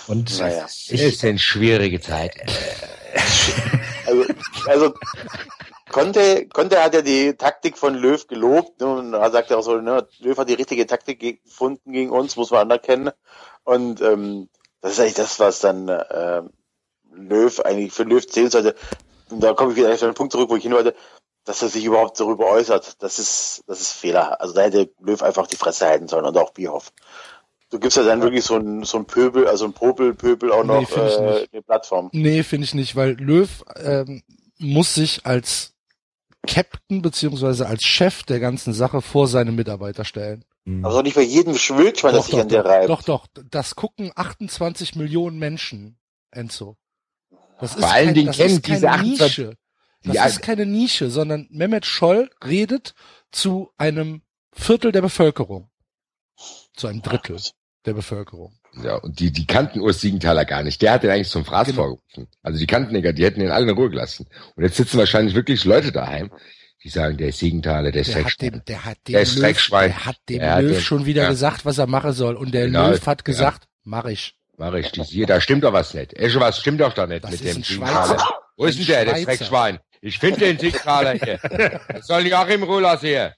Und 0.08 0.36
Naja. 0.40 0.64
Es 0.64 0.86
sind 1.20 1.40
schwierige 1.40 2.00
Zeiten. 2.00 2.40
Also, 4.06 4.24
also 4.66 4.94
Conte, 5.90 6.46
Conte 6.48 6.82
hat 6.82 6.94
ja 6.94 7.02
die 7.02 7.34
Taktik 7.34 7.76
von 7.78 7.94
Löw 7.94 8.26
gelobt 8.26 8.80
ne, 8.80 8.86
und 8.86 9.12
er 9.14 9.30
sagt 9.30 9.50
ja 9.50 9.58
auch 9.58 9.62
so, 9.62 9.76
ne, 9.76 10.06
Löw 10.20 10.36
hat 10.36 10.48
die 10.48 10.54
richtige 10.54 10.86
Taktik 10.86 11.20
ge- 11.20 11.38
gefunden 11.44 11.92
gegen 11.92 12.10
uns, 12.10 12.36
muss 12.36 12.50
man 12.50 12.62
anerkennen. 12.62 13.10
Und 13.64 14.00
ähm, 14.00 14.48
das 14.80 14.92
ist 14.92 15.00
eigentlich 15.00 15.14
das, 15.14 15.40
was 15.40 15.60
dann 15.60 15.88
äh, 15.88 16.42
Löw 17.14 17.60
eigentlich 17.60 17.92
für 17.92 18.04
Löw 18.04 18.26
zählen 18.26 18.50
sollte. 18.50 18.74
Und 19.30 19.40
da 19.40 19.54
komme 19.54 19.72
ich 19.72 19.76
wieder 19.76 19.92
auf 19.92 20.00
den 20.00 20.14
Punkt 20.14 20.32
zurück, 20.32 20.50
wo 20.50 20.56
ich 20.56 20.62
hin 20.62 20.72
wollte, 20.72 20.94
dass 21.44 21.62
er 21.62 21.68
sich 21.68 21.84
überhaupt 21.84 22.18
darüber 22.20 22.46
äußert. 22.46 23.02
Das 23.02 23.18
ist, 23.18 23.62
das 23.66 23.80
ist 23.80 23.92
Fehler. 23.92 24.40
Also 24.40 24.54
da 24.54 24.62
hätte 24.62 24.90
Löw 25.00 25.22
einfach 25.22 25.46
die 25.46 25.56
Fresse 25.56 25.86
halten 25.86 26.08
sollen 26.08 26.24
und 26.24 26.36
auch 26.36 26.52
Bierhoff. 26.52 26.92
Du 27.70 27.78
gibst 27.78 27.96
ja 27.96 28.02
dann 28.02 28.20
wirklich 28.20 28.44
so 28.44 28.56
ein, 28.56 28.84
so 28.84 28.98
ein 28.98 29.06
Pöbel, 29.06 29.48
also 29.48 29.64
ein 29.64 29.72
Popel-Pöbel 29.72 30.52
auch 30.52 30.62
Nee, 30.62 30.68
noch 30.68 30.82
ich 30.82 30.96
äh, 30.96 31.20
nicht. 31.40 31.52
eine 31.54 31.62
Plattform. 31.62 32.10
Nee, 32.12 32.42
finde 32.42 32.64
ich 32.66 32.74
nicht, 32.74 32.96
weil 32.96 33.12
Löw 33.12 33.48
ähm, 33.76 34.22
muss 34.58 34.94
sich 34.94 35.24
als 35.24 35.72
Captain 36.46 37.00
beziehungsweise 37.02 37.66
als 37.66 37.82
Chef 37.84 38.24
der 38.24 38.40
ganzen 38.40 38.72
Sache 38.72 39.00
vor 39.00 39.26
seine 39.26 39.52
Mitarbeiter 39.52 40.04
stellen. 40.04 40.44
Also 40.82 41.02
nicht 41.02 41.16
bei 41.16 41.22
jedem 41.22 41.56
Schwülschwein, 41.56 42.14
das 42.14 42.26
sich 42.26 42.38
an 42.38 42.48
dir 42.48 42.64
reibt. 42.64 42.88
doch, 42.88 43.02
doch, 43.02 43.26
das 43.50 43.74
gucken 43.74 44.12
28 44.14 44.94
Millionen 44.94 45.38
Menschen, 45.38 45.98
Enzo. 46.30 46.76
Das 47.60 47.74
Vor 47.74 47.90
allen 47.90 48.14
Dingen 48.14 48.28
das 48.28 48.36
kennen 48.36 48.54
ist 48.56 48.62
keine 48.62 48.74
diese 48.76 48.90
28 48.90 49.20
Nische. 49.38 49.56
Das 50.04 50.12
Die- 50.12 50.28
ist 50.28 50.42
keine 50.42 50.66
Nische, 50.66 51.10
sondern 51.10 51.46
Mehmet 51.50 51.84
Scholl 51.86 52.30
redet 52.44 52.94
zu 53.32 53.70
einem 53.76 54.22
Viertel 54.52 54.92
der 54.92 55.02
Bevölkerung. 55.02 55.68
Zu 56.74 56.86
einem 56.88 57.02
Drittel 57.02 57.40
der 57.84 57.94
Bevölkerung. 57.94 58.56
Ja, 58.82 58.96
und 58.96 59.18
die, 59.20 59.30
die 59.32 59.46
kannten 59.46 59.80
Urs 59.80 60.00
Siegenthaler 60.00 60.44
gar 60.44 60.62
nicht. 60.62 60.80
Der 60.80 60.92
hat 60.92 61.02
den 61.02 61.10
eigentlich 61.10 61.28
zum 61.28 61.44
Fraß 61.44 61.66
Genau. 61.68 61.82
vorgerufen. 61.82 62.28
Also 62.42 62.58
die 62.58 62.66
kannten 62.66 62.94
den 62.94 63.02
gar, 63.02 63.12
die 63.12 63.24
hätten 63.24 63.40
ihn 63.40 63.50
alle 63.50 63.68
in 63.70 63.76
Ruhe 63.76 63.90
gelassen. 63.90 64.26
Und 64.56 64.62
jetzt 64.64 64.76
sitzen 64.76 64.98
wahrscheinlich 64.98 65.34
wirklich 65.34 65.64
Leute 65.64 65.92
daheim, 65.92 66.32
die 66.84 66.88
sagen, 66.88 67.16
der 67.16 67.28
ist 67.28 67.38
Siegenthaler, 67.38 67.92
der 67.92 68.02
ist 68.02 68.08
Der 68.14 68.16
hat 68.16 68.24
Dreckschwein. 68.24 68.50
dem, 68.52 68.64
der 68.66 68.84
hat 68.84 68.98
dem 69.08 69.12
Der 69.12 69.22
ist 69.22 69.36
Löw, 69.38 69.68
der 69.70 70.04
hat 70.06 70.16
dem 70.28 70.38
Der 70.40 70.52
hat 70.54 70.62
Löw 70.62 70.72
den- 70.72 70.80
schon 70.82 71.06
wieder 71.06 71.22
ja. 71.22 71.28
gesagt, 71.30 71.64
was 71.64 71.78
er 71.78 71.86
machen 71.86 72.12
soll. 72.12 72.34
Und 72.36 72.52
der 72.52 72.66
Genau, 72.66 72.90
Löw 72.90 73.06
hat 73.06 73.20
ja. 73.20 73.24
gesagt, 73.24 73.64
mach 73.84 74.04
ich. 74.06 74.34
Mach 74.58 74.74
ich 74.74 74.90
dies 74.92 75.08
hier, 75.08 75.26
da 75.26 75.40
stimmt 75.40 75.64
doch 75.64 75.72
was 75.72 75.94
nicht. 75.94 76.12
Esche, 76.14 76.38
was 76.40 76.58
stimmt 76.60 76.80
doch 76.80 76.92
da 76.92 77.06
nicht 77.06 77.24
Das 77.24 77.30
mit 77.32 77.40
ist 77.40 77.56
dem 77.56 77.62
Siegenthaler. 77.62 78.28
Wo 78.56 78.66
ist 78.66 78.78
denn 78.78 78.86
der, 78.86 79.04
der 79.04 79.10
Schweizer. 79.12 79.26
Dreckschwein? 79.26 79.78
Ich 80.00 80.18
finde 80.18 80.40
den 80.40 80.58
Siegenthaler 80.58 81.12
hier. 81.14 81.38
Das 81.88 82.06
soll 82.06 82.26
ich 82.26 82.34
auch 82.34 82.48
im 82.48 82.62
Ruhe 82.64 82.80
lassen 82.82 83.06
hier. 83.06 83.34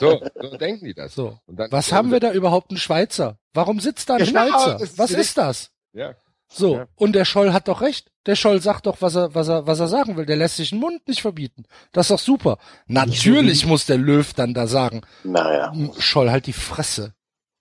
So, 0.00 0.22
so 0.40 0.56
denken 0.56 0.86
die 0.86 0.94
das. 0.94 1.14
So. 1.14 1.38
Was 1.46 1.92
haben 1.92 2.10
wir 2.10 2.20
da 2.20 2.32
überhaupt 2.32 2.70
einen 2.70 2.78
Schweizer? 2.78 3.36
Warum 3.52 3.80
sitzt 3.80 4.08
da 4.08 4.14
ein 4.14 4.24
Genau, 4.24 4.46
Schweizer? 4.48 4.80
ist 4.80 4.98
Was 4.98 5.10
die- 5.10 5.16
ist 5.16 5.36
das? 5.36 5.70
Ja. 5.92 6.14
So. 6.48 6.76
Ja. 6.76 6.86
Und 6.94 7.12
der 7.12 7.24
Scholl 7.24 7.52
hat 7.52 7.68
doch 7.68 7.80
recht. 7.80 8.10
Der 8.26 8.36
Scholl 8.36 8.60
sagt 8.60 8.86
doch, 8.86 9.00
was 9.00 9.14
er, 9.14 9.34
was 9.34 9.48
er, 9.48 9.66
was 9.66 9.80
er 9.80 9.88
sagen 9.88 10.16
will. 10.16 10.26
Der 10.26 10.36
lässt 10.36 10.56
sich 10.56 10.70
den 10.70 10.80
Mund 10.80 11.06
nicht 11.08 11.22
verbieten. 11.22 11.64
Das 11.92 12.06
ist 12.06 12.10
doch 12.10 12.18
super. 12.18 12.58
Natürlich 12.86 13.66
muss 13.66 13.86
der 13.86 13.98
Löw 13.98 14.32
dann 14.34 14.54
da 14.54 14.66
sagen, 14.66 15.02
Naja. 15.24 15.72
Scholl 15.98 16.30
halt 16.30 16.46
die 16.46 16.52
Fresse. 16.52 17.14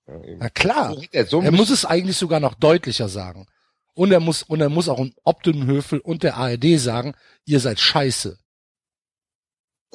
Ja. 0.07 0.13
Na 0.38 0.49
klar. 0.49 0.93
So, 0.93 1.03
er 1.11 1.25
so 1.25 1.41
Er 1.41 1.51
muss 1.51 1.69
es 1.69 1.86
eigentlich 1.86 2.17
sogar 2.17 2.39
noch 2.39 2.53
deutlicher 2.53 3.09
sagen. 3.09 3.47
Und 3.93 4.11
er 4.11 4.19
muss, 4.19 4.43
und 4.43 4.59
er 4.61 4.69
muss 4.69 4.89
auch 4.89 4.99
in 4.99 5.13
Obdenhöfel 5.23 5.99
und 5.99 6.23
der 6.23 6.36
ARD 6.36 6.77
sagen, 6.77 7.15
ihr 7.45 7.59
seid 7.59 7.79
scheiße. 7.79 8.38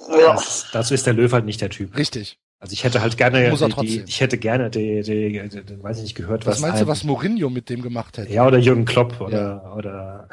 Ja. 0.09 0.33
das, 0.35 0.69
dazu 0.73 0.95
ist 0.95 1.07
der 1.07 1.13
Löw 1.13 1.31
halt 1.33 1.45
nicht 1.45 1.61
der 1.61 1.71
Typ. 1.71 1.97
Richtig. 1.97 2.39
Also 2.63 2.73
ich 2.75 2.85
hätte 2.85 3.01
halt 3.01 3.17
gerne, 3.17 3.49
Muss 3.51 3.63
er 3.63 3.71
die, 3.71 3.87
die, 3.87 4.05
ich 4.07 4.21
hätte 4.21 4.37
gerne 4.39 4.69
die, 4.71 5.03
die, 5.03 5.49
die, 5.49 5.65
die 5.65 5.83
weiß 5.83 5.97
ich 5.97 6.03
nicht 6.05 6.15
gehört, 6.15 6.45
Was, 6.47 6.57
was, 6.57 6.61
meinst 6.61 6.81
du, 6.81 6.85
ein- 6.85 6.89
was 6.89 7.05
Mourinho 7.05 7.49
mit 7.51 7.71
dem 7.71 7.81
gemacht 7.83 8.19
hätte? 8.19 8.31
ja 8.33 8.47
oder 8.47 8.59
Jürgen 8.59 8.85
Klopp 8.85 9.19
oder 9.21 9.75
oder 9.77 10.29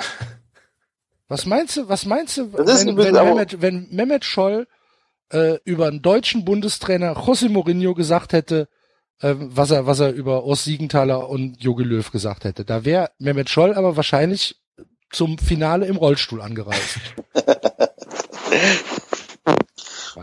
Was 1.29 1.45
meinst 1.45 1.77
du, 1.77 1.87
was 1.89 2.05
meinst 2.05 2.37
du, 2.37 2.51
wenn, 2.53 2.97
wenn, 2.97 3.13
Mehmet, 3.13 3.61
wenn 3.61 3.87
Mehmet 3.91 4.25
Scholl 4.25 4.67
äh, 5.31 5.57
über 5.63 5.87
einen 5.87 6.01
deutschen 6.01 6.43
Bundestrainer 6.45 7.13
José 7.17 7.47
Mourinho 7.49 7.93
gesagt 7.93 8.33
hätte, 8.33 8.67
ähm, 9.21 9.49
was 9.53 9.71
er, 9.71 9.85
was 9.87 9.99
er 10.01 10.11
über 10.11 10.43
Urs 10.45 10.63
Siegenthaler 10.65 11.29
und 11.29 11.61
Jogi 11.63 11.83
Löw 11.83 12.11
gesagt 12.11 12.43
hätte. 12.43 12.65
Da 12.65 12.83
wäre 12.85 13.09
Mehmet 13.19 13.49
Scholl 13.49 13.73
aber 13.73 13.95
wahrscheinlich 13.95 14.57
zum 15.11 15.37
Finale 15.37 15.85
im 15.85 15.95
Rollstuhl 15.95 16.41
angereist. 16.41 16.97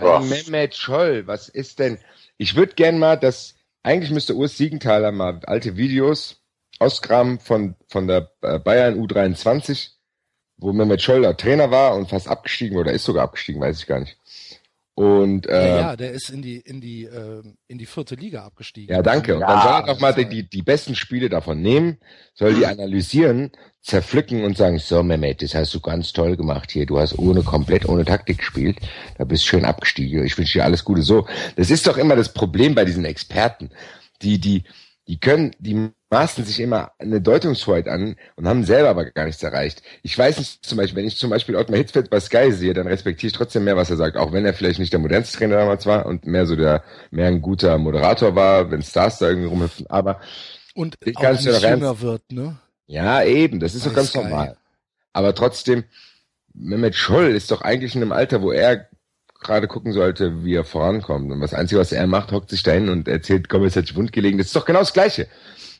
Ja. 0.00 0.20
Mehmet 0.20 0.74
Scholl, 0.74 1.26
was 1.26 1.48
ist 1.48 1.78
denn? 1.78 1.98
Ich 2.36 2.56
würde 2.56 2.74
gern 2.74 2.98
mal, 2.98 3.16
dass 3.16 3.54
eigentlich 3.82 4.10
müsste 4.10 4.34
Urs 4.34 4.56
Siegenthaler 4.56 5.12
mal 5.12 5.40
alte 5.44 5.76
Videos 5.76 6.42
ausgraben 6.78 7.38
von 7.38 7.76
von 7.88 8.08
der 8.08 8.30
äh, 8.42 8.58
Bayern 8.58 9.00
U23, 9.00 9.90
wo 10.56 10.72
Mehmet 10.72 11.02
Scholl 11.02 11.22
da 11.22 11.32
Trainer 11.34 11.70
war 11.70 11.94
und 11.96 12.10
fast 12.10 12.28
abgestiegen 12.28 12.76
oder 12.78 12.92
ist 12.92 13.04
sogar 13.04 13.24
abgestiegen, 13.24 13.60
weiß 13.60 13.78
ich 13.78 13.86
gar 13.86 14.00
nicht. 14.00 14.18
Und 14.96 15.48
äh, 15.48 15.52
ja, 15.52 15.66
ja, 15.66 15.80
ja, 15.80 15.96
der 15.96 16.12
ist 16.12 16.30
in 16.30 16.40
die, 16.40 16.58
in 16.58 16.80
die, 16.80 17.04
ähm, 17.04 17.56
in 17.66 17.78
die 17.78 17.86
vierte 17.86 18.14
Liga 18.14 18.44
abgestiegen. 18.44 18.94
danke. 19.02 19.34
Und 19.34 19.40
Ja, 19.40 19.48
dann 19.48 19.62
soll 19.62 19.72
er 19.72 19.82
doch 19.94 20.00
mal 20.00 20.14
die, 20.14 20.48
die 20.48 20.62
besten 20.62 20.94
Spiele 20.94 21.28
davon 21.28 21.60
nehmen, 21.62 21.98
soll 22.32 22.54
die 22.54 22.64
analysieren, 22.66 23.50
zerpflücken 23.82 24.44
und 24.44 24.56
sagen, 24.56 24.78
so 24.78 25.02
Mehmet, 25.02 25.42
das 25.42 25.54
hast 25.56 25.74
du 25.74 25.80
ganz 25.80 26.12
toll 26.12 26.36
gemacht 26.36 26.70
hier. 26.70 26.86
Du 26.86 26.98
hast 26.98 27.18
ohne 27.18 27.42
komplett 27.42 27.88
ohne 27.88 28.04
Taktik 28.04 28.38
gespielt. 28.38 28.78
Da 29.18 29.24
bist 29.24 29.44
schön 29.44 29.64
abgestiegen. 29.64 30.24
Ich 30.24 30.38
wünsche 30.38 30.58
dir 30.60 30.64
alles 30.64 30.84
Gute. 30.84 31.02
So, 31.02 31.26
das 31.56 31.70
ist 31.70 31.88
doch 31.88 31.96
immer 31.96 32.14
das 32.14 32.32
Problem 32.32 32.76
bei 32.76 32.84
diesen 32.84 33.04
Experten. 33.04 33.70
Die, 34.22 34.38
die, 34.38 34.62
die 35.08 35.18
können, 35.18 35.56
die 35.58 35.90
maßen 36.14 36.44
sich 36.44 36.60
immer 36.60 36.92
eine 36.98 37.20
Deutungshoheit 37.20 37.88
an 37.88 38.16
und 38.36 38.46
haben 38.46 38.64
selber 38.64 38.88
aber 38.90 39.04
gar 39.06 39.24
nichts 39.26 39.42
erreicht. 39.42 39.82
Ich 40.02 40.16
weiß 40.16 40.38
nicht, 40.38 40.64
zum 40.64 40.78
Beispiel, 40.78 40.98
wenn 40.98 41.06
ich 41.08 41.16
zum 41.18 41.30
Beispiel 41.30 41.56
Ottmar 41.56 41.78
Hitzfeld 41.78 42.08
bei 42.10 42.20
Sky 42.20 42.52
sehe, 42.52 42.72
dann 42.72 42.86
respektiere 42.86 43.28
ich 43.28 43.36
trotzdem 43.36 43.64
mehr, 43.64 43.76
was 43.76 43.90
er 43.90 43.96
sagt, 43.96 44.16
auch 44.16 44.32
wenn 44.32 44.44
er 44.46 44.54
vielleicht 44.54 44.78
nicht 44.78 44.92
der 44.92 45.00
modernste 45.00 45.38
Trainer 45.38 45.56
damals 45.56 45.86
war 45.86 46.06
und 46.06 46.26
mehr 46.26 46.46
so 46.46 46.54
der, 46.56 46.84
mehr 47.10 47.26
ein 47.28 47.42
guter 47.42 47.78
Moderator 47.78 48.34
war, 48.36 48.70
wenn 48.70 48.82
Stars 48.82 49.18
da 49.18 49.28
irgendwie 49.28 49.48
rumhüpfen. 49.48 49.86
Aber 49.88 50.20
Und 50.74 50.96
Ich 51.04 51.16
auch 51.16 51.30
nicht 51.32 51.46
ernst- 51.46 51.62
jünger 51.62 52.00
wird, 52.00 52.22
ne? 52.32 52.56
ja, 52.86 53.22
eben, 53.24 53.60
das 53.60 53.74
ist 53.74 53.82
Bei 53.84 53.88
doch 53.90 53.96
ganz 53.96 54.08
Sky. 54.10 54.18
normal. 54.18 54.56
Aber 55.12 55.34
trotzdem, 55.34 55.84
Mehmet 56.54 56.94
Scholl 56.94 57.34
ist 57.34 57.50
doch 57.50 57.62
eigentlich 57.62 57.96
in 57.96 58.02
einem 58.02 58.12
Alter, 58.12 58.40
wo 58.42 58.52
er 58.52 58.88
gerade 59.40 59.66
gucken 59.68 59.92
sollte, 59.92 60.44
wie 60.44 60.54
er 60.54 60.64
vorankommt. 60.64 61.30
Und 61.30 61.40
das 61.40 61.52
Einzige, 61.54 61.80
was 61.80 61.92
er 61.92 62.06
macht, 62.06 62.32
hockt 62.32 62.50
sich 62.50 62.62
dahin 62.62 62.88
und 62.88 63.08
erzählt, 63.08 63.48
Gomez 63.48 63.76
hat 63.76 63.86
sich 63.88 63.96
wund 63.96 64.12
gelegen. 64.12 64.38
Das 64.38 64.46
ist 64.46 64.56
doch 64.56 64.64
genau 64.64 64.78
das 64.78 64.92
Gleiche. 64.94 65.26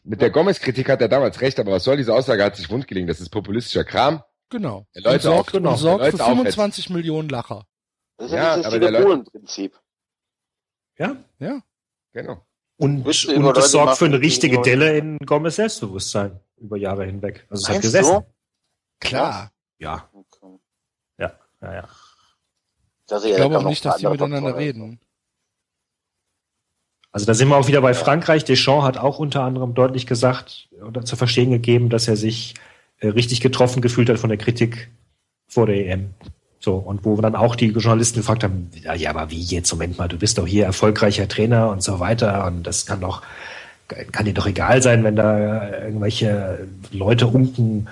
Mit 0.04 0.20
der 0.20 0.30
Gomez-Kritik 0.30 0.88
hat 0.90 1.00
er 1.00 1.08
damals 1.08 1.40
recht, 1.40 1.58
aber 1.58 1.72
was 1.72 1.84
soll 1.84 1.96
diese 1.96 2.14
Aussage, 2.14 2.44
hat 2.44 2.56
sich 2.56 2.68
wund 2.70 2.86
gelegen? 2.86 3.06
Das 3.06 3.20
ist 3.20 3.30
populistischer 3.30 3.84
Kram. 3.84 4.22
Genau. 4.50 4.86
Der 4.94 5.02
Leute 5.02 5.14
und 5.14 5.22
sorgt, 5.22 5.48
auf- 5.48 5.52
genau, 5.52 5.70
und 5.72 5.76
sorgt 5.78 6.04
der 6.04 6.10
für 6.12 6.16
Leute 6.18 6.24
aufhetzt. 6.24 6.54
25 6.54 6.90
Millionen 6.90 7.28
Lacher. 7.30 7.66
Das 8.18 8.26
ist 8.26 8.32
Ja, 8.34 8.42
ja, 8.42 8.56
dieses 8.56 8.66
aber 8.72 8.78
der 8.90 9.02
Polen-Prinzip. 9.02 9.80
Ja. 10.98 11.16
Ja. 11.38 11.60
Genau. 12.12 12.44
Und, 12.76 12.98
und 12.98 13.06
das 13.06 13.24
Leute 13.24 13.62
sorgt 13.62 13.96
für 13.98 14.04
eine 14.04 14.20
richtige 14.20 14.60
Delle 14.60 14.96
in 14.98 15.18
Gomez 15.18 15.56
Selbstbewusstsein 15.56 16.38
über 16.58 16.76
Jahre 16.76 17.04
hinweg. 17.06 17.46
Also 17.48 17.62
es 17.64 17.68
hat 17.74 17.82
gesessen. 17.82 18.12
du? 18.20 18.26
Klar. 19.00 19.52
Ja, 19.78 20.08
Okay. 20.12 20.58
ja, 21.18 21.38
ja, 21.62 21.74
ja. 21.74 21.88
Das 23.06 23.24
Ich 23.24 23.34
glaube 23.36 23.58
auch 23.58 23.64
nicht, 23.64 23.84
dass 23.84 23.96
die 23.98 24.06
miteinander 24.06 24.56
reden. 24.56 25.00
Also 27.14 27.26
da 27.26 27.34
sind 27.34 27.46
wir 27.46 27.56
auch 27.56 27.68
wieder 27.68 27.80
bei 27.80 27.94
Frankreich. 27.94 28.44
Deschamps 28.44 28.84
hat 28.84 28.98
auch 28.98 29.20
unter 29.20 29.44
anderem 29.44 29.72
deutlich 29.72 30.08
gesagt 30.08 30.68
oder 30.84 31.04
zu 31.04 31.14
verstehen 31.14 31.52
gegeben, 31.52 31.88
dass 31.88 32.08
er 32.08 32.16
sich 32.16 32.54
äh, 32.98 33.06
richtig 33.06 33.40
getroffen 33.40 33.82
gefühlt 33.82 34.08
hat 34.10 34.18
von 34.18 34.30
der 34.30 34.36
Kritik 34.36 34.90
vor 35.46 35.66
der 35.66 35.76
EM. 35.76 36.10
So, 36.58 36.74
und 36.74 37.04
wo 37.04 37.14
dann 37.20 37.36
auch 37.36 37.54
die 37.54 37.68
Journalisten 37.68 38.18
gefragt 38.18 38.42
haben, 38.42 38.68
ja, 38.96 39.10
aber 39.10 39.30
wie 39.30 39.40
jetzt, 39.40 39.70
Moment 39.70 39.96
mal, 39.96 40.08
du 40.08 40.18
bist 40.18 40.38
doch 40.38 40.46
hier 40.46 40.64
erfolgreicher 40.64 41.28
Trainer 41.28 41.70
und 41.70 41.84
so 41.84 42.00
weiter 42.00 42.48
und 42.48 42.64
das 42.64 42.84
kann 42.84 43.00
doch, 43.00 43.22
kann 44.10 44.24
dir 44.24 44.34
doch 44.34 44.48
egal 44.48 44.82
sein, 44.82 45.04
wenn 45.04 45.14
da 45.14 45.70
irgendwelche 45.82 46.66
Leute 46.90 47.28
unken 47.28 47.86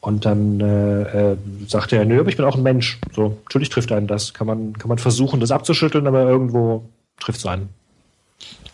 und 0.00 0.26
dann 0.26 0.60
äh, 0.60 1.32
äh, 1.32 1.36
sagte 1.66 1.96
er, 1.96 2.04
nö, 2.04 2.20
aber 2.20 2.28
ich 2.28 2.36
bin 2.36 2.44
auch 2.44 2.56
ein 2.56 2.62
Mensch. 2.62 2.98
So, 3.16 3.38
natürlich 3.44 3.70
trifft 3.70 3.90
einen 3.90 4.06
das. 4.06 4.34
Kann 4.34 4.46
man, 4.46 4.74
kann 4.74 4.90
man 4.90 4.98
versuchen, 4.98 5.40
das 5.40 5.50
abzuschütteln, 5.50 6.06
aber 6.06 6.24
irgendwo 6.24 6.84
trifft 7.18 7.38
es 7.38 7.46
einen. 7.46 7.79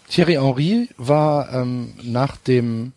Thierry 0.09 0.35
Henry 0.35 0.89
war 0.97 1.53
ähm, 1.53 1.95
nach 2.03 2.37
dem 2.37 2.93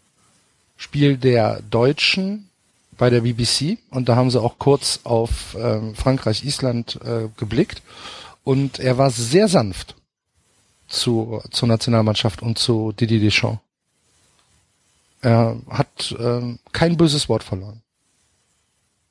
Spiel 0.78 1.18
der 1.18 1.62
Deutschen 1.70 2.50
bei 2.98 3.10
der 3.10 3.22
BBC 3.22 3.78
und 3.90 4.10
da 4.10 4.16
haben 4.16 4.30
sie 4.30 4.42
auch 4.42 4.60
kurz 4.60 5.00
auf 5.04 5.56
ähm, 5.60 5.96
Frankreich-Island 5.96 7.00
äh, 7.04 7.30
geblickt 7.38 7.82
und 8.44 8.80
er 8.80 8.98
war 8.98 9.10
sehr 9.10 9.48
sanft 9.48 9.96
zu, 10.88 11.42
zur 11.52 11.68
Nationalmannschaft 11.68 12.42
und 12.42 12.58
zu 12.58 12.92
Didier 12.92 13.20
Deschamps. 13.20 13.62
Er 15.22 15.58
hat 15.70 16.16
ähm, 16.18 16.60
kein 16.72 16.96
böses 16.96 17.28
Wort 17.28 17.44
verloren. 17.44 17.82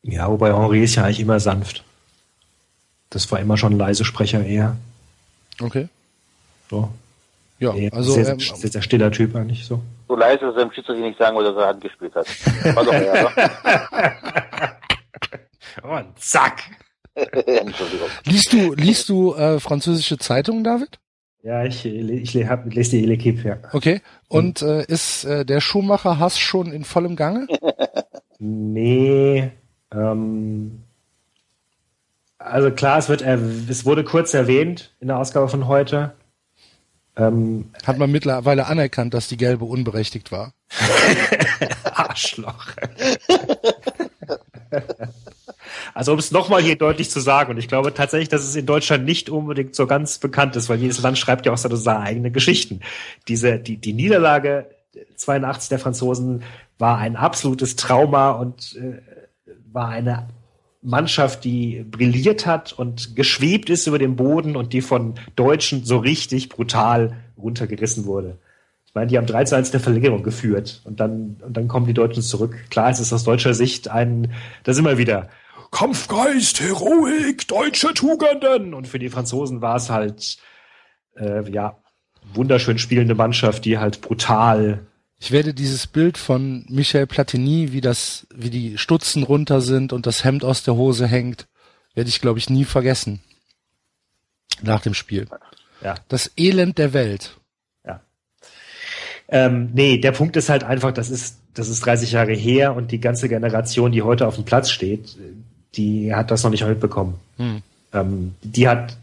Ja, 0.03 0.31
wobei 0.31 0.55
Henri 0.55 0.83
ist 0.83 0.95
ja 0.95 1.05
eigentlich 1.05 1.21
immer 1.21 1.39
sanft. 1.39 1.85
Das 3.11 3.31
war 3.31 3.41
immer 3.41 3.57
schon 3.57 3.75
ein 3.75 3.79
leise 3.79 4.05
Sprecher 4.05 4.45
eher. 4.45 4.77
Okay. 5.61 5.89
So. 6.71 6.91
Ja, 7.59 7.75
Eher 7.75 7.93
also 7.93 8.13
sehr, 8.13 8.29
ähm, 8.29 8.39
sehr, 8.39 8.71
sehr 8.71 8.83
stiller 8.83 9.11
Typ 9.11 9.35
eigentlich 9.35 9.67
so. 9.67 9.83
So 10.07 10.17
leise, 10.17 10.47
dass 10.47 10.57
er 10.57 10.65
dem 10.65 10.73
Schiedsrichter 10.73 11.03
nicht 11.03 11.19
sagen 11.19 11.37
wollte, 11.37 11.53
dass 11.53 11.63
er 11.63 11.69
Hand 11.69 11.81
gespielt 11.83 12.15
hat. 12.15 12.27
War 12.77 12.85
doch 12.85 12.93
er, 12.93 14.79
Und 15.99 16.19
zack! 16.19 16.63
liest 18.25 18.53
du 18.53 18.75
liest 18.75 19.09
du 19.09 19.35
äh, 19.35 19.59
französische 19.59 20.19
Zeitungen, 20.19 20.63
David? 20.63 21.01
Ja, 21.43 21.65
ich, 21.65 21.85
ich, 21.85 22.37
ich 22.37 22.49
hab, 22.49 22.73
lese 22.73 22.97
die 22.97 23.07
L'Equipe, 23.07 23.43
ja. 23.47 23.57
Okay. 23.73 24.03
Und 24.29 24.63
äh, 24.63 24.85
ist 24.85 25.25
äh, 25.25 25.45
der 25.45 25.61
Schumacher-Hass 25.61 26.39
schon 26.39 26.73
in 26.73 26.85
vollem 26.85 27.17
Gange? 27.17 27.47
Nee, 28.41 29.51
ähm, 29.93 30.85
also 32.39 32.71
klar, 32.71 32.99
es 32.99 33.09
wird, 33.09 33.23
es 33.23 33.85
wurde 33.85 34.05
kurz 34.05 34.33
erwähnt 34.33 34.95
in 35.01 35.09
der 35.09 35.19
Ausgabe 35.19 35.49
von 35.49 35.67
heute. 35.67 36.13
Ähm, 37.19 37.71
Hat 37.85 37.99
man 37.99 38.11
mittlerweile 38.11 38.67
anerkannt, 38.67 39.13
dass 39.13 39.29
die 39.29 39.37
gelbe 39.37 39.65
unberechtigt 39.65 40.31
war. 40.31 40.53
Arschloch. 41.85 42.69
Also 45.95 46.13
um 46.13 46.19
es 46.19 46.31
nochmal 46.31 46.63
hier 46.63 46.77
deutlich 46.77 47.11
zu 47.11 47.19
sagen, 47.21 47.51
und 47.51 47.59
ich 47.59 47.67
glaube 47.67 47.93
tatsächlich, 47.93 48.29
dass 48.29 48.45
es 48.45 48.55
in 48.55 48.67
Deutschland 48.67 49.05
nicht 49.05 49.31
unbedingt 49.31 49.75
so 49.75 49.87
ganz 49.87 50.19
bekannt 50.19 50.55
ist, 50.55 50.69
weil 50.69 50.79
jedes 50.79 51.03
Land 51.03 51.19
schreibt 51.19 51.45
ja 51.45 51.53
auch 51.53 51.57
seine 51.59 52.01
eigenen 52.01 52.33
Geschichten. 52.33 52.81
Diese, 53.27 53.59
die, 53.59 53.79
die 53.79 53.93
Niederlage 53.93 54.71
82 55.17 55.69
der 55.71 55.79
Franzosen 55.79 56.45
war 56.79 56.99
ein 56.99 57.17
absolutes 57.17 57.77
Trauma 57.77 58.31
und 58.31 58.77
äh, 58.77 59.01
war 59.73 59.89
eine 59.89 60.29
Mannschaft, 60.89 61.45
die 61.45 61.85
brilliert 61.89 62.47
hat 62.47 62.73
und 62.73 63.15
geschwebt 63.15 63.69
ist 63.71 63.87
über 63.87 63.99
dem 63.99 64.17
Boden 64.17 64.57
und 64.57 64.73
die 64.73 64.81
von 64.81 65.15
Deutschen 65.37 65.85
so 65.85 65.99
richtig 65.99 66.49
brutal 66.49 67.17
runtergerissen 67.37 68.07
wurde. 68.07 68.39
Ich 68.87 68.95
meine, 68.95 69.09
die 69.09 69.19
haben 69.19 69.27
3 69.27 69.45
zu 69.45 69.57
1 69.57 69.71
der 69.71 69.81
Verlängerung 69.81 70.23
geführt 70.23 70.81
und 70.85 70.99
dann, 70.99 71.37
und 71.45 71.57
dann 71.57 71.69
kommen 71.69 71.87
die 71.87 71.95
Deutschen 71.95 72.23
zurück. 72.23 72.57
Klar, 72.71 72.91
es 72.91 73.01
ist 73.01 73.13
aus 73.13 73.25
deutscher 73.25 73.53
Sicht 73.53 73.89
ein, 73.89 74.33
das 74.65 74.79
immer 74.79 74.97
wieder 74.97 75.29
Kampfgeist, 75.71 76.61
Heroik, 76.61 77.47
deutsche 77.47 77.93
Tugenden. 77.93 78.73
Und 78.73 78.89
für 78.89 78.99
die 78.99 79.11
Franzosen 79.11 79.61
war 79.61 79.77
es 79.77 79.91
halt, 79.91 80.39
äh, 81.17 81.49
ja, 81.51 81.77
wunderschön 82.33 82.79
spielende 82.79 83.15
Mannschaft, 83.15 83.67
die 83.67 83.79
halt 83.79 84.01
brutal, 84.01 84.87
Ich 85.21 85.33
werde 85.33 85.53
dieses 85.53 85.87
Bild 85.87 86.17
von 86.17 86.65
Michel 86.69 87.07
Platini, 87.07 87.73
wie 87.73 87.81
das, 87.81 88.27
wie 88.33 88.51
die 88.51 88.79
Stutzen 88.79 89.25
runter 89.25 89.61
sind 89.61 89.93
und 89.93 90.07
das 90.07 90.23
Hemd 90.25 90.45
aus 90.45 90.63
der 90.63 90.77
Hose 90.77 91.07
hängt, 91.07 91.49
werde 91.95 92.09
ich, 92.09 92.21
glaube 92.21 92.39
ich, 92.39 92.49
nie 92.49 92.65
vergessen. 92.65 93.21
Nach 94.63 94.81
dem 94.81 94.95
Spiel. 94.95 95.27
ja, 95.83 95.97
Das 96.09 96.31
Elend 96.37 96.79
der 96.79 96.93
Welt. 96.93 97.37
ja. 97.85 98.01
Ähm, 99.29 99.71
nee, 99.75 99.99
der 99.99 100.13
Punkt 100.13 100.37
ist 100.37 100.49
halt 100.49 100.65
einfach, 100.65 100.93
das 100.93 101.11
ist, 101.11 101.37
das 101.53 101.69
ist 101.69 101.85
30 101.85 102.13
Jahre 102.13 102.33
her 102.33 102.75
und 102.75 102.93
die 102.93 103.01
ganze 103.01 103.29
Generation, 103.29 103.93
die 103.93 104.03
heute 104.03 104.27
auf 104.27 104.37
dem 104.37 104.45
Platz 104.45 104.71
steht, 104.71 105.17
die 105.75 106.15
hat 106.15 106.31
das 106.31 106.45
noch 106.45 106.51
nicht 106.51 106.65
mitbekommen. 106.65 107.21
Hm. 107.37 107.63
Ähm, 107.93 108.35
die 108.43 108.69
hat, 108.69 108.97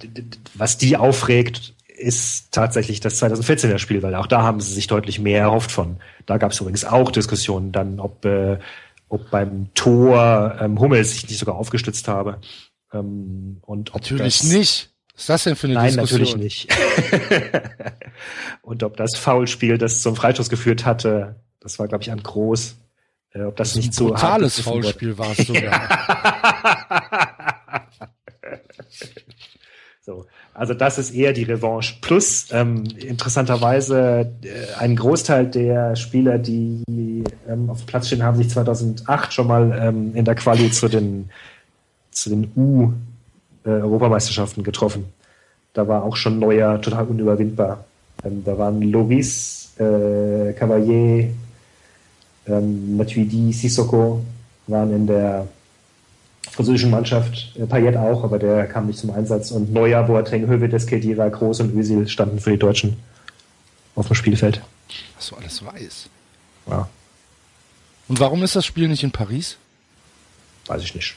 was 0.55 0.77
die 0.77 0.97
aufregt, 0.97 1.74
ist 1.97 2.51
tatsächlich 2.51 2.99
das 2.99 3.21
2014er 3.21 3.77
Spiel, 3.77 4.03
weil 4.03 4.15
auch 4.15 4.27
da 4.27 4.41
haben 4.41 4.59
sie 4.59 4.73
sich 4.73 4.87
deutlich 4.87 5.19
mehr 5.19 5.41
erhofft 5.41 5.71
von. 5.71 5.97
Da 6.25 6.37
gab 6.37 6.51
es 6.51 6.59
übrigens 6.59 6.85
auch 6.85 7.11
Diskussionen 7.11 7.71
dann, 7.71 7.99
ob, 7.99 8.25
äh, 8.25 8.59
ob 9.09 9.29
beim 9.31 9.73
Tor 9.73 10.57
ähm, 10.59 10.79
Hummels 10.79 11.11
sich 11.11 11.27
nicht 11.29 11.39
sogar 11.39 11.55
aufgestützt 11.55 12.07
habe. 12.07 12.39
Ähm, 12.93 13.57
und 13.61 13.89
ob 13.95 14.01
Natürlich 14.01 14.39
das, 14.39 14.47
nicht. 14.49 14.89
Was 15.13 15.21
ist 15.21 15.29
das 15.29 15.43
denn 15.45 15.55
für 15.55 15.67
eine 15.67 15.75
Nein, 15.75 15.97
Diskussion? 15.97 16.19
natürlich 16.19 16.67
nicht. 16.67 16.67
und 18.61 18.83
ob 18.83 18.97
das 18.97 19.15
Foulspiel, 19.17 19.77
das 19.77 20.01
zum 20.01 20.15
Freistoß 20.15 20.49
geführt 20.49 20.85
hatte, 20.85 21.35
das 21.61 21.79
war, 21.79 21.87
glaube 21.87 22.03
ich, 22.03 22.11
an 22.11 22.21
Groß, 22.21 22.75
äh, 23.31 23.43
ob 23.43 23.55
das, 23.55 23.69
Das 23.69 23.77
nicht 23.77 23.89
ein 23.89 23.93
so 23.93 24.07
brutales. 24.07 24.59
Foulspiel 24.59 25.17
war 25.17 25.31
es 25.31 25.47
sogar. 25.47 25.89
So, 30.05 30.27
also 30.55 30.73
das 30.73 30.97
ist 30.97 31.13
eher 31.13 31.33
die 31.33 31.43
Revanche. 31.43 31.95
Plus, 31.99 32.47
ähm, 32.51 32.85
interessanterweise, 32.97 34.31
äh, 34.41 34.79
ein 34.79 34.95
Großteil 34.95 35.47
der 35.47 35.97
Spieler, 35.97 36.37
die 36.37 37.23
ähm, 37.47 37.69
auf 37.69 37.79
dem 37.79 37.85
Platz 37.85 38.07
stehen, 38.07 38.23
haben 38.23 38.37
sich 38.37 38.49
2008 38.49 39.33
schon 39.33 39.47
mal 39.47 39.77
ähm, 39.79 40.15
in 40.15 40.23
der 40.23 40.35
Quali 40.35 40.71
zu 40.71 40.87
den, 40.87 41.29
zu 42.11 42.29
den 42.29 42.49
U-Europameisterschaften 42.55 44.63
getroffen. 44.63 45.05
Da 45.73 45.85
war 45.89 46.03
auch 46.03 46.15
schon 46.15 46.39
Neuer 46.39 46.81
total 46.81 47.05
unüberwindbar. 47.05 47.83
Ähm, 48.23 48.41
da 48.45 48.57
waren 48.57 48.81
Loris, 48.81 49.73
äh, 49.77 50.53
Cavalier, 50.53 51.31
ähm, 52.47 52.95
Matuidi, 52.95 53.51
Sissoko 53.51 54.21
waren 54.67 54.95
in 54.95 55.05
der 55.05 55.47
französischen 56.51 56.89
Mannschaft, 56.91 57.53
äh, 57.57 57.65
Payet 57.65 57.97
auch, 57.97 58.23
aber 58.23 58.39
der 58.39 58.67
kam 58.67 58.87
nicht 58.87 58.99
zum 58.99 59.11
Einsatz. 59.11 59.51
Und 59.51 59.71
Neuer, 59.73 60.03
Boateng, 60.03 60.47
Hövedes, 60.47 60.87
Kedira, 60.87 61.27
Groß 61.29 61.61
und 61.61 61.75
Özil 61.75 62.07
standen 62.07 62.39
für 62.39 62.51
die 62.51 62.59
Deutschen 62.59 62.97
auf 63.95 64.07
dem 64.07 64.15
Spielfeld. 64.15 64.61
Was 65.15 65.27
du 65.29 65.35
alles 65.35 65.65
weiß. 65.65 66.09
Ja, 66.69 66.87
Und 68.07 68.19
warum 68.19 68.41
ist 68.43 68.55
das 68.55 68.65
Spiel 68.65 68.87
nicht 68.87 69.03
in 69.03 69.11
Paris? 69.11 69.57
weiß 70.67 70.81
ich 70.81 70.95
nicht. 70.95 71.15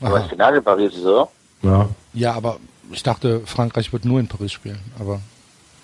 Aber 0.00 0.18
das. 0.18 0.28
Finale 0.28 0.58
in 0.58 0.64
Paris 0.64 0.92
ist 0.92 1.02
so. 1.02 1.28
Ja. 1.62 1.88
Ja, 2.14 2.32
aber 2.34 2.58
ich 2.90 3.02
dachte, 3.04 3.42
Frankreich 3.46 3.92
wird 3.92 4.04
nur 4.04 4.18
in 4.18 4.26
Paris 4.26 4.50
spielen, 4.52 4.80
aber 4.98 5.20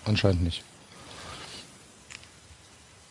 anscheinend 0.04 0.42
nicht. 0.42 0.64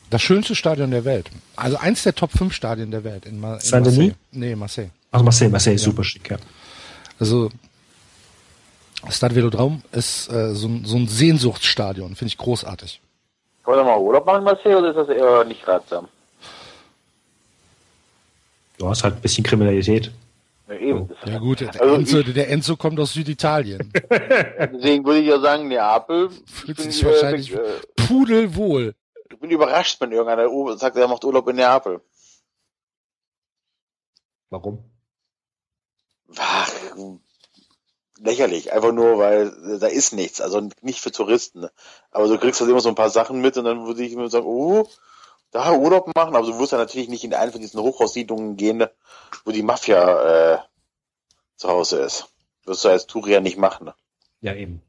Das 0.10 0.22
schönste 0.22 0.56
Stadion 0.56 0.92
der 0.92 1.06
Welt. 1.06 1.30
Also 1.56 1.78
eins 1.78 2.04
der 2.04 2.16
Top 2.16 2.32
5 2.32 2.54
Stadien 2.54 2.92
der 2.92 3.04
Welt 3.04 3.26
in, 3.26 3.40
Ma 3.40 3.56
in 3.56 3.60
Saint-Denis? 3.62 3.98
Marseille. 3.98 4.16
Nee, 4.32 4.56
Marseille. 4.56 4.90
Also 5.12 5.24
Marseille, 5.24 5.50
Marseille 5.50 5.76
ist 5.76 5.84
super 5.84 6.04
schick, 6.04 6.30
ja. 6.30 6.38
Also 7.20 7.50
Stade 9.10 9.36
Velodrome 9.36 9.82
ist 9.92 10.30
äh, 10.32 10.54
so, 10.54 10.68
ein- 10.68 10.86
so 10.86 10.98
ein 10.98 11.08
Sehnsuchtsstadion, 11.08 12.16
finde 12.16 12.30
ich 12.32 12.38
großartig. 12.38 13.02
Kann 13.64 13.76
man 13.76 13.86
da 13.86 13.92
mal 13.92 14.00
Urlaub 14.00 14.26
machen 14.26 14.40
in 14.40 14.44
Marseille 14.44 14.76
oder 14.78 14.90
ist 14.90 14.96
das 14.98 15.10
eher 15.10 15.44
nicht 15.46 15.66
ratsam? 15.68 16.08
Du 18.78 18.88
hast 18.88 19.04
halt 19.04 19.16
ein 19.16 19.22
bisschen 19.22 19.44
Kriminalität. 19.44 20.12
Ja, 20.68 20.76
eben. 20.76 21.10
Ja 21.26 21.40
gut, 21.40 21.62
der, 21.62 21.70
Also 21.82 21.96
Enzo, 21.96 22.20
ich- 22.20 22.34
der 22.34 22.50
Enzo 22.50 22.76
kommt 22.76 23.00
aus 23.00 23.14
Süditalien. 23.14 23.92
Deswegen 24.12 25.06
würde 25.06 25.20
ich 25.22 25.28
ja 25.28 25.40
sagen, 25.40 25.68
Neapel. 25.70 26.30
Fühlt 26.46 26.80
sich 26.80 27.04
wahrscheinlich 27.06 27.54
äh, 27.54 27.60
pudelwohl. 27.96 28.94
ich 29.30 29.40
bin 29.40 29.50
überrascht, 29.50 30.00
wenn 30.02 30.12
irgendeiner 30.12 30.78
sagt, 30.78 30.98
er 30.98 31.08
macht 31.08 31.24
Urlaub 31.24 31.48
in 31.48 31.56
Neapel. 31.56 32.02
Warum? 34.50 34.84
Ach, 36.36 36.72
lächerlich, 38.20 38.74
einfach 38.74 38.92
nur, 38.92 39.18
weil 39.18 39.80
da 39.80 39.88
ist 39.88 40.14
nichts, 40.14 40.42
also 40.42 40.70
nicht 40.82 41.00
für 41.00 41.12
Touristen. 41.12 41.68
Aber 42.12 42.28
du 42.28 42.38
kriegst 42.38 42.60
halt 42.60 42.70
immer 42.70 42.82
so 42.82 42.90
ein 42.90 42.96
paar 42.96 43.10
Sachen 43.10 43.42
mit 43.42 43.58
und 43.58 43.66
dann 43.66 43.86
würde 43.86 44.04
ich 44.04 44.16
mir 44.16 44.30
sagen, 44.30 44.46
oh, 44.46 44.88
da 45.52 45.72
Urlaub 45.74 46.14
machen, 46.16 46.36
aber 46.36 46.46
du 46.46 46.60
wirst 46.60 46.74
ja 46.74 46.78
natürlich 46.78 47.08
nicht 47.10 47.24
in 47.24 47.34
eine 47.34 47.52
von 47.52 47.62
diesen 47.62 47.80
Hochhaussiedlungen 47.80 48.58
gehen, 48.58 48.86
wo 49.46 49.52
die 49.52 49.64
Mafia 49.64 50.56
äh, 50.56 50.60
zu 51.56 51.70
Hause 51.70 52.00
ist. 52.00 52.26
Wirst 52.66 52.84
du 52.84 52.90
als 52.90 53.08
Touri 53.08 53.32
ja 53.32 53.40
nicht 53.40 53.58
machen. 53.58 53.92
Ja, 54.42 54.54
eben. 54.54 54.82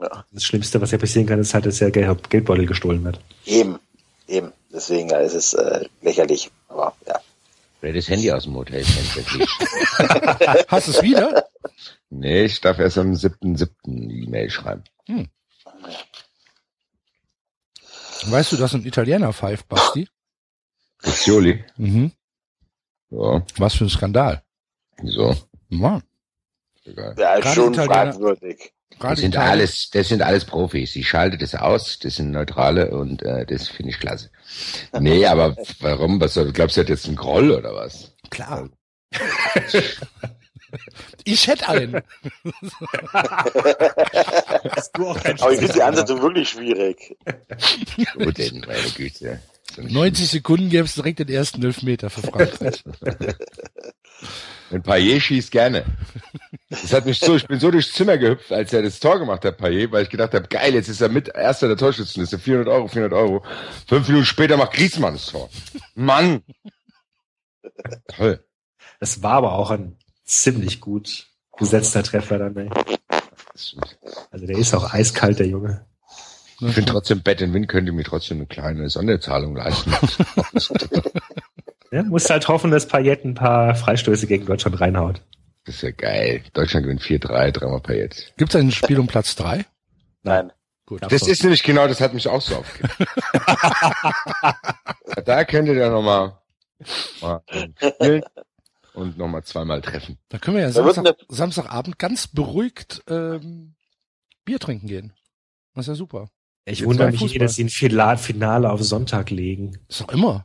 Ja. 0.00 0.24
Das 0.32 0.44
Schlimmste, 0.44 0.80
was 0.80 0.90
ja 0.90 0.98
passieren 0.98 1.26
kann, 1.26 1.38
ist 1.38 1.54
halt, 1.54 1.66
dass 1.66 1.78
der 1.78 1.90
Geld- 1.90 2.30
Geldbeutel 2.30 2.66
gestohlen 2.66 3.04
wird. 3.04 3.20
Eben, 3.44 3.78
eben. 4.26 4.52
Deswegen 4.70 5.08
ja, 5.08 5.20
es 5.20 5.34
ist 5.34 5.54
äh, 5.54 5.88
lächerlich. 6.02 6.50
Aber 6.68 6.94
ja. 7.06 7.15
Wer 7.80 7.92
das 7.92 8.08
Handy 8.08 8.30
aus 8.32 8.44
dem 8.44 8.54
Hotel. 8.54 8.84
Hast 10.68 10.86
du 10.88 10.90
es 10.92 11.02
wieder? 11.02 11.48
nee, 12.10 12.44
ich 12.44 12.60
darf 12.60 12.78
erst 12.78 12.98
am 12.98 13.12
7.7. 13.12 13.68
die 13.84 14.24
E-Mail 14.24 14.50
schreiben. 14.50 14.84
Weißt 18.26 18.52
du, 18.52 18.56
dass 18.56 18.74
ein 18.74 18.84
Italiener 18.86 19.32
pfeift, 19.32 19.68
Basti? 19.68 20.08
Pizzioli. 21.02 21.64
Mhm. 21.76 22.12
Ja, 23.10 23.44
Was 23.58 23.74
für 23.74 23.84
ein 23.84 23.90
Skandal. 23.90 24.42
so. 25.04 25.36
Mann. 25.68 26.02
Egal. 26.84 27.14
Ja, 27.18 27.34
ist 27.34 27.54
schon 27.54 27.72
Italiener- 27.74 28.12
fragwürdig. 28.12 28.72
Das 28.98 29.20
sind 29.20 29.36
alles, 29.36 29.90
das 29.90 30.08
sind 30.08 30.22
alles 30.22 30.46
Profis. 30.46 30.92
Die 30.92 31.04
schaltet 31.04 31.42
das 31.42 31.54
aus, 31.54 31.98
das 31.98 32.16
sind 32.16 32.30
Neutrale 32.30 32.90
und 32.92 33.22
äh, 33.22 33.44
das 33.44 33.68
finde 33.68 33.90
ich 33.90 34.00
klasse. 34.00 34.30
Nee, 34.98 35.26
aber 35.30 35.54
warum? 35.80 36.20
Was 36.20 36.34
soll, 36.34 36.52
glaubst 36.52 36.76
du, 36.76 36.80
hat 36.80 36.88
jetzt 36.88 37.06
einen 37.06 37.16
Groll 37.16 37.50
oder 37.50 37.74
was? 37.74 38.14
Klar. 38.30 38.70
ich 41.24 41.46
hätte 41.46 41.68
einen. 41.68 41.94
Hast 44.70 44.96
du 44.96 45.08
auch 45.08 45.22
kein 45.22 45.40
Aber 45.40 45.52
ich 45.52 45.58
finde 45.58 45.74
die 45.74 45.82
Ansetzung 45.82 46.22
wirklich 46.22 46.48
schwierig. 46.48 47.16
Wo 48.14 48.30
denn, 48.30 48.64
meine 48.66 48.90
Güte. 48.96 49.40
So 49.74 49.82
ein 49.82 49.92
90 49.92 50.28
Sekunden 50.28 50.70
gäbe 50.70 50.84
es 50.84 50.94
direkt 50.94 51.18
den 51.18 51.28
ersten 51.28 51.62
Elfmeter 51.62 52.10
für 52.10 52.22
Frankreich. 52.22 52.84
Ein 54.70 54.82
Payet 54.82 55.22
schießt 55.22 55.50
gerne. 55.52 55.84
Das 56.70 56.92
hat 56.92 57.06
mich 57.06 57.20
so, 57.20 57.36
ich 57.36 57.46
bin 57.46 57.60
so 57.60 57.70
durchs 57.70 57.92
Zimmer 57.92 58.18
gehüpft, 58.18 58.50
als 58.50 58.72
er 58.72 58.82
das 58.82 58.98
Tor 58.98 59.18
gemacht 59.18 59.44
hat, 59.44 59.58
Payet, 59.58 59.92
weil 59.92 60.02
ich 60.02 60.10
gedacht 60.10 60.34
habe, 60.34 60.48
geil, 60.48 60.74
jetzt 60.74 60.88
ist 60.88 61.00
er 61.00 61.08
mit 61.08 61.28
erster 61.28 61.68
der 61.68 61.76
Torschützenliste, 61.76 62.38
400 62.38 62.68
Euro, 62.68 62.88
400 62.88 63.16
Euro. 63.16 63.44
Fünf 63.86 64.08
Minuten 64.08 64.26
später 64.26 64.56
macht 64.56 64.72
Griezmann 64.72 65.14
das 65.14 65.26
Tor. 65.26 65.48
Mann! 65.94 66.42
Toll. 68.08 68.44
Das 68.98 69.22
war 69.22 69.34
aber 69.34 69.52
auch 69.52 69.70
ein 69.70 69.96
ziemlich 70.24 70.80
gut 70.80 71.28
gesetzter 71.56 72.02
Treffer 72.02 72.38
dann. 72.38 72.56
Ey. 72.56 72.70
Also 74.30 74.46
der 74.46 74.58
ist 74.58 74.74
auch 74.74 74.92
eiskalt, 74.92 75.38
der 75.38 75.46
Junge. 75.46 75.86
Ich 76.60 76.74
finde 76.74 76.92
trotzdem, 76.92 77.22
Bet 77.22 77.40
Win 77.40 77.66
könnte 77.66 77.92
mir 77.92 78.04
trotzdem 78.04 78.38
eine 78.38 78.46
kleine 78.46 78.88
Sonderzahlung 78.88 79.56
leisten. 79.56 79.92
Ja, 81.92 82.02
musst 82.02 82.28
halt 82.30 82.48
hoffen, 82.48 82.70
dass 82.70 82.88
Payet 82.88 83.24
ein 83.24 83.34
paar 83.34 83.74
Freistöße 83.74 84.26
gegen 84.26 84.44
Deutschland 84.44 84.80
reinhaut. 84.80 85.22
Das 85.64 85.76
ist 85.76 85.82
ja 85.82 85.90
geil. 85.92 86.42
Deutschland 86.52 86.84
gewinnt 86.84 87.00
4-3, 87.00 87.52
dreimal 87.52 87.80
Payet. 87.80 88.32
Gibt 88.36 88.54
es 88.54 88.60
ein 88.60 88.70
Spiel 88.70 88.98
um 88.98 89.06
Platz 89.06 89.36
drei? 89.36 89.64
Nein. 90.22 90.52
Gut. 90.84 91.02
Das 91.02 91.26
ist 91.26 91.42
nämlich 91.42 91.62
genau, 91.62 91.88
das 91.88 92.00
hat 92.00 92.14
mich 92.14 92.28
auch 92.28 92.40
so 92.40 92.56
aufgeregt. 92.56 92.94
da 95.24 95.44
könnt 95.44 95.68
ihr 95.68 95.74
ja 95.74 95.90
nochmal 95.90 96.38
mal 97.20 97.42
spielen 97.80 98.22
und 98.94 99.18
nochmal 99.18 99.42
zweimal 99.42 99.80
treffen. 99.80 100.18
Da 100.28 100.38
können 100.38 100.58
wir 100.58 100.64
ja 100.64 100.70
Samstag, 100.70 101.16
Samstagabend 101.28 101.98
ganz 101.98 102.28
beruhigt 102.28 103.02
ähm, 103.08 103.74
Bier 104.44 104.60
trinken 104.60 104.86
gehen. 104.86 105.12
Das 105.74 105.84
ist 105.84 105.88
ja 105.88 105.94
super. 105.94 106.28
Ich 106.68 106.80
Jetzt 106.80 106.88
wundere 106.88 107.12
mich, 107.12 107.34
eh, 107.34 107.38
dass 107.38 107.54
sie 107.54 107.64
ein 107.64 107.68
Finale 108.18 108.70
auf 108.70 108.82
Sonntag 108.82 109.30
legen. 109.30 109.78
Ist 109.88 110.00
doch 110.00 110.08
immer. 110.08 110.44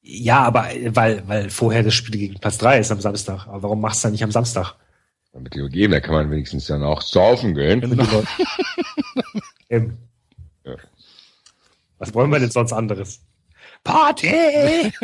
Ja, 0.00 0.40
aber 0.40 0.74
äh, 0.74 0.96
weil, 0.96 1.22
weil 1.28 1.50
vorher 1.50 1.82
das 1.82 1.94
Spiel 1.94 2.18
gegen 2.18 2.40
Platz 2.40 2.56
drei 2.56 2.78
ist 2.78 2.90
am 2.90 3.00
Samstag. 3.00 3.46
Aber 3.46 3.62
warum 3.62 3.80
machst 3.80 4.02
du 4.02 4.06
dann 4.06 4.12
nicht 4.12 4.24
am 4.24 4.32
Samstag? 4.32 4.74
Damit 5.32 5.54
die 5.54 5.68
geben, 5.68 5.92
da 5.92 6.00
kann 6.00 6.14
man 6.14 6.30
wenigstens 6.30 6.66
dann 6.66 6.82
auch 6.82 7.02
saufen 7.02 7.54
gehen. 7.54 7.80
Genau. 7.80 8.04
Ähm, 9.68 9.96
Ja. 10.66 10.74
Was 11.96 12.12
wollen 12.12 12.30
wir 12.30 12.38
denn 12.38 12.50
sonst 12.50 12.74
anderes? 12.74 13.22
Party! 13.84 14.92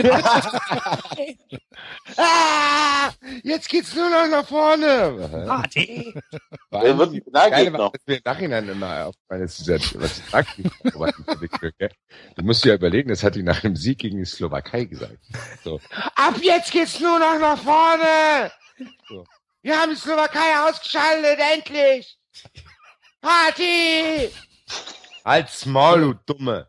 Ah, 2.17 3.11
jetzt 3.45 3.69
geht's 3.69 3.95
nur 3.95 4.09
noch 4.11 4.27
nach 4.27 4.47
vorne. 4.47 5.45
Party! 5.47 6.15
Wer 6.71 6.99
wird 6.99 7.11
Finalgegner? 7.25 7.51
Geile 7.51 7.73
war, 7.73 7.91
dass 7.93 8.03
wir 8.07 8.17
im 8.17 8.23
Nachhinein 8.25 8.69
immer 8.69 9.07
auf 9.07 9.15
meine, 9.29 9.47
dieser, 9.47 9.75
was 9.75 10.23
die 10.57 10.71
Du 12.37 12.43
musst 12.43 12.65
dir 12.65 12.71
ja 12.71 12.75
überlegen, 12.75 13.11
das 13.11 13.23
hat 13.23 13.35
die 13.37 13.43
nach 13.43 13.61
dem 13.61 13.77
Sieg 13.77 13.99
gegen 13.99 14.19
die 14.19 14.25
Slowakei 14.25 14.85
gesagt. 14.85 15.19
So. 15.63 15.81
Ab 16.17 16.35
jetzt 16.43 16.73
geht's 16.73 16.99
nur 16.99 17.19
noch 17.19 17.39
nach 17.39 17.59
vorne! 17.59 18.51
So. 19.09 19.25
Wir 19.63 19.79
haben 19.79 19.91
die 19.91 19.97
Slowakei 19.97 20.69
ausgeschaltet, 20.69 21.39
endlich! 21.55 22.19
Party! 23.21 24.31
Als 25.25 25.67
Maul, 25.67 26.01
du 26.01 26.15
Dumme. 26.35 26.69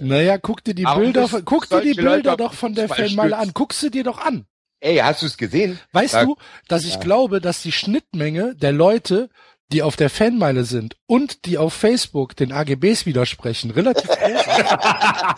Naja, 0.00 0.38
guck 0.38 0.62
dir 0.64 0.74
die 0.74 0.84
Warum 0.84 1.02
Bilder, 1.02 1.28
von- 1.28 1.44
guck 1.44 1.68
dir 1.68 1.80
die 1.80 1.92
Leute 1.92 2.22
Bilder 2.22 2.32
auf 2.32 2.36
doch 2.38 2.54
von 2.54 2.74
der 2.74 2.88
Fanmeile 2.88 3.30
stützen? 3.30 3.32
an. 3.34 3.50
Guck 3.54 3.72
sie 3.72 3.90
dir 3.90 4.04
doch 4.04 4.18
an. 4.18 4.46
Ey, 4.80 4.96
hast 4.96 5.22
du's 5.22 5.36
gesehen? 5.36 5.78
Weißt 5.92 6.12
Sag- 6.12 6.26
du, 6.26 6.36
dass 6.68 6.84
ich 6.84 6.94
Ja. 6.94 7.00
glaube, 7.00 7.40
dass 7.40 7.62
die 7.62 7.72
Schnittmenge 7.72 8.54
der 8.54 8.72
Leute, 8.72 9.28
die 9.72 9.82
auf 9.82 9.96
der 9.96 10.10
Fanmeile 10.10 10.64
sind 10.64 10.96
und 11.06 11.44
die 11.44 11.58
auf 11.58 11.74
Facebook 11.74 12.34
den 12.34 12.50
AGBs 12.52 13.04
widersprechen, 13.06 13.70
relativ 13.72 14.08
groß 14.08 14.40
ist. 14.40 14.48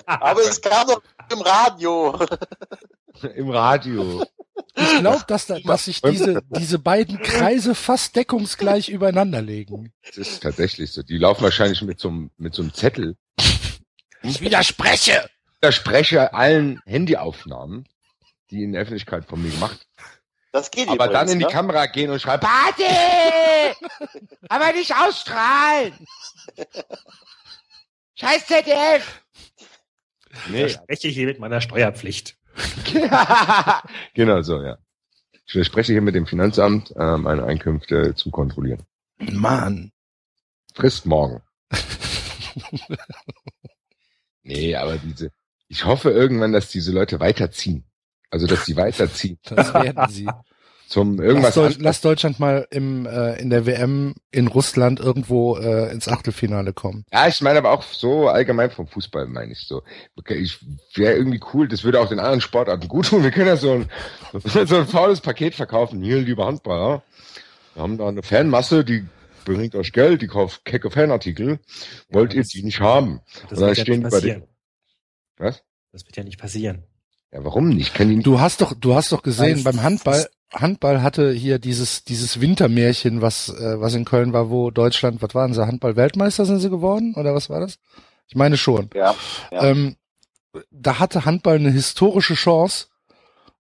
Aber 0.07 0.41
es 0.43 0.61
kam 0.61 0.87
doch 0.87 1.03
im 1.33 1.41
Radio. 1.41 2.19
Im 3.35 3.51
Radio. 3.51 4.25
Ich 4.75 4.99
glaube, 5.01 5.23
dass, 5.29 5.47
da, 5.47 5.59
dass 5.61 5.85
sich 5.85 6.01
diese, 6.01 6.41
diese 6.59 6.79
beiden 6.79 7.21
Kreise 7.21 7.75
fast 7.75 8.17
deckungsgleich 8.17 8.89
übereinander 8.89 9.43
legen. 9.43 9.93
Das 10.07 10.17
ist 10.17 10.43
tatsächlich 10.43 10.93
so. 10.93 11.03
Die 11.03 11.19
laufen 11.19 11.43
wahrscheinlich 11.43 11.83
mit 11.83 12.01
so 12.01 12.09
einem, 12.09 12.31
mit 12.39 12.55
so 12.55 12.63
einem 12.63 12.73
Zettel. 12.73 13.17
Ich 14.23 14.41
widerspreche! 14.41 15.29
Ich 15.47 15.57
widerspreche 15.63 16.35
allen 16.35 16.81
Handyaufnahmen, 16.87 17.87
die 18.51 18.65
in 18.65 18.73
der 18.73 18.83
Öffentlichkeit 18.83 19.25
von 19.25 19.43
mir 19.43 19.51
gemacht. 19.51 19.87
Das 20.53 20.71
geht 20.71 20.89
Aber 20.89 21.07
übrigens, 21.07 21.13
dann 21.13 21.29
in 21.31 21.39
die 21.39 21.45
ne? 21.47 21.51
Kamera 21.51 21.87
gehen 21.87 22.11
und 22.11 22.21
schreiben, 22.21 22.43
Party! 22.47 22.85
Aber 24.49 24.73
nicht 24.73 24.95
ausstrahlen! 24.95 25.95
Scheiß 28.15 28.47
ZDF! 28.47 29.23
Nee, 30.49 30.67
Ich 30.67 30.73
spreche 30.73 31.09
hier 31.09 31.27
mit 31.27 31.39
meiner 31.39 31.61
Steuerpflicht. 31.61 32.37
genau 34.15 34.43
so, 34.43 34.63
ja. 34.63 34.79
Ich 35.47 35.53
verspreche 35.53 35.93
hier 35.93 36.03
mit 36.03 36.15
dem 36.15 36.27
Finanzamt, 36.27 36.93
äh, 36.97 37.17
meine 37.17 37.45
Einkünfte 37.45 38.15
zu 38.15 38.31
kontrollieren. 38.31 38.83
Mann. 39.19 39.93
Frist 40.75 41.07
morgen. 41.07 41.43
Nee, 44.43 44.75
aber 44.77 44.97
diese, 44.99 45.31
ich 45.69 45.85
hoffe 45.85 46.11
irgendwann, 46.11 46.53
dass 46.53 46.69
diese 46.69 46.93
Leute 46.93 47.21
weiterziehen. 47.21 47.85
Also, 48.31 48.47
dass 48.47 48.65
die 48.65 48.77
weiterziehen. 48.77 49.39
Das 49.49 49.73
werden 49.75 50.07
sie. 50.11 50.29
Zum 50.89 51.17
Lass, 51.17 51.27
irgendwas 51.27 51.55
Deutsch, 51.55 51.65
anderes. 51.77 51.83
lass 51.85 52.01
Deutschland 52.03 52.39
mal 52.39 52.67
im, 52.71 53.07
äh, 53.07 53.41
in 53.41 53.49
der 53.49 53.65
WM 53.65 54.15
in 54.31 54.47
Russland 54.47 55.01
irgendwo 55.01 55.57
äh, 55.57 55.91
ins 55.91 56.07
Achtelfinale 56.07 56.75
kommen. 56.75 57.05
Ja, 57.11 57.27
ich 57.29 57.41
meine 57.41 57.59
aber 57.59 57.71
auch 57.71 57.83
so 57.83 58.29
allgemein 58.29 58.71
vom 58.71 58.87
Fußball, 58.87 59.27
meine 59.27 59.53
ich 59.53 59.61
so. 59.67 59.83
Okay, 60.17 60.35
Ich 60.35 60.59
wäre 60.95 61.15
irgendwie 61.17 61.41
cool, 61.55 61.67
das 61.67 61.85
würde 61.85 61.99
auch 61.99 62.11
den 62.11 62.19
anderen 62.19 62.43
Sportarten 62.43 62.89
gut 62.89 63.07
tun. 63.07 63.23
Wir 63.23 63.31
können 63.31 63.47
ja 63.47 63.57
so 63.57 63.73
ein, 63.73 63.89
so 64.67 64.77
ein 64.77 64.87
faules 64.87 65.23
Paket 65.23 65.55
verkaufen. 65.55 66.03
Hier, 66.03 66.21
liebe 66.21 66.45
Handballer, 66.45 67.03
wir 67.75 67.83
haben 67.83 67.97
da 67.97 68.09
eine 68.09 68.23
Fanmasse, 68.23 68.85
die 68.85 69.07
bringt 69.45 69.75
euch 69.75 69.93
Geld, 69.93 70.23
die 70.23 70.27
kauft 70.27 70.65
kecke 70.65 70.91
Fanartikel. 70.91 71.61
Wollt 72.11 72.35
ihr 72.35 72.43
die 72.43 72.63
nicht 72.63 72.81
haben? 72.81 73.21
Das 73.49 73.59
wird 73.61 73.77
ja 73.79 73.97
nicht 73.97 74.03
passieren. 74.11 74.41
den, 74.41 74.49
was? 75.37 75.63
Das 75.93 76.07
wird 76.07 76.17
ja 76.17 76.25
nicht 76.25 76.39
passieren. 76.39 76.85
Ja, 77.33 77.45
warum 77.45 77.69
nicht? 77.71 77.95
Kann 77.95 78.09
nicht? 78.09 78.27
Du 78.27 78.41
hast 78.41 78.61
doch, 78.61 78.75
du 78.75 78.95
hast 78.95 79.13
doch 79.13 79.23
gesehen, 79.23 79.65
beim 79.65 79.83
Handball, 79.83 80.27
Handball 80.53 81.03
hatte 81.03 81.33
hier 81.33 81.59
dieses, 81.59 82.05
dieses 82.05 82.41
Wintermärchen, 82.41 83.23
was, 83.23 83.49
äh, 83.49 83.81
was 83.81 83.95
in 83.95 84.05
Köln 84.05 84.33
war, 84.33 84.51
wo 84.51 84.71
Deutschland, 84.71 85.23
was 85.23 85.35
waren 85.35 85.55
sie, 85.55 85.67
Handball-Weltmeister 85.67 86.45
sind 86.45 86.59
sie 86.59 86.71
geworden? 86.71 87.15
Oder 87.17 87.35
was 87.35 87.49
war 87.49 87.61
das? 87.61 87.79
Ich 88.29 88.35
meine 88.35 88.57
schon. 88.57 88.91
Ja, 88.95 89.15
ja. 89.51 89.65
Ähm, 89.65 89.97
da 90.71 90.99
hatte 90.99 91.25
Handball 91.25 91.57
eine 91.57 91.71
historische 91.71 92.35
Chance 92.35 92.89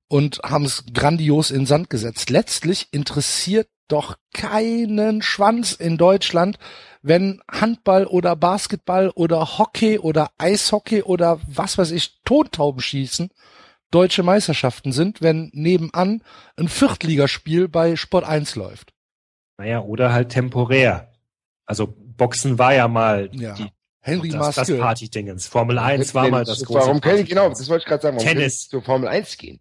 und 0.09 0.41
haben 0.43 0.67
es 0.67 0.85
grandios 0.93 1.51
in 1.51 1.65
Sand 1.65 1.89
gesetzt. 1.89 2.29
Letztlich 2.29 2.89
interessiert 2.91 3.69
doch 3.89 4.17
keinen 4.33 5.23
Schwanz 5.23 5.73
in 5.73 5.97
Deutschland, 5.99 6.59
wenn 7.03 7.41
Handball 7.51 8.07
oder 8.07 8.37
Basketball 8.37 9.11
oder 9.11 9.59
Hockey 9.59 9.99
oder 9.99 10.31
Eishockey 10.39 11.03
oder 11.03 11.41
was 11.47 11.77
weiß 11.79 11.91
ich, 11.91 12.21
Tontauben 12.25 12.81
schießen. 12.81 13.31
deutsche 13.91 14.23
Meisterschaften 14.23 14.91
sind, 14.93 15.21
wenn 15.21 15.51
nebenan 15.53 16.23
ein 16.57 16.69
Viertligaspiel 16.69 17.69
bei 17.69 17.95
Sport 17.97 18.25
1 18.25 18.57
läuft. 18.57 18.95
Naja, 19.59 19.81
oder 19.83 20.13
halt 20.15 20.31
temporär. 20.31 21.13
Also 21.67 21.93
Boxen 22.17 22.59
war 22.59 22.73
ja 22.75 22.89
mal 22.89 23.29
Ja. 23.35 23.53
die, 23.55 23.69
Henry 24.01 24.31
das, 24.31 24.47
das 24.47 24.57
Maske. 24.69 24.79
Party-Dingens. 24.79 25.47
Formel 25.47 25.79
1 25.79 26.15
war 26.15 26.29
mal 26.31 26.45
das 26.45 26.65
große 26.65 26.79
Warum 26.87 27.01
kann 27.03 27.19
ich, 27.19 27.29
genau, 27.29 27.49
das 27.51 27.69
wollte 27.69 27.83
ich 27.83 27.87
gerade 27.89 28.03
sagen, 28.03 28.17
warum 28.17 28.27
Tennis. 28.27 28.69
zur 28.69 28.81
Formel 28.83 29.09
1 29.09 29.37
gehen? 29.37 29.61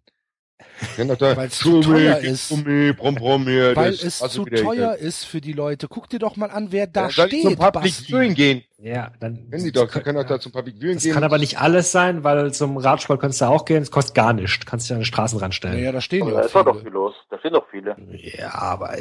Da, 0.96 1.36
Weil's 1.36 1.58
zu 1.58 1.80
teuer 1.80 2.18
ist. 2.18 2.48
Gummi, 2.50 2.92
Brumm, 2.92 3.14
Brumm, 3.14 3.44
hier, 3.44 3.74
Weil 3.76 3.92
das- 3.92 4.02
es 4.02 4.18
zu 4.30 4.44
teuer 4.44 4.94
ist 4.96 5.24
für 5.24 5.40
die 5.40 5.52
Leute. 5.52 5.88
Guck 5.88 6.08
dir 6.08 6.18
doch 6.18 6.36
mal 6.36 6.50
an, 6.50 6.68
wer 6.70 6.86
da 6.86 7.08
Ja, 7.08 7.10
steht. 7.26 7.42
zum 7.42 7.56
Public. 7.56 7.92
Viewing 7.92 8.34
gehen? 8.34 8.62
Ja, 8.78 9.12
dann. 9.20 9.46
Wenn 9.48 9.62
die 9.62 9.70
doch, 9.72 9.90
sie 9.92 10.00
können 10.00 10.18
doch 10.18 10.26
da 10.26 10.40
zum 10.40 10.52
Public 10.52 10.76
Viewing 10.80 10.94
Das 10.96 11.04
gehen. 11.04 11.14
kann 11.14 11.24
aber 11.24 11.38
nicht 11.38 11.58
alles 11.60 11.92
sein, 11.92 12.24
weil 12.24 12.52
zum 12.52 12.76
Radsport 12.76 13.20
kannst 13.20 13.40
du 13.40 13.44
auch 13.46 13.64
gehen, 13.64 13.82
es 13.82 13.90
kostet 13.90 14.14
gar 14.14 14.32
nichts. 14.32 14.66
Kannst 14.66 14.86
dich 14.86 14.92
an 14.92 15.00
den 15.00 15.04
Straßenrand 15.04 15.54
stellen. 15.54 15.74
Naja, 15.74 15.92
da 15.92 16.00
stehen 16.00 16.22
Aber 16.22 16.32
ja 16.32 16.38
da 16.40 16.46
ist 16.46 16.54
doch 16.54 16.66
auch 16.66 16.72
viel 16.72 16.80
viele. 16.82 16.90
los. 16.94 17.14
Da 17.30 17.38
stehen 17.38 17.52
doch 17.52 17.66
viele. 17.70 17.96
Ja, 18.36 18.52
aber 18.54 18.94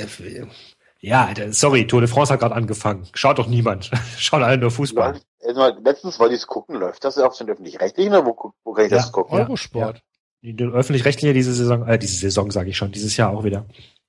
ja, 1.03 1.29
sorry, 1.49 1.87
Tour 1.87 2.01
de 2.01 2.07
France 2.09 2.31
hat 2.31 2.39
gerade 2.41 2.53
angefangen. 2.53 3.07
Schaut 3.15 3.39
doch 3.39 3.47
niemand. 3.47 3.89
Schaut 4.17 4.43
alle 4.43 4.57
nur 4.57 4.69
Fußball. 4.71 5.19
Letztens 5.83 6.19
wollte 6.19 6.35
ich 6.35 6.41
es 6.41 6.47
gucken, 6.47 6.75
läuft 6.75 7.03
das 7.03 7.17
auf 7.17 7.35
den 7.37 7.49
öffentlich-rechtlichen 7.49 8.13
oder 8.13 8.25
wo, 8.25 8.53
wo 8.63 8.73
kann 8.73 8.85
ich 8.85 8.91
das 8.91 9.05
Ja. 9.05 9.11
gucken? 9.11 9.35
Ja. 9.37 9.45
Eurosport. 9.45 10.03
Die 10.43 10.55
öffentlich-rechtliche 10.63 11.33
diese 11.33 11.53
Saison, 11.53 11.87
äh, 11.87 11.99
diese 11.99 12.15
Saison 12.17 12.49
sage 12.51 12.69
ich 12.71 12.77
schon, 12.77 12.91
dieses 12.91 13.15
Jahr 13.17 13.31
auch 13.31 13.43
wieder. 13.43 13.65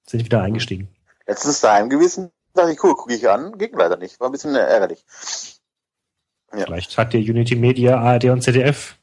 Sind 0.06 0.24
wieder 0.24 0.42
eingestiegen. 0.42 0.88
Letztens 1.26 1.60
daheim 1.60 1.90
gewesen, 1.90 2.30
dachte 2.54 2.72
ich, 2.72 2.82
cool, 2.82 2.94
gucke 2.94 3.14
ich 3.14 3.28
an, 3.28 3.56
ging 3.58 3.70
leider 3.76 3.96
nicht. 3.96 4.18
War 4.18 4.28
ein 4.28 4.32
bisschen 4.32 4.54
ärgerlich. 4.54 5.04
Ja. 6.52 6.64
Vielleicht 6.64 6.96
hat 6.98 7.12
dir 7.12 7.18
Unity 7.20 7.56
Media, 7.56 7.98
ARD 7.98 8.24
und 8.26 8.42
ZDF 8.42 8.96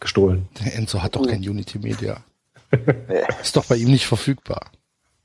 gestohlen. 0.00 0.48
Der 0.60 0.74
Enzo 0.74 1.02
hat 1.02 1.16
doch 1.16 1.26
kein 1.26 1.40
Unity 1.40 1.78
Media. 1.78 2.22
Nee, 2.70 3.24
Ist 3.40 3.56
doch 3.56 3.64
bei 3.66 3.76
ihm 3.76 3.90
nicht 3.90 4.06
verfügbar. 4.06 4.70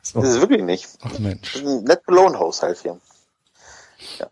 So. 0.02 0.22
das 0.22 0.32
ist 0.32 0.40
wirklich 0.42 0.62
nicht. 0.64 0.88
Ach 1.02 1.10
Das 1.12 1.20
Mensch. 1.20 1.56
ist 1.56 1.66
ein 1.66 1.84
net 1.84 2.06
belohned 2.06 2.40
Haushalt 2.40 2.80
hier. 2.80 3.00
Ja. 4.20 4.28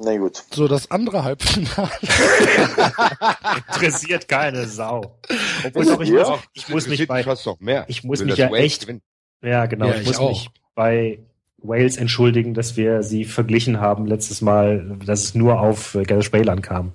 Na 0.00 0.16
gut. 0.16 0.44
So, 0.52 0.68
das 0.68 0.90
andere 0.90 1.24
Halbfinale. 1.24 1.90
Interessiert 3.74 4.28
keine 4.28 4.66
Sau. 4.66 5.18
Obwohl 5.66 5.84
doch, 5.84 6.00
ich, 6.02 6.12
muss, 6.12 6.28
ich 6.54 6.68
muss 6.68 6.86
mich 6.88 7.08
bei, 7.08 7.22
noch 7.22 7.60
mehr. 7.60 7.84
ich 7.88 8.04
muss 8.04 8.20
Will 8.20 8.26
mich 8.26 8.36
ja 8.36 8.50
Wales 8.50 8.64
echt- 8.64 8.80
gewinnen. 8.82 9.02
ja 9.42 9.66
genau, 9.66 9.86
Ja, 9.86 9.94
ich 9.94 10.00
ich 10.02 10.06
muss 10.06 10.18
auch. 10.18 10.28
mich 10.30 10.50
bei 10.74 11.18
Wales 11.58 11.96
entschuldigen, 11.96 12.54
dass 12.54 12.76
wir 12.76 13.02
sie 13.02 13.24
verglichen 13.24 13.80
haben 13.80 14.06
letztes 14.06 14.40
Mal, 14.40 14.96
dass 15.04 15.22
es 15.24 15.34
nur 15.34 15.60
auf 15.60 15.94
äh, 15.96 16.04
Gareth 16.04 16.30
Bale 16.30 16.50
ankam. 16.52 16.92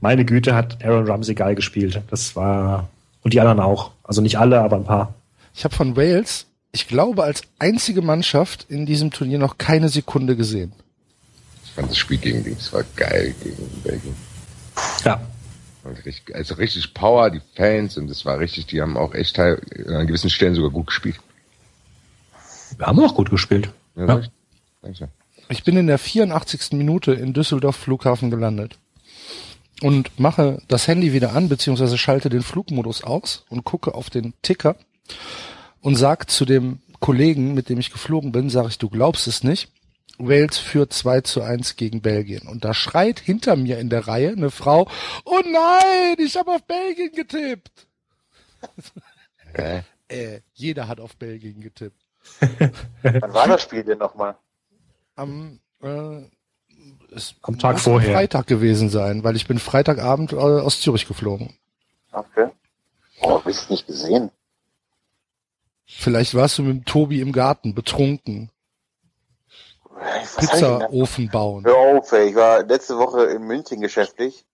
Meine 0.00 0.24
Güte 0.24 0.54
hat 0.54 0.82
Aaron 0.84 1.06
Ramsey 1.06 1.34
geil 1.34 1.54
gespielt. 1.54 2.00
Das 2.10 2.36
war, 2.36 2.88
und 3.22 3.34
die 3.34 3.40
anderen 3.40 3.60
auch. 3.60 3.90
Also 4.02 4.22
nicht 4.22 4.38
alle, 4.38 4.60
aber 4.60 4.76
ein 4.76 4.84
paar. 4.84 5.14
Ich 5.54 5.64
habe 5.64 5.74
von 5.74 5.96
Wales, 5.96 6.46
ich 6.72 6.88
glaube, 6.88 7.24
als 7.24 7.42
einzige 7.58 8.00
Mannschaft 8.02 8.66
in 8.70 8.86
diesem 8.86 9.10
Turnier 9.10 9.38
noch 9.38 9.58
keine 9.58 9.88
Sekunde 9.90 10.36
gesehen. 10.36 10.72
Ich 11.76 11.80
fand 11.82 11.90
das 11.90 11.98
Spiel 11.98 12.16
gegen 12.16 12.42
Dings 12.42 12.72
war 12.72 12.84
geil 12.96 13.34
gegen 13.44 13.68
Belgien. 13.84 14.16
Ja. 15.04 15.20
Richtig- 16.06 16.34
Also 16.34 16.54
richtig 16.54 16.94
Power, 16.94 17.28
die 17.30 17.42
Fans 17.54 17.98
und 17.98 18.08
das 18.08 18.24
war 18.24 18.38
richtig, 18.38 18.64
die 18.64 18.80
haben 18.80 18.96
auch 18.96 19.12
echt 19.12 19.36
teil, 19.36 19.60
an 19.86 20.06
gewissen 20.06 20.30
Stellen 20.30 20.54
sogar 20.54 20.70
gut 20.70 20.86
gespielt. 20.86 21.16
Wir 22.78 22.86
haben 22.86 22.98
auch 23.00 23.14
gut 23.14 23.28
gespielt. 23.28 23.68
Ja, 23.94 24.06
Ja. 24.06 24.22
Danke. 24.80 25.08
Ich 25.50 25.64
bin 25.64 25.76
in 25.76 25.86
der 25.86 25.98
84. 25.98 26.72
Minute 26.72 27.12
in 27.12 27.34
Düsseldorf 27.34 27.76
Flughafen 27.76 28.30
gelandet 28.30 28.78
und 29.82 30.18
mache 30.18 30.62
das 30.68 30.88
Handy 30.88 31.12
wieder 31.12 31.34
an, 31.34 31.50
beziehungsweise 31.50 31.98
schalte 31.98 32.30
den 32.30 32.42
Flugmodus 32.42 33.04
aus 33.04 33.44
und 33.50 33.64
gucke 33.64 33.94
auf 33.94 34.08
den 34.08 34.32
Ticker 34.40 34.76
und 35.82 35.96
sag 35.96 36.30
zu 36.30 36.46
dem 36.46 36.78
Kollegen, 37.00 37.52
mit 37.52 37.68
dem 37.68 37.78
ich 37.78 37.92
geflogen 37.92 38.32
bin, 38.32 38.48
sage 38.48 38.68
ich, 38.68 38.78
du 38.78 38.88
glaubst 38.88 39.26
es 39.28 39.44
nicht, 39.44 39.68
Wales 40.18 40.58
führt 40.58 40.92
2 40.92 41.20
zu 41.22 41.42
1 41.42 41.76
gegen 41.76 42.00
Belgien. 42.02 42.46
Und 42.48 42.64
da 42.64 42.74
schreit 42.74 43.20
hinter 43.20 43.56
mir 43.56 43.78
in 43.78 43.90
der 43.90 44.06
Reihe 44.08 44.30
eine 44.30 44.50
Frau, 44.50 44.88
oh 45.24 45.40
nein, 45.44 46.16
ich 46.18 46.36
habe 46.36 46.52
auf 46.52 46.64
Belgien 46.64 47.12
getippt. 47.12 47.86
Äh, 49.54 49.82
Äh, 50.08 50.40
jeder 50.54 50.86
hat 50.88 51.00
auf 51.00 51.16
Belgien 51.16 51.60
getippt. 51.60 52.00
Wann 53.02 53.34
war 53.34 53.48
das 53.48 53.62
Spiel 53.62 53.82
denn 53.84 53.98
nochmal? 53.98 54.36
am, 55.16 55.60
äh, 55.82 56.22
es 57.14 57.34
Am 57.42 57.58
Tag 57.58 57.74
muss 57.74 57.82
vorher. 57.84 58.12
Freitag 58.14 58.46
gewesen 58.46 58.90
sein, 58.90 59.24
weil 59.24 59.34
ich 59.36 59.46
bin 59.46 59.58
Freitagabend 59.58 60.32
äh, 60.32 60.36
aus 60.36 60.80
Zürich 60.80 61.06
geflogen. 61.08 61.56
Okay. 62.12 62.48
Oh, 63.20 63.30
hab 63.36 63.46
ich 63.46 63.68
nicht 63.70 63.86
gesehen. 63.86 64.30
Vielleicht 65.86 66.34
warst 66.34 66.58
du 66.58 66.62
mit 66.62 66.76
dem 66.76 66.84
Tobi 66.84 67.20
im 67.20 67.32
Garten 67.32 67.74
betrunken, 67.74 68.50
Was 69.08 69.50
hab 69.50 69.64
ich 69.64 69.74
denn 69.74 69.84
da? 69.84 69.85
Pizzaofen 70.38 71.30
bauen. 71.30 71.64
Hör 71.64 71.76
auf, 71.76 72.12
ey. 72.12 72.30
Ich 72.30 72.34
war 72.34 72.62
letzte 72.62 72.98
Woche 72.98 73.24
in 73.24 73.42
München 73.42 73.80
geschäftlich 73.80 74.44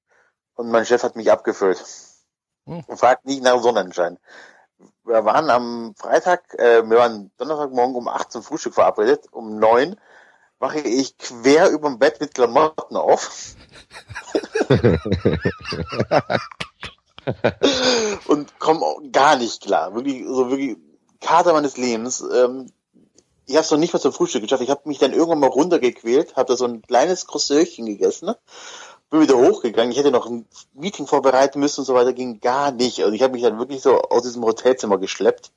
und 0.54 0.70
mein 0.70 0.86
Chef 0.86 1.02
hat 1.02 1.16
mich 1.16 1.30
abgefüllt. 1.30 1.82
Hm. 2.66 2.84
Und 2.86 2.98
fragt 2.98 3.24
nicht 3.24 3.42
nach 3.42 3.60
Sonnenschein. 3.60 4.18
Wir 5.04 5.24
waren 5.24 5.50
am 5.50 5.94
Freitag, 5.96 6.54
äh, 6.58 6.88
wir 6.88 6.98
waren 6.98 7.30
Donnerstagmorgen 7.36 7.96
um 7.96 8.08
8 8.08 8.32
zum 8.32 8.42
Frühstück 8.42 8.74
verabredet. 8.74 9.26
Um 9.32 9.58
9 9.58 9.96
wache 10.58 10.78
ich 10.78 11.18
quer 11.18 11.70
überm 11.70 11.98
Bett 11.98 12.20
mit 12.20 12.34
Klamotten 12.34 12.96
auf. 12.96 13.56
und 18.28 18.58
komme 18.58 18.86
gar 19.10 19.36
nicht 19.36 19.62
klar. 19.62 19.94
Wirklich, 19.94 20.24
so 20.26 20.50
wirklich 20.50 20.76
Kater 21.20 21.52
meines 21.52 21.76
Lebens. 21.76 22.20
Ähm, 22.20 22.72
ich 23.52 23.56
habe 23.58 23.64
es 23.66 23.70
noch 23.70 23.78
nicht 23.78 23.92
mal 23.92 24.00
zum 24.00 24.14
Frühstück 24.14 24.40
geschafft. 24.42 24.62
Ich 24.62 24.70
habe 24.70 24.88
mich 24.88 24.98
dann 24.98 25.12
irgendwann 25.12 25.40
mal 25.40 25.48
runtergequält, 25.48 26.36
habe 26.36 26.48
da 26.52 26.56
so 26.56 26.64
ein 26.64 26.80
kleines 26.80 27.26
Croissantchen 27.26 27.84
gegessen, 27.84 28.24
ne? 28.26 28.38
bin 29.10 29.20
wieder 29.20 29.36
hochgegangen. 29.36 29.92
Ich 29.92 29.98
hätte 29.98 30.10
noch 30.10 30.24
ein 30.26 30.46
Meeting 30.72 31.06
vorbereiten 31.06 31.60
müssen 31.60 31.80
und 31.80 31.84
so 31.84 31.92
weiter, 31.92 32.14
ging 32.14 32.40
gar 32.40 32.72
nicht. 32.72 33.00
Also 33.00 33.12
ich 33.12 33.22
habe 33.22 33.34
mich 33.34 33.42
dann 33.42 33.58
wirklich 33.58 33.82
so 33.82 34.00
aus 34.00 34.22
diesem 34.22 34.42
Hotelzimmer 34.42 34.96
geschleppt. 34.96 35.52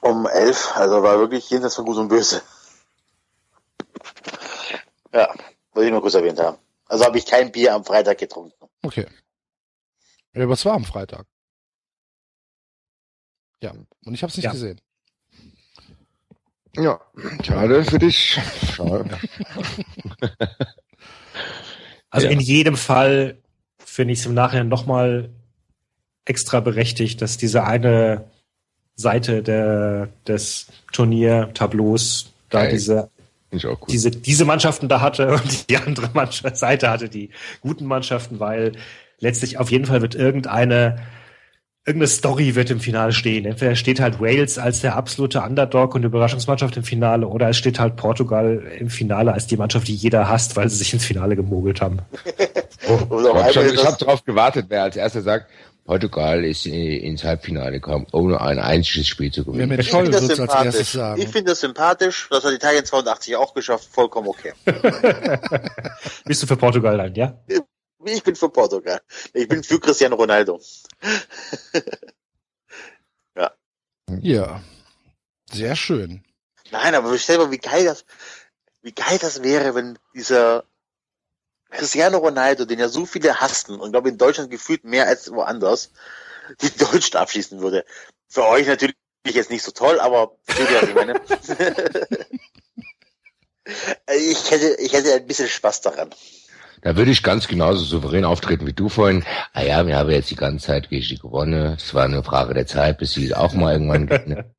Um 0.00 0.26
elf, 0.26 0.76
also 0.76 1.02
war 1.02 1.18
wirklich 1.18 1.50
jenseits 1.50 1.74
von 1.74 1.86
Gut 1.86 1.96
und 1.96 2.06
Böse. 2.06 2.40
Ja, 5.12 5.28
wollte 5.72 5.86
ich 5.86 5.90
nur 5.92 6.02
kurz 6.02 6.14
erwähnt 6.14 6.38
haben. 6.38 6.58
Also 6.86 7.04
habe 7.04 7.18
ich 7.18 7.26
kein 7.26 7.50
Bier 7.50 7.74
am 7.74 7.84
Freitag 7.84 8.18
getrunken. 8.18 8.68
Okay. 8.82 9.06
Ja, 10.34 10.44
aber 10.44 10.52
es 10.52 10.64
war 10.64 10.74
am 10.74 10.84
Freitag. 10.84 11.26
Ja, 13.60 13.72
und 13.72 14.14
ich 14.14 14.22
habe 14.22 14.30
es 14.30 14.36
nicht 14.36 14.44
Ja. 14.44 14.52
gesehen. 14.52 14.80
Ja, 16.76 17.00
schade 17.42 17.84
für 17.84 17.98
dich. 17.98 18.38
Schade. 18.74 19.06
Also 22.10 22.26
Ja. 22.26 22.32
in 22.32 22.40
jedem 22.40 22.76
Fall 22.76 23.38
finde 23.84 24.12
ich 24.12 24.20
es 24.20 24.26
im 24.26 24.34
Nachhinein 24.34 24.68
nochmal 24.68 25.30
extra 26.24 26.60
berechtigt, 26.60 27.20
dass 27.20 27.36
diese 27.36 27.64
eine 27.64 28.24
Seite 28.96 29.42
der, 29.42 30.08
des 30.26 30.66
Turniertableaus 30.92 32.32
da 32.50 32.62
Geil. 32.62 32.70
diese, 32.72 33.10
diese, 33.88 34.10
diese 34.10 34.44
Mannschaften 34.44 34.88
da 34.88 35.00
hatte 35.00 35.34
und 35.34 35.68
die 35.70 35.76
andere 35.76 36.10
Mannschaft, 36.14 36.56
Seite 36.56 36.88
hatte 36.90 37.08
die 37.08 37.30
guten 37.60 37.84
Mannschaften, 37.86 38.38
weil 38.40 38.72
letztlich 39.18 39.58
auf 39.58 39.70
jeden 39.70 39.86
Fall 39.86 40.02
wird 40.02 40.14
irgendeine 40.14 40.96
irgendeine 41.86 42.08
Story 42.08 42.54
wird 42.54 42.70
im 42.70 42.80
Finale 42.80 43.12
stehen. 43.12 43.44
Entweder 43.44 43.76
steht 43.76 44.00
halt 44.00 44.20
Wales 44.20 44.58
als 44.58 44.80
der 44.80 44.96
absolute 44.96 45.42
Underdog 45.42 45.94
und 45.94 46.02
Überraschungsmannschaft 46.02 46.76
im 46.78 46.84
Finale 46.84 47.26
oder 47.26 47.50
es 47.50 47.58
steht 47.58 47.78
halt 47.78 47.96
Portugal 47.96 48.62
im 48.78 48.88
Finale 48.88 49.32
als 49.32 49.46
die 49.46 49.58
Mannschaft, 49.58 49.88
die 49.88 49.94
jeder 49.94 50.28
hasst, 50.28 50.56
weil 50.56 50.68
sie 50.70 50.76
sich 50.76 50.94
ins 50.94 51.04
Finale 51.04 51.36
gemogelt 51.36 51.82
haben. 51.82 51.98
Auch 52.88 53.48
ich 53.48 53.56
habe 53.56 53.84
hab 53.84 53.98
darauf 53.98 54.24
gewartet, 54.24 54.66
wer 54.68 54.82
als 54.84 54.96
erster 54.96 55.22
sagt, 55.22 55.50
Portugal 55.84 56.44
ist 56.44 56.66
äh, 56.66 56.96
ins 56.96 57.24
Halbfinale 57.24 57.72
gekommen, 57.72 58.06
ohne 58.12 58.40
ein 58.40 58.58
einziges 58.58 59.06
Spiel 59.06 59.30
zu 59.30 59.44
gewinnen. 59.44 59.68
Mehmet 59.68 59.80
Ich 59.80 59.90
finde 59.90 60.10
das 60.10 60.26
sympathisch. 60.26 60.98
Ich 61.16 61.28
finde 61.28 61.50
das 61.50 61.60
sympathisch. 61.60 62.28
Das 62.30 62.44
hat 62.44 62.52
Italien 62.52 62.84
82 62.84 63.36
auch 63.36 63.52
geschafft. 63.52 63.88
Vollkommen 63.90 64.28
okay. 64.28 64.52
Bist 66.24 66.42
du 66.42 66.46
für 66.46 66.56
Portugal 66.56 66.96
dann, 66.96 67.14
ja? 67.14 67.34
Ich 68.04 68.22
bin 68.22 68.36
für 68.36 68.48
Portugal. 68.48 69.00
Ich 69.32 69.48
bin 69.48 69.62
für 69.62 69.80
Cristiano 69.80 70.16
Ronaldo. 70.16 70.60
Ja. 74.20 74.62
Sehr 75.50 75.76
schön. 75.76 76.24
Nein, 76.70 76.94
aber 76.94 77.16
stell 77.18 77.38
dir 77.38 77.44
mal, 77.44 77.50
wie 77.50 77.58
geil 77.58 77.84
das, 77.84 78.04
wie 78.82 78.92
geil 78.92 79.18
das 79.18 79.42
wäre, 79.42 79.74
wenn 79.74 79.98
dieser 80.14 80.64
Cristiano 81.70 82.18
Ronaldo, 82.18 82.64
den 82.64 82.78
ja 82.78 82.88
so 82.88 83.06
viele 83.06 83.40
hassten 83.40 83.80
und 83.80 83.92
glaube 83.92 84.08
in 84.08 84.18
Deutschland 84.18 84.50
gefühlt 84.50 84.84
mehr 84.84 85.06
als 85.06 85.30
woanders, 85.32 85.90
die 86.60 86.70
Deutschen 86.70 87.16
abschließen 87.16 87.60
würde. 87.60 87.84
Für 88.28 88.44
euch 88.46 88.66
natürlich 88.66 88.96
jetzt 89.26 89.50
nicht 89.50 89.62
so 89.62 89.72
toll, 89.72 90.00
aber 90.00 90.36
ich 90.46 90.94
meine? 90.94 91.20
ich 94.16 94.50
hätte, 94.50 94.74
ich 94.80 94.92
hätte 94.92 95.14
ein 95.14 95.26
bisschen 95.26 95.48
Spaß 95.48 95.80
daran. 95.80 96.14
Da 96.84 96.96
würde 96.96 97.10
ich 97.10 97.22
ganz 97.22 97.48
genauso 97.48 97.82
souverän 97.82 98.26
auftreten 98.26 98.66
wie 98.66 98.74
du 98.74 98.90
vorhin. 98.90 99.24
Ah 99.54 99.62
ja, 99.62 99.86
wir 99.86 99.96
haben 99.96 100.10
jetzt 100.10 100.30
die 100.30 100.36
ganze 100.36 100.66
Zeit 100.66 100.90
gegen 100.90 101.18
gewonnen. 101.18 101.76
Es 101.78 101.94
war 101.94 102.04
eine 102.04 102.22
Frage 102.22 102.52
der 102.52 102.66
Zeit, 102.66 102.98
bis 102.98 103.12
sie 103.12 103.34
auch 103.34 103.54
mal 103.54 103.72
irgendwann 103.72 104.06
gewinnen. 104.06 104.54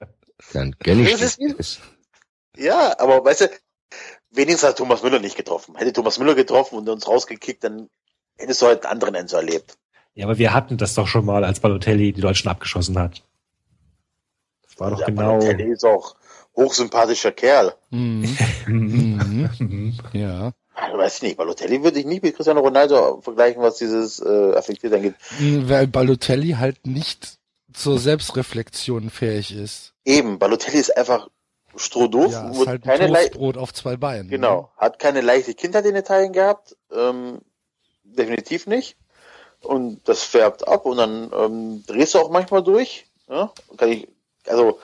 Dann 0.52 0.76
gönn 0.80 1.06
ich 1.06 1.16
Das 1.16 1.38
das. 1.38 1.80
Ja, 2.58 2.98
aber 2.98 3.24
weißt 3.24 3.42
du, 3.42 3.50
wenigstens 4.32 4.68
hat 4.68 4.78
Thomas 4.80 5.04
Müller 5.04 5.20
nicht 5.20 5.38
getroffen. 5.38 5.76
Hätte 5.76 5.94
Thomas 5.94 6.18
Müller 6.18 6.34
getroffen 6.34 6.80
und 6.80 6.90
uns 6.90 7.08
rausgekickt, 7.08 7.64
dann 7.64 7.90
hättest 8.38 8.64
du 8.64 8.66
heute 8.66 8.86
einen 8.86 8.94
anderen 8.94 9.14
Enzo 9.14 9.38
erlebt. 9.38 9.78
Ja, 10.16 10.26
aber 10.26 10.40
wir 10.40 10.52
hatten 10.52 10.78
das 10.78 10.96
doch 10.96 11.08
schon 11.08 11.26
mal, 11.26 11.44
als 11.44 11.60
Balotelli 11.60 12.12
die 12.12 12.22
Deutschen 12.22 12.50
abgeschossen 12.50 12.98
hat. 12.98 13.22
Das 14.64 14.80
war 14.80 14.90
doch 14.90 15.00
Ja, 15.00 15.06
genau. 15.06 15.38
Balotelli 15.38 15.74
ist 15.74 15.86
auch 15.86 16.16
hochsympathischer 16.56 17.34
Kerl. 17.34 17.76
Mhm. 17.92 18.36
Mhm. 18.66 19.50
Mhm. 19.60 20.00
Ja. 20.12 20.54
Also, 20.76 20.98
weiß 20.98 21.16
ich 21.18 21.22
nicht, 21.22 21.38
Balotelli 21.38 21.84
würde 21.84 22.00
ich 22.00 22.06
nicht 22.06 22.22
mit 22.22 22.36
Cristiano 22.36 22.60
Ronaldo 22.60 23.22
vergleichen, 23.22 23.62
was 23.62 23.78
dieses 23.78 24.20
äh, 24.20 24.54
Affektiert 24.56 24.94
angeht. 24.94 25.16
Mhm, 25.40 25.70
Weil 25.70 25.88
Balotelli 25.88 26.52
halt 26.60 26.86
nicht 26.86 27.38
zur 27.74 27.98
Selbstreflexion 27.98 29.10
fähig 29.10 29.56
ist. 29.56 29.94
Eben, 30.04 30.38
Balotelli 30.38 30.78
ist 30.78 30.96
einfach 30.96 31.30
strohdoof, 31.78 32.32
Ja, 32.32 32.50
ist 32.50 32.68
halt 32.68 32.84
keine 32.84 33.08
Toastbrot 33.08 33.58
auf 33.58 33.74
zwei 33.74 33.98
Beinen. 33.98 34.30
Genau, 34.30 34.72
hat 34.78 35.00
keine 35.00 35.22
leichte 35.22 35.54
Kindheit 35.54 35.86
in 35.86 35.96
Italien 35.96 36.34
gehabt, 36.34 36.76
ähm, 36.94 37.40
definitiv 38.04 38.68
nicht. 38.68 38.98
Und 39.62 40.08
das 40.08 40.24
färbt 40.24 40.68
ab 40.68 40.86
und 40.86 40.98
dann 40.98 41.32
ähm, 41.36 41.84
drehst 41.88 42.14
du 42.14 42.20
auch 42.20 42.30
manchmal 42.30 42.64
durch. 42.64 43.08
Ja? 43.28 43.52
Kann 43.78 43.92
ich, 43.92 44.08
also 44.48 44.80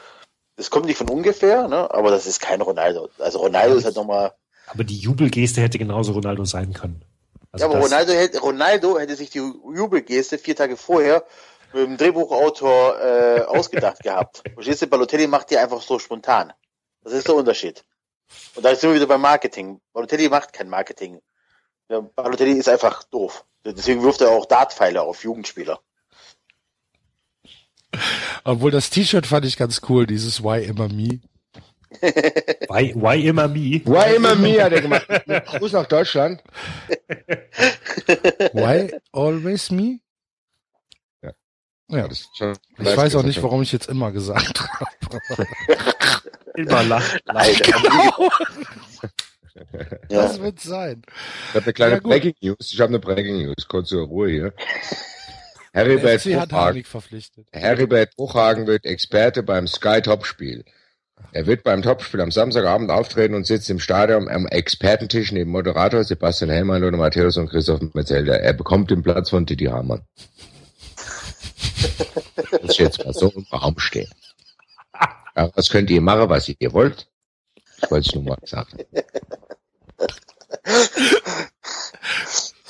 das 0.55 0.69
kommt 0.69 0.85
nicht 0.85 0.97
von 0.97 1.09
ungefähr, 1.09 1.68
ne? 1.68 1.91
aber 1.91 2.11
das 2.11 2.26
ist 2.26 2.39
kein 2.39 2.61
Ronaldo. 2.61 3.09
Also 3.19 3.39
Ronaldo 3.39 3.76
ist 3.76 3.85
halt 3.85 3.95
nochmal. 3.95 4.34
Aber 4.67 4.83
die 4.83 4.97
Jubelgeste 4.97 5.61
hätte 5.61 5.77
genauso 5.77 6.13
Ronaldo 6.13 6.45
sein 6.45 6.73
können. 6.73 7.03
Also 7.51 7.65
ja, 7.65 7.71
aber 7.71 7.81
Ronaldo 7.81 8.13
hätte, 8.13 8.39
Ronaldo 8.39 8.97
hätte 8.97 9.15
sich 9.15 9.29
die 9.29 9.39
Jubelgeste 9.39 10.38
vier 10.38 10.55
Tage 10.55 10.77
vorher 10.77 11.25
mit 11.73 11.85
dem 11.85 11.97
Drehbuchautor 11.97 12.99
äh, 12.99 13.41
ausgedacht 13.41 13.99
gehabt. 14.03 14.43
Verstehst 14.53 14.81
du, 14.81 14.88
Balotelli 14.88 15.27
macht 15.27 15.49
die 15.51 15.57
einfach 15.57 15.81
so 15.81 15.99
spontan. 15.99 16.53
Das 17.03 17.13
ist 17.13 17.27
der 17.27 17.35
Unterschied. 17.35 17.83
Und 18.55 18.63
da 18.63 18.73
sind 18.75 18.89
wir 18.89 18.95
wieder 18.95 19.07
beim 19.07 19.21
Marketing. 19.21 19.81
Balotelli 19.93 20.29
macht 20.29 20.53
kein 20.53 20.69
Marketing. 20.69 21.19
Ja, 21.89 21.99
Balotelli 21.99 22.53
ist 22.53 22.69
einfach 22.69 23.03
doof. 23.03 23.45
Deswegen 23.65 24.01
wirft 24.01 24.21
er 24.21 24.31
auch 24.31 24.45
Dartpfeile 24.45 25.01
auf 25.01 25.23
Jugendspieler. 25.23 25.79
Obwohl 28.43 28.71
das 28.71 28.89
T-Shirt 28.89 29.27
fand 29.27 29.45
ich 29.45 29.57
ganz 29.57 29.81
cool, 29.89 30.07
dieses 30.07 30.43
Why 30.43 30.63
immer 30.63 30.88
me. 30.88 31.19
Why, 31.99 32.93
why 32.95 33.27
immer 33.27 33.47
me? 33.47 33.81
Why 33.85 34.15
immer 34.15 34.35
mir 34.35 34.63
hat 34.63 34.72
er 34.73 34.81
gemacht. 34.81 35.07
Gruß 35.59 35.73
nach 35.73 35.88
Deutschland. 35.88 36.41
Why 38.53 38.93
always 39.11 39.69
me? 39.72 39.99
Ja. 41.22 41.31
Ja. 41.89 42.07
Das 42.07 42.22
ist 42.22 42.38
schon, 42.38 42.57
Ich 42.80 42.97
weiß 42.97 43.15
auch 43.15 43.23
nicht, 43.23 43.41
warum 43.43 43.61
ich 43.61 43.72
jetzt 43.72 43.89
immer 43.89 44.11
gesagt 44.11 44.61
habe. 44.61 45.19
Immer 46.55 46.84
lachen. 46.84 47.19
Alter. 47.27 47.81
ja. 50.09 50.22
Das 50.22 50.41
wird 50.41 50.59
sein. 50.59 51.01
Ich 51.49 51.55
habe 51.55 51.63
eine 51.63 51.73
kleine 51.73 51.93
Ja. 51.95 51.99
Breaking 52.01 52.34
News. 52.41 52.73
Ich 52.73 52.80
habe 52.81 52.89
eine 52.89 52.99
Breaking 52.99 53.41
News. 53.45 53.68
Kurze 53.69 53.99
Ruhe 54.01 54.30
hier. 54.30 54.53
Heribert 55.72 56.19
hat 56.26 56.49
Bruchhagen, 56.49 56.51
Harnik 56.51 56.88
verpflichtet. 56.88 57.47
Heribert 57.53 58.15
Bruchhagen 58.18 58.68
wird 58.68 58.85
Experte 58.85 59.43
beim 59.43 59.68
Sky 59.68 60.01
Topspiel. 60.01 60.65
Er 61.34 61.45
wird 61.48 61.64
beim 61.64 61.81
Topspiel 61.81 62.22
am 62.22 62.31
Samstagabend 62.31 62.91
auftreten 62.91 63.35
und 63.35 63.45
sitzt 63.45 63.69
im 63.69 63.80
Stadion 63.80 64.27
am 64.27 64.48
Expertentisch 64.48 65.31
neben 65.31 65.52
Moderator 65.52 66.03
Sebastian 66.03 66.49
Hellmann, 66.52 66.81
Lothar 66.81 66.98
Matthäus 66.99 67.38
und 67.38 67.49
Christoph 67.49 67.81
Metzelder. 67.93 68.39
Er 68.39 68.53
bekommt 68.53 68.91
den 68.91 69.02
Platz 69.03 69.30
von 69.30 69.45
Didi 69.45 69.65
Hamann. 69.65 70.02
Das 72.52 72.61
ist 72.64 72.77
jetzt 72.80 73.06
mal 73.06 73.14
so 73.14 73.30
im 73.30 73.45
Raum 73.52 73.80
stehen. 73.80 74.10
Ja, 75.35 75.49
was 75.56 75.69
könnt 75.69 75.89
ihr 75.89 76.02
machen, 76.02 76.30
was 76.30 76.49
ihr 76.49 76.73
wollt? 76.73 77.07
Das 77.80 77.89
wollte 77.91 78.07
ich 78.07 78.15
nur 78.15 78.23
mal 78.23 78.38
sagen. 78.43 78.77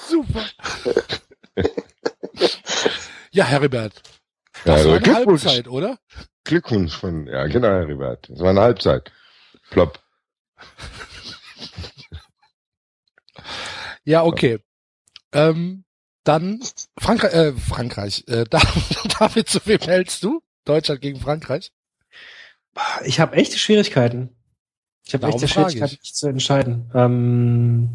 Super. 0.07 0.45
ja, 3.31 3.45
Heribert. 3.45 4.01
Ja, 4.65 4.75
Das 4.75 4.85
war 4.87 4.95
eine. 4.97 5.15
Halbzeit, 5.15 5.67
oder? 5.67 5.97
Glückwunsch 6.43 6.95
von, 6.95 7.27
ja, 7.27 7.45
genau, 7.47 7.67
Heribert. 7.67 8.29
Das 8.29 8.39
war 8.39 8.49
eine 8.49 8.61
Halbzeit. 8.61 9.11
Plopp. 9.69 9.99
Ja, 14.03 14.23
okay. 14.23 14.59
Ähm, 15.31 15.85
dann 16.23 16.59
Frankreich, 16.97 17.33
äh, 17.33 17.53
Frankreich. 17.53 18.23
Äh, 18.27 18.45
David, 19.19 19.49
zu 19.49 19.59
wem 19.65 19.79
hältst 19.79 20.23
du? 20.23 20.41
Deutschland 20.65 21.01
gegen 21.01 21.19
Frankreich? 21.19 21.71
Ich 23.03 23.19
habe 23.19 23.35
echte 23.35 23.57
Schwierigkeiten. 23.57 24.35
Ich 25.05 25.13
habe 25.13 25.27
echte 25.27 25.47
Schwierigkeiten, 25.47 25.93
ich. 25.93 25.99
mich 25.99 26.13
zu 26.13 26.27
entscheiden. 26.27 26.89
Ähm, 26.93 27.89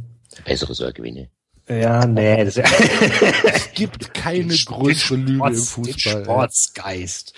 Bessere 0.44 0.74
soll 0.74 0.92
gewinnen. 0.92 1.30
ja, 1.68 2.04
nee, 2.06 2.44
das 2.44 2.56
Es 3.44 3.72
gibt 3.72 4.12
keine 4.12 4.54
größere 4.54 5.16
Lüge 5.16 5.46
im 5.46 5.54
Fußball. 5.54 6.14
Den 6.14 6.24
Sportsgeist. 6.24 7.32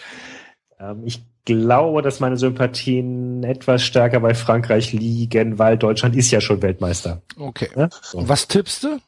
Ähm, 0.81 1.03
ich 1.05 1.23
glaube, 1.45 2.03
dass 2.03 2.21
meine 2.21 2.37
Sympathien 2.37 3.43
etwas 3.43 3.83
stärker 3.83 4.21
bei 4.21 4.35
Frankreich 4.35 4.93
liegen, 4.93 5.59
weil 5.59 5.79
Deutschland 5.79 6.15
ist 6.17 6.31
ja 6.31 6.41
schon 6.41 6.61
Weltmeister. 6.63 7.23
Okay. 7.37 7.71
Ja? 7.75 7.89
So. 8.03 8.19
Und 8.19 8.29
was 8.29 8.49
tippst 8.49 8.85
du? 8.85 8.99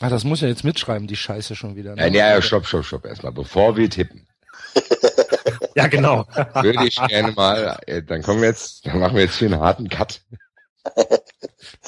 Ah, 0.00 0.08
das 0.08 0.24
muss 0.24 0.40
ja 0.40 0.48
jetzt 0.48 0.64
mitschreiben, 0.64 1.06
die 1.06 1.16
Scheiße 1.16 1.54
schon 1.54 1.76
wieder. 1.76 1.94
ne? 1.94 2.08
Ja, 2.08 2.30
ja, 2.34 2.42
stopp, 2.42 2.66
stopp, 2.66 2.84
stopp. 2.84 3.04
Erstmal, 3.06 3.32
bevor 3.32 3.76
wir 3.76 3.88
tippen, 3.88 4.26
Ja, 5.76 5.86
genau. 5.86 6.26
würde 6.54 6.86
ich 6.86 6.96
gerne 7.08 7.32
mal, 7.32 7.78
äh, 7.86 8.02
dann 8.02 8.22
kommen 8.22 8.40
wir 8.40 8.48
jetzt, 8.48 8.86
dann 8.86 8.98
machen 8.98 9.14
wir 9.16 9.22
jetzt 9.22 9.38
hier 9.38 9.52
einen 9.52 9.60
harten 9.60 9.88
Cut. 9.88 10.20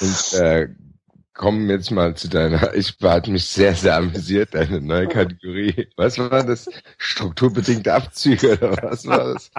Und 0.01 0.33
äh, 0.39 0.69
kommen 1.37 1.69
jetzt 1.69 1.91
mal 1.91 2.15
zu 2.15 2.27
deiner, 2.27 2.73
ich 2.73 2.95
hat 3.01 3.27
mich 3.27 3.45
sehr, 3.45 3.75
sehr 3.75 3.95
amüsiert, 3.95 4.53
deine 4.53 4.81
neue 4.81 5.07
Kategorie. 5.07 5.87
Was 5.95 6.17
war 6.17 6.43
das? 6.43 6.67
Strukturbedingte 6.97 7.93
Abzüge 7.93 8.57
oder 8.57 8.89
was 8.89 9.05
war 9.05 9.33
das? 9.35 9.51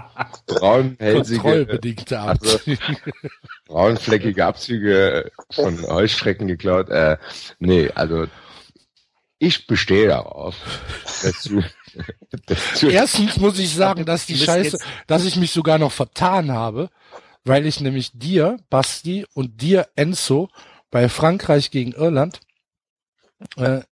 Braunhälsige, 0.46 1.40
Kontrollbedingte 1.40 2.20
Also- 2.20 2.56
Abzüge. 2.56 2.78
braunfleckige 3.66 4.44
Abzüge 4.44 5.30
von 5.50 5.80
Heuschrecken 5.86 6.48
geklaut. 6.48 6.90
Äh, 6.90 7.16
nee, 7.60 7.90
also 7.94 8.26
ich 9.38 9.66
bestehe 9.68 10.08
darauf, 10.08 10.56
dass 11.22 11.42
du, 12.80 12.88
Erstens 12.88 13.36
muss 13.36 13.58
ich 13.58 13.72
sagen, 13.72 14.04
dass 14.04 14.26
die 14.26 14.36
Scheiße, 14.36 14.78
dass 15.06 15.24
ich 15.24 15.36
mich 15.36 15.52
sogar 15.52 15.78
noch 15.78 15.92
vertan 15.92 16.50
habe, 16.50 16.90
weil 17.44 17.66
ich 17.66 17.80
nämlich 17.80 18.10
dir, 18.12 18.58
Basti, 18.68 19.26
und 19.32 19.62
dir, 19.62 19.86
Enzo, 19.94 20.48
bei 20.90 21.08
Frankreich 21.08 21.70
gegen 21.70 21.92
Irland 21.92 22.40
äh, 23.56 23.82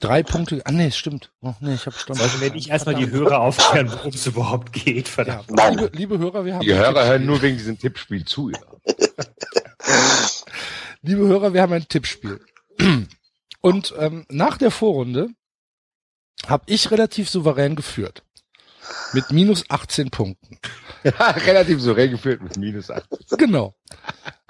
drei 0.00 0.22
Punkte. 0.22 0.60
Ah 0.64 0.72
nee, 0.72 0.90
stimmt. 0.90 1.32
Oh, 1.40 1.54
nee, 1.60 1.74
ich 1.74 1.86
habe 1.86 1.96
Stunde. 1.96 2.22
Also 2.22 2.40
wenn 2.40 2.54
ich 2.54 2.70
erstmal 2.70 2.94
die 2.96 3.10
Hörer 3.10 3.40
aufklären, 3.40 3.90
worum 3.90 4.10
es 4.10 4.26
überhaupt 4.26 4.72
geht, 4.72 5.06
Ja, 5.08 5.12
verdammt. 5.12 5.50
Nein. 5.50 5.78
liebe, 5.78 5.90
liebe 5.96 6.18
Hörer, 6.18 6.44
wir 6.44 6.54
haben 6.54 6.60
die 6.62 6.72
ein 6.72 6.78
Hörer 6.78 7.04
hören 7.06 7.06
Tippspiel. 7.06 7.26
nur 7.26 7.42
wegen 7.42 7.56
diesem 7.56 7.78
Tippspiel 7.78 8.24
zu. 8.24 8.50
Ja. 8.50 8.58
Liebe 11.02 11.26
Hörer, 11.26 11.52
wir 11.52 11.62
haben 11.62 11.72
ein 11.72 11.88
Tippspiel. 11.88 12.40
Und 13.60 13.94
ähm, 13.98 14.24
nach 14.28 14.56
der 14.56 14.70
Vorrunde 14.70 15.28
habe 16.46 16.64
ich 16.66 16.90
relativ 16.90 17.28
souverän 17.28 17.74
geführt. 17.76 18.22
Mit 19.12 19.30
minus 19.32 19.64
18 19.68 20.10
Punkten. 20.10 20.58
Relativ 21.04 21.80
souverän 21.80 22.10
geführt 22.12 22.42
mit 22.42 22.56
minus 22.56 22.90
8. 22.90 23.04
Genau. 23.38 23.74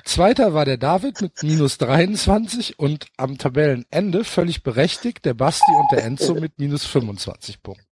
Zweiter 0.04 0.54
war 0.54 0.64
der 0.64 0.78
David 0.78 1.20
mit 1.20 1.42
minus 1.42 1.78
23 1.78 2.78
und 2.78 3.06
am 3.16 3.38
Tabellenende 3.38 4.24
völlig 4.24 4.62
berechtigt 4.62 5.24
der 5.24 5.34
Basti 5.34 5.72
und 5.72 5.92
der 5.92 6.04
Enzo 6.04 6.34
mit 6.34 6.58
minus 6.58 6.86
25 6.86 7.62
Punkten. 7.62 7.86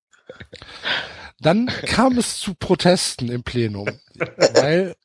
Dann 1.40 1.68
kam 1.68 2.18
es 2.18 2.40
zu 2.40 2.56
Protesten 2.56 3.30
im 3.30 3.44
Plenum, 3.44 3.88
weil 4.54 4.96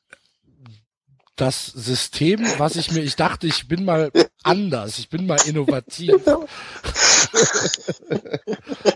das 1.37 1.66
System, 1.66 2.41
was 2.59 2.77
ich 2.77 2.93
mir, 2.93 3.01
ich 3.01 3.16
dachte, 3.16 3.47
ich 3.47 3.69
bin 3.69 3.85
mal 3.85 4.11
anders, 4.43 4.99
ich 4.99 5.09
bin 5.09 5.27
mal 5.27 5.41
innovativ 5.47 6.15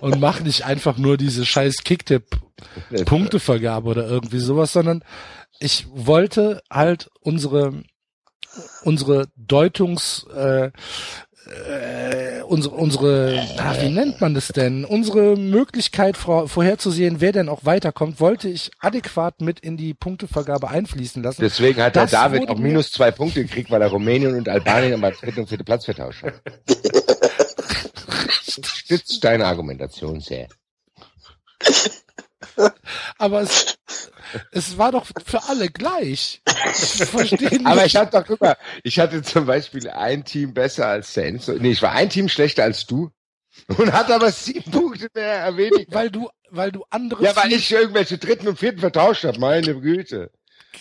und 0.01 0.21
mache 0.21 0.43
nicht 0.43 0.65
einfach 0.65 0.99
nur 0.99 1.17
diese 1.17 1.47
scheiß 1.47 1.79
Kicktipp-Punktevergabe 1.85 3.89
oder 3.89 4.07
irgendwie 4.07 4.39
sowas, 4.39 4.73
sondern 4.73 5.03
ich 5.59 5.87
wollte 5.91 6.63
halt 6.71 7.11
unsere 7.21 7.83
unsere 8.83 9.29
Deutungs 9.37 10.27
äh, 10.35 10.71
äh, 11.47 12.43
unsere, 12.43 12.75
unsere 12.75 13.41
ach, 13.59 13.81
wie 13.81 13.89
nennt 13.89 14.21
man 14.21 14.35
das 14.35 14.49
denn? 14.49 14.85
Unsere 14.85 15.37
Möglichkeit 15.37 16.17
vor, 16.17 16.49
vorherzusehen, 16.49 17.21
wer 17.21 17.31
denn 17.33 17.49
auch 17.49 17.65
weiterkommt, 17.65 18.21
wollte 18.21 18.49
ich 18.49 18.71
adäquat 18.81 19.41
mit 19.41 19.61
in 19.61 19.77
die 19.77 19.95
Punktevergabe 19.95 20.69
einfließen 20.69 21.23
lassen. 21.23 21.41
Deswegen 21.41 21.81
hat 21.81 21.95
der 21.95 22.07
David 22.07 22.49
auch 22.49 22.59
minus 22.59 22.91
zwei 22.91 23.13
Punkte 23.13 23.43
gekriegt, 23.43 23.71
weil 23.71 23.81
er 23.81 23.89
Rumänien 23.89 24.35
und 24.35 24.49
Albanien 24.49 25.01
beim 25.01 25.15
dritten 25.15 25.41
und 25.41 25.49
vierten 25.49 25.65
Platz 25.65 25.85
vertauscht 25.85 26.25
hat. 26.25 26.35
Stützt 28.43 29.23
deine 29.23 29.47
Argumentation 29.47 30.21
sehr. 30.21 30.49
Aber 33.19 33.43
es, 33.43 33.76
es 34.53 34.79
war 34.79 34.93
doch 34.93 35.07
für 35.25 35.43
alle 35.45 35.69
gleich. 35.69 36.43
Ich 36.47 37.05
verstehe 37.05 37.49
nicht. 37.49 37.67
Aber 37.67 37.85
ich 37.85 37.97
hatte 37.97 38.19
doch, 38.19 38.27
guck 38.27 38.41
mal, 38.41 38.57
ich 38.83 38.99
hatte 38.99 39.23
zum 39.23 39.47
Beispiel 39.47 39.89
ein 39.89 40.25
Team 40.25 40.55
besser 40.55 40.89
als 40.89 41.17
Enzo. 41.17 41.53
Nee, 41.53 41.73
ich 41.73 41.83
war 41.83 41.93
ein 41.93 42.11
Team 42.11 42.29
schlechter 42.29 42.65
als 42.65 42.87
du 42.87 43.11
und 43.79 43.93
hatte 43.93 44.15
aber 44.15 44.31
sieben 44.31 44.71
Punkte 44.71 45.09
mehr 45.15 45.57
weniger. 45.57 45.95
weil 45.95 46.11
du, 46.11 46.29
weil 46.51 46.73
du 46.73 46.85
andere. 46.91 47.23
Ja, 47.25 47.35
weil 47.37 47.53
ich 47.53 47.71
irgendwelche 47.71 48.19
dritten 48.19 48.49
und 48.49 48.59
vierten 48.59 48.81
vertauscht 48.81 49.25
habe, 49.25 49.39
meine 49.39 49.81
Güte. 49.81 50.31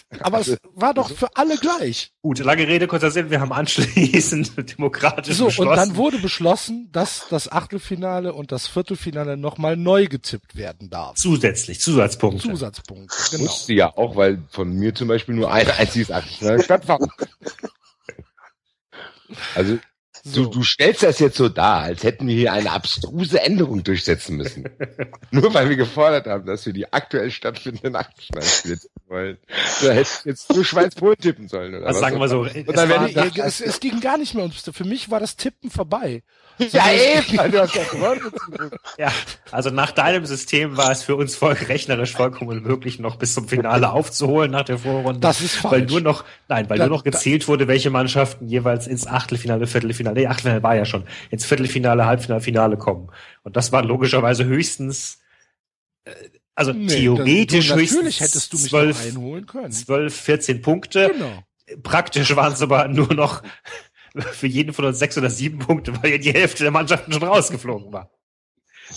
aber 0.21 0.39
es 0.39 0.57
war 0.73 0.93
doch 0.93 1.09
für 1.11 1.27
alle 1.35 1.57
gleich. 1.57 2.11
Gut, 2.21 2.39
lange 2.39 2.67
Rede, 2.67 2.87
kurzer 2.87 3.11
Sinn. 3.11 3.29
Wir 3.29 3.39
haben 3.41 3.51
anschließend 3.53 4.53
demokratisch 4.77 5.35
So, 5.35 5.45
beschlossen. 5.45 5.69
und 5.69 5.75
dann 5.75 5.95
wurde 5.95 6.17
beschlossen, 6.19 6.89
dass 6.91 7.27
das 7.29 7.51
Achtelfinale 7.51 8.33
und 8.33 8.51
das 8.51 8.67
Viertelfinale 8.67 9.37
nochmal 9.37 9.77
neu 9.77 10.07
getippt 10.07 10.55
werden 10.55 10.89
darf. 10.89 11.15
zusätzlich, 11.17 11.79
Zusatzpunkte. 11.79 12.47
Zusatzpunkte, 12.49 13.15
genau. 13.31 13.43
Wusste 13.45 13.73
ja 13.73 13.95
auch, 13.97 14.15
weil 14.15 14.43
von 14.49 14.71
mir 14.73 14.93
zum 14.95 15.07
Beispiel 15.07 15.35
nur 15.35 15.51
ein 15.51 15.69
einziges 15.77 16.11
Achtelfinale 16.11 16.63
stattfand. 16.63 17.03
Also, 19.55 19.79
So. 20.27 20.45
du, 20.45 20.49
du 20.49 20.63
stellst 20.63 21.03
das 21.03 21.19
jetzt 21.19 21.37
so 21.37 21.49
dar, 21.49 21.81
als 21.83 22.03
hätten 22.03 22.27
wir 22.27 22.33
hier 22.33 22.51
eine 22.51 22.71
abstruse 22.71 23.39
Änderung 23.41 23.83
durchsetzen 23.83 24.37
müssen. 24.37 24.67
nur 25.31 25.53
weil 25.53 25.69
wir 25.69 25.75
gefordert 25.75 26.25
haben, 26.25 26.45
dass 26.47 26.65
wir 26.65 26.73
die 26.73 26.91
aktuell 26.91 27.29
stattfindenden 27.29 27.95
Achtelfinalspiele 27.95 28.79
tippen 28.79 29.01
wollen. 29.07 29.37
Da 29.83 29.91
hättest 29.91 30.25
du 30.25 30.29
jetzt 30.29 30.53
nur 30.53 30.65
Schweiz-Polen 30.65 31.17
tippen 31.19 31.47
sollen, 31.47 31.75
oder 31.75 31.85
Also 31.85 32.01
was? 32.01 32.09
sagen 32.09 32.19
wir 32.19 32.27
so, 32.27 32.43
es 32.45 32.65
war- 32.65 33.45
es, 33.45 33.61
es 33.61 33.79
ging 33.79 33.99
gar 34.01 34.17
nicht 34.17 34.33
mehr 34.33 34.43
ums. 34.43 34.63
Für 34.73 34.83
mich 34.83 35.11
war 35.11 35.19
das 35.19 35.35
Tippen 35.35 35.69
vorbei. 35.69 36.23
Ja, 36.57 36.91
eben, 36.91 37.51
du 37.51 37.59
hast 37.61 37.75
ja 37.75 37.83
gewonnen. 37.83 38.21
Ja, 38.97 39.11
also 39.51 39.69
nach 39.69 39.91
deinem 39.91 40.25
System 40.25 40.77
war 40.77 40.91
es 40.91 41.03
für 41.03 41.15
uns 41.15 41.35
voll 41.35 41.53
rechnerisch 41.53 42.13
vollkommen 42.13 42.49
unmöglich, 42.51 42.99
noch 42.99 43.15
bis 43.17 43.33
zum 43.33 43.47
Finale 43.47 43.91
aufzuholen 43.91 44.51
nach 44.51 44.63
der 44.63 44.77
Vorrunde. 44.79 45.19
Das 45.19 45.41
ist 45.41 45.55
falsch. 45.55 45.71
Weil 45.73 45.81
nur 45.85 46.01
noch, 46.01 46.23
nein, 46.47 46.69
weil 46.69 46.77
Da- 46.77 46.87
nur 46.87 46.97
noch 46.97 47.03
gezählt 47.03 47.47
wurde, 47.47 47.67
welche 47.67 47.89
Mannschaften 47.89 48.47
jeweils 48.47 48.87
ins 48.87 49.07
Achtelfinale, 49.07 49.67
Viertelfinale, 49.67 50.19
nee, 50.21 50.27
Achtelfinale 50.27 50.63
war 50.63 50.75
ja 50.75 50.85
schon, 50.85 51.05
ins 51.29 51.45
Viertelfinale, 51.45 52.05
Halbfinale, 52.05 52.41
Finale 52.41 52.77
kommen. 52.77 53.09
Und 53.43 53.55
das 53.57 53.71
war 53.71 53.83
logischerweise 53.83 54.45
höchstens, 54.45 55.19
äh, 56.05 56.11
also 56.55 56.71
Nee, 56.71 56.87
theoretisch 56.87 57.67
du, 57.67 57.75
höchstens 57.75 57.97
natürlich 57.97 58.19
hättest 58.21 58.53
du 58.53 58.57
mich 58.57 58.69
zwölf, 58.69 58.97
noch 58.99 59.05
einholen 59.11 59.45
können. 59.45 59.71
12, 59.71 60.15
14 60.15 60.61
Punkte. 60.61 61.11
Genau. 61.11 61.43
Praktisch 61.81 62.35
waren 62.35 62.53
es 62.53 62.61
aber 62.61 62.87
nur 62.87 63.11
noch 63.15 63.41
für 64.15 64.47
jeden 64.47 64.73
von 64.73 64.85
uns 64.85 64.99
sechs 64.99 65.17
oder 65.17 65.29
sieben 65.29 65.59
Punkte, 65.59 65.93
weil 66.01 66.11
ja 66.11 66.17
die 66.17 66.33
Hälfte 66.33 66.63
der 66.63 66.71
Mannschaften 66.71 67.11
schon 67.11 67.23
rausgeflogen 67.23 67.91
war. 67.91 68.09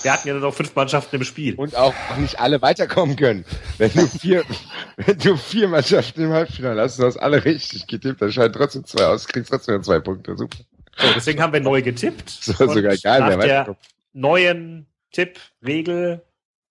Wir 0.02 0.12
hatten 0.12 0.28
ja 0.28 0.34
nur 0.34 0.42
noch 0.42 0.54
fünf 0.54 0.74
Mannschaften 0.74 1.16
im 1.16 1.24
Spiel. 1.24 1.54
Und 1.54 1.74
auch 1.74 1.94
nicht 2.18 2.38
alle 2.40 2.60
weiterkommen 2.60 3.16
können. 3.16 3.44
Wenn 3.78 3.90
du 3.92 4.06
vier, 4.06 4.44
wenn 4.96 5.18
du 5.18 5.36
vier 5.36 5.68
Mannschaften 5.68 6.24
im 6.24 6.32
Halbfinale 6.32 6.82
hast, 6.82 6.98
du 6.98 7.04
hast 7.04 7.16
alle 7.16 7.44
richtig 7.44 7.86
getippt, 7.86 8.20
dann 8.20 8.30
scheint 8.30 8.54
trotzdem 8.54 8.84
zwei 8.84 9.06
aus, 9.06 9.26
kriegst 9.26 9.50
trotzdem 9.50 9.82
zwei 9.82 9.98
Punkte. 10.00 10.36
Super. 10.36 10.58
So, 10.98 11.06
deswegen 11.14 11.40
haben 11.40 11.52
wir 11.52 11.60
neu 11.60 11.80
getippt. 11.80 12.28
Ist 12.28 12.60
doch 12.60 12.72
sogar 12.72 12.92
egal, 12.92 13.20
nach 13.20 13.28
wer 13.30 13.64
der 13.64 13.76
neuen 14.12 14.86
Tippregel 15.12 16.22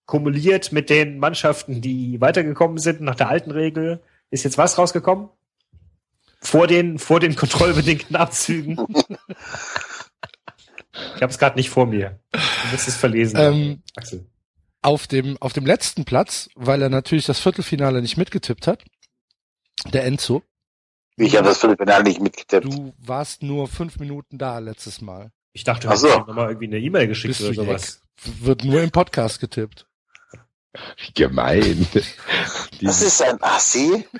kumuliert 0.05 0.71
mit 0.71 0.89
den 0.89 1.17
Mannschaften, 1.17 1.81
die 1.81 2.21
weitergekommen 2.21 2.77
sind, 2.77 3.01
nach 3.01 3.15
der 3.15 3.29
alten 3.29 3.51
Regel, 3.51 4.01
ist 4.29 4.43
jetzt 4.43 4.57
was 4.57 4.77
rausgekommen? 4.77 5.29
Vor 6.39 6.67
den, 6.67 6.99
vor 6.99 7.19
den 7.19 7.35
kontrollbedingten 7.35 8.15
Abzügen. 8.15 8.77
ich 11.15 11.21
habe 11.21 11.31
es 11.31 11.39
gerade 11.39 11.55
nicht 11.55 11.69
vor 11.69 11.85
mir. 11.85 12.19
Du 12.31 12.39
musst 12.71 12.87
es 12.87 12.95
verlesen. 12.95 13.37
Ähm, 13.39 13.83
Axel. 13.95 14.25
auf 14.81 15.07
dem, 15.07 15.37
auf 15.41 15.53
dem 15.53 15.65
letzten 15.65 16.05
Platz, 16.05 16.49
weil 16.55 16.81
er 16.81 16.89
natürlich 16.89 17.25
das 17.25 17.39
Viertelfinale 17.39 18.01
nicht 18.01 18.17
mitgetippt 18.17 18.67
hat, 18.67 18.83
der 19.91 20.05
Enzo. 20.05 20.43
Ich 21.15 21.35
habe 21.35 21.47
das 21.47 21.57
Viertelfinale 21.59 22.03
nicht 22.03 22.21
mitgetippt. 22.21 22.65
Du 22.65 22.93
warst 22.99 23.41
nur 23.41 23.67
fünf 23.67 23.97
Minuten 23.99 24.37
da 24.37 24.59
letztes 24.59 25.01
Mal. 25.01 25.31
Ich 25.53 25.63
dachte, 25.63 25.87
du 25.87 25.89
hast 25.93 26.01
so. 26.01 26.07
ihm 26.07 26.27
nochmal 26.27 26.49
irgendwie 26.49 26.67
eine 26.67 26.77
E-Mail 26.77 27.07
geschickt 27.07 27.39
Bist 27.39 27.41
oder 27.41 27.49
du 27.49 27.63
sowas. 27.63 28.01
Jack? 28.23 28.33
Wird 28.41 28.63
nur 28.63 28.81
im 28.81 28.91
Podcast 28.91 29.39
getippt. 29.39 29.87
Gemein. 31.15 31.87
Das 32.81 33.01
ist 33.01 33.21
ein 33.23 33.41
Assi. 33.41 34.05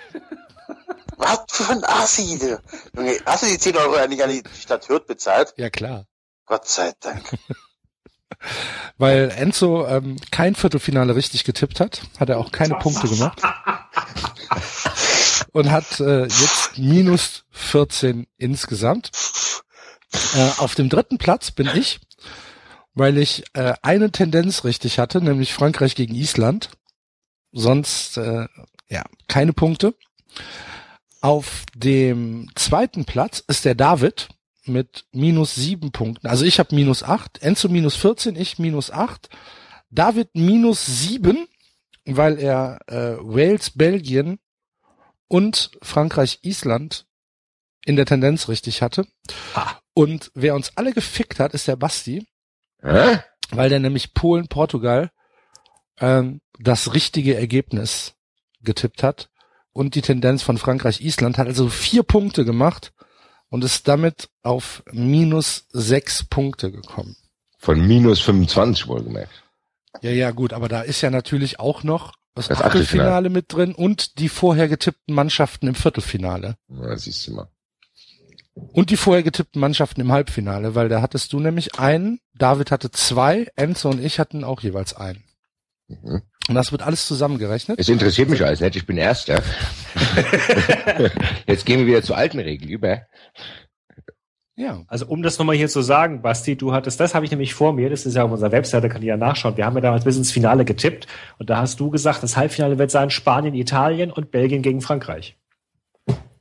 Was 1.17 1.39
für 1.49 1.71
ein 1.71 1.83
Assi, 1.83 2.37
du. 2.37 2.61
Junge, 2.95 3.17
hast 3.25 3.43
du 3.43 3.47
die 3.47 3.57
10 3.57 3.75
Euro 3.75 3.95
eigentlich 3.95 4.23
an 4.23 4.29
die 4.29 4.43
Stadt 4.59 4.87
Hürth 4.87 5.07
bezahlt? 5.07 5.53
Ja, 5.57 5.69
klar. 5.69 6.05
Gott 6.45 6.67
sei 6.67 6.93
Dank. 6.99 7.23
Weil 8.97 9.31
Enzo 9.31 9.87
ähm, 9.87 10.17
kein 10.31 10.53
Viertelfinale 10.53 11.15
richtig 11.15 11.43
getippt 11.43 11.79
hat, 11.79 12.01
hat 12.19 12.29
er 12.29 12.37
auch 12.37 12.51
keine 12.51 12.75
Punkte 12.75 13.07
gemacht. 13.07 13.41
Und 15.53 15.71
hat 15.71 15.99
äh, 15.99 16.23
jetzt 16.23 16.77
minus 16.77 17.45
14 17.51 18.27
insgesamt. 18.37 19.09
Äh, 20.35 20.49
auf 20.57 20.75
dem 20.75 20.89
dritten 20.89 21.17
Platz 21.17 21.51
bin 21.51 21.69
ich, 21.73 21.99
weil 22.93 23.17
ich 23.17 23.43
äh, 23.53 23.73
eine 23.81 24.11
Tendenz 24.11 24.63
richtig 24.63 24.99
hatte, 24.99 25.21
nämlich 25.21 25.53
Frankreich 25.53 25.95
gegen 25.95 26.13
Island. 26.13 26.69
Sonst 27.51 28.17
äh, 28.17 28.47
ja 28.87 29.03
keine 29.27 29.53
Punkte. 29.53 29.95
Auf 31.21 31.63
dem 31.75 32.49
zweiten 32.55 33.05
Platz 33.05 33.43
ist 33.47 33.65
der 33.65 33.75
David 33.75 34.29
mit 34.65 35.05
minus 35.11 35.55
sieben 35.55 35.91
Punkten. 35.91 36.27
Also 36.27 36.45
ich 36.45 36.59
habe 36.59 36.75
minus 36.75 37.03
acht, 37.03 37.41
Enzo 37.41 37.69
minus 37.69 37.95
14, 37.95 38.35
ich 38.35 38.59
minus 38.59 38.91
acht, 38.91 39.29
David 39.89 40.29
minus 40.35 40.85
sieben, 40.85 41.47
weil 42.05 42.39
er 42.39 42.79
äh, 42.87 43.17
Wales, 43.19 43.71
Belgien 43.71 44.39
und 45.27 45.71
Frankreich, 45.81 46.39
Island 46.43 47.05
in 47.85 47.95
der 47.95 48.05
Tendenz 48.05 48.49
richtig 48.49 48.81
hatte. 48.81 49.07
Ha. 49.55 49.79
Und 49.93 50.31
wer 50.35 50.55
uns 50.55 50.73
alle 50.75 50.93
gefickt 50.93 51.39
hat, 51.39 51.53
ist 51.53 51.67
der 51.67 51.77
Basti, 51.77 52.27
Hä? 52.81 53.19
weil 53.51 53.69
der 53.69 53.79
nämlich 53.79 54.13
Polen, 54.13 54.47
Portugal 54.47 55.11
ähm, 55.99 56.41
das 56.59 56.93
richtige 56.93 57.35
Ergebnis 57.35 58.13
getippt 58.61 59.03
hat 59.03 59.29
und 59.77 59.93
die 59.93 60.01
Tendenz 60.01 60.41
von 60.41 60.57
Frankreich, 60.57 61.01
Island 61.01 61.37
hat 61.37 61.45
also 61.45 61.69
vier 61.69 62.01
Punkte 62.01 62.45
gemacht 62.45 62.93
und 63.49 63.63
ist 63.63 63.87
damit 63.87 64.29
auf 64.41 64.81
minus 64.91 65.67
sechs 65.69 66.23
Punkte 66.23 66.71
gekommen. 66.71 67.15
Von 67.59 67.85
minus 67.85 68.19
25 68.21 68.87
wohlgemerkt. 68.87 69.43
Ja, 70.01 70.09
ja, 70.09 70.31
gut, 70.31 70.53
aber 70.53 70.67
da 70.67 70.81
ist 70.81 71.01
ja 71.01 71.11
natürlich 71.11 71.59
auch 71.59 71.83
noch 71.83 72.13
das, 72.33 72.47
Das 72.47 72.61
Achtelfinale 72.61 73.09
Achtelfinale. 73.09 73.29
mit 73.29 73.53
drin 73.53 73.75
und 73.75 74.17
die 74.19 74.29
vorher 74.29 74.67
getippten 74.67 75.13
Mannschaften 75.13 75.67
im 75.67 75.75
Viertelfinale. 75.75 76.57
Ja, 76.69 76.97
siehst 76.97 77.27
du 77.27 77.33
mal. 77.33 77.47
Und 78.55 78.89
die 78.89 78.97
vorher 78.97 79.21
getippten 79.21 79.61
Mannschaften 79.61 80.01
im 80.01 80.11
Halbfinale, 80.11 80.73
weil 80.73 80.89
da 80.89 81.03
hattest 81.03 81.33
du 81.33 81.39
nämlich 81.39 81.77
einen, 81.79 82.19
David 82.33 82.71
hatte 82.71 82.89
zwei, 82.89 83.47
Enzo 83.55 83.89
und 83.89 84.03
ich 84.03 84.19
hatten 84.19 84.43
auch 84.43 84.61
jeweils 84.61 84.95
einen. 84.95 85.23
Mhm. 85.87 86.23
Und 86.47 86.55
das 86.55 86.71
wird 86.71 86.81
alles 86.81 87.07
zusammengerechnet. 87.07 87.79
Es 87.79 87.89
interessiert 87.89 88.29
mich 88.29 88.43
alles 88.43 88.61
nicht, 88.61 88.75
ich 88.75 88.85
bin 88.85 88.97
Erster. 88.97 89.41
Jetzt 91.47 91.65
gehen 91.65 91.79
wir 91.79 91.87
wieder 91.87 92.03
zur 92.03 92.17
alten 92.17 92.39
Regel 92.39 92.69
über. 92.69 93.01
Ja. 94.55 94.83
Also 94.87 95.05
um 95.05 95.21
das 95.21 95.37
nochmal 95.37 95.55
hier 95.55 95.69
zu 95.69 95.81
sagen, 95.81 96.23
Basti, 96.23 96.55
du 96.55 96.73
hattest, 96.73 96.99
das 96.99 97.13
habe 97.13 97.25
ich 97.25 97.31
nämlich 97.31 97.53
vor 97.53 97.73
mir, 97.73 97.91
das 97.91 98.07
ist 98.07 98.15
ja 98.15 98.23
auf 98.23 98.31
unserer 98.31 98.51
Webseite, 98.51 98.89
kann 98.89 99.03
ich 99.03 99.07
ja 99.07 99.15
nachschauen. 99.15 99.55
Wir 99.55 99.65
haben 99.65 99.75
ja 99.75 99.81
damals 99.81 100.03
bis 100.03 100.17
ins 100.17 100.31
Finale 100.31 100.65
getippt 100.65 101.05
und 101.37 101.49
da 101.49 101.57
hast 101.57 101.79
du 101.79 101.91
gesagt, 101.91 102.23
das 102.23 102.37
Halbfinale 102.37 102.79
wird 102.79 102.89
sein 102.89 103.11
Spanien, 103.11 103.53
Italien 103.53 104.11
und 104.11 104.31
Belgien 104.31 104.63
gegen 104.63 104.81
Frankreich. 104.81 105.36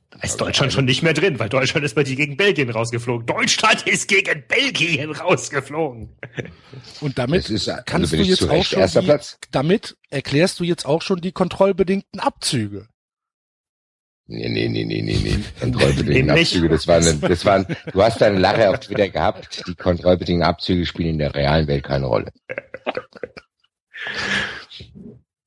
Da 0.09 0.19
ist 0.21 0.39
Deutschland 0.39 0.71
schon 0.71 0.85
nicht 0.85 1.03
mehr 1.03 1.13
drin, 1.13 1.37
weil 1.37 1.49
Deutschland 1.49 1.85
ist 1.85 1.95
bei 1.95 2.03
dir 2.03 2.15
gegen 2.15 2.37
Belgien 2.37 2.69
rausgeflogen. 2.69 3.25
Deutschland 3.25 3.85
ist 3.85 4.07
gegen 4.07 4.43
Belgien 4.47 5.11
rausgeflogen. 5.11 6.15
Und 7.01 7.17
damit 7.17 7.49
ist, 7.49 7.67
also 7.67 7.81
kannst 7.85 8.13
du 8.13 8.17
jetzt 8.17 8.49
auch 8.49 8.63
schon 8.63 8.87
die, 8.87 9.05
Platz. 9.05 9.37
damit 9.51 9.97
erklärst 10.09 10.59
du 10.59 10.63
jetzt 10.63 10.85
auch 10.85 11.01
schon 11.01 11.19
die 11.19 11.33
kontrollbedingten 11.33 12.21
Abzüge. 12.21 12.87
Nee, 14.29 14.49
nee, 14.49 14.67
nee, 14.67 14.85
nee, 14.85 15.01
nee, 15.01 15.19
nee. 15.23 15.39
Kontrollbedingte 15.59 16.23
Nämlich? 16.23 16.49
Abzüge, 16.49 16.69
das 16.69 16.87
waren, 16.87 17.21
das 17.21 17.45
waren, 17.45 17.65
du 17.91 18.01
hast 18.01 18.21
deine 18.21 18.39
Lache 18.39 18.69
auf 18.69 18.79
Twitter 18.79 19.09
gehabt. 19.09 19.63
Die 19.67 19.75
kontrollbedingten 19.75 20.45
Abzüge 20.45 20.85
spielen 20.85 21.11
in 21.11 21.19
der 21.19 21.35
realen 21.35 21.67
Welt 21.67 21.83
keine 21.83 22.05
Rolle. 22.05 22.31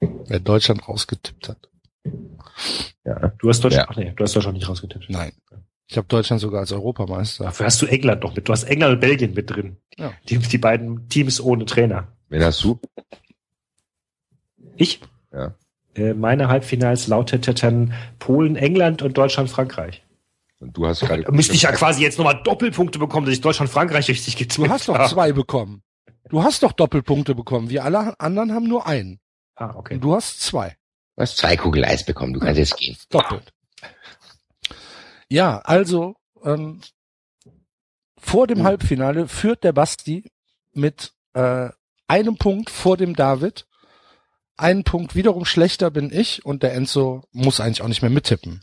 Wer 0.00 0.40
Deutschland 0.40 0.86
rausgetippt 0.86 1.48
hat. 1.48 1.68
Ja. 3.04 3.32
Du 3.38 3.48
hast 3.48 3.62
Deutschland, 3.64 3.86
Ja. 3.88 3.92
ach 3.92 3.96
nee, 3.96 4.12
du 4.14 4.22
hast 4.24 4.34
Deutschland 4.36 4.56
nicht 4.56 4.68
rausgetippt. 4.68 5.08
Nein. 5.10 5.32
Ich 5.88 5.96
habe 5.96 6.06
Deutschland 6.06 6.40
sogar 6.40 6.60
als 6.60 6.70
Europameister. 6.72 7.44
Dafür 7.44 7.66
hast 7.66 7.82
du 7.82 7.86
England 7.86 8.22
noch 8.22 8.36
mit. 8.36 8.48
Du 8.48 8.52
hast 8.52 8.62
England 8.64 8.94
und 8.94 9.00
Belgien 9.00 9.34
mit 9.34 9.50
drin. 9.50 9.76
Ja. 9.96 10.12
Die, 10.28 10.38
die 10.38 10.58
beiden 10.58 11.08
Teams 11.08 11.40
ohne 11.40 11.64
Trainer. 11.64 12.06
Wen 12.28 12.44
hast 12.44 12.62
du? 12.62 12.78
Ich? 14.76 15.00
Ja. 15.32 15.54
Äh, 15.94 16.14
meine 16.14 16.48
Halbfinals 16.48 17.08
lauteten 17.08 17.92
Polen, 18.18 18.56
England 18.56 19.02
und 19.02 19.16
Deutschland, 19.18 19.50
Frankreich. 19.50 20.04
Und 20.60 20.76
du 20.76 20.86
hast 20.86 21.00
gerade. 21.00 21.22
Da 21.24 21.32
müsste 21.32 21.54
ich 21.54 21.62
ja 21.62 21.72
quasi 21.72 22.02
jetzt 22.02 22.18
nochmal 22.18 22.40
Doppelpunkte 22.44 22.98
bekommen, 22.98 23.26
dass 23.26 23.34
ich 23.34 23.40
Deutschland, 23.40 23.70
Frankreich 23.70 24.08
richtig 24.08 24.36
getippt 24.36 24.58
Du 24.58 24.70
hast 24.70 24.88
doch 24.88 24.96
habe. 24.98 25.08
zwei 25.08 25.32
bekommen. 25.32 25.82
Du 26.28 26.42
hast 26.44 26.62
doch 26.62 26.72
Doppelpunkte 26.72 27.34
bekommen. 27.34 27.70
Wir 27.70 27.84
alle 27.84 28.14
anderen 28.20 28.52
haben 28.54 28.68
nur 28.68 28.86
einen. 28.86 29.18
Ah, 29.56 29.74
okay. 29.74 29.94
Und 29.94 30.04
du 30.04 30.14
hast 30.14 30.40
zwei. 30.42 30.76
Du 31.16 31.22
hast 31.22 31.36
zwei 31.36 31.56
Kugel 31.56 31.84
Eis 31.84 32.04
bekommen. 32.04 32.32
Du 32.32 32.40
kannst 32.40 32.58
jetzt 32.58 32.76
gehen. 32.76 32.96
Doppelt. 33.10 33.52
Ja, 35.28 35.58
also 35.58 36.16
ähm, 36.44 36.80
vor 38.18 38.46
dem 38.46 38.64
Halbfinale 38.64 39.28
führt 39.28 39.64
der 39.64 39.72
Basti 39.72 40.30
mit 40.72 41.12
äh, 41.34 41.68
einem 42.08 42.36
Punkt 42.36 42.70
vor 42.70 42.96
dem 42.96 43.14
David. 43.14 43.66
Einen 44.56 44.84
Punkt 44.84 45.14
wiederum 45.14 45.44
schlechter 45.44 45.90
bin 45.90 46.12
ich 46.12 46.44
und 46.44 46.62
der 46.62 46.74
Enzo 46.74 47.22
muss 47.32 47.60
eigentlich 47.60 47.82
auch 47.82 47.88
nicht 47.88 48.02
mehr 48.02 48.10
mittippen. 48.10 48.60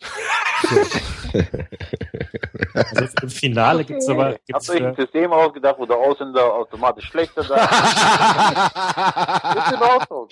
Also 2.74 3.02
jetzt 3.02 3.22
Im 3.22 3.30
Finale 3.30 3.84
gibt's 3.84 4.08
aber 4.08 4.30
Habt 4.30 4.46
gibt's, 4.46 4.68
ihr 4.68 4.74
euch 4.74 4.82
ein 4.82 4.92
äh, 4.92 4.96
System 4.96 5.32
ausgedacht, 5.32 5.76
wo 5.78 5.86
der 5.86 5.96
Ausländer 5.96 6.54
automatisch 6.54 7.06
schlechter 7.06 7.44
da 7.44 7.54
ist? 7.56 7.72
Ist 9.66 9.72
in 9.72 9.82
Ordnung. 9.82 10.28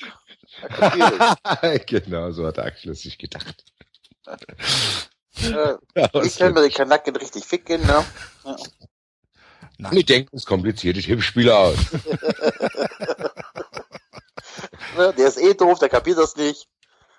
Genau, 1.86 2.30
so 2.32 2.46
hat 2.46 2.58
Axel 2.58 2.92
es 2.92 3.02
sich 3.02 3.18
gedacht. 3.18 3.64
ich. 5.36 5.50
Äh, 5.50 5.76
ich 6.24 6.36
kann 6.38 6.54
mir 6.54 6.68
die 6.68 6.74
Kanaken 6.74 7.16
richtig 7.16 7.44
ficken, 7.44 7.80
ne? 7.86 8.04
Wir 9.90 10.04
denken 10.04 10.36
es 10.36 10.44
kompliziert, 10.44 10.96
ich 10.96 11.08
heb 11.08 11.22
Spieler 11.22 11.58
aus. 11.58 11.76
Ne, 14.96 15.14
Der 15.16 15.28
ist 15.28 15.38
eh 15.40 15.54
doof, 15.54 15.78
der 15.78 15.88
kapiert 15.88 16.18
das 16.18 16.34
nicht. 16.36 16.66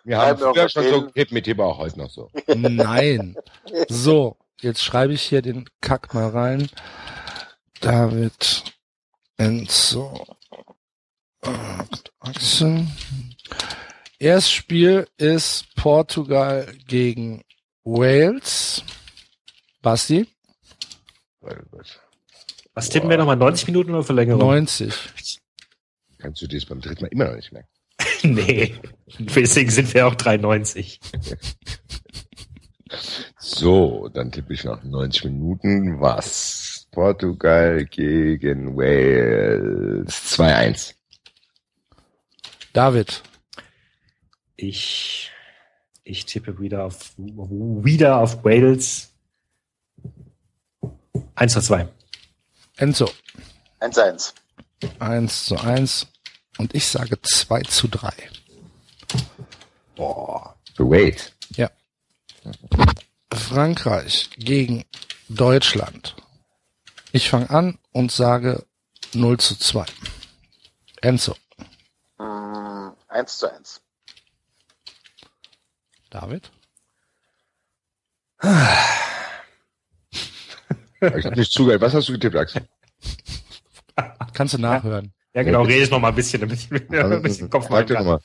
Wir 0.03 0.17
haben 0.17 0.37
früher 0.37 0.65
auch 0.65 0.69
schon 0.69 0.89
so 0.89 1.01
gekippt, 1.05 1.31
mit 1.31 1.45
Tippe 1.45 1.63
auch 1.63 1.77
heute 1.77 1.99
noch 1.99 2.09
so. 2.09 2.29
Nein. 2.47 3.35
So, 3.87 4.37
jetzt 4.59 4.83
schreibe 4.83 5.13
ich 5.13 5.21
hier 5.21 5.41
den 5.41 5.69
Kack 5.79 6.13
mal 6.13 6.29
rein. 6.29 6.69
David, 7.79 8.63
Enzo, 9.37 10.25
Erstes 14.19 14.51
Spiel 14.51 15.07
ist 15.17 15.65
Portugal 15.75 16.73
gegen 16.87 17.43
Wales. 17.83 18.83
Basti, 19.81 20.27
was 22.73 22.89
tippen 22.89 23.09
wir 23.09 23.17
nochmal? 23.17 23.35
90 23.35 23.67
Minuten 23.67 23.91
oder 23.91 24.03
Verlängerung? 24.03 24.41
90. 24.41 25.39
Kannst 26.19 26.41
du 26.41 26.47
dir 26.47 26.59
das 26.59 26.65
beim 26.65 26.81
dritten 26.81 27.03
Mal 27.03 27.07
immer 27.07 27.25
noch 27.25 27.35
nicht 27.35 27.51
merken. 27.51 27.67
nee. 28.23 28.75
Deswegen 29.19 29.69
sind 29.69 29.93
wir 29.93 30.07
auch 30.07 30.15
93. 30.15 30.99
So, 33.39 34.09
dann 34.09 34.31
tippe 34.31 34.53
ich 34.53 34.63
nach 34.63 34.83
90 34.83 35.25
Minuten 35.25 35.99
was? 35.99 36.87
Portugal 36.91 37.85
gegen 37.85 38.75
Wales 38.77 40.09
2-1. 40.37 40.93
David, 42.73 43.21
Ich, 44.55 45.31
ich 46.03 46.25
tippe 46.25 46.59
wieder 46.59 46.85
auf, 46.85 47.13
wieder 47.17 48.17
auf 48.17 48.43
Wales. 48.43 49.09
1 51.35 51.53
zu 51.53 51.61
2. 51.61 51.87
Enzo, 52.77 53.11
1-1. 53.79 54.33
1 54.99 55.45
zu 55.45 55.57
1. 55.57 56.07
Und 56.57 56.75
ich 56.75 56.85
sage 56.87 57.19
2 57.21 57.61
zu 57.63 57.87
3. 57.87 58.11
Boah. 59.95 60.55
Wales. 60.77 61.33
Ja. 61.55 61.69
Frankreich 63.33 64.29
gegen 64.37 64.85
Deutschland. 65.29 66.15
Ich 67.11 67.29
fange 67.29 67.49
an 67.49 67.77
und 67.91 68.11
sage 68.11 68.65
0 69.13 69.37
zu 69.39 69.55
2. 69.55 69.85
Enzo. 71.01 71.35
Mm, 73.11 73.15
1 73.15 73.37
zu 73.37 73.51
1. 73.51 73.81
David? 76.09 76.51
Ich 81.01 81.25
habe 81.25 81.35
nicht 81.35 81.51
zugehört. 81.51 81.81
Was 81.81 81.93
hast 81.93 82.09
du 82.09 82.13
getippt, 82.13 82.35
Axel? 82.35 82.67
Kannst 84.33 84.53
du 84.53 84.57
nachhören. 84.57 85.13
Ja, 85.33 85.43
genau, 85.43 85.63
rede 85.63 85.83
ich 85.83 85.89
noch 85.89 85.99
mal 85.99 86.09
ein 86.09 86.15
bisschen, 86.15 86.41
damit 86.41 86.59
ich 86.59 86.69
mir 86.69 87.05
ein 87.05 87.21
bisschen 87.21 87.49
Kopf 87.49 87.69
Sag 87.69 87.89
machen 87.89 88.05
kann. 88.05 88.19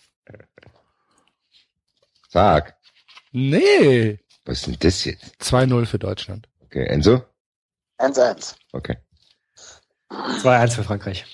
Sag. 2.29 2.77
Nee. 3.33 4.19
Was 4.45 4.59
ist 4.59 4.67
denn 4.67 4.77
das 4.81 5.05
jetzt? 5.05 5.41
2-0 5.43 5.87
für 5.87 5.99
Deutschland. 5.99 6.49
Okay, 6.65 6.87
Enzo? 6.87 7.23
1-1. 7.99 8.57
Okay. 8.73 8.97
2-1 10.11 10.75
für 10.75 10.85
Frankreich. 10.85 11.25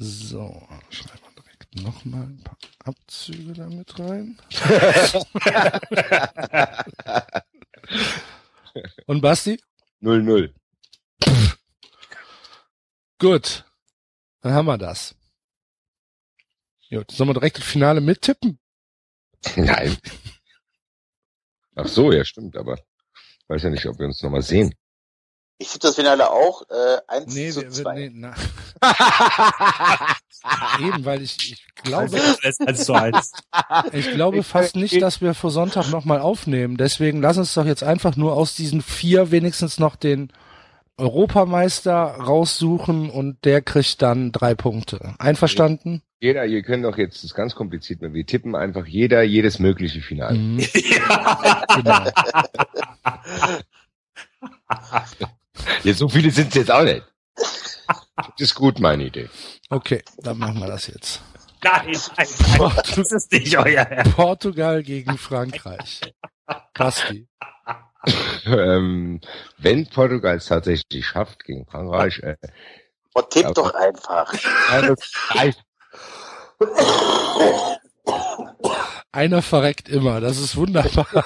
So, 0.00 0.62
schreiben 0.90 1.24
wir 1.24 1.32
direkt 1.42 1.74
nochmal 1.82 2.22
ein 2.22 2.40
paar 2.44 2.56
Abzüge 2.84 3.52
damit 3.52 3.98
rein. 3.98 4.38
und 9.06 9.20
Basti? 9.20 9.60
0-0. 10.00 10.54
Gut. 13.18 13.64
Dann 14.40 14.52
haben 14.52 14.66
wir 14.66 14.78
das. 14.78 15.16
Gut, 16.90 17.10
sollen 17.10 17.30
wir 17.30 17.34
direkt 17.34 17.58
das 17.58 17.64
Finale 17.64 18.00
mittippen? 18.00 18.60
Nein. 19.56 19.96
Ach 21.74 21.88
so, 21.88 22.12
ja, 22.12 22.24
stimmt, 22.24 22.56
aber 22.56 22.74
ich 22.74 23.48
weiß 23.48 23.64
ja 23.64 23.70
nicht, 23.70 23.86
ob 23.86 23.98
wir 23.98 24.06
uns 24.06 24.22
nochmal 24.22 24.42
sehen. 24.42 24.72
Ich 25.58 25.68
tippe 25.68 25.88
das 25.88 25.96
Finale 25.96 26.30
auch 26.30 26.62
äh, 26.70 26.98
1 27.08 27.34
Nee, 27.34 27.50
zu 27.50 27.62
wir, 27.62 27.68
wir, 27.68 27.72
2. 27.72 27.94
nee 27.94 28.10
na. 28.14 28.34
Eben, 30.80 31.04
weil 31.04 31.20
ich, 31.20 31.36
ich 31.52 31.66
glaube, 31.82 32.16
1 32.64 32.84
zu 32.84 32.94
1. 32.94 33.32
ich 33.92 34.12
glaube 34.12 34.44
fast 34.44 34.76
nicht, 34.76 35.02
dass 35.02 35.20
wir 35.20 35.34
vor 35.34 35.50
Sonntag 35.50 35.90
nochmal 35.90 36.20
aufnehmen. 36.20 36.76
Deswegen 36.76 37.20
lass 37.20 37.38
uns 37.38 37.54
doch 37.54 37.66
jetzt 37.66 37.82
einfach 37.82 38.14
nur 38.14 38.34
aus 38.34 38.54
diesen 38.54 38.82
vier 38.82 39.32
wenigstens 39.32 39.80
noch 39.80 39.96
den 39.96 40.32
Europameister 40.96 41.92
raussuchen 41.92 43.10
und 43.10 43.44
der 43.44 43.60
kriegt 43.60 44.00
dann 44.00 44.30
drei 44.30 44.54
Punkte. 44.54 45.14
Einverstanden? 45.18 46.02
Jeder, 46.20 46.44
ihr 46.46 46.62
könnt 46.62 46.84
doch 46.84 46.98
jetzt, 46.98 47.16
das 47.18 47.24
ist 47.24 47.34
ganz 47.34 47.54
kompliziert, 47.54 48.00
wir 48.00 48.26
tippen 48.26 48.56
einfach 48.56 48.86
jeder 48.86 49.22
jedes 49.22 49.58
mögliche 49.58 50.00
Finale. 50.00 50.38
Mhm. 50.38 50.58
Genau. 51.76 52.04
Jetzt 55.82 55.98
so 55.98 56.08
viele 56.08 56.30
sind 56.30 56.48
es 56.48 56.54
jetzt 56.54 56.70
auch 56.70 56.82
nicht. 56.84 57.02
Das 57.36 58.32
ist 58.38 58.54
gut, 58.54 58.80
meine 58.80 59.04
Idee. 59.04 59.28
Okay, 59.70 60.02
dann 60.18 60.38
machen 60.38 60.58
wir 60.60 60.66
das 60.66 60.86
jetzt. 60.88 61.20
Nein, 61.62 61.96
nein, 62.16 62.26
nein, 62.58 62.72
das 62.96 63.12
ist 63.12 63.32
nicht 63.32 63.56
euer 63.58 63.82
Ernst. 63.82 64.14
Portugal 64.16 64.82
gegen 64.82 65.16
Frankreich. 65.18 66.00
Basti. 66.74 67.28
ähm, 68.46 69.20
wenn 69.58 69.86
Portugal 69.88 70.36
es 70.36 70.46
tatsächlich 70.46 71.06
schafft 71.06 71.44
gegen 71.44 71.66
Frankreich, 71.66 72.20
äh, 72.20 72.36
Oh, 73.14 73.22
tipp 73.22 73.46
Aber- 73.46 73.54
doch 73.54 73.74
einfach. 73.74 74.32
Einer 79.10 79.42
verreckt 79.42 79.88
immer, 79.88 80.20
das 80.20 80.38
ist 80.38 80.54
wunderbar. 80.56 81.06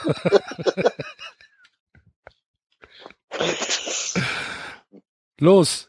Los. 5.38 5.88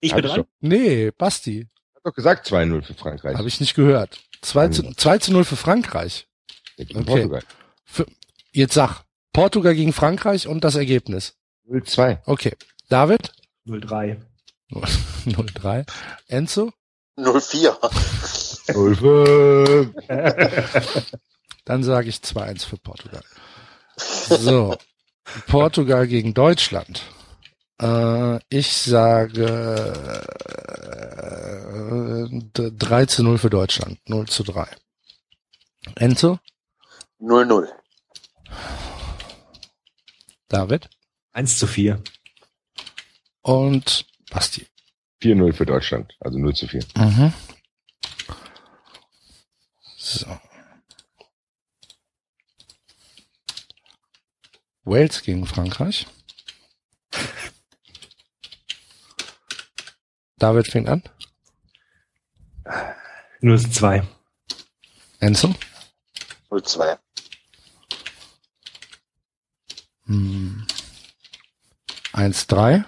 Ich 0.00 0.14
bin 0.14 0.24
dran. 0.24 0.36
doch, 0.40 0.46
Nee, 0.60 1.10
Basti. 1.12 1.68
hab 1.94 2.02
doch 2.04 2.14
gesagt 2.14 2.46
2-0 2.48 2.82
für 2.82 2.94
Frankreich. 2.94 3.36
Habe 3.36 3.48
ich 3.48 3.60
nicht 3.60 3.74
gehört. 3.74 4.20
2 4.42 4.68
zu, 4.68 4.92
2 4.94 5.18
zu 5.18 5.32
0 5.32 5.44
für 5.44 5.56
Frankreich. 5.56 6.26
gegen 6.76 7.00
okay. 7.00 7.06
Portugal. 7.10 7.42
Für, 7.84 8.06
jetzt 8.52 8.74
sag. 8.74 9.02
Portugal 9.32 9.74
gegen 9.74 9.92
Frankreich 9.92 10.46
und 10.46 10.62
das 10.64 10.74
Ergebnis. 10.74 11.34
0-2. 11.68 12.18
Okay. 12.26 12.54
David? 12.88 13.32
0-3. 13.66 14.20
0-3. 14.70 15.86
Enzo? 16.28 16.72
04. 17.16 17.72
0-5. 18.68 21.02
Dann 21.64 21.84
sage 21.84 22.08
ich 22.08 22.16
2-1 22.16 22.66
für 22.66 22.76
Portugal. 22.78 23.22
So. 23.96 24.76
Portugal 25.46 26.06
gegen 26.06 26.34
Deutschland. 26.34 27.02
Äh, 27.80 28.38
ich 28.48 28.72
sage 28.72 29.44
äh, 32.54 32.70
3 32.70 33.06
zu 33.06 33.22
0 33.22 33.38
für 33.38 33.50
Deutschland. 33.50 33.98
0 34.08 34.26
zu 34.28 34.42
3. 34.42 34.66
Enzo? 35.96 36.38
0-0. 37.20 37.68
David 40.48 40.90
1 41.32 41.58
zu 41.58 41.66
4. 41.66 42.02
und 43.42 44.06
Basti. 44.30 44.66
4-0 45.22 45.52
für 45.52 45.66
Deutschland, 45.66 46.16
also 46.20 46.38
0 46.38 46.54
zu 46.54 46.66
4. 46.66 46.82
Mhm. 46.96 47.32
So. 49.96 50.26
Wales 54.84 55.22
gegen 55.22 55.46
Frankreich. 55.46 56.06
David 60.36 60.66
fängt 60.66 60.88
an. 60.88 61.02
0 63.40 63.60
zu 63.60 63.70
2. 63.70 64.02
Enzo. 65.20 65.54
0-2. 66.50 66.98
Hm. 70.06 70.66
1-3. 72.12 72.84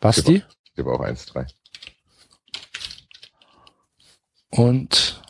Basti. 0.00 0.42
Ich 0.72 0.78
habe 0.78 0.92
auch 0.92 1.00
1-3. 1.00 1.46
Und 4.50 5.22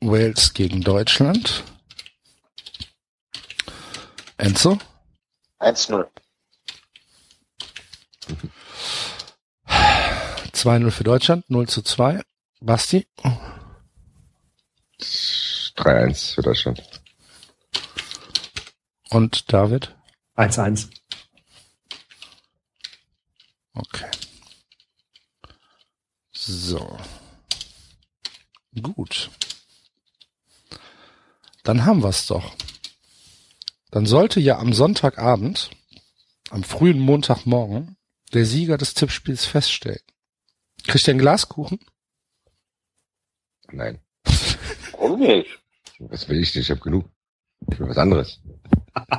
Wales 0.00 0.52
gegen 0.54 0.82
Deutschland. 0.82 1.64
Enzo. 4.40 4.78
1-0. 5.58 6.08
2-0 9.66 10.90
für 10.90 11.04
Deutschland, 11.04 11.50
0 11.50 11.68
zu 11.68 11.82
2. 11.82 12.22
Basti. 12.60 13.06
3-1 15.76 16.34
für 16.34 16.42
Deutschland. 16.42 16.82
Und 19.10 19.52
David. 19.52 19.94
1-1. 20.36 20.88
Okay. 23.74 24.10
So. 26.32 26.98
Gut. 28.80 29.30
Dann 31.62 31.84
haben 31.84 32.02
wir's 32.02 32.26
doch. 32.26 32.54
Dann 33.90 34.06
sollte 34.06 34.40
ja 34.40 34.58
am 34.58 34.72
Sonntagabend, 34.72 35.70
am 36.50 36.62
frühen 36.64 37.00
Montagmorgen, 37.00 37.96
der 38.32 38.44
Sieger 38.44 38.78
des 38.78 38.94
Tippspiels 38.94 39.44
feststellen. 39.44 40.00
Kriegt 40.86 41.06
er 41.08 41.12
einen 41.12 41.20
Glaskuchen? 41.20 41.80
Nein. 43.72 44.00
Warum 44.92 45.20
nicht? 45.20 45.58
Was 45.98 46.28
will 46.28 46.40
ich 46.40 46.52
denn? 46.52 46.62
Ich 46.62 46.70
habe 46.70 46.80
genug. 46.80 47.04
Ich 47.70 47.78
will 47.78 47.88
was 47.88 47.98
anderes. 47.98 48.40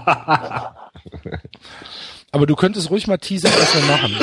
Aber 2.32 2.46
du 2.48 2.56
könntest 2.56 2.90
ruhig 2.90 3.08
mal 3.08 3.18
teasern, 3.18 3.52
was 3.54 3.76
wir 3.76 3.84
machen. 3.84 4.16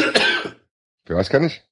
Für 1.05 1.17
was 1.17 1.29
kann 1.29 1.45
ich? 1.45 1.63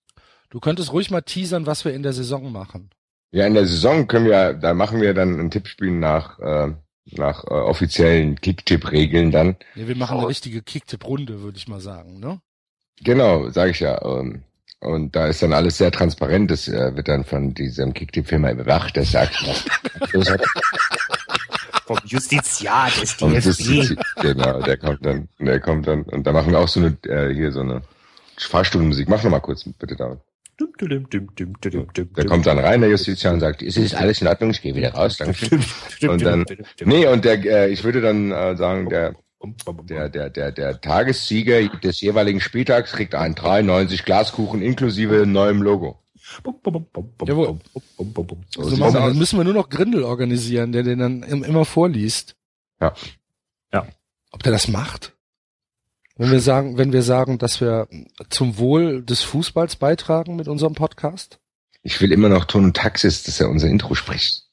Du 0.51 0.61
könntest 0.61 0.93
ruhig 0.93 1.11
mal 1.11 1.23
teasern, 1.23 1.67
was 1.67 1.85
wir 1.85 1.93
in 1.93 2.03
der 2.03 2.13
Saison 2.13 2.53
machen. 2.53 2.91
Ja, 3.33 3.47
in 3.47 3.55
der 3.55 3.67
Saison 3.67 4.07
können 4.07 4.27
wir, 4.27 4.55
da 4.55 4.75
machen 4.75 5.01
wir 5.01 5.13
dann 5.13 5.41
ein 5.41 5.51
Tippspiel 5.51 5.91
nach, 5.91 6.39
äh, 6.39 6.75
nach 7.13 7.45
äh, 7.45 7.55
offiziellen 7.55 8.41
Kick-Tipp-Regeln 8.41 9.31
dann. 9.31 9.57
Ja, 9.75 9.89
wir 9.89 9.97
machen 9.97 10.19
eine 10.19 10.29
richtige 10.29 10.63
Kicktipp-Runde, 10.63 11.43
würde 11.43 11.59
ich 11.59 11.69
mal 11.69 11.81
sagen, 11.81 12.19
ne? 12.19 12.41
Genau, 13.03 13.51
sage 13.51 13.71
ich 13.71 13.81
ja. 13.81 14.03
Ähm, 14.05 14.43
und 14.81 15.17
da 15.17 15.27
ist 15.27 15.43
dann 15.43 15.53
alles 15.53 15.79
sehr 15.79 15.91
transparent. 15.91 16.51
Das 16.51 16.69
äh, 16.69 16.95
wird 16.97 17.09
dann 17.09 17.25
von 17.25 17.55
diesem 17.55 17.95
Kicktipp-Firma 17.95 18.51
überwacht. 18.51 18.97
Der 18.97 19.05
sagt, 19.05 19.37
Vom 21.87 21.99
Justiziat 22.05 22.93
Und 23.21 23.35
das 23.35 23.45
DFB. 23.59 23.71
ist, 23.71 23.97
genau, 24.17 24.61
der 24.61 24.77
kommt 24.77 25.07
dann, 25.07 25.29
der 25.39 25.61
kommt 25.61 25.87
dann, 25.87 26.03
und 26.03 26.27
da 26.27 26.33
machen 26.33 26.51
wir 26.51 26.59
auch 26.59 26.69
so 26.69 26.81
eine, 26.81 26.97
äh, 27.05 27.33
hier 27.33 27.53
so 27.53 27.61
eine 27.61 27.83
Fahrstundenmusik. 28.37 29.09
Mach 29.09 29.23
noch 29.23 29.31
mal 29.31 29.39
kurz, 29.41 29.63
bitte, 29.79 29.95
David. 29.95 30.19
Dum. 31.71 31.87
kommt 32.29 32.47
dann 32.47 32.59
rein, 32.59 32.81
der 32.81 32.91
Justiziar, 32.91 33.35
und 33.35 33.41
sagt, 33.41 33.63
ist 33.63 33.77
es 33.77 33.95
alles 33.95 34.21
in 34.23 34.29
Ordnung? 34.29 34.51
Ich 34.51 34.63
gehe 34.63 34.75
wieder 34.75 34.93
raus, 34.95 35.17
danke. 35.19 35.59
Und 36.09 36.23
dann-. 36.25 36.45
Nee, 36.85 37.07
und 37.07 37.25
der, 37.25 37.45
äh, 37.45 37.69
ich 37.71 37.85
würde 37.85 38.01
dann 38.01 38.31
äh, 38.33 38.57
sagen, 38.57 38.89
der, 38.89 39.15
der, 39.85 40.09
der, 40.09 40.31
der, 40.31 40.53
der 40.53 40.81
Tagessieger 40.81 41.69
des 41.69 42.01
jeweiligen 42.01 42.41
Spieltags 42.41 42.93
kriegt 42.93 43.15
einen 43.15 43.35
93 43.35 44.05
Glaskuchen 44.05 44.63
inklusive 44.63 45.27
neuem 45.27 45.61
Logo. 45.63 46.01
Jawohl. 47.29 47.59
So 48.51 48.63
So 48.65 48.77
machen. 48.79 48.95
Dann 48.95 49.19
müssen 49.19 49.39
wir 49.39 49.45
nur 49.45 49.53
noch 49.55 49.69
Grindel 49.69 50.03
organisieren, 50.03 50.73
der 50.73 50.83
den 50.83 50.99
dann 50.99 51.23
im- 51.23 51.45
immer 51.45 51.65
vorliest. 51.65 52.35
Ja. 52.81 52.95
Ja. 53.73 53.87
Ob 54.33 54.43
der 54.43 54.53
das 54.53 54.69
macht? 54.69 55.15
Wenn 56.17 56.31
wir 56.31 56.41
sagen, 56.41 56.79
wenn 56.79 56.93
wir 56.93 57.03
sagen, 57.03 57.39
dass 57.39 57.61
wir 57.61 57.89
zum 58.31 58.57
Wohl 58.57 59.03
des 59.03 59.23
Fußballs 59.23 59.77
beitragen 59.77 60.37
mit 60.37 60.49
unserem 60.49 60.75
Podcast? 60.75 61.39
Ich 61.83 62.01
will 62.01 62.11
immer 62.11 62.31
noch 62.31 62.47
Ton 62.47 62.65
und 62.65 62.77
Taxis, 62.77 63.23
dass 63.23 63.39
er 63.39 63.51
unser 63.51 63.69
Intro 63.69 63.95
spricht. 63.95 64.45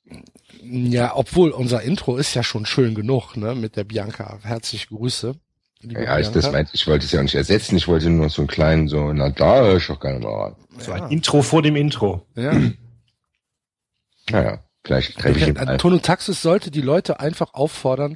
Ja, 0.62 1.16
obwohl 1.16 1.52
unser 1.52 1.82
Intro 1.82 2.18
ist 2.18 2.34
ja 2.34 2.44
schon 2.44 2.66
schön 2.66 2.96
genug, 2.96 3.38
ne, 3.38 3.56
mit 3.56 3.76
der 3.76 3.86
Bianca. 3.86 4.40
Herzliche 4.44 4.88
Grüße. 4.88 5.36
liebe 5.82 6.04
Ja, 6.04 6.20
ich, 6.20 6.28
das 6.28 6.44
Bianca. 6.44 6.52
meint, 6.52 6.70
ich 6.74 6.86
wollte 6.86 7.06
es 7.06 7.12
ja 7.12 7.20
auch 7.20 7.24
nicht 7.24 7.36
ersetzen, 7.36 7.78
ich 7.78 7.88
wollte 7.88 8.10
nur 8.10 8.30
so 8.30 8.42
einen 8.42 8.50
kleinen, 8.50 8.88
so, 8.90 9.14
na 9.14 9.30
da 9.30 9.62
höre 9.62 9.78
ich 9.78 9.88
doch 9.88 10.00
gerne 10.00 10.20
mal 10.20 10.34
rein. 10.34 10.56
So 10.78 10.92
ja. 10.92 11.04
ein 11.04 11.12
Intro 11.12 11.42
vor 11.42 11.62
dem 11.62 11.76
Intro. 11.76 12.28
Ja. 12.36 12.54
Naja, 14.30 14.64
vielleicht 14.84 15.18
treffe 15.18 15.40
ich 15.40 15.48
ihn 15.48 15.58
An. 15.58 15.78
Ton 15.78 15.94
und 15.94 16.04
Taxis 16.04 16.42
sollte 16.42 16.72
die 16.72 16.82
Leute 16.82 17.20
einfach 17.20 17.54
auffordern, 17.54 18.16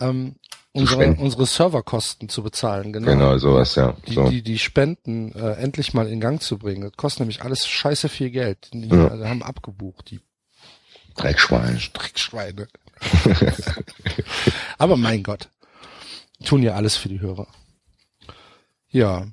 ähm, 0.00 0.36
unsere, 0.76 1.14
unsere 1.14 1.46
Serverkosten 1.46 2.28
zu 2.28 2.42
bezahlen. 2.42 2.92
Genau. 2.92 3.10
Genau, 3.10 3.38
sowas, 3.38 3.74
ja. 3.74 3.96
Die, 4.06 4.14
So. 4.14 4.28
die, 4.28 4.42
die 4.42 4.58
Spenden 4.58 5.32
äh, 5.32 5.52
endlich 5.54 5.94
mal 5.94 6.06
in 6.08 6.20
Gang 6.20 6.40
zu 6.40 6.58
bringen. 6.58 6.82
Das 6.82 6.92
kostet 6.96 7.20
nämlich 7.20 7.42
alles 7.42 7.66
scheiße 7.66 8.08
viel 8.08 8.30
Geld. 8.30 8.68
Die 8.72 8.88
Ja. 8.88 9.14
äh, 9.14 9.26
haben 9.28 9.42
abgebucht, 9.42 10.10
die 10.10 10.20
Dreckschwein. 11.16 11.80
Dreckschweine. 11.94 12.68
Aber 14.78 14.96
mein 14.96 15.22
Gott. 15.22 15.48
Tun 16.44 16.62
ja 16.62 16.74
alles 16.74 16.96
für 16.96 17.08
die 17.08 17.20
Hörer. 17.20 17.46
Ja. 18.90 19.26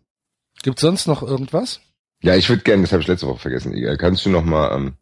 Gibt's 0.64 0.82
sonst 0.82 1.08
noch 1.08 1.22
irgendwas? 1.22 1.82
Ja, 2.22 2.36
ich 2.36 2.48
würde 2.48 2.64
gerne, 2.64 2.84
das 2.84 2.94
habe 2.94 3.02
ich 3.02 3.08
letzte 3.08 3.28
Woche 3.28 3.40
vergessen. 3.40 3.76
Kannst 3.98 4.26
du 4.26 4.30
noch 4.30 4.44
mal 4.46 4.74
ähm, 4.74 4.96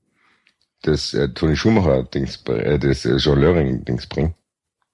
das 0.82 1.14
äh, 1.14 1.30
Toni 1.30 1.56
Schumacher 1.56 2.04
Dings, 2.04 2.42
äh, 2.48 2.80
das 2.80 3.06
äh, 3.06 3.18
Jean 3.18 3.40
Löring 3.40 3.86
Dings 3.86 4.08
bringen? 4.08 4.34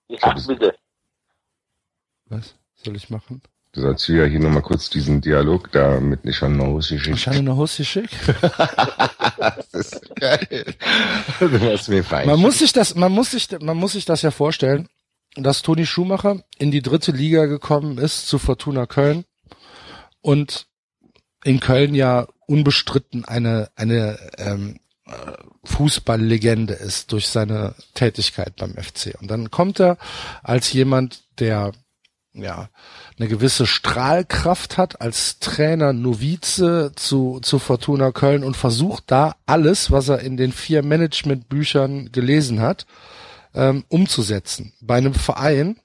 Ja, 0.10 0.34
bitte. 0.46 0.76
Was 2.30 2.56
soll 2.76 2.96
ich 2.96 3.10
machen? 3.10 3.42
Du 3.74 3.82
sollst 3.82 4.08
ja 4.08 4.26
hier 4.26 4.40
noch 4.40 4.50
mal 4.50 4.62
kurz 4.62 4.90
diesen 4.90 5.22
Dialog 5.22 5.72
da 5.72 6.00
mit 6.00 6.26
Nishan 6.26 6.60
eine 6.60 6.72
Hose 7.56 7.86
schick. 7.86 8.10
das 9.38 9.74
ist 9.74 10.16
geil. 10.16 10.76
Du 11.40 11.60
hast 11.72 11.88
mir 11.90 12.04
fein. 12.04 12.28
Man 12.28 12.40
muss 12.40 12.60
sich 12.60 12.74
das, 12.74 12.96
man 12.96 13.12
muss 13.12 13.32
sich, 13.32 13.48
man 13.62 13.78
muss 13.78 13.92
sich 13.92 14.06
das 14.06 14.24
ja 14.24 14.32
vorstellen, 14.32 14.88
dass 15.36 15.62
Toni 15.62 15.86
Schumacher 15.86 16.44
in 16.58 16.72
die 16.72 16.82
dritte 16.82 17.12
Liga 17.12 17.46
gekommen 17.46 18.00
ist 18.00 18.28
zu 18.28 18.40
Fortuna 18.40 18.88
Köln 18.88 19.26
und 20.22 20.66
in 21.44 21.60
Köln 21.60 21.94
ja 21.94 22.28
unbestritten 22.48 23.26
eine 23.26 23.70
eine 23.76 24.18
ähm, 24.38 24.80
äh, 25.06 25.12
Fußballlegende 25.66 26.74
ist 26.74 27.12
durch 27.12 27.28
seine 27.28 27.76
Tätigkeit 27.94 28.56
beim 28.56 28.74
FC. 28.74 29.14
Und 29.22 29.30
dann 29.30 29.52
kommt 29.52 29.80
er 29.80 29.98
als 30.42 30.74
jemand, 30.74 31.24
der 31.40 31.74
ja 32.42 32.70
eine 33.20 33.28
gewisse 33.28 33.66
Strahlkraft 33.66 34.78
hat 34.78 35.02
als 35.02 35.40
Trainer 35.40 35.94
Novize 35.94 36.92
zu, 36.96 37.40
zu 37.42 37.60
Fortuna 37.60 38.12
Köln 38.12 38.44
und 38.44 38.56
versucht 38.56 39.06
da 39.08 39.36
alles, 39.46 39.92
was 39.92 40.10
er 40.10 40.20
in 40.20 40.38
den 40.38 40.52
vier 40.52 40.84
Managementbüchern 40.84 42.12
gelesen 42.12 42.62
hat, 42.62 42.86
ähm, 43.56 43.86
umzusetzen. 43.90 44.74
Bei 44.82 44.98
einem 44.98 45.14
Verein, 45.14 45.78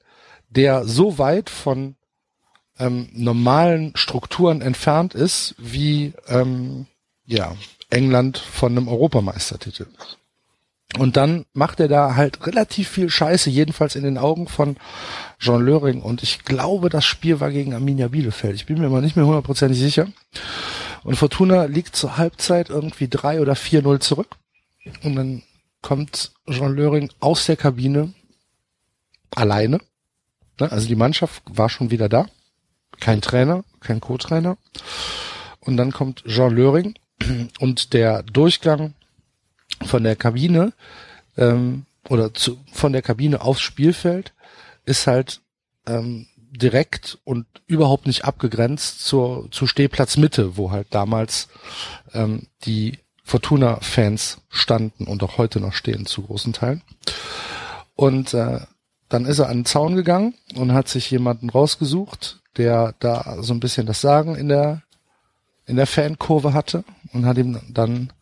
der 0.51 0.85
so 0.85 1.19
weit 1.19 1.49
von 1.49 1.97
ähm, 2.79 3.09
normalen 3.13 3.93
Strukturen 3.97 4.61
entfernt 4.61 5.15
ist, 5.15 5.55
wie 5.59 6.13
ähm, 6.29 6.87
ja, 7.25 7.55
England 7.91 8.39
von 8.39 8.73
einem 8.73 8.89
Europameistertitel. 8.89 9.87
Und 10.99 11.17
dann 11.17 11.47
macht 11.55 11.81
er 11.81 11.89
da 11.89 12.17
halt 12.17 12.47
relativ 12.47 12.89
viel 12.89 13.09
Scheiße, 13.09 13.49
jedenfalls 13.49 13.97
in 13.97 14.05
den 14.05 14.19
Augen 14.19 14.47
von 14.47 14.77
Jean 15.39 15.65
Löring. 15.65 16.03
Und 16.03 16.23
ich 16.23 16.45
glaube, 16.45 16.91
das 16.91 17.05
Spiel 17.05 17.41
war 17.41 17.51
gegen 17.51 17.73
Arminia 17.73 18.09
Bielefeld. 18.09 18.57
Ich 18.57 18.67
bin 18.67 18.79
mir 18.79 18.91
mal 18.91 19.01
nicht 19.01 19.17
mehr 19.17 19.27
hundertprozentig 19.27 19.79
sicher. 19.79 20.09
Und 21.03 21.17
Fortuna 21.17 21.65
liegt 21.65 21.97
zur 21.97 22.19
Halbzeit 22.19 22.69
irgendwie 22.69 23.09
drei 23.09 23.41
oder 23.41 23.57
vier 23.57 23.83
Null 23.83 24.01
zurück. 24.01 24.37
Und 25.03 25.17
dann 25.17 25.43
kommt 25.81 26.33
Jean 26.49 26.75
Löring 26.75 27.11
aus 27.21 27.47
der 27.47 27.57
Kabine 27.57 28.13
alleine. 29.31 29.81
Ne? 30.61 30.71
Also 30.71 30.87
die 30.87 30.97
Mannschaft 30.97 31.43
war 31.47 31.71
schon 31.71 31.91
wieder 31.91 32.09
da. 32.09 32.27
Kein 33.01 33.23
Trainer, 33.23 33.65
kein 33.81 34.01
Co-Trainer. 34.01 34.59
Und 35.61 35.77
dann 35.79 35.93
kommt 35.93 36.25
Jean 36.27 36.55
Löring 36.55 36.95
und 37.61 37.95
der 37.95 38.23
Durchgang 38.23 38.95
von 39.85 40.05
der 40.05 40.17
Kabine 40.17 40.73
ähm, 41.37 41.87
oder 42.09 42.35
zu, 42.35 42.59
von 42.73 42.93
der 42.93 43.03
Kabine 43.03 43.41
aufs 43.41 43.61
Spielfeld 43.61 44.33
ist 44.85 45.07
halt 45.07 45.41
ähm, 45.87 46.27
direkt 46.51 47.19
und 47.25 47.47
überhaupt 47.67 48.07
nicht 48.07 48.25
abgegrenzt 48.25 49.05
zur, 49.05 49.51
zu 49.51 49.67
Stehplatz 49.67 50.17
Mitte, 50.17 50.57
wo 50.57 50.71
halt 50.71 50.89
damals 50.91 51.49
ähm, 52.13 52.49
die 52.65 52.99
Fortuna-Fans 53.25 54.39
standen 54.51 55.07
und 55.07 55.23
auch 55.23 55.39
heute 55.39 55.61
noch 55.61 55.73
stehen 55.73 56.07
zu 56.07 56.23
großen 56.23 56.53
Teilen. 56.53 56.83
Und 57.95 58.35
äh, 58.35 58.61
dann 59.09 59.27
ist 59.27 59.39
er 59.39 59.49
an 59.49 59.59
den 59.59 59.65
Zaun 59.65 59.95
gegangen 59.95 60.35
und 60.55 60.73
hat 60.73 60.89
sich 60.89 61.11
jemanden 61.11 61.51
rausgesucht, 61.51 62.41
der 62.57 62.95
da 62.99 63.43
so 63.43 63.55
ein 63.55 63.61
bisschen 63.61 63.87
das 63.87 64.01
Sagen 64.01 64.35
in 64.35 64.49
der 64.49 64.83
in 65.65 65.77
der 65.77 65.87
Fankurve 65.87 66.55
hatte 66.55 66.85
und 67.13 67.25
hat 67.25 67.39
ihm 67.39 67.61
dann 67.69 68.13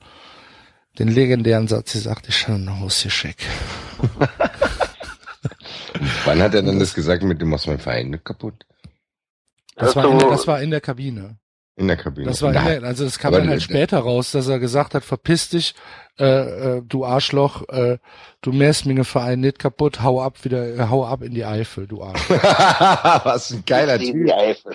den 0.98 1.08
legendären 1.08 1.68
Satz 1.68 1.92
gesagt, 1.92 2.28
ich 2.28 2.48
habe 2.48 2.58
ein 2.58 2.80
Haus 2.80 3.00
hier 3.02 3.10
schick. 3.10 3.46
Wann 6.24 6.42
hat 6.42 6.54
er 6.54 6.62
dann 6.62 6.78
das 6.78 6.94
gesagt 6.94 7.22
mit 7.22 7.40
dem 7.40 7.48
machst 7.50 7.66
mein 7.66 7.78
Verein 7.78 8.10
nicht 8.10 8.24
kaputt? 8.24 8.66
Das 9.76 9.96
war, 9.96 10.04
in 10.10 10.18
der, 10.18 10.28
das 10.28 10.46
war 10.46 10.60
in 10.60 10.70
der 10.70 10.80
Kabine. 10.80 11.38
In 11.76 11.88
der 11.88 11.96
Kabine. 11.96 12.26
Das 12.28 12.42
war 12.42 12.54
in 12.54 12.64
der, 12.64 12.82
also 12.82 13.04
das 13.04 13.18
kam 13.18 13.32
dann 13.32 13.48
halt 13.48 13.62
später 13.62 13.98
raus, 13.98 14.32
dass 14.32 14.48
er 14.48 14.58
gesagt 14.58 14.94
hat, 14.94 15.04
verpiss 15.04 15.48
dich, 15.48 15.74
äh, 16.18 16.24
äh, 16.76 16.82
du 16.86 17.06
Arschloch, 17.06 17.66
äh, 17.70 17.98
du 18.42 18.52
mähst 18.52 18.84
mir 18.84 18.94
den 18.94 19.04
Verein 19.04 19.40
nicht 19.40 19.58
kaputt, 19.58 20.02
hau 20.02 20.20
ab 20.20 20.44
wieder, 20.44 20.74
äh, 20.74 20.88
hau 20.90 21.06
ab 21.06 21.22
in 21.22 21.32
die 21.32 21.46
Eifel, 21.46 21.86
du 21.86 22.02
Arschloch. 22.02 22.42
Was 23.24 23.50
ein 23.52 23.64
geiler 23.64 23.98
Typ. 23.98 24.30
Eifel. 24.30 24.74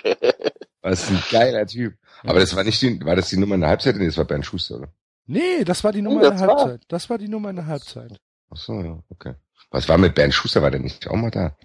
Was 0.81 1.09
ein 1.09 1.21
geiler 1.31 1.67
Typ. 1.67 1.93
Aber 2.23 2.39
das 2.39 2.55
war 2.55 2.63
nicht 2.63 2.81
die, 2.81 2.99
war 3.05 3.15
das 3.15 3.29
die 3.29 3.37
Nummer 3.37 3.55
in 3.55 3.61
der 3.61 3.69
Halbzeit? 3.69 3.95
Nee, 3.97 4.07
das 4.07 4.17
war 4.17 4.25
Bernd 4.25 4.45
Schuster, 4.45 4.77
oder? 4.77 4.87
Nee, 5.27 5.63
das 5.63 5.83
war 5.83 5.91
die 5.91 6.01
Nummer 6.01 6.23
in 6.23 6.37
der 6.37 6.47
war- 6.47 6.57
Halbzeit. 6.57 6.81
Das 6.87 7.09
war 7.09 7.17
die 7.17 7.27
Nummer 7.27 7.49
in 7.49 7.55
der 7.57 7.65
Halbzeit. 7.67 8.19
Ach 8.51 8.57
so, 8.57 8.79
ja, 8.81 8.99
okay. 9.09 9.33
Was 9.71 9.89
war 9.89 9.97
mit 9.97 10.15
Bernd 10.15 10.33
Schuster? 10.33 10.61
War 10.61 10.71
der 10.71 10.79
nicht 10.79 11.07
auch 11.07 11.15
mal 11.15 11.31
da? 11.31 11.55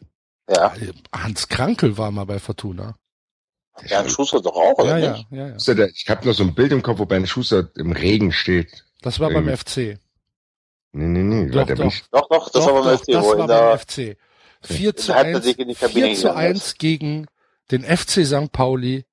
Ja, 0.49 0.75
Hans 1.15 1.47
Krankel 1.49 1.97
war 1.99 2.11
mal 2.11 2.25
bei 2.25 2.39
Fortuna. 2.39 2.97
Bernd 3.89 4.11
Schuster 4.11 4.41
doch 4.41 4.55
auch, 4.57 4.79
oder 4.79 4.99
Ja, 4.99 5.13
nicht? 5.13 5.27
ja, 5.31 5.47
ja, 5.49 5.57
ja. 5.75 5.87
Ich 5.95 6.09
habe 6.09 6.27
noch 6.27 6.35
so 6.35 6.43
ein 6.43 6.55
Bild 6.55 6.73
im 6.73 6.83
Kopf, 6.83 6.99
wo 6.99 7.07
Bernd 7.07 7.29
Schuster 7.29 7.69
im 7.77 7.93
Regen 7.93 8.33
steht. 8.33 8.85
Das 9.03 9.21
war 9.21 9.29
beim 9.31 9.49
Irgendwie. 9.49 9.93
FC. 9.95 9.99
Nee, 10.93 11.07
nee, 11.07 11.23
nee. 11.23 11.47
Doch, 11.51 11.57
war 11.59 11.65
der 11.67 11.77
doch. 11.77 11.85
nicht? 11.85 12.07
Doch, 12.13 12.29
doch, 12.29 12.51
das 12.51 12.65
Doch, 12.65 12.75
war 12.75 12.83
beim 12.83 12.93
doch, 12.95 13.01
FC, 13.03 13.13
das 13.13 13.25
war 13.27 13.47
beim 13.47 13.79
FC. 13.79 14.17
4 14.63 14.97
zu 14.97 15.07
der 15.07 15.17
Halbzeit 15.17 15.35
1, 15.37 15.45
sich 15.45 15.59
in 15.59 15.69
die 15.69 15.75
Kabine 15.75 16.07
4 16.09 16.15
zu 16.17 16.23
gegangen 16.23 16.39
1 16.39 16.59
ist. 16.67 16.79
gegen 16.79 17.27
den 17.71 17.85
FC 17.85 18.27
St. 18.27 18.53
Pauli 18.53 19.05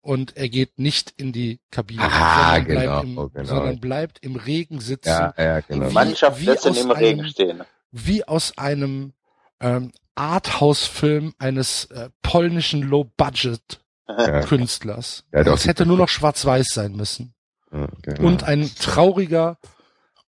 und 0.00 0.36
er 0.36 0.48
geht 0.48 0.78
nicht 0.78 1.12
in 1.16 1.32
die 1.32 1.60
Kabine, 1.70 2.02
Ah, 2.02 2.54
sondern, 2.56 2.64
bleibt 2.66 2.80
genau, 2.86 3.00
im, 3.02 3.18
oh, 3.18 3.28
genau. 3.28 3.44
sondern 3.46 3.80
bleibt 3.80 4.18
im 4.24 4.36
Regen 4.36 4.80
sitzen, 4.80 5.08
Ja, 5.08 5.34
ja, 5.36 5.60
genau. 5.60 5.90
Wie- 5.90 5.94
Mannschaft 5.94 6.40
wie 6.40 6.46
lässt 6.46 6.64
ihn 6.64 6.70
aus 6.72 6.80
im 6.80 6.90
Regen 6.90 7.20
einem- 7.20 7.28
stehen. 7.30 7.62
wie 7.90 8.26
aus 8.26 8.56
einem 8.56 9.12
ähm, 9.60 9.92
Arthouse-Film 10.14 11.34
eines 11.38 11.86
äh, 11.86 12.10
polnischen 12.22 12.82
Low-Budget-Künstlers. 12.82 15.24
Ja. 15.32 15.40
Es 15.52 15.66
hätte 15.66 15.84
nur 15.86 15.96
noch 15.96 16.08
schwarz-weiß 16.08 16.68
sein 16.68 16.94
müssen. 16.96 17.34
Ja, 17.72 17.88
genau. 18.02 18.26
Und 18.28 18.44
ein 18.44 18.70
trauriger 18.78 19.58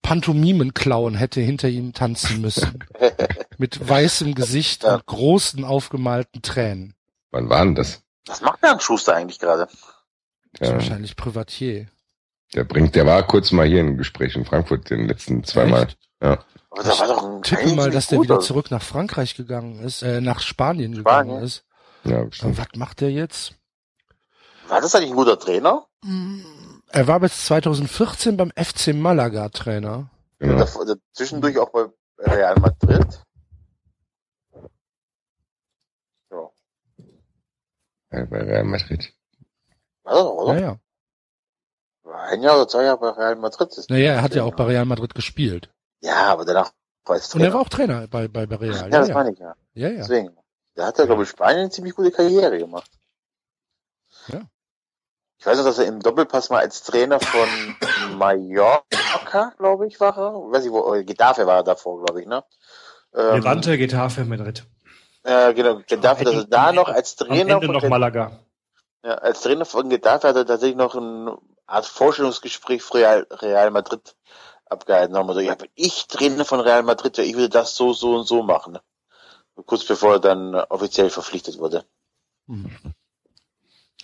Pantomimen-Clown 0.01 1.15
hätte 1.15 1.41
hinter 1.41 1.67
ihm 1.69 1.93
tanzen 1.93 2.41
müssen. 2.41 2.79
Mit 3.57 3.87
weißem 3.87 4.35
Gesicht 4.35 4.83
Ja. 4.83 4.95
und 4.95 5.05
großen 5.05 5.63
aufgemalten 5.65 6.41
Tränen. 6.41 6.93
Wann 7.31 7.49
war 7.49 7.63
denn 7.65 7.75
das? 7.75 8.03
Was 8.27 8.41
macht 8.41 8.61
Bernd 8.61 8.81
Schuster 8.83 9.15
eigentlich 9.15 9.39
gerade? 9.39 9.67
Ja, 10.59 10.73
wahrscheinlich 10.73 11.15
Privatier. 11.15 11.87
der 12.53 12.63
bringt, 12.63 12.95
der 12.95 13.05
war 13.05 13.23
kurz 13.23 13.51
mal 13.51 13.67
hier 13.67 13.81
im 13.81 13.97
Gespräch 13.97 14.35
in 14.35 14.45
Frankfurt 14.45 14.89
den 14.89 15.07
letzten 15.07 15.43
zweimal. 15.43 15.87
Ja. 16.21 16.43
Aber 16.69 16.83
da 16.83 16.89
war 16.99 17.07
doch 17.07 17.23
ein 17.23 17.41
Tippe 17.43 17.73
mal, 17.75 17.89
dass 17.91 18.07
der 18.07 18.21
wieder 18.21 18.35
oder? 18.35 18.43
zurück 18.43 18.71
nach 18.71 18.81
Frankreich 18.83 19.35
gegangen 19.35 19.79
ist, 19.79 20.01
äh, 20.01 20.19
nach 20.21 20.39
Spanien, 20.41 20.95
Spanien? 20.95 21.27
gegangen 21.27 21.43
ist. 21.43 21.63
Ja, 22.03 22.19
Und 22.21 22.29
bestimmt. 22.31 22.57
was 22.57 22.67
macht 22.75 23.01
der 23.01 23.11
jetzt? 23.11 23.53
War 24.67 24.81
das 24.81 24.93
eigentlich 24.95 25.11
ein 25.11 25.15
guter 25.15 25.39
Trainer? 25.39 25.85
Er 26.89 27.07
war 27.07 27.19
bis 27.19 27.45
2014 27.45 28.35
beim 28.37 28.51
FC 28.55 28.93
Malaga 28.93 29.49
Trainer. 29.49 30.09
Genau. 30.39 30.55
Oder 30.79 30.95
zwischendurch 31.13 31.57
auch 31.57 31.69
bei 31.71 31.85
Real 32.19 32.55
Madrid? 32.59 33.21
Ja. 34.53 34.69
Ja, 36.29 36.45
bei 38.09 38.23
Real 38.41 38.63
Madrid. 38.63 39.13
War 40.03 40.13
das 40.13 40.23
doch, 40.23 40.33
oder? 40.33 40.53
Naja. 40.53 40.79
War 42.03 42.21
Ein 42.23 42.41
Jahr 42.41 42.55
oder 42.55 42.67
zwei 42.67 42.83
Jahre 42.83 42.99
bei 42.99 43.09
Real 43.09 43.35
Madrid. 43.35 43.69
ist- 43.77 43.89
Naja, 43.89 44.13
er 44.13 44.21
hat 44.21 44.33
ja 44.35 44.43
auch 44.43 44.55
bei 44.55 44.63
Real 44.65 44.85
Madrid 44.85 45.13
gespielt. 45.15 45.69
Ja, 46.01 46.27
aber 46.27 46.45
danach 46.45 46.71
war 47.05 47.15
es 47.17 47.33
Und 47.33 47.41
er 47.41 47.45
Trainer. 47.47 47.53
war 47.53 47.61
auch 47.61 47.69
Trainer 47.69 48.07
bei, 48.07 48.27
bei, 48.27 48.45
bei 48.45 48.55
Real. 48.55 48.75
ja, 48.75 48.81
Ja, 48.83 48.89
das 48.89 49.07
ja. 49.09 49.13
meine 49.13 49.31
ich 49.33 49.39
ja. 49.39 49.55
ja, 49.73 49.89
ja. 49.89 49.97
Deswegen. 49.97 50.37
Der 50.75 50.85
hat 50.85 50.97
ja, 50.99 51.05
glaube 51.05 51.23
ich, 51.23 51.29
Spanien 51.29 51.61
eine 51.61 51.69
ziemlich 51.71 51.95
gute 51.95 52.11
Karriere 52.11 52.57
gemacht. 52.59 52.91
Ja. 54.27 54.41
Ich 55.39 55.45
weiß 55.45 55.57
noch, 55.57 55.65
dass 55.65 55.79
er 55.79 55.85
im 55.85 55.99
Doppelpass 56.01 56.49
mal 56.49 56.59
als 56.59 56.83
Trainer 56.83 57.19
von 57.19 57.47
Mallorca, 58.17 59.53
glaube 59.57 59.87
ich, 59.87 59.99
war 59.99 60.17
er. 60.17 60.33
Weiß 60.51 60.65
ich 60.65 60.71
wo, 60.71 60.93
äh, 60.93 61.03
Getafe 61.03 61.45
war 61.47 61.57
er 61.57 61.63
davor, 61.63 62.03
glaube 62.03 62.21
ich, 62.21 62.27
ne? 62.27 62.43
Ähm, 63.13 63.35
Levante, 63.35 63.77
Getafe, 63.77 64.25
Madrid. 64.25 64.65
Äh, 65.23 65.53
genau, 65.53 65.81
Getafe, 65.87 66.23
dass 66.23 66.35
er 66.35 66.43
da 66.45 66.71
noch 66.71 66.89
als 66.89 67.19
Am 67.19 67.27
Trainer 67.27 67.55
Ende 67.55 67.65
von 67.65 67.75
noch 67.75 67.89
Malaga. 67.89 68.39
ja, 69.03 69.15
als 69.15 69.41
Trainer 69.41 69.65
von 69.65 69.89
Getafe 69.89 70.27
hat 70.27 70.35
er 70.35 70.45
tatsächlich 70.45 70.77
noch 70.77 70.95
eine 70.95 71.37
Art 71.65 71.85
Vorstellungsgespräch 71.85 72.81
für 72.81 72.95
Real, 72.95 73.27
Real 73.31 73.71
Madrid 73.71 74.15
abgehalten. 74.65 75.13
Da 75.13 75.19
haben 75.19 75.27
wir 75.27 75.33
so, 75.33 75.39
ja, 75.39 75.55
bin 75.55 75.69
ich 75.75 76.07
Trainer 76.07 76.45
von 76.45 76.59
Real 76.59 76.83
Madrid, 76.83 77.17
ja, 77.17 77.23
ich 77.23 77.35
würde 77.35 77.49
das 77.49 77.75
so, 77.75 77.93
so 77.93 78.15
und 78.15 78.27
so 78.27 78.43
machen. 78.43 78.77
Kurz 79.65 79.85
bevor 79.85 80.13
er 80.13 80.19
dann 80.19 80.55
offiziell 80.55 81.09
verpflichtet 81.09 81.57
wurde. 81.57 81.83
Hm. 82.47 82.69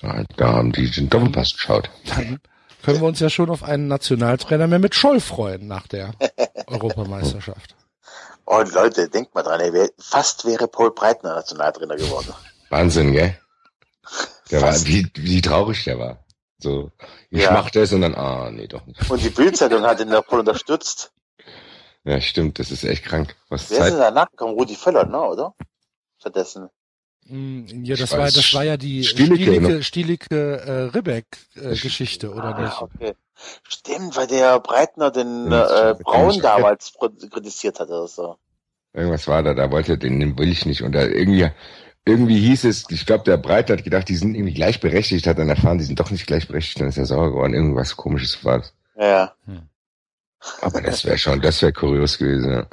Ja, 0.01 0.23
da 0.35 0.53
haben 0.53 0.71
die 0.71 0.89
den 0.89 1.09
Doppelpass 1.09 1.53
geschaut. 1.53 1.89
Dann 2.07 2.39
können 2.81 2.99
wir 2.99 3.07
uns 3.07 3.19
ja 3.19 3.29
schon 3.29 3.49
auf 3.49 3.63
einen 3.63 3.87
Nationaltrainer 3.87 4.67
mehr 4.67 4.79
mit 4.79 4.95
Scholl 4.95 5.21
freuen 5.21 5.67
nach 5.67 5.87
der 5.87 6.13
Europameisterschaft. 6.67 7.75
Oh, 8.45 8.61
Leute, 8.61 9.09
denkt 9.09 9.33
mal 9.35 9.43
dran, 9.43 9.61
ey, 9.61 9.89
fast 9.97 10.45
wäre 10.45 10.67
Paul 10.67 10.91
Breitner 10.91 11.35
Nationaltrainer 11.35 11.95
geworden. 11.95 12.33
Wahnsinn, 12.69 13.13
gell? 13.13 13.37
Der 14.51 14.61
war, 14.61 14.73
wie, 14.85 15.09
wie 15.15 15.41
traurig 15.41 15.83
der 15.85 15.97
war. 15.97 16.19
So, 16.59 16.91
ich 17.31 17.41
Ja. 17.41 17.53
mach 17.53 17.69
das 17.69 17.93
und 17.93 18.01
dann, 18.01 18.15
ah, 18.15 18.51
nee, 18.51 18.67
doch 18.67 18.85
nicht. 18.85 19.09
Und 19.09 19.23
die 19.23 19.29
Bildzeitung 19.29 19.83
hat 19.83 19.99
ihn 19.99 20.09
da 20.09 20.21
voll 20.21 20.39
unterstützt. 20.39 21.11
Ja, 22.03 22.19
stimmt, 22.19 22.59
das 22.59 22.71
ist 22.71 22.83
echt 22.83 23.03
krank. 23.05 23.35
Was 23.49 23.69
Wer 23.69 23.79
ist 23.79 23.85
denn 23.85 23.97
Zeit, 23.97 24.13
danach 24.13 24.29
gekommen? 24.29 24.53
Rudi 24.55 24.75
Völler, 24.75 25.05
ne, 25.05 25.21
oder? 25.21 25.55
Stattdessen. 26.19 26.69
Hm, 27.27 27.85
Ja, 27.85 27.95
das 27.95 28.11
war, 28.11 28.25
das 28.31 28.53
war 28.53 28.63
ja 28.63 28.75
die 28.75 29.03
Stielicke, 29.03 29.53
Stielicke, 29.53 29.83
Stielicke 29.83 30.57
äh, 30.59 30.81
Ribbeck-Geschichte, 30.95 32.31
oder 32.31 32.53
Ah, 32.53 32.61
nicht? 32.61 32.81
okay. 32.81 33.13
Stimmt, 33.67 34.15
weil 34.15 34.27
der 34.27 34.59
Breitner 34.59 35.11
den 35.11 35.51
Ja, 35.51 35.91
äh. 35.91 35.95
Braun 35.95 36.39
damals 36.41 36.93
kritisiert 37.31 37.79
hatte 37.79 37.91
oder 37.93 38.07
so. 38.07 38.37
irgendwas 38.93 39.27
war 39.27 39.43
da, 39.43 39.53
da 39.53 39.71
wollte 39.71 39.93
er, 39.93 39.97
den, 39.97 40.19
den 40.19 40.37
will 40.37 40.49
ich 40.51 40.65
nicht. 40.65 40.83
Und 40.83 40.93
da 40.93 41.03
irgendwie, 41.03 41.49
irgendwie 42.05 42.39
hieß 42.39 42.65
es, 42.65 42.89
ich 42.89 43.05
glaube, 43.05 43.23
der 43.23 43.37
Breit 43.37 43.69
hat 43.69 43.83
gedacht, 43.83 44.09
die 44.09 44.15
sind 44.15 44.35
irgendwie 44.35 44.53
gleichberechtigt, 44.53 45.27
hat 45.27 45.39
dann 45.39 45.49
erfahren, 45.49 45.77
die 45.77 45.83
sind 45.85 45.99
doch 45.99 46.11
nicht 46.11 46.27
gleichberechtigt, 46.27 46.79
dann 46.81 46.89
ist 46.89 46.97
er 46.97 47.05
sauer 47.05 47.29
geworden. 47.31 47.53
Irgendwas 47.53 47.95
komisches 47.97 48.43
war 48.45 48.59
das. 48.59 48.73
Ja. 48.95 49.35
Aber 50.61 50.81
das 50.81 51.05
wäre 51.05 51.17
schon, 51.17 51.41
das 51.41 51.61
wäre 51.61 51.73
kurios 51.73 52.17
gewesen, 52.17 52.51
ja. 52.51 52.67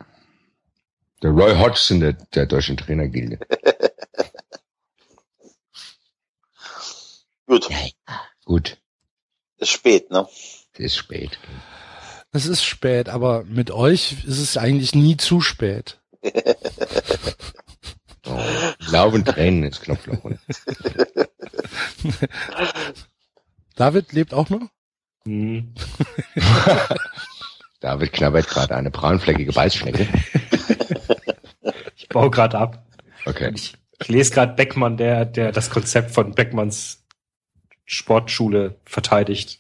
Der 1.23 1.31
Roy 1.33 1.55
Hodgson 1.57 2.01
der, 2.01 2.15
der 2.15 2.47
deutschen 2.47 2.77
Trainergilde. 2.77 3.39
Gut, 7.47 7.69
Gut, 8.45 8.80
ist 9.61 9.71
spät, 9.71 10.11
ne? 10.11 10.27
es 10.73 10.81
ist 10.81 10.97
spät. 10.97 11.39
Es 12.33 12.47
ist 12.47 12.65
spät, 12.65 13.09
aber 13.09 13.45
mit 13.45 13.71
euch 13.71 14.25
ist 14.25 14.39
es 14.39 14.57
eigentlich 14.57 14.95
nie 14.95 15.17
zu 15.17 15.41
spät. 15.41 16.01
Oh, 18.27 18.39
Laufen 18.91 19.25
Tränen 19.25 19.65
ins 19.65 19.81
Knopfloch. 19.81 20.19
David 23.75 24.13
lebt 24.13 24.35
auch 24.35 24.51
noch? 24.51 24.69
Hm. 25.25 25.75
David 27.81 28.13
knabbert 28.13 28.49
gerade 28.49 28.77
eine 28.77 28.91
braunfleckige 28.91 29.53
Beißschnecke. 29.53 30.07
Ich 31.97 32.09
baue 32.09 32.31
gerade 32.31 32.59
ab. 32.59 32.87
Okay. 33.25 33.53
Ich, 33.55 33.75
ich 33.99 34.09
lese 34.09 34.33
gerade 34.33 34.55
Beckmann, 34.55 34.97
der, 34.97 35.25
der 35.25 35.51
das 35.51 35.71
Konzept 35.71 36.11
von 36.11 36.35
Beckmanns 36.35 37.03
Sportschule 37.91 38.77
verteidigt. 38.85 39.59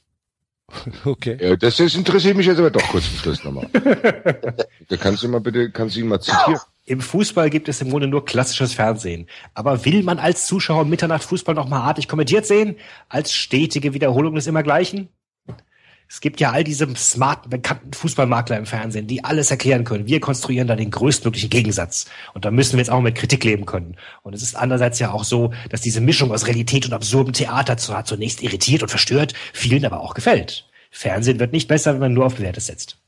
Okay. 1.04 1.36
Ja, 1.40 1.56
das, 1.56 1.78
das 1.78 1.96
interessiert 1.96 2.36
mich 2.36 2.46
jetzt 2.46 2.60
aber 2.60 2.70
doch 2.70 2.86
kurz 2.88 3.06
zum 3.06 3.18
Schluss 3.18 3.44
nochmal. 3.44 3.68
Da 4.88 4.96
kannst 4.96 5.22
du 5.22 5.28
mal 5.28 5.40
bitte, 5.40 5.70
kannst 5.70 5.94
du 5.94 6.00
ihn 6.00 6.08
mal 6.08 6.20
zitieren? 6.20 6.58
Im 6.84 7.00
Fußball 7.00 7.50
gibt 7.50 7.68
es 7.68 7.80
im 7.80 7.90
Grunde 7.90 8.08
nur 8.08 8.24
klassisches 8.24 8.74
Fernsehen. 8.74 9.28
Aber 9.54 9.84
will 9.84 10.02
man 10.02 10.18
als 10.18 10.46
Zuschauer 10.46 10.84
Mitternacht 10.84 11.22
Fußball 11.22 11.54
noch 11.54 11.68
mal 11.68 11.80
artig 11.80 12.08
kommentiert 12.08 12.46
sehen? 12.46 12.76
Als 13.08 13.32
stetige 13.32 13.94
Wiederholung 13.94 14.34
des 14.34 14.48
Immergleichen? 14.48 15.08
Es 16.12 16.20
gibt 16.20 16.40
ja 16.40 16.50
all 16.50 16.64
diese 16.64 16.92
smarten, 16.96 17.50
bekannten 17.50 17.92
Fußballmakler 17.92 18.58
im 18.58 18.66
Fernsehen, 18.66 19.06
die 19.06 19.22
alles 19.22 19.52
erklären 19.52 19.84
können. 19.84 20.08
Wir 20.08 20.18
konstruieren 20.18 20.66
da 20.66 20.74
den 20.74 20.90
größtmöglichen 20.90 21.50
Gegensatz. 21.50 22.06
Und 22.34 22.44
da 22.44 22.50
müssen 22.50 22.72
wir 22.72 22.78
jetzt 22.80 22.90
auch 22.90 23.00
mit 23.00 23.14
Kritik 23.14 23.44
leben 23.44 23.64
können. 23.64 23.94
Und 24.22 24.34
es 24.34 24.42
ist 24.42 24.56
andererseits 24.56 24.98
ja 24.98 25.12
auch 25.12 25.22
so, 25.22 25.52
dass 25.68 25.82
diese 25.82 26.00
Mischung 26.00 26.32
aus 26.32 26.48
Realität 26.48 26.84
und 26.84 26.94
absurdem 26.94 27.32
Theater 27.32 27.76
zunächst 27.76 28.42
irritiert 28.42 28.82
und 28.82 28.88
verstört, 28.88 29.34
vielen 29.52 29.84
aber 29.84 30.00
auch 30.00 30.14
gefällt. 30.14 30.68
Fernsehen 30.90 31.38
wird 31.38 31.52
nicht 31.52 31.68
besser, 31.68 31.92
wenn 31.92 32.00
man 32.00 32.12
nur 32.12 32.26
auf 32.26 32.34
Bewährtes 32.34 32.66
setzt. 32.66 32.99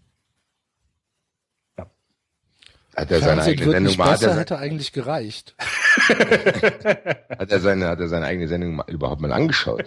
Hat 2.95 3.11
er 3.11 3.21
seine 3.21 3.43
eigene 3.43 3.71
Sendung 3.71 3.97
mal, 3.97 4.11
hat 4.11 4.23
er, 4.23 4.37
hätte 4.37 4.59
eigentlich 4.59 4.93
gereicht. 4.93 5.55
hat 6.09 7.51
er 7.51 7.61
seine, 7.61 7.89
hat 7.89 8.01
er 8.01 8.09
seine 8.09 8.27
eigene 8.27 8.49
Sendung 8.49 8.77
mal, 8.77 8.85
überhaupt 8.89 9.23
mal 9.23 9.33
angeschaut? 9.33 9.85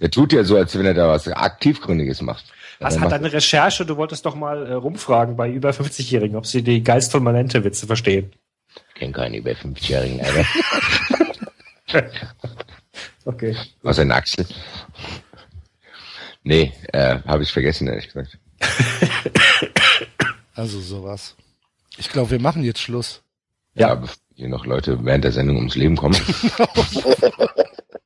Der 0.00 0.10
tut 0.10 0.32
ja 0.32 0.42
so, 0.42 0.56
als 0.56 0.76
wenn 0.78 0.86
er 0.86 0.94
da 0.94 1.08
was 1.08 1.28
aktivgründiges 1.28 2.22
macht. 2.22 2.46
Was 2.80 2.96
Er 2.96 3.02
hat 3.02 3.12
deine 3.12 3.32
Recherche? 3.32 3.84
Du 3.84 3.98
wolltest 3.98 4.24
doch 4.24 4.34
mal 4.34 4.66
äh, 4.66 4.72
rumfragen 4.72 5.36
bei 5.36 5.50
über 5.50 5.70
50-Jährigen, 5.70 6.36
ob 6.36 6.46
sie 6.46 6.62
die 6.62 6.82
Geist 6.82 7.12
von 7.12 7.22
Manente 7.22 7.64
Witze 7.64 7.86
verstehen. 7.86 8.32
Ich 8.88 8.94
kenn 8.94 9.12
keinen 9.12 9.34
über 9.34 9.50
50-Jährigen, 9.50 10.20
Alter. 10.20 10.46
Okay. 13.24 13.56
Außer 13.84 14.02
den 14.02 14.12
Axel. 14.12 14.46
Nee, 16.42 16.72
äh, 16.92 17.18
habe 17.24 17.44
ich 17.44 17.52
vergessen, 17.52 17.86
ehrlich 17.86 18.08
gesagt. 18.08 18.36
Also 20.54 20.80
sowas. 20.80 21.36
Ich 21.98 22.08
glaube, 22.10 22.30
wir 22.30 22.40
machen 22.40 22.64
jetzt 22.64 22.80
Schluss. 22.80 23.22
Ja, 23.74 23.90
aber 23.92 24.08
hier 24.34 24.48
noch 24.48 24.66
Leute 24.66 25.04
während 25.04 25.24
der 25.24 25.32
Sendung 25.32 25.56
ums 25.56 25.76
Leben 25.76 25.96
kommen. 25.96 26.16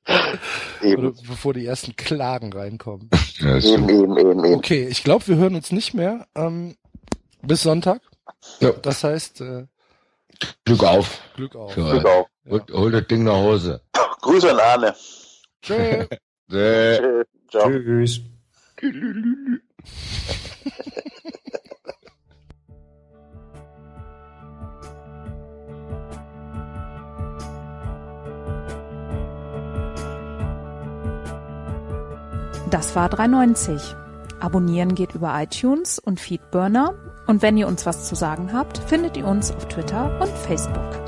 Oder 0.06 0.38
Eben, 0.82 1.16
bevor 1.26 1.54
die 1.54 1.66
ersten 1.66 1.96
Klagen 1.96 2.52
reinkommen. 2.52 3.10
Ja, 3.38 3.56
eben, 3.58 3.88
eben, 3.88 4.16
eben, 4.16 4.44
eben. 4.44 4.54
Okay, 4.54 4.86
ich 4.86 5.02
glaube, 5.02 5.26
wir 5.26 5.36
hören 5.36 5.56
uns 5.56 5.72
nicht 5.72 5.94
mehr 5.94 6.26
ähm, 6.36 6.76
bis 7.42 7.62
Sonntag. 7.62 8.02
Ja. 8.60 8.70
Das 8.70 9.02
heißt, 9.02 9.40
äh, 9.40 9.66
Glück 10.64 10.84
auf. 10.84 11.20
Glück 11.34 11.56
auf. 11.56 11.72
Für 11.72 11.90
Glück 11.90 12.06
auf. 12.06 12.26
Holt, 12.48 12.70
holt 12.70 12.94
das 12.94 13.06
Ding 13.08 13.24
nach 13.24 13.34
Hause. 13.34 13.80
Grüße 14.20 14.50
an 14.50 14.60
Arne. 14.60 14.94
Tschö. 15.62 16.06
Tschö. 16.50 17.24
Ciao. 17.50 17.70
Tschüss. 17.70 18.20
Das 32.70 32.96
war 32.96 33.08
390. 33.08 33.94
Abonnieren 34.40 34.94
geht 34.94 35.14
über 35.14 35.40
iTunes 35.40 35.98
und 35.98 36.18
Feedburner. 36.20 36.94
Und 37.26 37.42
wenn 37.42 37.56
ihr 37.56 37.68
uns 37.68 37.86
was 37.86 38.08
zu 38.08 38.14
sagen 38.14 38.52
habt, 38.52 38.78
findet 38.78 39.16
ihr 39.16 39.26
uns 39.26 39.52
auf 39.52 39.68
Twitter 39.68 40.20
und 40.20 40.30
Facebook. 40.30 41.05